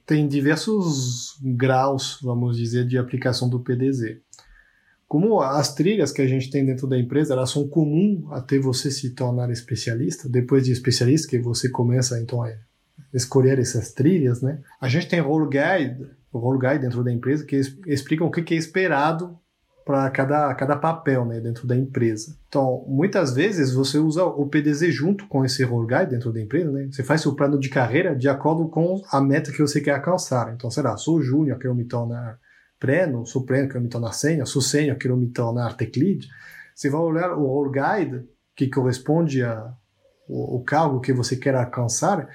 tem 0.05 0.27
diversos 0.29 1.39
graus, 1.43 2.19
vamos 2.23 2.57
dizer, 2.57 2.87
de 2.87 2.97
aplicação 2.97 3.49
do 3.49 3.61
PDZ. 3.61 4.19
Como 5.09 5.41
as 5.41 5.75
trilhas 5.75 6.13
que 6.13 6.21
a 6.21 6.27
gente 6.27 6.51
tem 6.51 6.67
dentro 6.67 6.87
da 6.87 6.99
empresa, 6.99 7.33
elas 7.33 7.51
são 7.51 7.67
comuns 7.67 8.31
até 8.31 8.59
você 8.59 8.91
se 8.91 9.15
tornar 9.15 9.51
especialista. 9.51 10.29
Depois 10.29 10.67
de 10.67 10.73
especialista, 10.73 11.29
que 11.29 11.39
você 11.39 11.71
começa 11.71 12.21
então 12.21 12.43
a 12.43 12.53
escolher 13.13 13.59
essas 13.59 13.95
trilhas, 13.95 14.43
né? 14.43 14.61
A 14.79 14.87
gente 14.87 15.09
tem 15.09 15.19
role 15.19 15.49
guide, 15.49 16.11
role 16.31 16.59
guide 16.59 16.81
dentro 16.81 17.03
da 17.03 17.11
empresa 17.11 17.47
que 17.47 17.59
explica 17.87 18.23
o 18.23 18.31
que 18.31 18.55
é 18.55 18.59
esperado 18.59 19.39
para 19.83 20.11
cada, 20.11 20.55
cada 20.55 20.77
papel 20.77 21.25
né, 21.25 21.41
dentro 21.41 21.67
da 21.67 21.75
empresa. 21.75 22.37
Então, 22.47 22.85
muitas 22.87 23.35
vezes 23.35 23.73
você 23.73 23.97
usa 23.97 24.23
o 24.23 24.47
PDZ 24.47 24.93
junto 24.93 25.27
com 25.27 25.43
esse 25.43 25.65
role 25.65 25.87
guide 25.87 26.11
dentro 26.11 26.31
da 26.31 26.43
empresa, 26.43 26.71
né? 26.71 26.87
Você 26.93 27.03
faz 27.03 27.23
seu 27.23 27.35
plano 27.35 27.59
de 27.59 27.71
carreira 27.71 28.15
de 28.15 28.29
acordo 28.29 28.69
com 28.69 29.01
a 29.11 29.23
meta 29.23 29.51
que 29.51 29.63
você 29.63 29.81
quer 29.81 29.95
alcançar. 29.95 30.53
Então, 30.53 30.71
sei 30.71 30.83
lá, 30.83 30.99
sou 30.99 31.23
júnior, 31.23 31.59
quero 31.59 31.75
me 31.75 31.87
tornar 31.87 32.39
pleno, 32.79 33.27
sou 33.27 33.45
pleno, 33.45 33.69
quero 33.69 33.83
me 33.83 33.89
tornar 33.89 34.13
sênior, 34.13 34.47
sou 34.47 34.63
sênior, 34.63 34.97
quero 34.97 35.17
me 35.17 35.29
tornar 35.29 35.77
tech 35.77 35.99
lead. 35.99 36.29
Você 36.75 36.89
vai 36.89 37.01
olhar 37.01 37.33
o 37.33 37.47
role 37.47 37.73
guide 37.73 38.25
que 38.55 38.69
corresponde 38.69 39.43
ao 39.45 40.63
cargo 40.65 41.01
que 41.01 41.13
você 41.13 41.37
quer 41.37 41.55
alcançar 41.55 42.29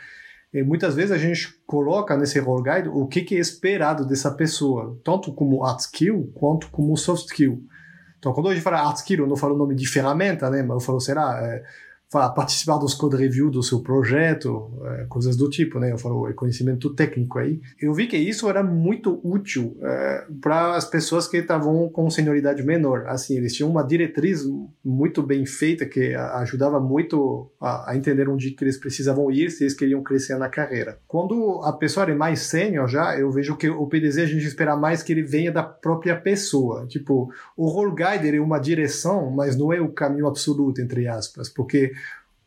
e 0.54 0.62
muitas 0.62 0.94
vezes 0.94 1.12
a 1.12 1.18
gente 1.18 1.52
coloca 1.66 2.16
nesse 2.16 2.40
role 2.40 2.64
guide 2.64 2.88
o 2.88 3.08
que, 3.08 3.24
que 3.24 3.36
é 3.36 3.40
esperado 3.40 4.06
dessa 4.06 4.30
pessoa, 4.30 5.00
tanto 5.04 5.34
como 5.34 5.64
hard 5.64 5.80
skill 5.80 6.32
quanto 6.36 6.70
como 6.70 6.96
soft 6.96 7.26
skill. 7.26 7.64
Então, 8.20 8.32
quando 8.34 8.50
a 8.50 8.54
gente 8.54 8.64
fala 8.64 8.78
hard 8.78 8.98
skill, 8.98 9.22
eu 9.22 9.28
não 9.28 9.36
falo 9.36 9.56
o 9.56 9.58
nome 9.58 9.74
de 9.74 9.88
ferramenta, 9.88 10.52
né? 10.52 10.62
Mas 10.62 10.76
eu 10.76 10.80
falo, 10.80 11.00
será, 11.00 11.40
é, 11.42 11.64
participar 12.30 12.78
dos 12.78 12.94
code 12.94 13.16
review 13.16 13.50
do 13.50 13.64
seu 13.64 13.80
projeto, 13.80 14.72
é, 14.86 15.06
coisas 15.06 15.36
do 15.36 15.50
tipo, 15.50 15.80
né? 15.80 15.92
Eu 15.92 15.98
falo 15.98 16.32
conhecimento 16.34 16.94
técnico 16.94 17.40
aí. 17.40 17.60
Eu 17.82 17.94
vi 17.94 18.08
que 18.08 18.18
isso 18.18 18.50
era 18.50 18.64
muito 18.64 19.20
útil 19.24 19.78
é, 19.82 20.26
para 20.42 20.76
as 20.76 20.86
pessoas 20.86 21.28
que 21.28 21.38
estavam 21.38 21.90
com 21.90 22.10
senioridade 22.10 22.64
menor. 22.64 23.06
Assim, 23.08 23.38
eles 23.38 23.54
tinham 23.54 23.70
uma 23.70 23.84
diretriz 23.84 24.44
muito 24.84 25.22
bem 25.22 25.46
feita 25.46 25.86
que 25.86 26.14
ajudava 26.14 26.80
muito 26.80 27.52
a, 27.60 27.92
a, 27.92 27.98
entender 27.98 28.30
onde 28.30 28.52
que 28.52 28.64
eles 28.64 28.78
precisavam 28.78 29.32
ir 29.32 29.50
se 29.50 29.64
eles 29.64 29.74
queriam 29.74 30.04
crescer 30.04 30.38
na 30.38 30.50
carreira. 30.50 31.00
Quando 31.08 31.62
a 31.64 31.74
pessoa 31.74 32.06
é 32.06 32.14
mais 32.14 32.42
sênior 32.42 32.88
já, 32.88 33.18
eu 33.18 33.32
vejo 33.32 33.56
que 33.56 33.70
o 33.70 33.88
PDZ 33.88 34.20
a 34.20 34.26
gente 34.26 34.46
espera 34.46 34.76
mais 34.76 35.02
que 35.02 35.12
ele 35.12 35.24
venha 35.24 35.52
da 35.52 35.64
própria 35.64 36.16
pessoa. 36.16 36.86
Tipo, 36.88 37.32
o 37.56 37.68
role 37.68 37.96
guide 37.96 38.36
é 38.36 38.42
uma 38.42 38.60
direção, 38.60 39.32
mas 39.32 39.56
não 39.58 39.72
é 39.72 39.80
o 39.80 39.90
caminho 39.90 40.28
absoluto, 40.28 40.82
entre 40.82 41.08
aspas, 41.08 41.50
porque 41.50 41.92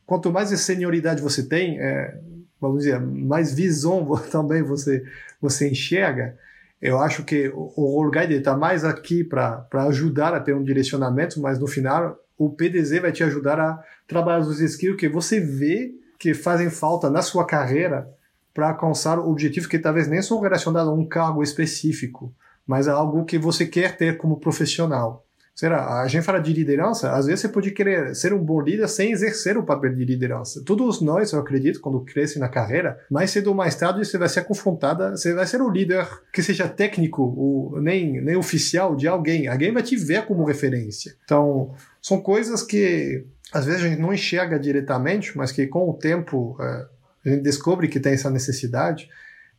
quanto 0.07 0.33
mais 0.33 0.49
senioridade 0.61 1.21
você 1.21 1.43
tem, 1.43 1.79
é, 1.81 2.19
vamos 2.61 2.85
dizer, 2.85 3.01
mais 3.01 3.53
visão 3.53 4.07
também 4.31 4.63
você, 4.63 5.05
você 5.41 5.69
enxerga. 5.69 6.39
Eu 6.81 7.01
acho 7.01 7.25
que 7.25 7.49
o, 7.49 7.73
o 7.77 8.11
Guide 8.11 8.35
está 8.35 8.57
mais 8.57 8.85
aqui 8.85 9.25
para 9.25 9.67
ajudar 9.89 10.33
a 10.33 10.41
ter 10.41 10.55
um 10.55 10.63
direcionamento, 10.63 11.41
mas 11.41 11.59
no 11.59 11.67
final 11.67 12.19
o 12.39 12.51
PDZ 12.51 13.01
vai 13.01 13.13
te 13.13 13.25
ajudar 13.25 13.59
a 13.59 13.83
trabalhar 14.07 14.41
os 14.41 14.61
skills 14.61 14.97
que 14.97 15.09
você 15.09 15.41
vê 15.41 15.93
que 16.19 16.33
fazem 16.35 16.71
falta 16.71 17.11
na 17.11 17.23
sua 17.23 17.45
carreira 17.47 18.09
para 18.55 18.71
alcançar 18.71 19.19
objetivos 19.19 19.69
que 19.69 19.79
talvez 19.79 20.09
nem 20.09 20.23
são 20.23 20.41
relacionados 20.41 20.89
a 20.89 20.95
um 20.95 21.07
cargo 21.07 21.43
específico, 21.43 22.35
mas 22.67 22.89
a 22.89 22.95
algo 22.95 23.25
que 23.25 23.39
você 23.39 23.67
quer 23.67 23.97
ter 23.97 24.17
como 24.17 24.41
profissional. 24.41 25.26
Será? 25.57 26.03
A 26.03 26.07
gente 26.07 26.23
fala 26.23 26.39
de 26.39 26.53
liderança, 26.53 27.13
às 27.13 27.25
vezes 27.25 27.41
você 27.41 27.49
pode 27.49 27.71
querer 27.71 28.15
ser 28.15 28.35
um 28.35 28.45
bom 28.45 28.61
líder 28.61 28.87
sem 28.89 29.11
exercer 29.11 29.57
o 29.57 29.63
papel 29.63 29.95
de 29.95 30.05
liderança. 30.05 30.63
Todos 30.63 31.01
nós, 31.01 31.33
eu 31.33 31.41
acredito, 31.41 31.81
quando 31.81 31.99
crescem 32.01 32.39
na 32.39 32.47
carreira, 32.47 33.01
mais 33.11 33.31
cedo 33.31 33.47
ou 33.47 33.55
mais 33.55 33.75
tarde 33.75 34.05
você 34.05 34.19
vai 34.19 34.29
ser 34.29 34.45
confrontada, 34.45 35.17
você 35.17 35.33
vai 35.33 35.47
ser 35.47 35.63
o 35.63 35.71
líder 35.71 36.07
que 36.31 36.43
seja 36.43 36.69
técnico 36.69 37.23
ou 37.23 37.81
nem, 37.81 38.21
nem 38.21 38.37
oficial 38.37 38.95
de 38.95 39.09
alguém. 39.09 39.49
Alguém 39.49 39.73
vai 39.73 39.83
te 39.83 39.97
ver 39.97 40.27
como 40.27 40.45
referência. 40.45 41.17
Então, 41.25 41.75
são 42.03 42.21
coisas 42.21 42.63
que 42.63 43.25
às 43.51 43.65
vezes 43.65 43.83
a 43.83 43.89
gente 43.89 44.01
não 44.01 44.13
enxerga 44.13 44.59
diretamente, 44.59 45.39
mas 45.39 45.53
que 45.53 45.67
com 45.67 45.89
o 45.89 45.95
tempo 45.95 46.55
é, 46.61 46.87
a 47.25 47.29
gente 47.31 47.43
descobre 47.43 47.89
que 47.89 47.99
tem 47.99 48.13
essa 48.13 48.29
necessidade. 48.29 49.09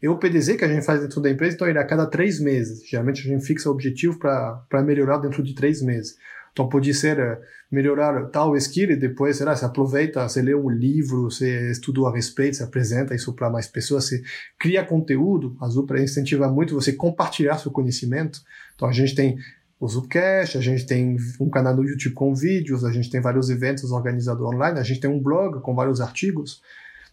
E 0.02 0.08
o 0.08 0.18
PDZ 0.18 0.56
que 0.58 0.66
a 0.66 0.68
gente 0.68 0.86
faz 0.86 1.02
dentro 1.02 1.20
da 1.20 1.30
empresa, 1.30 1.56
então 1.56 1.68
ele 1.68 1.80
é 1.80 1.82
a 1.82 1.88
cada 1.88 2.06
três 2.06 2.40
meses. 2.40 2.88
Geralmente 2.88 3.22
a 3.22 3.34
gente 3.34 3.46
fixa 3.46 3.70
o 3.70 3.72
objetivo 3.72 4.20
para 4.20 4.84
melhorar 4.84 5.18
dentro 5.18 5.42
de 5.42 5.54
três 5.56 5.82
meses. 5.82 6.16
Então 6.58 6.68
pode 6.68 6.92
ser 6.94 7.20
uh, 7.20 7.38
melhorar 7.72 8.26
tal 8.30 8.56
skill 8.58 8.90
e 8.90 8.96
depois, 8.96 9.38
será, 9.38 9.56
você 9.56 9.66
aproveita, 9.66 10.28
você 10.28 10.42
lê 10.42 10.56
um 10.56 10.70
livro, 10.70 11.24
você 11.24 11.70
estuda 11.70 12.08
a 12.08 12.12
respeito, 12.12 12.58
você 12.58 12.64
apresenta 12.64 13.14
isso 13.14 13.32
para 13.34 13.50
mais 13.50 13.68
pessoas, 13.68 14.06
você 14.06 14.24
cria 14.58 14.84
conteúdo. 14.84 15.56
A 15.62 15.68
Zupra 15.68 16.02
incentiva 16.02 16.48
muito 16.48 16.74
você 16.74 16.94
compartilhar 16.94 17.60
seu 17.60 17.72
conhecimento. 17.72 18.42
Então 18.76 18.88
a 18.88 18.92
gente 18.92 19.14
tem 19.14 19.38
o 19.80 19.88
Zupcast, 19.88 20.58
a 20.58 20.62
gente 20.62 20.88
tem 20.88 21.18
um 21.40 21.50
canal 21.50 21.76
no 21.76 21.84
YouTube 21.84 22.16
com 22.16 22.34
vídeos, 22.34 22.84
a 22.84 22.92
gente 22.92 23.12
tem 23.12 23.22
vários 23.22 23.52
eventos 23.52 23.92
organizados 23.92 24.44
online, 24.44 24.80
a 24.80 24.84
gente 24.84 25.00
tem 25.00 25.10
um 25.10 25.22
blog 25.22 25.62
com 25.62 25.76
vários 25.76 26.02
artigos. 26.02 26.62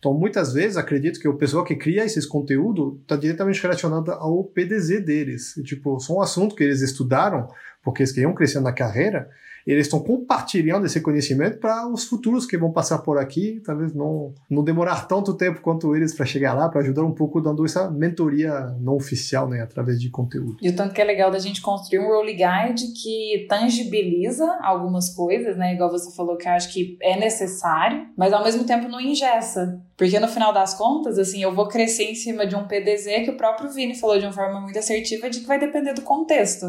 Então, 0.04 0.12
muitas 0.12 0.52
vezes, 0.52 0.76
acredito 0.76 1.18
que 1.18 1.26
o 1.26 1.32
pessoal 1.32 1.64
que 1.64 1.74
cria 1.74 2.04
esses 2.04 2.26
conteúdos 2.26 3.00
está 3.00 3.16
diretamente 3.16 3.62
relacionado 3.62 4.12
ao 4.12 4.44
PDZ 4.44 5.02
deles. 5.02 5.56
E, 5.56 5.62
tipo, 5.62 5.98
são 5.98 6.16
um 6.16 6.20
assunto 6.20 6.54
que 6.54 6.62
eles 6.62 6.82
estudaram, 6.82 7.48
porque 7.82 8.02
eles 8.02 8.12
queriam 8.12 8.34
crescer 8.34 8.60
na 8.60 8.70
carreira, 8.70 9.30
eles 9.66 9.86
estão 9.86 10.00
compartilhando 10.00 10.86
esse 10.86 11.00
conhecimento 11.00 11.58
para 11.58 11.88
os 11.88 12.04
futuros 12.04 12.44
que 12.46 12.56
vão 12.56 12.70
passar 12.70 12.98
por 12.98 13.18
aqui, 13.18 13.62
talvez 13.64 13.94
não, 13.94 14.34
não 14.50 14.62
demorar 14.62 15.06
tanto 15.06 15.34
tempo 15.34 15.60
quanto 15.60 15.96
eles 15.96 16.14
para 16.14 16.26
chegar 16.26 16.52
lá, 16.52 16.68
para 16.68 16.80
ajudar 16.80 17.02
um 17.02 17.14
pouco 17.14 17.40
dando 17.40 17.64
essa 17.64 17.90
mentoria 17.90 18.74
não 18.80 18.94
oficial, 18.94 19.48
né, 19.48 19.62
através 19.62 20.00
de 20.00 20.10
conteúdo. 20.10 20.56
E 20.60 20.68
o 20.68 20.76
tanto 20.76 20.94
que 20.94 21.00
é 21.00 21.04
legal 21.04 21.30
da 21.30 21.38
gente 21.38 21.62
construir 21.62 22.00
um 22.00 22.08
role 22.08 22.32
guide 22.34 22.92
que 22.92 23.46
tangibiliza 23.48 24.44
algumas 24.62 25.08
coisas, 25.14 25.56
né, 25.56 25.74
igual 25.74 25.90
você 25.90 26.14
falou 26.14 26.36
que 26.36 26.46
eu 26.46 26.52
acho 26.52 26.72
que 26.72 26.98
é 27.00 27.18
necessário, 27.18 28.06
mas 28.16 28.32
ao 28.32 28.44
mesmo 28.44 28.64
tempo 28.64 28.88
não 28.88 29.00
ingessa. 29.00 29.80
Porque 29.96 30.18
no 30.18 30.28
final 30.28 30.52
das 30.52 30.74
contas, 30.74 31.18
assim, 31.18 31.42
eu 31.42 31.54
vou 31.54 31.68
crescer 31.68 32.04
em 32.04 32.14
cima 32.14 32.46
de 32.46 32.56
um 32.56 32.66
PDZ 32.66 33.24
que 33.24 33.30
o 33.30 33.36
próprio 33.36 33.70
Vini 33.70 33.94
falou 33.94 34.18
de 34.18 34.26
uma 34.26 34.32
forma 34.32 34.60
muito 34.60 34.78
assertiva 34.78 35.30
de 35.30 35.40
que 35.40 35.46
vai 35.46 35.58
depender 35.58 35.94
do 35.94 36.02
contexto. 36.02 36.66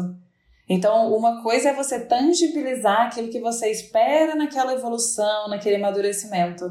Então, 0.68 1.14
uma 1.14 1.42
coisa 1.42 1.68
é 1.70 1.74
você 1.74 2.00
tangibilizar 2.00 3.06
aquilo 3.06 3.28
que 3.28 3.40
você 3.40 3.70
espera 3.70 4.34
naquela 4.34 4.72
evolução, 4.72 5.48
naquele 5.48 5.76
amadurecimento, 5.76 6.64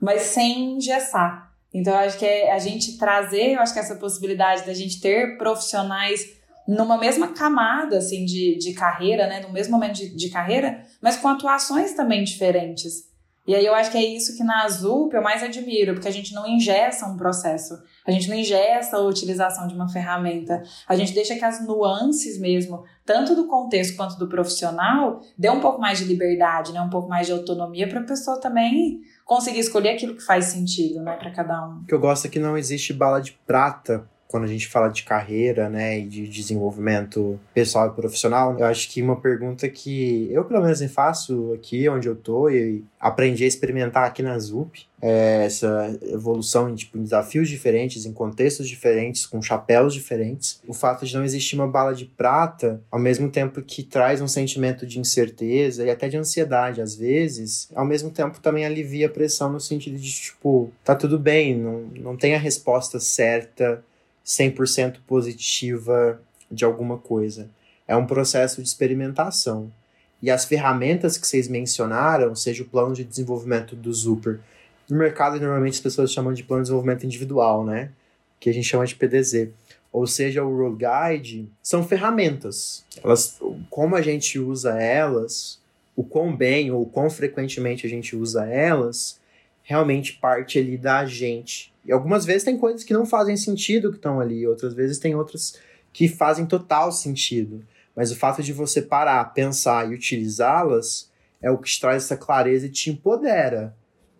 mas 0.00 0.22
sem 0.22 0.76
engessar. 0.76 1.50
Então, 1.72 1.94
eu 1.94 2.00
acho 2.00 2.18
que 2.18 2.26
é 2.26 2.52
a 2.52 2.58
gente 2.58 2.98
trazer, 2.98 3.52
eu 3.52 3.60
acho 3.60 3.72
que 3.72 3.80
essa 3.80 3.96
possibilidade 3.96 4.66
da 4.66 4.74
gente 4.74 5.00
ter 5.00 5.38
profissionais 5.38 6.36
numa 6.66 6.98
mesma 6.98 7.28
camada, 7.28 7.96
assim, 7.96 8.26
de, 8.26 8.58
de 8.58 8.74
carreira, 8.74 9.26
né, 9.26 9.40
no 9.40 9.50
mesmo 9.50 9.72
momento 9.72 9.94
de, 9.94 10.14
de 10.14 10.28
carreira, 10.28 10.84
mas 11.00 11.16
com 11.16 11.28
atuações 11.28 11.94
também 11.94 12.22
diferentes. 12.22 13.07
E 13.48 13.54
aí 13.54 13.64
eu 13.64 13.74
acho 13.74 13.90
que 13.90 13.96
é 13.96 14.04
isso 14.04 14.36
que 14.36 14.44
na 14.44 14.62
Azul 14.64 15.08
eu 15.10 15.22
mais 15.22 15.42
admiro, 15.42 15.94
porque 15.94 16.06
a 16.06 16.10
gente 16.10 16.34
não 16.34 16.46
ingessa 16.46 17.06
um 17.06 17.16
processo, 17.16 17.82
a 18.06 18.10
gente 18.10 18.28
não 18.28 18.36
ingessa 18.36 18.98
a 18.98 19.00
utilização 19.00 19.66
de 19.66 19.74
uma 19.74 19.88
ferramenta, 19.88 20.62
a 20.86 20.94
gente 20.94 21.14
deixa 21.14 21.34
que 21.34 21.42
as 21.42 21.66
nuances 21.66 22.38
mesmo, 22.38 22.84
tanto 23.06 23.34
do 23.34 23.46
contexto 23.46 23.96
quanto 23.96 24.18
do 24.18 24.28
profissional, 24.28 25.22
dê 25.38 25.48
um 25.48 25.60
pouco 25.60 25.80
mais 25.80 25.96
de 25.96 26.04
liberdade, 26.04 26.74
né, 26.74 26.80
um 26.82 26.90
pouco 26.90 27.08
mais 27.08 27.26
de 27.26 27.32
autonomia 27.32 27.88
para 27.88 28.00
a 28.00 28.04
pessoa 28.04 28.38
também 28.38 29.00
conseguir 29.24 29.60
escolher 29.60 29.94
aquilo 29.94 30.14
que 30.14 30.22
faz 30.22 30.44
sentido, 30.44 31.00
né, 31.00 31.16
para 31.16 31.30
cada 31.30 31.68
um. 31.68 31.78
O 31.78 31.86
que 31.86 31.94
eu 31.94 32.00
gosto 32.00 32.26
é 32.26 32.30
que 32.30 32.38
não 32.38 32.54
existe 32.54 32.92
bala 32.92 33.18
de 33.18 33.32
prata 33.46 34.06
quando 34.28 34.44
a 34.44 34.48
gente 34.48 34.68
fala 34.68 34.88
de 34.88 35.02
carreira, 35.02 35.68
né, 35.70 35.98
e 35.98 36.06
de 36.06 36.28
desenvolvimento 36.28 37.40
pessoal 37.54 37.88
e 37.88 37.96
profissional, 37.96 38.58
eu 38.58 38.66
acho 38.66 38.88
que 38.90 39.02
uma 39.02 39.16
pergunta 39.16 39.68
que 39.68 40.28
eu, 40.30 40.44
pelo 40.44 40.62
menos, 40.62 40.78
faço 40.92 41.52
aqui 41.54 41.88
onde 41.88 42.08
eu 42.08 42.14
tô 42.14 42.48
e 42.48 42.84
aprendi 43.00 43.44
a 43.44 43.46
experimentar 43.46 44.04
aqui 44.04 44.22
na 44.22 44.38
ZUP, 44.38 44.86
é 45.00 45.44
essa 45.44 45.96
evolução 46.02 46.68
em, 46.68 46.74
tipo, 46.74 46.98
desafios 46.98 47.48
diferentes, 47.48 48.04
em 48.04 48.12
contextos 48.12 48.68
diferentes, 48.68 49.26
com 49.26 49.40
chapéus 49.40 49.94
diferentes. 49.94 50.60
O 50.66 50.74
fato 50.74 51.06
de 51.06 51.14
não 51.14 51.24
existir 51.24 51.54
uma 51.54 51.68
bala 51.68 51.94
de 51.94 52.04
prata, 52.04 52.82
ao 52.90 52.98
mesmo 52.98 53.30
tempo 53.30 53.62
que 53.62 53.82
traz 53.82 54.20
um 54.20 54.26
sentimento 54.26 54.86
de 54.86 54.98
incerteza 54.98 55.84
e 55.84 55.90
até 55.90 56.08
de 56.08 56.16
ansiedade, 56.16 56.80
às 56.80 56.96
vezes, 56.96 57.68
ao 57.74 57.84
mesmo 57.84 58.10
tempo 58.10 58.40
também 58.40 58.66
alivia 58.66 59.06
a 59.06 59.10
pressão 59.10 59.52
no 59.52 59.60
sentido 59.60 59.96
de, 59.96 60.10
tipo, 60.10 60.72
tá 60.84 60.94
tudo 60.94 61.18
bem, 61.18 61.56
não, 61.56 61.82
não 62.00 62.16
tem 62.16 62.34
a 62.34 62.38
resposta 62.38 62.98
certa 62.98 63.84
100% 64.28 64.98
positiva 65.06 66.20
de 66.50 66.64
alguma 66.64 66.98
coisa. 66.98 67.48
É 67.86 67.96
um 67.96 68.06
processo 68.06 68.60
de 68.62 68.68
experimentação. 68.68 69.72
E 70.20 70.30
as 70.30 70.44
ferramentas 70.44 71.16
que 71.16 71.26
vocês 71.26 71.48
mencionaram, 71.48 72.34
seja 72.34 72.62
o 72.62 72.66
plano 72.66 72.94
de 72.94 73.04
desenvolvimento 73.04 73.74
do 73.74 73.92
Zuper, 73.92 74.40
no 74.88 74.98
mercado 74.98 75.40
normalmente 75.40 75.74
as 75.74 75.80
pessoas 75.80 76.12
chamam 76.12 76.34
de 76.34 76.42
plano 76.42 76.62
de 76.62 76.66
desenvolvimento 76.66 77.06
individual, 77.06 77.64
né? 77.64 77.90
Que 78.38 78.50
a 78.50 78.52
gente 78.52 78.66
chama 78.66 78.86
de 78.86 78.94
PDZ. 78.94 79.48
Ou 79.90 80.06
seja, 80.06 80.44
o 80.44 80.54
Road 80.54 80.76
Guide, 80.76 81.48
são 81.62 81.82
ferramentas. 81.82 82.84
Elas, 83.02 83.40
como 83.70 83.96
a 83.96 84.02
gente 84.02 84.38
usa 84.38 84.78
elas, 84.78 85.58
o 85.96 86.04
quão 86.04 86.36
bem 86.36 86.70
ou 86.70 86.84
quão 86.84 87.08
frequentemente 87.08 87.86
a 87.86 87.88
gente 87.90 88.14
usa 88.14 88.44
elas, 88.46 89.18
realmente 89.62 90.14
parte 90.14 90.58
ali 90.58 90.76
da 90.76 91.06
gente 91.06 91.72
e 91.88 91.92
algumas 91.92 92.26
vezes 92.26 92.44
tem 92.44 92.58
coisas 92.58 92.84
que 92.84 92.92
não 92.92 93.06
fazem 93.06 93.34
sentido 93.34 93.90
que 93.90 93.96
estão 93.96 94.20
ali, 94.20 94.46
outras 94.46 94.74
vezes 94.74 94.98
tem 94.98 95.14
outras 95.14 95.58
que 95.90 96.06
fazem 96.06 96.44
total 96.44 96.92
sentido. 96.92 97.64
Mas 97.96 98.12
o 98.12 98.16
fato 98.16 98.42
de 98.42 98.52
você 98.52 98.82
parar, 98.82 99.24
pensar 99.32 99.90
e 99.90 99.94
utilizá-las 99.94 101.10
é 101.40 101.50
o 101.50 101.56
que 101.56 101.70
te 101.70 101.80
traz 101.80 102.04
essa 102.04 102.16
clareza 102.16 102.66
e 102.66 102.70
te 102.70 102.90
empodera 102.90 103.74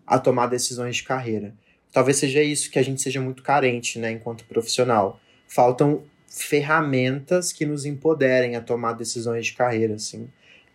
a 0.06 0.18
tomar 0.18 0.46
decisões 0.46 0.96
de 0.96 1.02
carreira. 1.02 1.54
Talvez 1.92 2.16
seja 2.16 2.42
isso 2.42 2.70
que 2.70 2.78
a 2.78 2.82
gente 2.82 3.02
seja 3.02 3.20
muito 3.20 3.42
carente, 3.42 3.98
né, 3.98 4.12
enquanto 4.12 4.46
profissional. 4.46 5.20
Faltam 5.46 6.02
ferramentas 6.26 7.52
que 7.52 7.66
nos 7.66 7.84
empoderem 7.84 8.56
a 8.56 8.62
tomar 8.62 8.94
decisões 8.94 9.46
de 9.46 9.52
carreira, 9.52 9.94
assim. 9.94 10.28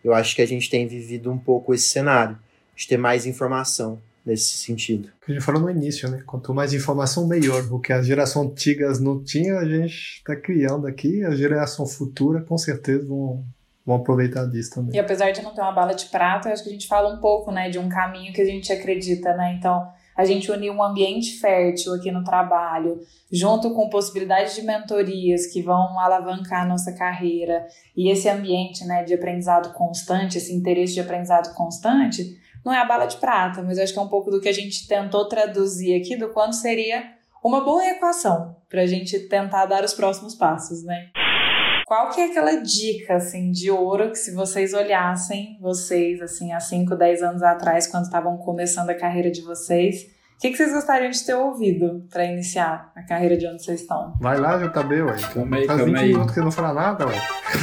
Eu 0.04 0.14
acho 0.14 0.36
que 0.36 0.42
a 0.44 0.48
gente 0.48 0.70
tem 0.70 0.88
vivido 0.88 1.32
um 1.32 1.40
pouco 1.40 1.74
esse 1.74 1.88
cenário, 1.88 2.38
de 2.76 2.88
ter 2.88 2.98
mais 2.98 3.26
informação 3.26 4.00
nesse 4.26 4.58
sentido. 4.58 5.10
Que 5.26 5.32
a 5.32 5.36
gente 5.36 5.44
falou 5.44 5.62
no 5.62 5.70
início, 5.70 6.10
né? 6.10 6.24
Quanto 6.26 6.54
mais 6.54 6.74
informação, 6.74 7.28
melhor. 7.28 7.64
O 7.72 7.80
que 7.80 7.92
as 7.92 8.06
gerações 8.06 8.52
antigas 8.52 9.00
não 9.00 9.24
tinham, 9.24 9.58
a 9.58 9.66
gente 9.66 10.18
está 10.18 10.36
criando 10.36 10.88
aqui. 10.88 11.24
A 11.24 11.32
geração 11.32 11.86
futura, 11.86 12.42
com 12.42 12.58
certeza, 12.58 13.06
vão, 13.06 13.44
vão 13.86 13.98
aproveitar 13.98 14.46
disso 14.46 14.76
também. 14.76 14.96
E 14.96 15.00
apesar 15.00 15.32
de 15.32 15.42
não 15.42 15.54
ter 15.54 15.62
uma 15.62 15.72
bala 15.72 15.94
de 15.94 16.06
prata, 16.06 16.50
acho 16.50 16.64
que 16.64 16.70
a 16.70 16.74
gente 16.74 16.88
fala 16.88 17.14
um 17.14 17.20
pouco, 17.20 17.52
né, 17.52 17.70
de 17.70 17.78
um 17.78 17.90
caminho 17.90 18.34
que 18.34 18.42
a 18.42 18.46
gente 18.46 18.72
acredita, 18.72 19.36
né? 19.36 19.56
Então, 19.58 19.88
a 20.16 20.26
gente 20.26 20.52
unir 20.52 20.70
um 20.70 20.84
ambiente 20.84 21.40
fértil 21.40 21.94
aqui 21.94 22.12
no 22.12 22.24
trabalho, 22.24 23.02
junto 23.32 23.74
com 23.74 23.90
possibilidades 23.90 24.56
de 24.56 24.62
mentorias 24.62 25.48
que 25.48 25.62
vão 25.62 26.00
alavancar 26.00 26.62
a 26.62 26.68
nossa 26.68 26.94
carreira, 26.94 27.66
e 27.98 28.12
esse 28.12 28.30
ambiente, 28.30 28.86
né, 28.86 29.04
de 29.04 29.14
aprendizado 29.14 29.74
constante, 29.74 30.38
esse 30.38 30.54
interesse 30.54 30.94
de 30.94 31.00
aprendizado 31.00 31.54
constante, 31.56 32.40
não 32.64 32.74
é 32.74 32.80
a 32.80 32.86
bala 32.86 33.06
de 33.06 33.18
prata, 33.18 33.62
mas 33.62 33.78
acho 33.78 33.94
que 33.94 34.00
é 34.00 34.02
um 34.02 34.08
pouco 34.08 34.32
do 34.32 34.40
que 34.40 34.50
a 34.50 34.54
gente 34.54 34.88
tentou 34.88 35.28
traduzir 35.28 36.00
aqui 36.00 36.16
do 36.16 36.30
quanto 36.30 36.56
seria 36.56 37.14
uma 37.44 37.62
boa 37.62 37.86
equação 37.86 38.56
para 38.70 38.82
a 38.82 38.86
gente 38.86 39.20
tentar 39.28 39.66
dar 39.66 39.84
os 39.84 39.94
próximos 39.94 40.34
passos, 40.34 40.84
né? 40.84 41.10
Qual 41.86 42.10
que 42.10 42.22
é 42.22 42.26
aquela 42.26 42.56
dica, 42.56 43.16
assim, 43.16 43.52
de 43.52 43.70
ouro 43.70 44.10
que 44.10 44.18
se 44.18 44.34
vocês 44.34 44.74
olhassem, 44.74 45.58
vocês, 45.60 46.22
assim, 46.22 46.54
há 46.54 46.60
5, 46.60 46.96
10 46.96 47.22
anos 47.22 47.44
atrás, 47.44 47.86
quando 47.86 48.06
estavam 48.06 48.38
começando 48.38 48.90
a 48.90 48.96
carreira 48.96 49.30
de 49.30 49.42
vocês, 49.42 50.08
que, 50.40 50.50
que 50.52 50.58
vocês 50.58 50.74
gostariam 50.74 51.10
de 51.10 51.26
ter 51.26 51.36
ouvido 51.36 52.06
para 52.12 52.26
iniciar 52.26 52.92
a 52.96 53.04
carreira 53.04 53.38
de 53.38 53.48
onde 53.48 53.64
vocês 53.64 53.82
estão? 53.82 54.14
Vai 54.20 54.40
lá, 54.40 54.58
JB, 54.58 55.02
ué. 55.04 55.16
Calma 55.34 55.58
aí, 55.58 55.66
Faz 55.66 55.80
calma 55.80 55.94
20 55.94 56.04
aí. 56.04 56.08
minutos 56.10 56.34
que 56.34 56.40
não 56.42 56.52
fala 56.52 56.74
nada, 56.74 57.08
ué. 57.08 57.16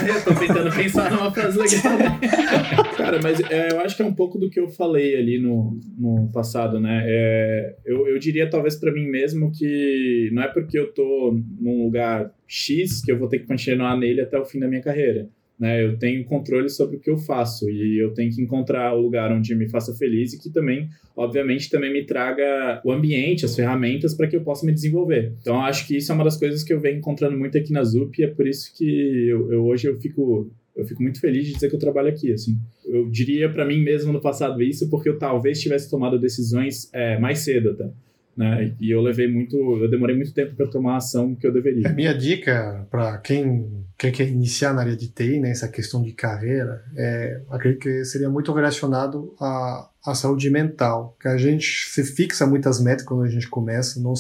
eu 0.09 0.25
tô 0.25 0.41
tentando 0.41 0.75
pensar 0.75 1.11
numa 1.11 1.31
frase 1.31 1.59
legal. 1.59 1.99
Cara, 2.97 3.21
mas 3.23 3.41
é, 3.51 3.73
eu 3.73 3.81
acho 3.81 3.97
que 3.97 4.03
é 4.03 4.07
um 4.07 4.15
pouco 4.15 4.39
do 4.39 4.49
que 4.49 4.59
eu 4.59 4.69
falei 4.69 5.17
ali 5.17 5.41
no, 5.41 5.79
no 5.99 6.31
passado, 6.33 6.81
né? 6.81 7.03
É, 7.07 7.77
eu, 7.85 8.07
eu 8.09 8.19
diria 8.19 8.49
talvez 8.49 8.77
para 8.77 8.93
mim 8.93 9.07
mesmo 9.09 9.53
que 9.53 10.31
não 10.33 10.43
é 10.43 10.49
porque 10.49 10.79
eu 10.79 10.93
tô 10.93 11.39
num 11.61 11.85
lugar 11.85 12.31
X 12.47 13.03
que 13.05 13.13
eu 13.13 13.19
vou 13.19 13.29
ter 13.29 13.41
que 13.41 13.47
continuar 13.47 13.97
nele 13.97 14.21
até 14.21 14.39
o 14.39 14.45
fim 14.45 14.59
da 14.59 14.69
minha 14.69 14.83
carreira. 14.83 15.29
Né, 15.61 15.85
eu 15.85 15.99
tenho 15.99 16.25
controle 16.25 16.71
sobre 16.71 16.97
o 16.97 16.99
que 16.99 17.11
eu 17.11 17.19
faço 17.19 17.69
e 17.69 18.03
eu 18.03 18.15
tenho 18.15 18.35
que 18.35 18.41
encontrar 18.41 18.95
o 18.95 19.03
lugar 19.03 19.31
onde 19.31 19.55
me 19.55 19.69
faça 19.69 19.95
feliz 19.95 20.33
e 20.33 20.39
que 20.39 20.49
também, 20.49 20.89
obviamente, 21.15 21.69
também 21.69 21.93
me 21.93 22.03
traga 22.07 22.81
o 22.83 22.91
ambiente, 22.91 23.45
as 23.45 23.55
ferramentas 23.55 24.15
para 24.15 24.27
que 24.27 24.35
eu 24.35 24.41
possa 24.41 24.65
me 24.65 24.73
desenvolver. 24.73 25.35
Então, 25.39 25.61
acho 25.61 25.87
que 25.87 25.99
isso 25.99 26.11
é 26.11 26.15
uma 26.15 26.25
das 26.25 26.39
coisas 26.39 26.65
que 26.65 26.73
eu 26.73 26.81
venho 26.81 26.97
encontrando 26.97 27.37
muito 27.37 27.59
aqui 27.59 27.75
na 27.75 27.85
ZUP 27.85 28.19
e 28.19 28.25
é 28.25 28.29
por 28.29 28.49
isso 28.49 28.75
que 28.75 29.29
eu, 29.29 29.53
eu 29.53 29.67
hoje 29.67 29.87
eu 29.87 30.01
fico 30.01 30.51
eu 30.75 30.87
fico 30.87 31.03
muito 31.03 31.21
feliz 31.21 31.47
de 31.47 31.53
dizer 31.53 31.69
que 31.69 31.75
eu 31.75 31.81
trabalho 31.81 32.09
aqui, 32.09 32.33
assim. 32.33 32.57
Eu 32.87 33.11
diria 33.11 33.51
para 33.53 33.67
mim 33.67 33.83
mesmo 33.83 34.15
no 34.15 34.21
passado 34.21 34.63
isso 34.63 34.89
porque 34.89 35.11
eu 35.11 35.19
talvez 35.19 35.61
tivesse 35.61 35.91
tomado 35.91 36.19
decisões 36.19 36.89
é, 36.95 37.19
mais 37.19 37.41
cedo 37.41 37.73
até. 37.73 37.91
Né? 38.37 38.75
E 38.81 38.91
eu 38.91 39.01
levei 39.01 39.31
muito, 39.31 39.57
eu 39.57 39.91
demorei 39.91 40.17
muito 40.17 40.33
tempo 40.33 40.55
para 40.55 40.67
tomar 40.67 40.95
a 40.95 40.97
ação 40.97 41.35
que 41.35 41.47
eu 41.47 41.53
deveria. 41.53 41.89
A 41.89 41.93
minha 41.93 42.15
dica 42.15 42.87
para 42.91 43.19
quem, 43.19 43.85
quem 43.99 44.13
quer 44.13 44.29
iniciar 44.29 44.73
na 44.73 44.83
área 44.83 44.97
de 44.97 45.09
TI, 45.09 45.41
né, 45.41 45.51
essa 45.51 45.69
questão 45.69 46.03
de 46.03 46.13
carreira, 46.13 46.83
é, 46.97 47.41
acredito 47.51 47.83
que 47.83 48.05
seria 48.05 48.31
muito 48.31 48.53
relacionado 48.53 49.35
à, 49.41 49.91
à 50.07 50.15
saúde 50.15 50.49
mental, 50.49 51.17
que 51.21 51.29
a 51.29 51.37
gente 51.37 51.91
se 51.91 52.05
fixa 52.05 52.47
muitas 52.47 52.81
metas 52.81 53.05
quando 53.05 53.25
a 53.25 53.29
gente 53.29 53.49
começa, 53.49 54.01
não, 54.01 54.15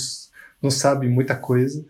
não 0.63 0.71
sabe 0.71 1.09
muita 1.09 1.35
coisa. 1.35 1.85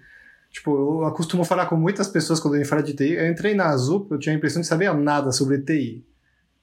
Tipo, 0.50 1.04
eu 1.04 1.12
costumo 1.12 1.44
falar 1.44 1.66
com 1.66 1.76
muitas 1.76 2.08
pessoas 2.08 2.40
quando 2.40 2.54
a 2.54 2.56
gente 2.58 2.68
fala 2.68 2.82
de 2.82 2.92
TI. 2.92 3.12
Eu 3.12 3.28
entrei 3.28 3.54
na 3.54 3.66
Azul, 3.66 4.06
eu 4.10 4.18
tinha 4.18 4.34
a 4.34 4.36
impressão 4.36 4.60
de 4.60 4.66
saber 4.66 4.92
nada 4.94 5.30
sobre 5.30 5.60
TI. 5.60 6.04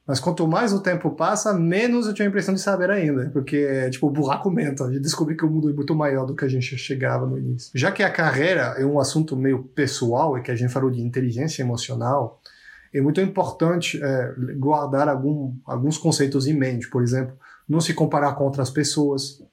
Mas 0.07 0.21
quanto 0.21 0.47
mais 0.47 0.71
o 0.71 0.79
tempo 0.79 1.11
passa, 1.11 1.53
menos 1.53 2.07
eu 2.07 2.13
tinha 2.13 2.25
a 2.25 2.29
impressão 2.29 2.53
de 2.53 2.61
saber 2.61 2.89
ainda. 2.89 3.29
Porque, 3.33 3.89
tipo, 3.89 4.07
o 4.07 4.09
buraco 4.09 4.47
aumenta. 4.47 4.85
A 4.85 4.91
gente 4.91 5.01
descobri 5.01 5.35
que 5.35 5.43
o 5.43 5.49
mundo 5.49 5.69
é 5.69 5.73
muito 5.73 5.93
maior 5.93 6.25
do 6.25 6.33
que 6.33 6.45
a 6.45 6.47
gente 6.47 6.77
chegava 6.77 7.25
no 7.25 7.37
início. 7.37 7.71
Já 7.75 7.91
que 7.91 8.01
a 8.01 8.09
carreira 8.09 8.75
é 8.77 8.85
um 8.85 9.01
assunto 9.01 9.35
meio 9.35 9.63
pessoal, 9.63 10.37
e 10.37 10.41
que 10.41 10.49
a 10.49 10.55
gente 10.55 10.71
falou 10.71 10.89
de 10.89 11.01
inteligência 11.01 11.61
emocional, 11.61 12.41
é 12.93 13.01
muito 13.01 13.19
importante 13.19 14.01
é, 14.01 14.33
guardar 14.55 15.09
algum, 15.09 15.53
alguns 15.65 15.97
conceitos 15.97 16.47
em 16.47 16.53
mente. 16.53 16.89
Por 16.89 17.03
exemplo, 17.03 17.37
não 17.67 17.81
se 17.81 17.93
comparar 17.93 18.33
com 18.35 18.45
outras 18.45 18.69
pessoas. 18.69 19.43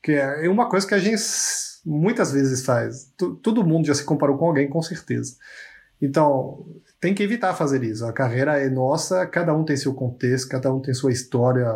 Que 0.00 0.12
é 0.12 0.48
uma 0.48 0.68
coisa 0.68 0.86
que 0.86 0.94
a 0.94 0.98
gente 0.98 1.20
muitas 1.84 2.30
vezes 2.30 2.64
faz. 2.64 3.12
T 3.16 3.26
todo 3.42 3.64
mundo 3.64 3.86
já 3.86 3.94
se 3.94 4.04
comparou 4.04 4.38
com 4.38 4.46
alguém, 4.46 4.68
com 4.68 4.80
certeza. 4.80 5.34
Então, 6.00 6.64
tem 7.04 7.12
que 7.12 7.22
evitar 7.22 7.52
fazer 7.52 7.84
isso. 7.84 8.06
A 8.06 8.14
carreira 8.14 8.58
é 8.58 8.70
nossa, 8.70 9.26
cada 9.26 9.54
um 9.54 9.62
tem 9.62 9.76
seu 9.76 9.92
contexto, 9.92 10.48
cada 10.48 10.72
um 10.72 10.80
tem 10.80 10.94
sua 10.94 11.12
história. 11.12 11.66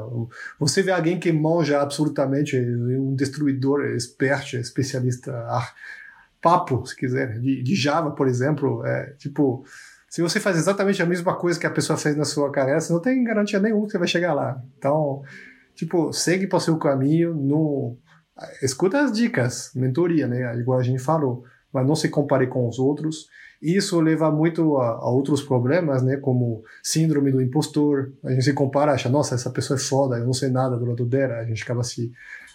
Você 0.58 0.82
vê 0.82 0.90
alguém 0.90 1.20
que 1.20 1.30
manja 1.30 1.82
absolutamente, 1.82 2.56
um 2.58 3.14
destruidor, 3.14 3.84
expert, 3.94 4.54
especialista, 4.54 5.36
ah, 5.46 5.70
papo, 6.40 6.86
se 6.86 6.96
quiser, 6.96 7.38
de, 7.40 7.62
de 7.62 7.74
Java, 7.74 8.12
por 8.12 8.26
exemplo, 8.26 8.82
é 8.86 9.12
tipo. 9.18 9.66
Se 10.08 10.22
você 10.22 10.40
faz 10.40 10.56
exatamente 10.56 11.02
a 11.02 11.06
mesma 11.06 11.36
coisa 11.36 11.60
que 11.60 11.66
a 11.66 11.70
pessoa 11.70 11.98
fez 11.98 12.16
na 12.16 12.24
sua 12.24 12.50
carreira, 12.50 12.80
você 12.80 12.90
não 12.90 13.00
tem 13.00 13.22
garantia 13.22 13.60
nenhuma 13.60 13.84
que 13.84 13.92
você 13.92 13.98
vai 13.98 14.08
chegar 14.08 14.32
lá. 14.32 14.58
Então, 14.78 15.22
tipo, 15.74 16.10
segue 16.10 16.46
para 16.46 16.56
o 16.56 16.60
seu 16.60 16.78
caminho, 16.78 17.34
no, 17.34 17.98
escuta 18.62 19.02
as 19.02 19.12
dicas, 19.12 19.72
mentoria, 19.74 20.26
né? 20.26 20.58
Igual 20.58 20.78
a 20.78 20.82
gente 20.82 21.02
falou, 21.02 21.44
mas 21.70 21.86
não 21.86 21.94
se 21.94 22.08
compare 22.08 22.46
com 22.46 22.66
os 22.66 22.78
outros 22.78 23.26
isso 23.60 24.00
leva 24.00 24.30
muito 24.30 24.76
a, 24.76 24.90
a, 24.90 25.10
outros 25.10 25.42
problemas, 25.42 26.02
né, 26.02 26.16
como 26.16 26.62
síndrome 26.82 27.32
do 27.32 27.42
impostor. 27.42 28.12
A 28.24 28.30
gente 28.30 28.44
se 28.44 28.52
compara, 28.52 28.92
acha, 28.92 29.08
nossa, 29.08 29.34
essa 29.34 29.50
pessoa 29.50 29.76
é 29.76 29.80
foda, 29.80 30.18
eu 30.18 30.24
não 30.24 30.32
sei 30.32 30.48
nada 30.48 30.76
do 30.76 30.84
lado 30.84 31.04
dela, 31.04 31.34
a 31.38 31.44
gente 31.44 31.62
acaba 31.62 31.82
se 31.82 32.12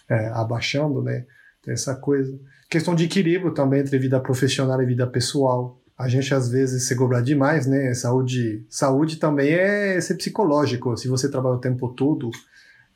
é, 0.08 0.28
abaixando, 0.28 1.02
né? 1.02 1.26
Tem 1.62 1.74
essa 1.74 1.94
coisa. 1.94 2.38
Questão 2.68 2.94
de 2.94 3.04
equilíbrio 3.04 3.52
também 3.52 3.80
entre 3.80 3.98
vida 3.98 4.20
profissional 4.20 4.80
e 4.82 4.86
vida 4.86 5.06
pessoal. 5.06 5.80
A 5.96 6.08
gente 6.08 6.34
às 6.34 6.48
vezes 6.48 6.88
se 6.88 6.96
cobra 6.96 7.22
demais, 7.22 7.66
né? 7.66 7.94
Saúde, 7.94 8.64
saúde 8.68 9.16
também 9.16 9.52
é 9.52 10.00
ser 10.00 10.14
psicológico. 10.16 10.96
Se 10.96 11.08
você 11.08 11.30
trabalha 11.30 11.56
o 11.56 11.60
tempo 11.60 11.88
todo, 11.88 12.30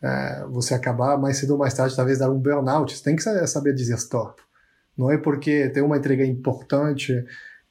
é, 0.03 0.45
você 0.51 0.75
acabar 0.75 1.17
mais 1.17 1.39
cedo 1.39 1.53
ou 1.53 1.59
mais 1.59 1.75
tarde, 1.75 1.95
talvez 1.97 2.19
dar 2.19 2.31
um 2.31 2.39
burnout. 2.39 2.97
Você 2.97 3.05
tem 3.05 3.17
que 3.17 3.23
saber 3.23 3.75
dizer 3.75 3.95
stop. 3.95 4.43
Não 4.97 5.11
é 5.11 5.17
porque 5.17 5.69
tem 5.69 5.83
uma 5.83 5.97
entrega 5.97 6.27
importante, 6.27 7.25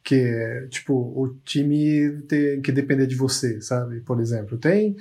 que 0.07 0.67
tipo 0.69 0.93
o 0.93 1.35
time 1.43 2.21
tem 2.29 2.61
que 2.61 2.71
depender 2.71 3.05
de 3.05 3.15
você, 3.15 3.59
sabe? 3.59 3.99
Por 3.99 4.21
exemplo, 4.21 4.57
tem 4.57 4.95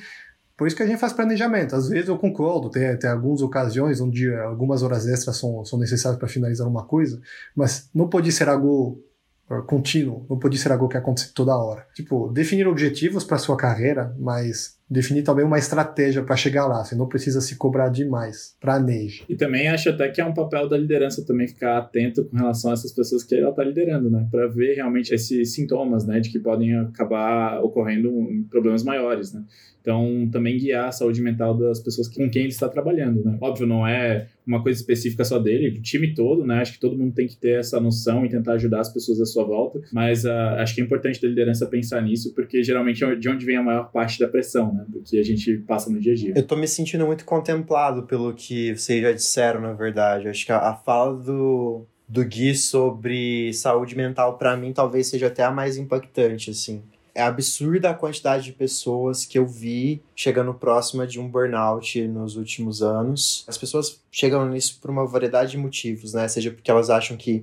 por 0.56 0.66
isso 0.66 0.74
que 0.74 0.82
a 0.82 0.86
gente 0.86 0.98
faz 0.98 1.12
planejamento. 1.12 1.76
Às 1.76 1.88
vezes 1.88 2.08
eu 2.08 2.18
concordo, 2.18 2.70
tem, 2.70 2.96
tem 2.98 3.08
algumas 3.08 3.40
ocasiões 3.40 4.00
onde 4.00 4.34
algumas 4.34 4.82
horas 4.82 5.06
extras 5.06 5.36
são, 5.36 5.64
são 5.64 5.78
necessárias 5.78 6.18
para 6.18 6.26
finalizar 6.26 6.66
uma 6.66 6.84
coisa, 6.84 7.20
mas 7.54 7.88
não 7.94 8.08
pode 8.08 8.32
ser 8.32 8.48
algo 8.48 9.00
uh, 9.48 9.62
contínuo, 9.62 10.26
não 10.28 10.40
pode 10.40 10.58
ser 10.58 10.72
algo 10.72 10.88
que 10.88 10.96
acontece 10.96 11.32
toda 11.32 11.56
hora. 11.56 11.86
Tipo, 11.94 12.28
definir 12.32 12.66
objetivos 12.66 13.22
para 13.22 13.38
sua 13.38 13.56
carreira, 13.56 14.12
mas 14.18 14.75
definir 14.88 15.22
também 15.22 15.44
uma 15.44 15.58
estratégia 15.58 16.22
para 16.22 16.36
chegar 16.36 16.66
lá. 16.66 16.84
Você 16.84 16.94
não 16.94 17.08
precisa 17.08 17.40
se 17.40 17.56
cobrar 17.56 17.88
demais. 17.88 18.56
Planeje. 18.60 19.24
E 19.28 19.34
também 19.34 19.68
acho 19.68 19.90
até 19.90 20.08
que 20.08 20.20
é 20.20 20.24
um 20.24 20.34
papel 20.34 20.68
da 20.68 20.78
liderança 20.78 21.24
também 21.26 21.48
ficar 21.48 21.78
atento 21.78 22.24
com 22.24 22.36
relação 22.36 22.70
a 22.70 22.74
essas 22.74 22.92
pessoas 22.92 23.24
que 23.24 23.34
ela 23.34 23.50
está 23.50 23.64
liderando, 23.64 24.10
né? 24.10 24.26
Para 24.30 24.46
ver 24.46 24.74
realmente 24.74 25.12
esses 25.12 25.52
sintomas, 25.54 26.06
né? 26.06 26.20
De 26.20 26.30
que 26.30 26.38
podem 26.38 26.76
acabar 26.76 27.60
ocorrendo 27.62 28.12
problemas 28.48 28.84
maiores, 28.84 29.32
né? 29.32 29.42
Então, 29.80 30.28
também 30.32 30.58
guiar 30.58 30.88
a 30.88 30.92
saúde 30.92 31.22
mental 31.22 31.56
das 31.56 31.78
pessoas 31.78 32.08
com 32.08 32.28
quem 32.28 32.42
ele 32.42 32.52
está 32.52 32.68
trabalhando, 32.68 33.24
né? 33.24 33.38
Óbvio, 33.40 33.66
não 33.66 33.86
é 33.86 34.26
uma 34.46 34.62
coisa 34.62 34.78
específica 34.78 35.24
só 35.24 35.38
dele, 35.38 35.78
o 35.78 35.82
time 35.82 36.14
todo, 36.14 36.46
né? 36.46 36.60
Acho 36.60 36.74
que 36.74 36.78
todo 36.78 36.96
mundo 36.96 37.14
tem 37.14 37.26
que 37.26 37.36
ter 37.36 37.58
essa 37.58 37.80
noção 37.80 38.24
e 38.24 38.28
tentar 38.28 38.52
ajudar 38.52 38.80
as 38.80 38.92
pessoas 38.92 39.20
à 39.20 39.26
sua 39.26 39.44
volta, 39.44 39.80
mas 39.92 40.24
uh, 40.24 40.30
acho 40.58 40.74
que 40.74 40.80
é 40.80 40.84
importante 40.84 41.20
da 41.20 41.28
liderança 41.28 41.66
pensar 41.66 42.00
nisso, 42.00 42.32
porque 42.34 42.62
geralmente 42.62 43.02
é 43.04 43.14
de 43.16 43.28
onde 43.28 43.44
vem 43.44 43.56
a 43.56 43.62
maior 43.62 43.90
parte 43.90 44.20
da 44.20 44.28
pressão, 44.28 44.72
né? 44.72 44.84
Do 44.88 45.02
que 45.02 45.18
a 45.18 45.24
gente 45.24 45.58
passa 45.58 45.90
no 45.90 45.98
dia 45.98 46.12
a 46.12 46.16
dia. 46.16 46.32
Eu 46.36 46.46
tô 46.46 46.56
me 46.56 46.68
sentindo 46.68 47.04
muito 47.04 47.24
contemplado 47.24 48.04
pelo 48.04 48.32
que 48.32 48.76
vocês 48.76 49.02
já 49.02 49.12
disseram, 49.12 49.60
na 49.60 49.72
verdade. 49.72 50.28
Acho 50.28 50.46
que 50.46 50.52
a, 50.52 50.58
a 50.58 50.74
fala 50.74 51.16
do, 51.16 51.84
do 52.08 52.24
Gui 52.24 52.54
sobre 52.54 53.52
saúde 53.52 53.96
mental, 53.96 54.38
para 54.38 54.56
mim, 54.56 54.72
talvez 54.72 55.08
seja 55.08 55.26
até 55.26 55.42
a 55.42 55.50
mais 55.50 55.76
impactante, 55.76 56.50
assim 56.50 56.82
é 57.16 57.22
absurda 57.22 57.88
a 57.88 57.94
quantidade 57.94 58.44
de 58.44 58.52
pessoas 58.52 59.24
que 59.24 59.38
eu 59.38 59.46
vi 59.46 60.02
chegando 60.14 60.52
próxima 60.52 61.06
de 61.06 61.18
um 61.18 61.26
burnout 61.26 62.06
nos 62.06 62.36
últimos 62.36 62.82
anos. 62.82 63.42
As 63.48 63.56
pessoas 63.56 64.02
chegam 64.12 64.46
nisso 64.46 64.78
por 64.82 64.90
uma 64.90 65.06
variedade 65.06 65.52
de 65.52 65.56
motivos, 65.56 66.12
né? 66.12 66.28
Seja 66.28 66.50
porque 66.50 66.70
elas 66.70 66.90
acham 66.90 67.16
que 67.16 67.42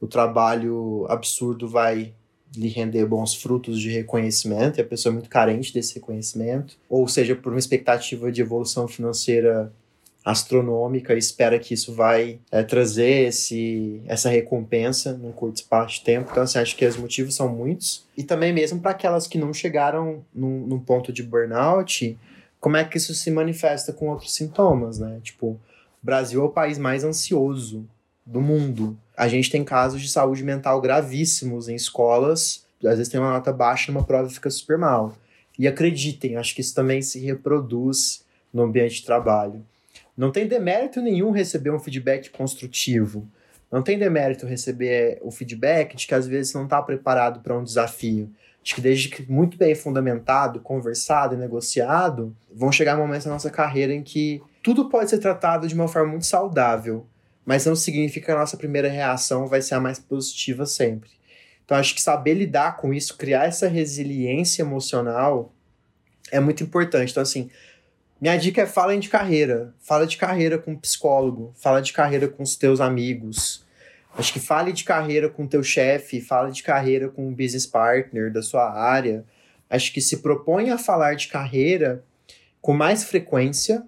o 0.00 0.06
trabalho 0.06 1.04
absurdo 1.10 1.68
vai 1.68 2.14
lhe 2.56 2.68
render 2.68 3.04
bons 3.04 3.34
frutos 3.34 3.78
de 3.78 3.90
reconhecimento, 3.90 4.78
e 4.78 4.82
a 4.82 4.84
pessoa 4.84 5.12
é 5.12 5.14
muito 5.14 5.28
carente 5.28 5.72
desse 5.72 5.94
reconhecimento, 5.94 6.76
ou 6.88 7.06
seja, 7.06 7.36
por 7.36 7.52
uma 7.52 7.58
expectativa 7.58 8.32
de 8.32 8.40
evolução 8.40 8.88
financeira 8.88 9.72
astronômica 10.24 11.14
e 11.14 11.18
espera 11.18 11.58
que 11.58 11.74
isso 11.74 11.94
vai 11.94 12.38
é, 12.50 12.62
trazer 12.62 13.28
esse, 13.28 14.00
essa 14.06 14.28
recompensa 14.28 15.12
num 15.14 15.32
curto 15.32 15.56
espaço 15.56 15.96
de 15.96 16.02
tempo. 16.02 16.28
Então, 16.30 16.44
assim, 16.44 16.58
acho 16.58 16.76
que 16.76 16.86
os 16.86 16.96
motivos 16.96 17.34
são 17.34 17.48
muitos. 17.48 18.06
E 18.16 18.22
também 18.22 18.52
mesmo 18.52 18.80
para 18.80 18.92
aquelas 18.92 19.26
que 19.26 19.38
não 19.38 19.52
chegaram 19.52 20.24
num, 20.32 20.66
num, 20.66 20.78
ponto 20.78 21.12
de 21.12 21.22
burnout, 21.22 22.16
como 22.60 22.76
é 22.76 22.84
que 22.84 22.96
isso 22.96 23.14
se 23.14 23.30
manifesta 23.30 23.92
com 23.92 24.08
outros 24.08 24.34
sintomas, 24.34 24.98
né? 24.98 25.18
Tipo, 25.22 25.46
o 25.46 25.60
Brasil 26.02 26.40
é 26.40 26.44
o 26.44 26.50
país 26.50 26.78
mais 26.78 27.02
ansioso 27.02 27.84
do 28.24 28.40
mundo. 28.40 28.96
A 29.16 29.26
gente 29.26 29.50
tem 29.50 29.64
casos 29.64 30.00
de 30.00 30.08
saúde 30.08 30.44
mental 30.44 30.80
gravíssimos 30.80 31.68
em 31.68 31.74
escolas. 31.74 32.64
Às 32.84 32.98
vezes 32.98 33.08
tem 33.08 33.20
uma 33.20 33.32
nota 33.32 33.52
baixa 33.52 33.90
numa 33.90 34.04
prova 34.04 34.28
e 34.28 34.34
fica 34.34 34.50
super 34.50 34.78
mal. 34.78 35.16
E 35.58 35.66
acreditem, 35.66 36.36
acho 36.36 36.54
que 36.54 36.60
isso 36.60 36.74
também 36.74 37.02
se 37.02 37.18
reproduz 37.18 38.24
no 38.52 38.62
ambiente 38.62 38.96
de 38.96 39.04
trabalho. 39.04 39.64
Não 40.16 40.30
tem 40.30 40.46
demérito 40.46 41.00
nenhum 41.00 41.30
receber 41.30 41.70
um 41.70 41.78
feedback 41.78 42.30
construtivo. 42.30 43.28
Não 43.70 43.82
tem 43.82 43.98
demérito 43.98 44.46
receber 44.46 45.18
o 45.22 45.30
feedback 45.30 45.96
de 45.96 46.06
que 46.06 46.14
às 46.14 46.26
vezes 46.26 46.52
não 46.52 46.64
está 46.64 46.82
preparado 46.82 47.40
para 47.40 47.56
um 47.56 47.64
desafio. 47.64 48.30
Acho 48.62 48.74
que 48.76 48.80
desde 48.80 49.08
que 49.08 49.30
muito 49.30 49.56
bem 49.56 49.74
fundamentado, 49.74 50.60
conversado 50.60 51.34
e 51.34 51.38
negociado, 51.38 52.36
vão 52.54 52.70
chegar 52.70 52.96
momentos 52.96 53.26
na 53.26 53.32
nossa 53.32 53.50
carreira 53.50 53.92
em 53.92 54.02
que 54.02 54.40
tudo 54.62 54.88
pode 54.88 55.10
ser 55.10 55.18
tratado 55.18 55.66
de 55.66 55.74
uma 55.74 55.88
forma 55.88 56.10
muito 56.10 56.26
saudável, 56.26 57.06
mas 57.44 57.66
não 57.66 57.74
significa 57.74 58.26
que 58.26 58.32
a 58.32 58.38
nossa 58.38 58.56
primeira 58.56 58.88
reação 58.88 59.48
vai 59.48 59.60
ser 59.60 59.74
a 59.74 59.80
mais 59.80 59.98
positiva 59.98 60.64
sempre. 60.64 61.10
Então 61.64 61.76
acho 61.76 61.94
que 61.94 62.02
saber 62.02 62.34
lidar 62.34 62.76
com 62.76 62.94
isso, 62.94 63.16
criar 63.16 63.46
essa 63.46 63.66
resiliência 63.66 64.62
emocional 64.62 65.52
é 66.30 66.38
muito 66.38 66.62
importante. 66.62 67.10
Então 67.10 67.22
assim, 67.22 67.50
minha 68.22 68.36
dica 68.36 68.62
é 68.62 68.66
fala 68.66 68.96
de 68.96 69.08
carreira. 69.08 69.74
Fala 69.80 70.06
de 70.06 70.16
carreira 70.16 70.56
com 70.56 70.70
um 70.70 70.78
psicólogo. 70.78 71.52
Fala 71.56 71.82
de 71.82 71.92
carreira 71.92 72.28
com 72.28 72.44
os 72.44 72.54
teus 72.54 72.80
amigos. 72.80 73.66
Acho 74.16 74.32
que 74.32 74.38
fale 74.38 74.72
de 74.72 74.84
carreira 74.84 75.28
com 75.28 75.42
o 75.42 75.48
teu 75.48 75.60
chefe. 75.60 76.20
Fala 76.20 76.48
de 76.48 76.62
carreira 76.62 77.08
com 77.08 77.26
um 77.26 77.34
business 77.34 77.66
partner 77.66 78.32
da 78.32 78.40
sua 78.40 78.72
área. 78.72 79.24
Acho 79.68 79.92
que 79.92 80.00
se 80.00 80.18
propõe 80.18 80.70
a 80.70 80.78
falar 80.78 81.16
de 81.16 81.26
carreira 81.26 82.04
com 82.60 82.72
mais 82.72 83.02
frequência 83.02 83.82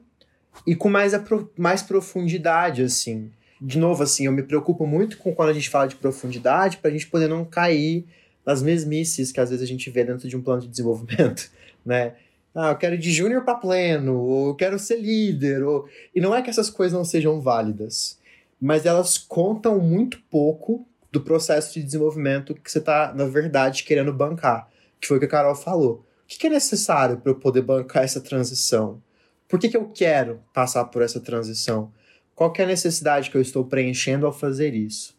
e 0.67 0.75
com 0.75 0.91
mais, 0.91 1.13
mais 1.57 1.81
profundidade, 1.81 2.83
assim. 2.83 3.31
De 3.61 3.79
novo, 3.79 4.03
assim, 4.03 4.27
eu 4.27 4.33
me 4.33 4.43
preocupo 4.43 4.85
muito 4.85 5.17
com 5.17 5.33
quando 5.33 5.51
a 5.51 5.55
gente 5.55 5.71
fala 5.71 5.87
de 5.87 5.95
profundidade 5.95 6.79
para 6.79 6.91
a 6.91 6.93
gente 6.93 7.07
poder 7.07 7.29
não 7.29 7.45
cair 7.45 8.05
nas 8.45 8.61
mesmices 8.61 9.31
que 9.31 9.39
às 9.39 9.51
vezes 9.51 9.63
a 9.63 9.69
gente 9.69 9.89
vê 9.91 10.03
dentro 10.03 10.29
de 10.29 10.37
um 10.37 10.43
plano 10.43 10.63
de 10.63 10.67
desenvolvimento, 10.67 11.53
né? 11.87 12.15
Ah, 12.55 12.71
eu 12.71 12.77
quero 12.77 12.95
ir 12.95 12.99
de 12.99 13.11
júnior 13.11 13.45
para 13.45 13.57
pleno, 13.57 14.17
ou 14.17 14.49
eu 14.49 14.55
quero 14.55 14.79
ser 14.79 15.01
líder, 15.01 15.63
ou... 15.65 15.89
e 16.15 16.21
não 16.21 16.35
é 16.35 16.41
que 16.41 16.49
essas 16.49 16.71
coisas 16.71 16.97
não 16.97 17.05
sejam 17.05 17.41
válidas, 17.41 18.19
mas 18.61 18.87
elas 18.87 19.19
contam 19.19 19.81
muito 19.81 20.21
pouco 20.31 20.87
do 21.11 21.21
processo 21.21 21.75
de 21.75 21.83
desenvolvimento 21.83 22.55
que 22.55 22.71
você 22.71 22.79
está, 22.79 23.13
na 23.15 23.27
verdade, 23.27 23.83
querendo 23.83 24.13
bancar, 24.13 24.69
que 25.01 25.09
foi 25.09 25.17
o 25.17 25.21
que 25.21 25.27
a 25.27 25.29
Carol 25.29 25.55
falou. 25.55 26.05
que 26.27 26.47
é 26.47 26.51
necessário 26.51 27.19
para 27.19 27.33
eu 27.33 27.37
poder 27.37 27.63
bancar 27.63 28.05
essa 28.05 28.21
transição? 28.21 29.03
Por 29.49 29.59
que, 29.59 29.69
que 29.69 29.77
eu 29.77 29.89
quero 29.89 30.41
passar 30.53 30.85
por 30.87 31.03
essa 31.03 31.21
transição? 31.21 31.93
Qual 32.35 32.53
é 32.59 32.63
a 32.63 32.67
necessidade 32.67 33.31
que 33.31 33.37
eu 33.37 33.41
estou 33.41 33.65
preenchendo 33.65 34.27
ao 34.27 34.33
fazer 34.33 34.75
isso? 34.75 35.17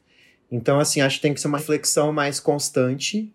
Então, 0.52 0.80
assim, 0.80 1.02
acho 1.02 1.18
que 1.18 1.22
tem 1.22 1.34
que 1.34 1.40
ser 1.40 1.48
uma 1.48 1.58
reflexão 1.58 2.12
mais 2.12 2.40
constante, 2.40 3.34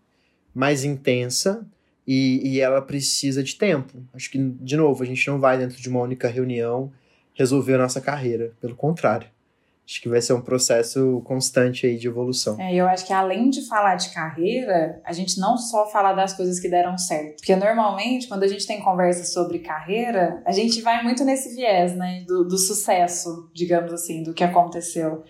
mais 0.54 0.84
intensa, 0.84 1.66
e, 2.12 2.54
e 2.54 2.60
ela 2.60 2.82
precisa 2.82 3.40
de 3.40 3.54
tempo. 3.54 4.02
Acho 4.12 4.28
que, 4.32 4.36
de 4.36 4.76
novo, 4.76 5.00
a 5.00 5.06
gente 5.06 5.24
não 5.28 5.38
vai 5.38 5.56
dentro 5.56 5.80
de 5.80 5.88
uma 5.88 6.00
única 6.00 6.26
reunião 6.26 6.90
resolver 7.34 7.74
a 7.74 7.78
nossa 7.78 8.00
carreira. 8.00 8.52
Pelo 8.60 8.74
contrário. 8.74 9.28
Acho 9.86 10.00
que 10.02 10.08
vai 10.08 10.20
ser 10.20 10.32
um 10.32 10.40
processo 10.40 11.22
constante 11.24 11.86
aí 11.86 11.96
de 11.96 12.08
evolução. 12.08 12.60
É, 12.60 12.74
eu 12.74 12.88
acho 12.88 13.06
que 13.06 13.12
além 13.12 13.48
de 13.48 13.64
falar 13.68 13.94
de 13.94 14.12
carreira, 14.12 15.00
a 15.04 15.12
gente 15.12 15.38
não 15.38 15.56
só 15.56 15.88
fala 15.88 16.12
das 16.12 16.32
coisas 16.32 16.58
que 16.58 16.68
deram 16.68 16.98
certo. 16.98 17.36
Porque 17.36 17.54
normalmente, 17.54 18.26
quando 18.26 18.42
a 18.42 18.48
gente 18.48 18.66
tem 18.66 18.80
conversa 18.80 19.22
sobre 19.22 19.60
carreira, 19.60 20.42
a 20.44 20.50
gente 20.50 20.82
vai 20.82 21.04
muito 21.04 21.24
nesse 21.24 21.54
viés, 21.54 21.94
né? 21.94 22.24
Do, 22.26 22.42
do 22.44 22.58
sucesso, 22.58 23.48
digamos 23.54 23.92
assim, 23.92 24.24
do 24.24 24.34
que 24.34 24.42
aconteceu. 24.42 25.22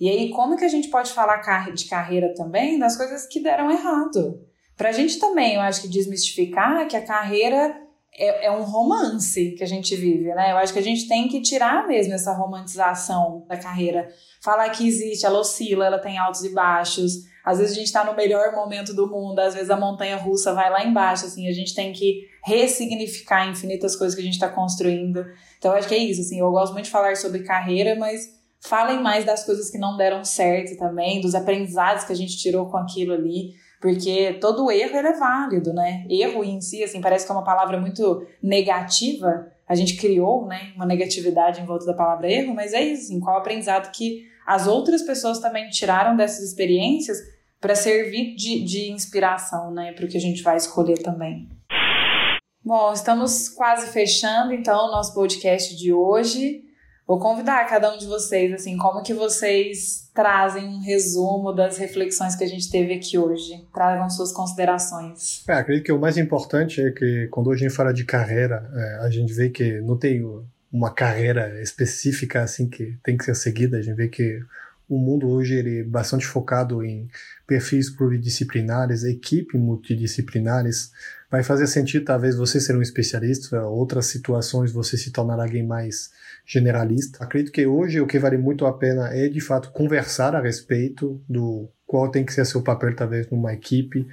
E 0.00 0.08
aí, 0.08 0.30
como 0.30 0.56
que 0.56 0.64
a 0.64 0.68
gente 0.68 0.88
pode 0.88 1.10
falar 1.10 1.38
de 1.72 1.86
carreira 1.86 2.32
também 2.36 2.78
das 2.78 2.96
coisas 2.96 3.26
que 3.26 3.42
deram 3.42 3.68
errado? 3.68 4.46
Pra 4.78 4.92
gente 4.92 5.18
também, 5.18 5.56
eu 5.56 5.60
acho 5.60 5.82
que 5.82 5.88
desmistificar 5.88 6.86
que 6.86 6.96
a 6.96 7.04
carreira 7.04 7.76
é, 8.14 8.46
é, 8.46 8.50
um 8.50 8.62
romance 8.62 9.50
que 9.52 9.64
a 9.64 9.66
gente 9.66 9.96
vive, 9.96 10.32
né? 10.34 10.52
Eu 10.52 10.56
acho 10.56 10.72
que 10.72 10.78
a 10.78 10.82
gente 10.82 11.08
tem 11.08 11.26
que 11.26 11.42
tirar 11.42 11.86
mesmo 11.88 12.14
essa 12.14 12.32
romantização 12.32 13.44
da 13.48 13.56
carreira. 13.56 14.08
Falar 14.40 14.70
que 14.70 14.86
existe, 14.86 15.26
ela 15.26 15.40
oscila, 15.40 15.86
ela 15.86 15.98
tem 15.98 16.16
altos 16.16 16.44
e 16.44 16.54
baixos. 16.54 17.24
Às 17.44 17.58
vezes 17.58 17.72
a 17.72 17.76
gente 17.76 17.86
está 17.86 18.04
no 18.04 18.14
melhor 18.14 18.52
momento 18.52 18.94
do 18.94 19.08
mundo, 19.08 19.40
às 19.40 19.54
vezes 19.54 19.68
a 19.68 19.76
montanha 19.76 20.16
russa 20.16 20.54
vai 20.54 20.70
lá 20.70 20.84
embaixo, 20.84 21.26
assim, 21.26 21.48
a 21.48 21.52
gente 21.52 21.74
tem 21.74 21.92
que 21.92 22.28
ressignificar 22.44 23.48
infinitas 23.48 23.96
coisas 23.96 24.14
que 24.14 24.20
a 24.20 24.24
gente 24.24 24.34
está 24.34 24.48
construindo. 24.48 25.24
Então 25.58 25.72
eu 25.72 25.78
acho 25.78 25.88
que 25.88 25.94
é 25.94 25.98
isso, 25.98 26.20
assim, 26.20 26.38
eu 26.38 26.50
gosto 26.52 26.72
muito 26.72 26.84
de 26.84 26.90
falar 26.92 27.16
sobre 27.16 27.42
carreira, 27.42 27.96
mas 27.96 28.28
falem 28.60 29.00
mais 29.00 29.24
das 29.24 29.44
coisas 29.44 29.70
que 29.70 29.78
não 29.78 29.96
deram 29.96 30.24
certo 30.24 30.76
também, 30.76 31.20
dos 31.20 31.34
aprendizados 31.34 32.04
que 32.04 32.12
a 32.12 32.16
gente 32.16 32.36
tirou 32.36 32.66
com 32.66 32.76
aquilo 32.76 33.12
ali. 33.12 33.54
Porque 33.80 34.36
todo 34.40 34.70
erro 34.70 34.96
é 34.96 35.12
válido, 35.12 35.72
né? 35.72 36.04
Erro 36.10 36.42
em 36.42 36.60
si, 36.60 36.82
assim, 36.82 37.00
parece 37.00 37.24
que 37.24 37.32
é 37.32 37.34
uma 37.34 37.44
palavra 37.44 37.78
muito 37.78 38.26
negativa. 38.42 39.46
A 39.68 39.74
gente 39.74 39.96
criou, 39.96 40.46
né, 40.46 40.72
uma 40.74 40.86
negatividade 40.86 41.60
em 41.60 41.66
volta 41.66 41.86
da 41.86 41.94
palavra 41.94 42.30
erro, 42.30 42.54
mas 42.54 42.72
é 42.72 42.82
isso, 42.82 43.04
assim, 43.04 43.20
qual 43.20 43.36
o 43.36 43.38
aprendizado 43.38 43.92
que 43.92 44.26
as 44.46 44.66
outras 44.66 45.02
pessoas 45.02 45.38
também 45.38 45.68
tiraram 45.68 46.16
dessas 46.16 46.42
experiências 46.42 47.18
para 47.60 47.74
servir 47.74 48.34
de, 48.34 48.62
de 48.64 48.90
inspiração, 48.90 49.70
né, 49.70 49.92
para 49.92 50.06
o 50.06 50.08
que 50.08 50.16
a 50.16 50.20
gente 50.20 50.42
vai 50.42 50.56
escolher 50.56 50.98
também. 50.98 51.48
Bom, 52.64 52.92
estamos 52.92 53.48
quase 53.48 53.92
fechando 53.92 54.52
então 54.52 54.88
o 54.88 54.90
nosso 54.90 55.14
podcast 55.14 55.76
de 55.76 55.92
hoje. 55.92 56.67
Vou 57.08 57.18
convidar 57.18 57.66
cada 57.66 57.90
um 57.90 57.96
de 57.96 58.04
vocês, 58.04 58.52
assim, 58.52 58.76
como 58.76 59.02
que 59.02 59.14
vocês 59.14 60.10
trazem 60.14 60.68
um 60.68 60.78
resumo 60.78 61.54
das 61.54 61.78
reflexões 61.78 62.36
que 62.36 62.44
a 62.44 62.46
gente 62.46 62.70
teve 62.70 62.92
aqui 62.92 63.16
hoje. 63.16 63.66
Tragam 63.72 64.10
suas 64.10 64.30
considerações. 64.30 65.42
É, 65.48 65.54
acredito 65.54 65.86
que 65.86 65.92
o 65.92 65.98
mais 65.98 66.18
importante 66.18 66.82
é 66.82 66.90
que 66.90 67.26
quando 67.28 67.50
a 67.50 67.56
gente 67.56 67.70
fala 67.70 67.94
de 67.94 68.04
carreira, 68.04 68.70
é, 68.74 69.06
a 69.06 69.10
gente 69.10 69.32
vê 69.32 69.48
que 69.48 69.80
não 69.80 69.96
tem 69.96 70.22
uma 70.70 70.92
carreira 70.92 71.62
específica 71.62 72.42
assim 72.42 72.68
que 72.68 72.98
tem 73.02 73.16
que 73.16 73.24
ser 73.24 73.34
seguida. 73.34 73.78
A 73.78 73.82
gente 73.82 73.96
vê 73.96 74.08
que 74.08 74.42
o 74.88 74.98
mundo 74.98 75.28
hoje 75.28 75.54
ele 75.54 75.80
é 75.80 75.84
bastante 75.84 76.26
focado 76.26 76.82
em 76.82 77.08
perfis 77.46 77.90
pluridisciplinares, 77.90 79.04
equipe 79.04 79.58
multidisciplinares. 79.58 80.90
Vai 81.30 81.42
fazer 81.42 81.66
sentido 81.66 82.06
talvez 82.06 82.36
você 82.36 82.58
ser 82.58 82.74
um 82.74 82.82
especialista, 82.82 83.62
outras 83.64 84.06
situações 84.06 84.72
você 84.72 84.96
se 84.96 85.12
tornar 85.12 85.38
alguém 85.38 85.66
mais 85.66 86.10
generalista. 86.46 87.22
Acredito 87.22 87.52
que 87.52 87.66
hoje 87.66 88.00
o 88.00 88.06
que 88.06 88.18
vale 88.18 88.38
muito 88.38 88.64
a 88.64 88.72
pena 88.72 89.08
é 89.08 89.28
de 89.28 89.40
fato 89.40 89.70
conversar 89.70 90.34
a 90.34 90.40
respeito 90.40 91.20
do 91.28 91.68
qual 91.86 92.10
tem 92.10 92.24
que 92.24 92.32
ser 92.32 92.46
seu 92.46 92.62
papel 92.62 92.96
talvez 92.96 93.30
numa 93.30 93.52
equipe, 93.52 94.06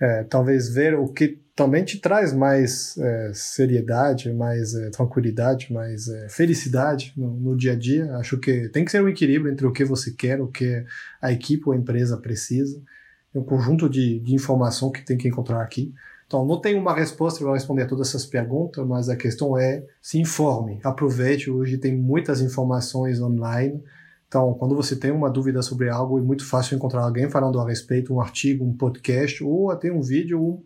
é, 0.00 0.24
talvez 0.24 0.68
ver 0.68 0.94
o 0.94 1.08
que 1.08 1.38
também 1.60 1.84
te 1.84 1.98
traz 1.98 2.32
mais 2.32 2.96
é, 2.96 3.32
seriedade, 3.34 4.32
mais 4.32 4.74
é, 4.74 4.88
tranquilidade, 4.88 5.70
mais 5.70 6.08
é, 6.08 6.26
felicidade 6.30 7.12
no, 7.14 7.34
no, 7.34 7.54
dia 7.54 7.72
a 7.72 7.76
dia. 7.76 8.16
Acho 8.16 8.38
que 8.38 8.70
tem 8.70 8.82
que 8.82 8.90
ser 8.90 9.02
um 9.02 9.08
equilíbrio 9.10 9.52
entre 9.52 9.66
o 9.66 9.72
que 9.72 9.84
você 9.84 10.10
quer, 10.10 10.40
o 10.40 10.48
que 10.48 10.82
a 11.20 11.30
equipe 11.30 11.64
ou 11.66 11.74
a 11.74 11.76
empresa 11.76 12.16
precisa. 12.16 12.82
É 13.34 13.38
um 13.38 13.44
conjunto 13.44 13.90
de, 13.90 14.20
de 14.20 14.34
informação 14.34 14.90
que 14.90 15.04
tem 15.04 15.18
que 15.18 15.28
encontrar 15.28 15.60
aqui. 15.60 15.92
Então, 16.26 16.46
não 16.46 16.58
tem 16.58 16.76
uma 16.76 16.94
resposta 16.94 17.44
para 17.44 17.52
responder 17.52 17.82
a 17.82 17.86
todas 17.86 18.08
essas 18.08 18.24
perguntas, 18.24 18.86
mas 18.86 19.10
a 19.10 19.16
questão 19.16 19.58
é 19.58 19.84
se 20.00 20.18
informe, 20.18 20.80
aproveite. 20.82 21.50
Hoje 21.50 21.76
tem 21.76 21.94
muitas 21.94 22.40
informações 22.40 23.20
online. 23.20 23.84
Então, 24.26 24.54
quando 24.54 24.74
você 24.74 24.96
tem 24.96 25.10
uma 25.10 25.28
dúvida 25.28 25.60
sobre 25.60 25.90
algo, 25.90 26.18
é 26.18 26.22
muito 26.22 26.46
fácil 26.46 26.74
encontrar 26.74 27.02
alguém 27.02 27.28
falando 27.28 27.60
a 27.60 27.68
respeito, 27.68 28.14
um 28.14 28.20
artigo, 28.20 28.64
um 28.64 28.74
podcast, 28.74 29.44
ou 29.44 29.70
até 29.70 29.92
um 29.92 30.00
vídeo, 30.00 30.40
ou 30.40 30.64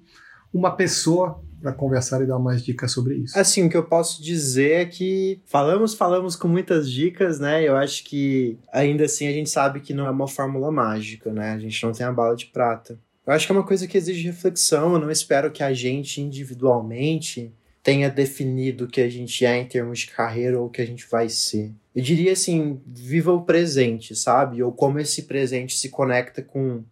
uma 0.55 0.71
pessoa 0.71 1.43
para 1.61 1.73
conversar 1.73 2.23
e 2.23 2.27
dar 2.27 2.39
mais 2.39 2.63
dicas 2.63 2.93
sobre 2.93 3.17
isso. 3.17 3.39
Assim, 3.39 3.67
o 3.67 3.71
que 3.71 3.77
eu 3.77 3.85
posso 3.85 4.23
dizer 4.23 4.83
é 4.83 4.85
que 4.85 5.41
falamos, 5.47 5.95
falamos 5.95 6.37
com 6.37 6.47
muitas 6.47 6.91
dicas, 6.91 7.41
né? 7.41 7.67
Eu 7.67 7.75
acho 7.75 8.05
que 8.05 8.59
ainda 8.71 9.07
assim 9.07 9.27
a 9.27 9.33
gente 9.33 9.49
sabe 9.49 9.81
que 9.81 9.95
não 9.95 10.07
é 10.07 10.11
uma 10.11 10.29
fórmula 10.29 10.71
mágica, 10.71 11.33
né? 11.33 11.53
A 11.53 11.59
gente 11.59 11.83
não 11.83 11.93
tem 11.93 12.05
a 12.05 12.13
bala 12.13 12.37
de 12.37 12.47
prata. 12.47 12.99
Eu 13.27 13.33
acho 13.33 13.47
que 13.47 13.53
é 13.53 13.57
uma 13.57 13.67
coisa 13.67 13.87
que 13.87 13.97
exige 13.97 14.27
reflexão. 14.27 14.93
Eu 14.93 14.99
não 14.99 15.11
espero 15.11 15.51
que 15.51 15.63
a 15.63 15.73
gente 15.73 16.21
individualmente 16.21 17.51
tenha 17.83 18.11
definido 18.11 18.85
o 18.85 18.89
que 18.89 19.01
a 19.01 19.09
gente 19.09 19.45
é 19.47 19.57
em 19.57 19.67
termos 19.67 20.01
de 20.01 20.09
carreira 20.09 20.61
ou 20.61 20.67
o 20.67 20.71
que 20.71 20.83
a 20.83 20.87
gente 20.87 21.07
vai 21.11 21.31
ser. 21.31 21.73
Eu 21.95 22.03
diria 22.03 22.33
assim, 22.33 22.79
viva 22.87 23.33
o 23.33 23.43
presente, 23.43 24.15
sabe? 24.15 24.63
Ou 24.63 24.71
como 24.71 24.99
esse 24.99 25.23
presente 25.23 25.79
se 25.79 25.89
conecta 25.89 26.43
com 26.43 26.83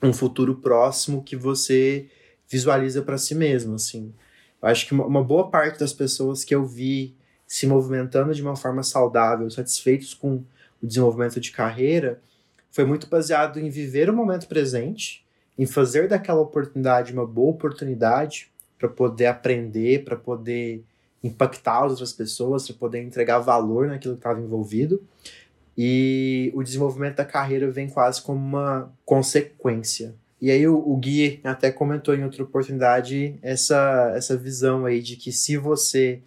um 0.00 0.12
futuro 0.12 0.56
próximo 0.56 1.22
que 1.24 1.36
você 1.36 2.06
visualiza 2.52 3.00
para 3.00 3.16
si 3.16 3.34
mesmo, 3.34 3.76
assim. 3.76 4.12
Eu 4.60 4.68
acho 4.68 4.86
que 4.86 4.94
uma 4.94 5.24
boa 5.24 5.50
parte 5.50 5.80
das 5.80 5.92
pessoas 5.92 6.44
que 6.44 6.54
eu 6.54 6.66
vi 6.66 7.16
se 7.46 7.66
movimentando 7.66 8.34
de 8.34 8.42
uma 8.42 8.54
forma 8.54 8.82
saudável, 8.82 9.50
satisfeitos 9.50 10.12
com 10.12 10.44
o 10.82 10.86
desenvolvimento 10.86 11.40
de 11.40 11.50
carreira, 11.50 12.20
foi 12.70 12.84
muito 12.84 13.06
baseado 13.06 13.58
em 13.58 13.70
viver 13.70 14.10
o 14.10 14.14
momento 14.14 14.46
presente 14.46 15.24
em 15.58 15.66
fazer 15.66 16.08
daquela 16.08 16.40
oportunidade 16.40 17.12
uma 17.12 17.26
boa 17.26 17.50
oportunidade 17.50 18.50
para 18.78 18.88
poder 18.88 19.26
aprender, 19.26 20.04
para 20.04 20.16
poder 20.16 20.84
impactar 21.22 21.84
as 21.84 21.92
outras 21.92 22.12
pessoas, 22.12 22.66
para 22.66 22.76
poder 22.76 23.02
entregar 23.02 23.38
valor 23.38 23.86
naquilo 23.86 24.14
que 24.14 24.20
estava 24.20 24.40
envolvido. 24.40 25.02
E 25.76 26.50
o 26.54 26.62
desenvolvimento 26.62 27.16
da 27.16 27.24
carreira 27.24 27.70
vem 27.70 27.88
quase 27.88 28.20
como 28.20 28.38
uma 28.38 28.92
consequência. 29.04 30.14
E 30.42 30.50
aí 30.50 30.66
o, 30.66 30.76
o 30.76 30.96
Gui 30.96 31.40
até 31.44 31.70
comentou 31.70 32.16
em 32.16 32.24
outra 32.24 32.42
oportunidade 32.42 33.38
essa, 33.40 34.12
essa 34.16 34.36
visão 34.36 34.84
aí 34.84 35.00
de 35.00 35.14
que 35.14 35.30
se 35.30 35.56
você 35.56 36.20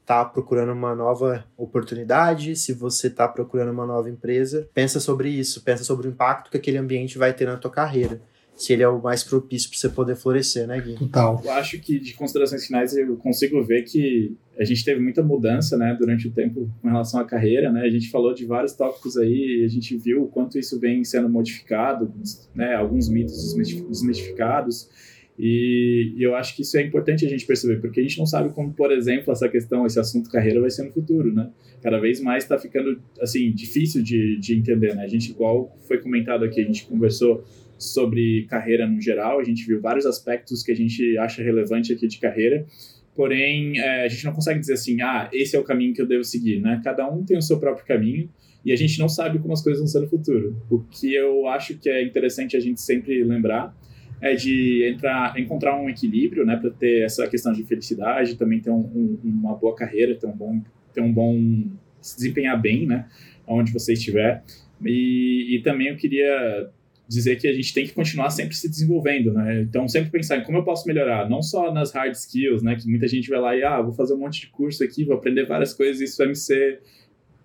está 0.00 0.24
procurando 0.24 0.72
uma 0.72 0.92
nova 0.92 1.44
oportunidade, 1.56 2.56
se 2.56 2.72
você 2.72 3.06
está 3.06 3.28
procurando 3.28 3.70
uma 3.70 3.86
nova 3.86 4.10
empresa, 4.10 4.68
pensa 4.74 4.98
sobre 4.98 5.28
isso, 5.28 5.62
pensa 5.62 5.84
sobre 5.84 6.08
o 6.08 6.10
impacto 6.10 6.50
que 6.50 6.56
aquele 6.56 6.78
ambiente 6.78 7.16
vai 7.16 7.32
ter 7.32 7.46
na 7.46 7.56
tua 7.56 7.70
carreira 7.70 8.20
se 8.60 8.74
ele 8.74 8.82
é 8.82 8.88
o 8.88 9.00
mais 9.00 9.24
propício 9.24 9.70
para 9.70 9.78
você 9.78 9.88
poder 9.88 10.16
florescer, 10.16 10.66
né, 10.66 10.78
Gui? 10.78 10.94
Total. 10.94 11.40
Eu 11.42 11.50
acho 11.52 11.78
que 11.80 11.98
de 11.98 12.12
considerações 12.12 12.66
finais 12.66 12.94
eu 12.94 13.16
consigo 13.16 13.62
ver 13.64 13.84
que 13.84 14.36
a 14.58 14.64
gente 14.64 14.84
teve 14.84 15.00
muita 15.00 15.22
mudança, 15.22 15.78
né, 15.78 15.96
durante 15.98 16.28
o 16.28 16.30
tempo 16.30 16.70
com 16.82 16.88
relação 16.88 17.18
à 17.20 17.24
carreira, 17.24 17.72
né? 17.72 17.80
A 17.80 17.88
gente 17.88 18.10
falou 18.10 18.34
de 18.34 18.44
vários 18.44 18.74
tópicos 18.74 19.16
aí, 19.16 19.64
a 19.64 19.68
gente 19.68 19.96
viu 19.96 20.24
o 20.24 20.28
quanto 20.28 20.58
isso 20.58 20.78
vem 20.78 21.02
sendo 21.04 21.26
modificado, 21.26 22.12
né, 22.54 22.74
alguns 22.74 23.08
mitos 23.08 23.54
desmistificados. 23.54 24.90
E, 25.38 26.12
e 26.18 26.22
eu 26.22 26.34
acho 26.34 26.54
que 26.54 26.60
isso 26.60 26.76
é 26.76 26.82
importante 26.82 27.24
a 27.24 27.28
gente 27.30 27.46
perceber, 27.46 27.80
porque 27.80 27.98
a 27.98 28.02
gente 28.02 28.18
não 28.18 28.26
sabe 28.26 28.50
como, 28.50 28.74
por 28.74 28.92
exemplo, 28.92 29.32
essa 29.32 29.48
questão, 29.48 29.86
esse 29.86 29.98
assunto 29.98 30.28
carreira 30.28 30.60
vai 30.60 30.68
ser 30.68 30.82
no 30.82 30.92
futuro, 30.92 31.32
né? 31.32 31.48
Cada 31.82 31.98
vez 31.98 32.20
mais 32.20 32.44
está 32.44 32.58
ficando, 32.58 33.00
assim, 33.22 33.50
difícil 33.52 34.02
de, 34.02 34.38
de 34.38 34.54
entender, 34.54 34.94
né? 34.94 35.02
A 35.02 35.08
gente, 35.08 35.30
igual 35.30 35.74
foi 35.88 35.96
comentado 35.96 36.44
aqui, 36.44 36.60
a 36.60 36.64
gente 36.64 36.84
conversou 36.84 37.42
sobre 37.80 38.46
carreira 38.48 38.86
no 38.86 39.00
geral, 39.00 39.40
a 39.40 39.44
gente 39.44 39.66
viu 39.66 39.80
vários 39.80 40.04
aspectos 40.04 40.62
que 40.62 40.70
a 40.70 40.76
gente 40.76 41.16
acha 41.18 41.42
relevante 41.42 41.92
aqui 41.92 42.06
de 42.06 42.18
carreira, 42.18 42.66
porém 43.16 43.78
é, 43.78 44.04
a 44.04 44.08
gente 44.08 44.24
não 44.24 44.32
consegue 44.32 44.60
dizer 44.60 44.74
assim, 44.74 45.00
ah, 45.00 45.28
esse 45.32 45.56
é 45.56 45.58
o 45.58 45.64
caminho 45.64 45.94
que 45.94 46.02
eu 46.02 46.06
devo 46.06 46.22
seguir, 46.22 46.60
né? 46.60 46.80
Cada 46.84 47.08
um 47.10 47.24
tem 47.24 47.36
o 47.38 47.42
seu 47.42 47.58
próprio 47.58 47.86
caminho 47.86 48.28
e 48.64 48.72
a 48.72 48.76
gente 48.76 48.98
não 48.98 49.08
sabe 49.08 49.38
como 49.38 49.52
as 49.54 49.62
coisas 49.62 49.80
vão 49.80 49.88
ser 49.88 50.00
no 50.00 50.08
futuro. 50.08 50.56
O 50.70 50.80
que 50.80 51.14
eu 51.14 51.46
acho 51.48 51.78
que 51.78 51.88
é 51.88 52.02
interessante 52.02 52.56
a 52.56 52.60
gente 52.60 52.80
sempre 52.80 53.24
lembrar 53.24 53.74
é 54.20 54.34
de 54.34 54.84
entrar, 54.86 55.38
encontrar 55.40 55.80
um 55.80 55.88
equilíbrio, 55.88 56.44
né, 56.44 56.56
para 56.56 56.70
ter 56.70 57.04
essa 57.04 57.26
questão 57.26 57.52
de 57.52 57.64
felicidade, 57.64 58.36
também 58.36 58.60
ter 58.60 58.70
um, 58.70 58.80
um, 58.80 59.18
uma 59.24 59.54
boa 59.54 59.74
carreira, 59.74 60.14
ter 60.14 60.26
um 60.26 60.36
bom, 60.36 60.60
ter 60.92 61.00
um 61.00 61.10
bom 61.10 61.64
se 62.02 62.16
desempenhar 62.16 62.60
bem, 62.60 62.86
né, 62.86 63.06
onde 63.46 63.72
você 63.72 63.94
estiver. 63.94 64.44
E, 64.84 65.56
e 65.56 65.62
também 65.62 65.88
eu 65.88 65.96
queria 65.96 66.70
dizer 67.10 67.40
que 67.40 67.48
a 67.48 67.52
gente 67.52 67.74
tem 67.74 67.84
que 67.84 67.92
continuar 67.92 68.30
sempre 68.30 68.54
se 68.54 68.68
desenvolvendo, 68.68 69.32
né? 69.32 69.62
Então, 69.62 69.88
sempre 69.88 70.10
pensar 70.10 70.38
em 70.38 70.44
como 70.44 70.58
eu 70.58 70.62
posso 70.62 70.86
melhorar, 70.86 71.28
não 71.28 71.42
só 71.42 71.74
nas 71.74 71.92
hard 71.92 72.14
skills, 72.14 72.62
né? 72.62 72.76
Que 72.76 72.88
muita 72.88 73.08
gente 73.08 73.28
vai 73.28 73.40
lá 73.40 73.56
e, 73.56 73.64
ah, 73.64 73.82
vou 73.82 73.92
fazer 73.92 74.14
um 74.14 74.18
monte 74.18 74.42
de 74.42 74.46
curso 74.46 74.84
aqui, 74.84 75.04
vou 75.04 75.16
aprender 75.16 75.44
várias 75.44 75.74
coisas, 75.74 76.00
isso 76.00 76.16
vai 76.16 76.28
me 76.28 76.36
ser 76.36 76.80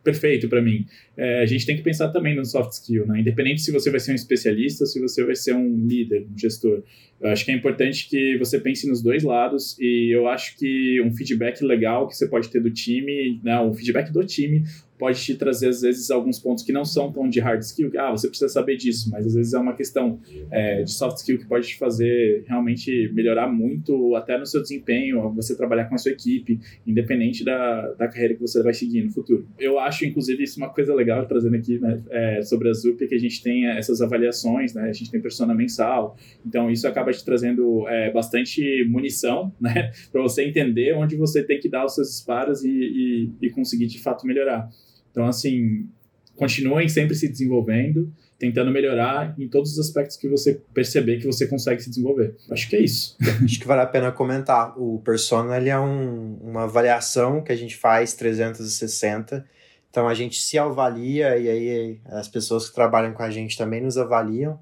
perfeito 0.04 0.48
para 0.48 0.62
mim. 0.62 0.86
É, 1.18 1.42
a 1.42 1.46
gente 1.48 1.66
tem 1.66 1.76
que 1.76 1.82
pensar 1.82 2.10
também 2.10 2.36
no 2.36 2.46
soft 2.46 2.74
skill, 2.74 3.08
né? 3.08 3.22
Independente 3.22 3.62
se 3.62 3.72
você 3.72 3.90
vai 3.90 4.00
ser 4.00 4.12
um 4.12 4.16
especialista, 4.16 4.86
se 4.86 5.00
você 5.00 5.26
vai 5.26 5.36
ser 5.36 5.56
um 5.56 5.88
líder, 5.88 6.28
um 6.32 6.38
gestor. 6.38 6.84
Eu 7.20 7.30
acho 7.30 7.44
que 7.44 7.52
é 7.52 7.56
importante 7.56 8.08
que 8.08 8.38
você 8.38 8.60
pense 8.60 8.88
nos 8.88 9.02
dois 9.02 9.24
lados 9.24 9.76
e 9.80 10.16
eu 10.16 10.28
acho 10.28 10.56
que 10.58 11.02
um 11.02 11.12
feedback 11.12 11.64
legal 11.64 12.08
que 12.08 12.16
você 12.16 12.28
pode 12.28 12.50
ter 12.50 12.60
do 12.62 12.70
time, 12.70 13.40
né, 13.44 13.60
um 13.60 13.74
feedback 13.74 14.12
do 14.12 14.24
time, 14.24 14.64
pode 14.98 15.22
te 15.22 15.36
trazer, 15.36 15.70
às 15.70 15.82
vezes, 15.82 16.10
alguns 16.10 16.40
pontos 16.40 16.64
que 16.64 16.72
não 16.72 16.86
são 16.86 17.12
tão 17.12 17.28
de 17.28 17.40
hard 17.40 17.62
skill, 17.62 17.92
que, 17.92 17.98
ah, 17.98 18.12
você 18.12 18.28
precisa 18.28 18.50
saber 18.50 18.78
disso, 18.78 19.10
mas 19.12 19.26
às 19.26 19.34
vezes 19.34 19.54
é 19.54 19.60
uma 19.60 19.74
questão 19.74 20.20
é, 20.50 20.84
de 20.84 20.92
soft 20.92 21.18
skill 21.18 21.38
que 21.38 21.46
pode 21.46 21.68
te 21.68 21.78
fazer 21.78 22.44
realmente 22.48 23.12
melhorar 23.14 23.48
muito, 23.48 24.16
até 24.16 24.38
no 24.38 24.46
seu 24.46 24.62
desempenho, 24.62 25.32
você 25.34 25.56
trabalhar 25.56 25.86
com 25.86 25.96
a 25.96 25.98
sua 25.98 26.12
equipe, 26.12 26.60
independente 26.88 27.44
da, 27.44 27.92
da 27.94 28.08
carreira 28.08 28.36
que 28.36 28.42
você 28.42 28.64
vai 28.64 28.74
seguir 28.74 29.04
no 29.04 29.12
futuro. 29.12 29.48
Eu 29.60 29.80
acho, 29.80 30.06
inclusive, 30.06 30.44
isso 30.44 30.60
uma 30.60 30.70
coisa 30.70 30.94
legal, 30.94 31.26
trazendo 31.26 31.56
aqui, 31.56 31.78
né, 31.80 32.02
é, 32.10 32.42
sobre 32.42 32.70
a 32.70 32.74
ZUP, 32.74 33.08
que 33.08 33.16
a 33.16 33.20
gente 33.20 33.44
tem 33.44 33.68
essas 33.68 34.02
avaliações, 34.02 34.74
né, 34.74 34.84
a 34.84 34.94
gente 34.94 35.12
tem 35.12 35.22
persona 35.22 35.54
mensal, 35.54 36.16
então 36.46 36.72
isso 36.72 36.88
acaba 36.88 37.12
te 37.12 37.24
trazendo 37.24 37.88
é, 37.88 38.12
bastante 38.12 38.86
munição, 38.88 39.54
né, 39.60 39.92
para 40.12 40.22
você 40.22 40.46
entender 40.46 40.94
onde 40.96 41.16
você 41.16 41.44
tem 41.44 41.60
que 41.60 41.68
dar 41.68 41.86
os 41.86 41.96
seus 41.96 42.08
disparos 42.10 42.64
e, 42.64 42.70
e, 42.70 43.32
e 43.42 43.50
conseguir, 43.50 43.88
de 43.88 44.02
fato, 44.02 44.26
melhorar. 44.26 44.70
Então, 45.16 45.28
assim, 45.28 45.88
continuem 46.36 46.90
sempre 46.90 47.16
se 47.16 47.30
desenvolvendo, 47.30 48.12
tentando 48.38 48.70
melhorar 48.70 49.34
em 49.40 49.48
todos 49.48 49.72
os 49.72 49.80
aspectos 49.80 50.18
que 50.18 50.28
você 50.28 50.60
perceber 50.74 51.20
que 51.20 51.26
você 51.26 51.48
consegue 51.48 51.82
se 51.82 51.88
desenvolver. 51.88 52.36
Acho 52.52 52.70
que 52.70 52.76
é 52.76 52.82
isso. 52.82 53.16
Acho 53.42 53.58
que 53.58 53.66
vale 53.66 53.82
a 53.82 53.86
pena 53.86 54.12
comentar. 54.12 54.78
O 54.78 55.00
Persona 55.06 55.56
ele 55.56 55.70
é 55.70 55.80
um, 55.80 56.38
uma 56.42 56.64
avaliação 56.64 57.42
que 57.42 57.54
a 57.54 57.56
gente 57.56 57.78
faz 57.78 58.14
360. 58.14 59.46
Então 59.90 60.06
a 60.06 60.14
gente 60.14 60.42
se 60.42 60.58
avalia 60.58 61.38
e 61.38 61.50
aí 61.50 62.00
as 62.08 62.28
pessoas 62.28 62.68
que 62.68 62.76
trabalham 62.76 63.14
com 63.14 63.24
a 63.24 63.32
gente 63.32 63.58
também 63.58 63.82
nos 63.82 63.98
avaliam 63.98 64.60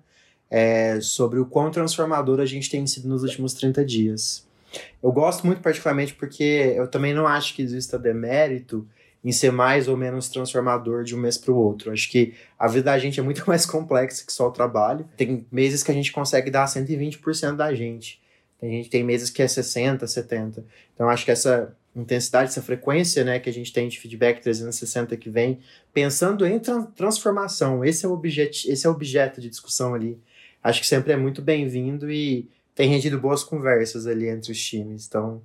é, 0.51 1.01
sobre 1.01 1.39
o 1.39 1.47
quão 1.47 1.71
transformador 1.71 2.39
a 2.39 2.45
gente 2.45 2.69
tem 2.69 2.85
sido 2.85 3.09
nos 3.09 3.23
últimos 3.23 3.55
30 3.55 3.83
dias. 3.83 4.47
Eu 5.01 5.11
gosto 5.11 5.47
muito 5.47 5.63
particularmente 5.63 6.13
porque 6.13 6.75
eu 6.75 6.87
também 6.87 7.11
não 7.11 7.25
acho 7.25 7.55
que 7.55 7.63
exista 7.63 7.97
demérito 7.97 8.87
em 9.23 9.31
ser 9.31 9.51
mais 9.51 9.87
ou 9.87 9.95
menos 9.95 10.27
transformador 10.27 11.03
de 11.03 11.15
um 11.15 11.19
mês 11.19 11.37
para 11.37 11.51
o 11.51 11.55
outro. 11.55 11.91
Acho 11.91 12.09
que 12.09 12.33
a 12.59 12.67
vida 12.67 12.85
da 12.85 12.99
gente 12.99 13.19
é 13.19 13.23
muito 13.23 13.43
mais 13.47 13.65
complexa 13.65 14.25
que 14.25 14.33
só 14.33 14.47
o 14.47 14.51
trabalho. 14.51 15.07
Tem 15.15 15.45
meses 15.51 15.81
que 15.81 15.91
a 15.91 15.93
gente 15.93 16.11
consegue 16.11 16.51
dar 16.51 16.65
120% 16.65 17.55
da 17.55 17.73
gente. 17.73 18.21
Tem 18.59 18.71
gente 18.71 18.89
tem 18.89 19.03
meses 19.03 19.29
que 19.29 19.41
é 19.41 19.47
60, 19.47 20.05
70. 20.05 20.65
Então 20.93 21.09
acho 21.09 21.25
que 21.25 21.31
essa 21.31 21.75
intensidade, 21.95 22.49
essa 22.49 22.61
frequência, 22.61 23.23
né, 23.23 23.39
que 23.39 23.49
a 23.49 23.53
gente 23.53 23.71
tem 23.71 23.87
de 23.87 23.99
feedback 23.99 24.41
360 24.41 25.15
que 25.15 25.29
vem 25.29 25.59
pensando 25.93 26.45
em 26.45 26.57
tra 26.59 26.81
transformação, 26.95 27.85
esse 27.85 28.05
é 28.05 28.09
o 28.09 28.13
objeto, 28.13 28.57
esse 28.67 28.85
é 28.85 28.89
o 28.89 28.93
objeto 28.93 29.39
de 29.39 29.49
discussão 29.49 29.93
ali. 29.93 30.19
Acho 30.63 30.81
que 30.81 30.87
sempre 30.87 31.13
é 31.13 31.17
muito 31.17 31.41
bem-vindo 31.41 32.09
e 32.11 32.49
tem 32.73 32.89
rendido 32.89 33.19
boas 33.19 33.43
conversas 33.43 34.07
ali 34.07 34.27
entre 34.27 34.51
os 34.51 34.61
times. 34.61 35.05
Então, 35.07 35.41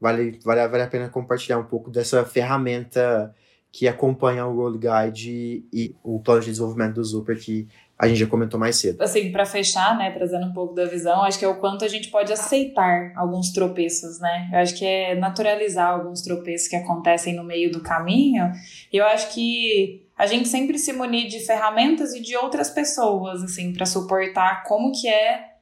vale, 0.00 0.38
vale, 0.44 0.68
vale 0.68 0.82
a 0.82 0.88
pena 0.88 1.08
compartilhar 1.08 1.58
um 1.58 1.64
pouco 1.64 1.90
dessa 1.90 2.24
ferramenta 2.24 3.34
que 3.72 3.86
acompanha 3.86 4.46
o 4.46 4.56
Role 4.56 4.78
Guide 4.78 5.66
e 5.70 5.94
o 6.02 6.18
plano 6.20 6.40
de 6.40 6.46
desenvolvimento 6.46 6.94
do 6.94 7.04
Zuper, 7.04 7.38
que 7.38 7.68
a 7.98 8.08
gente 8.08 8.20
já 8.20 8.26
comentou 8.26 8.58
mais 8.58 8.76
cedo. 8.76 9.02
Assim, 9.02 9.30
para 9.30 9.44
fechar, 9.44 9.96
né, 9.98 10.10
trazendo 10.10 10.46
um 10.46 10.52
pouco 10.52 10.74
da 10.74 10.86
visão, 10.86 11.22
acho 11.22 11.38
que 11.38 11.44
é 11.44 11.48
o 11.48 11.56
quanto 11.56 11.84
a 11.84 11.88
gente 11.88 12.08
pode 12.08 12.32
aceitar 12.32 13.12
alguns 13.16 13.52
tropeços, 13.52 14.18
né? 14.18 14.48
Eu 14.52 14.58
acho 14.60 14.74
que 14.76 14.84
é 14.84 15.14
naturalizar 15.14 15.90
alguns 15.90 16.22
tropeços 16.22 16.68
que 16.68 16.76
acontecem 16.76 17.34
no 17.34 17.44
meio 17.44 17.70
do 17.70 17.80
caminho. 17.80 18.50
E 18.90 18.96
eu 18.96 19.04
acho 19.04 19.34
que 19.34 20.06
a 20.16 20.26
gente 20.26 20.48
sempre 20.48 20.78
se 20.78 20.92
munir 20.92 21.28
de 21.28 21.40
ferramentas 21.40 22.14
e 22.14 22.20
de 22.20 22.34
outras 22.36 22.70
pessoas, 22.70 23.42
assim, 23.42 23.72
para 23.72 23.84
suportar 23.84 24.62
como 24.64 24.92
que 24.92 25.08
é 25.08 25.55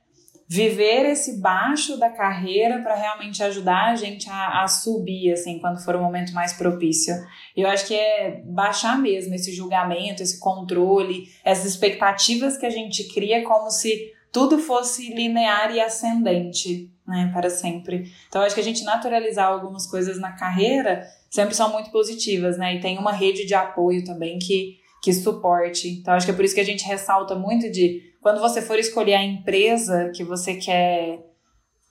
viver 0.47 1.07
esse 1.07 1.41
baixo 1.41 1.99
da 1.99 2.11
carreira 2.11 2.83
para 2.83 2.95
realmente 2.95 3.43
ajudar 3.43 3.93
a 3.93 3.97
gente 3.97 4.29
a, 4.29 4.62
a, 4.62 4.69
subir, 4.69 5.33
assim, 5.33 5.59
quando 5.59 5.83
for 5.83 5.97
o 5.97 6.03
momento 6.03 6.35
mais 6.35 6.53
propício. 6.53 7.15
Eu 7.57 7.69
acho 7.69 7.87
que 7.87 7.95
é 7.95 8.43
baixar 8.45 8.99
mesmo 8.99 9.35
esse 9.35 9.53
julgamento, 9.53 10.23
esse 10.23 10.39
controle, 10.39 11.29
essas 11.45 11.65
expectativas 11.65 12.59
que 12.59 12.66
a 12.66 12.71
gente 12.71 13.05
cria 13.12 13.43
como 13.43 13.71
se 13.71 14.12
tudo 14.31 14.59
fosse 14.59 15.15
linear 15.15 15.73
e 15.75 15.81
ascendente, 15.81 16.91
né, 17.07 17.31
para 17.33 17.49
sempre. 17.49 18.11
Então, 18.29 18.43
acho 18.43 18.55
que 18.55 18.61
a 18.61 18.65
gente 18.65 18.83
naturalizar 18.83 19.47
algumas 19.47 19.87
coisas 19.87 20.19
na 20.19 20.33
carreira 20.33 21.07
sempre 21.31 21.55
são 21.55 21.73
muito 21.73 21.91
positivas, 21.91 22.59
né, 22.59 22.75
e 22.75 22.81
tem 22.81 22.99
uma 22.99 23.12
rede 23.12 23.47
de 23.47 23.55
apoio 23.55 24.05
também 24.05 24.39
que, 24.39 24.77
que 25.01 25.12
suporte. 25.12 25.89
Então, 25.89 26.15
acho 26.15 26.27
que 26.27 26.33
é 26.33 26.35
por 26.35 26.45
isso 26.45 26.55
que 26.55 26.61
a 26.61 26.65
gente 26.65 26.85
ressalta 26.85 27.37
muito 27.37 27.71
de 27.71 28.14
quando 28.24 28.40
você 28.40 28.62
for 28.62 28.78
escolher 28.78 29.16
a 29.16 29.22
empresa 29.22 30.10
que 30.14 30.24
você 30.24 30.55
quer 30.55 31.18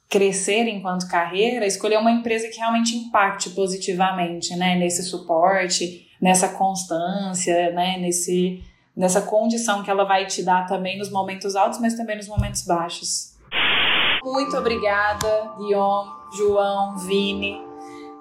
crescer 0.09 0.67
enquanto 0.67 1.07
carreira, 1.07 1.63
escolher 1.63 1.99
uma 1.99 2.09
empresa 2.09 2.47
que 2.47 2.57
realmente 2.57 2.97
impacte 2.97 3.51
positivamente, 3.51 4.55
né, 4.55 4.75
nesse 4.75 5.03
suporte, 5.03 6.07
nessa 6.19 6.49
constância, 6.49 7.71
né, 7.73 7.99
nesse 7.99 8.63
nessa 8.97 9.21
condição 9.21 9.83
que 9.83 9.91
ela 9.91 10.05
vai 10.05 10.25
te 10.25 10.41
dar 10.41 10.65
também 10.65 10.97
nos 10.97 11.11
momentos 11.11 11.55
altos, 11.55 11.79
mas 11.79 11.95
também 11.95 12.17
nos 12.17 12.27
momentos 12.27 12.63
baixos. 12.63 13.37
Muito 14.23 14.57
obrigada, 14.57 15.51
Guion, 15.59 16.05
João, 16.35 16.97
Vini. 16.97 17.61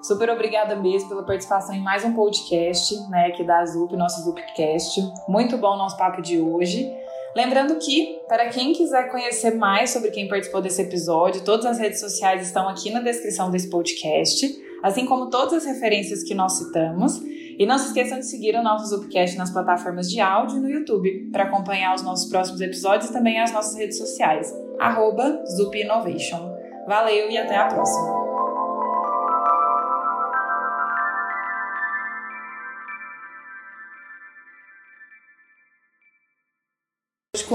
Super 0.03 0.29
obrigada 0.29 0.75
mesmo 0.75 1.09
pela 1.09 1.23
participação 1.23 1.73
em 1.73 1.81
mais 1.81 2.05
um 2.05 2.13
podcast, 2.13 2.95
né, 3.09 3.27
aqui 3.27 3.43
da 3.43 3.65
ZUP, 3.65 3.95
nosso 3.95 4.21
ZUPcast. 4.21 5.01
Muito 5.27 5.57
bom 5.57 5.73
o 5.73 5.77
nosso 5.77 5.97
papo 5.97 6.21
de 6.21 6.39
hoje. 6.39 7.01
Lembrando 7.35 7.77
que, 7.79 8.19
para 8.27 8.49
quem 8.49 8.73
quiser 8.73 9.09
conhecer 9.09 9.55
mais 9.55 9.89
sobre 9.89 10.11
quem 10.11 10.27
participou 10.27 10.61
desse 10.61 10.81
episódio, 10.81 11.43
todas 11.43 11.65
as 11.65 11.79
redes 11.79 11.99
sociais 11.99 12.45
estão 12.45 12.69
aqui 12.69 12.91
na 12.91 12.99
descrição 12.99 13.49
desse 13.49 13.69
podcast, 13.69 14.55
assim 14.83 15.05
como 15.05 15.29
todas 15.29 15.53
as 15.53 15.65
referências 15.65 16.23
que 16.23 16.35
nós 16.35 16.53
citamos. 16.53 17.21
E 17.57 17.65
não 17.65 17.77
se 17.77 17.87
esqueçam 17.87 18.19
de 18.19 18.25
seguir 18.25 18.55
o 18.55 18.63
nosso 18.63 18.87
Zupcast 18.87 19.37
nas 19.37 19.51
plataformas 19.51 20.09
de 20.09 20.19
áudio 20.19 20.57
e 20.57 20.59
no 20.59 20.69
YouTube, 20.69 21.29
para 21.31 21.43
acompanhar 21.43 21.93
os 21.93 22.01
nossos 22.01 22.29
próximos 22.29 22.61
episódios 22.61 23.09
e 23.09 23.13
também 23.13 23.39
as 23.39 23.51
nossas 23.51 23.77
redes 23.77 23.97
sociais, 23.97 24.51
arroba 24.79 25.43
Innovation. 25.75 26.51
Valeu 26.87 27.29
e 27.29 27.37
até 27.37 27.55
a 27.55 27.67
próxima! 27.67 28.22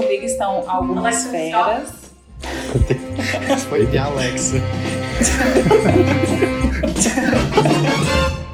Comigo 0.01 0.25
estão 0.25 0.63
algumas 0.69 1.25
feras. 1.25 1.89
Foi 3.69 3.85
de 3.85 3.97
Alexa. 3.97 4.57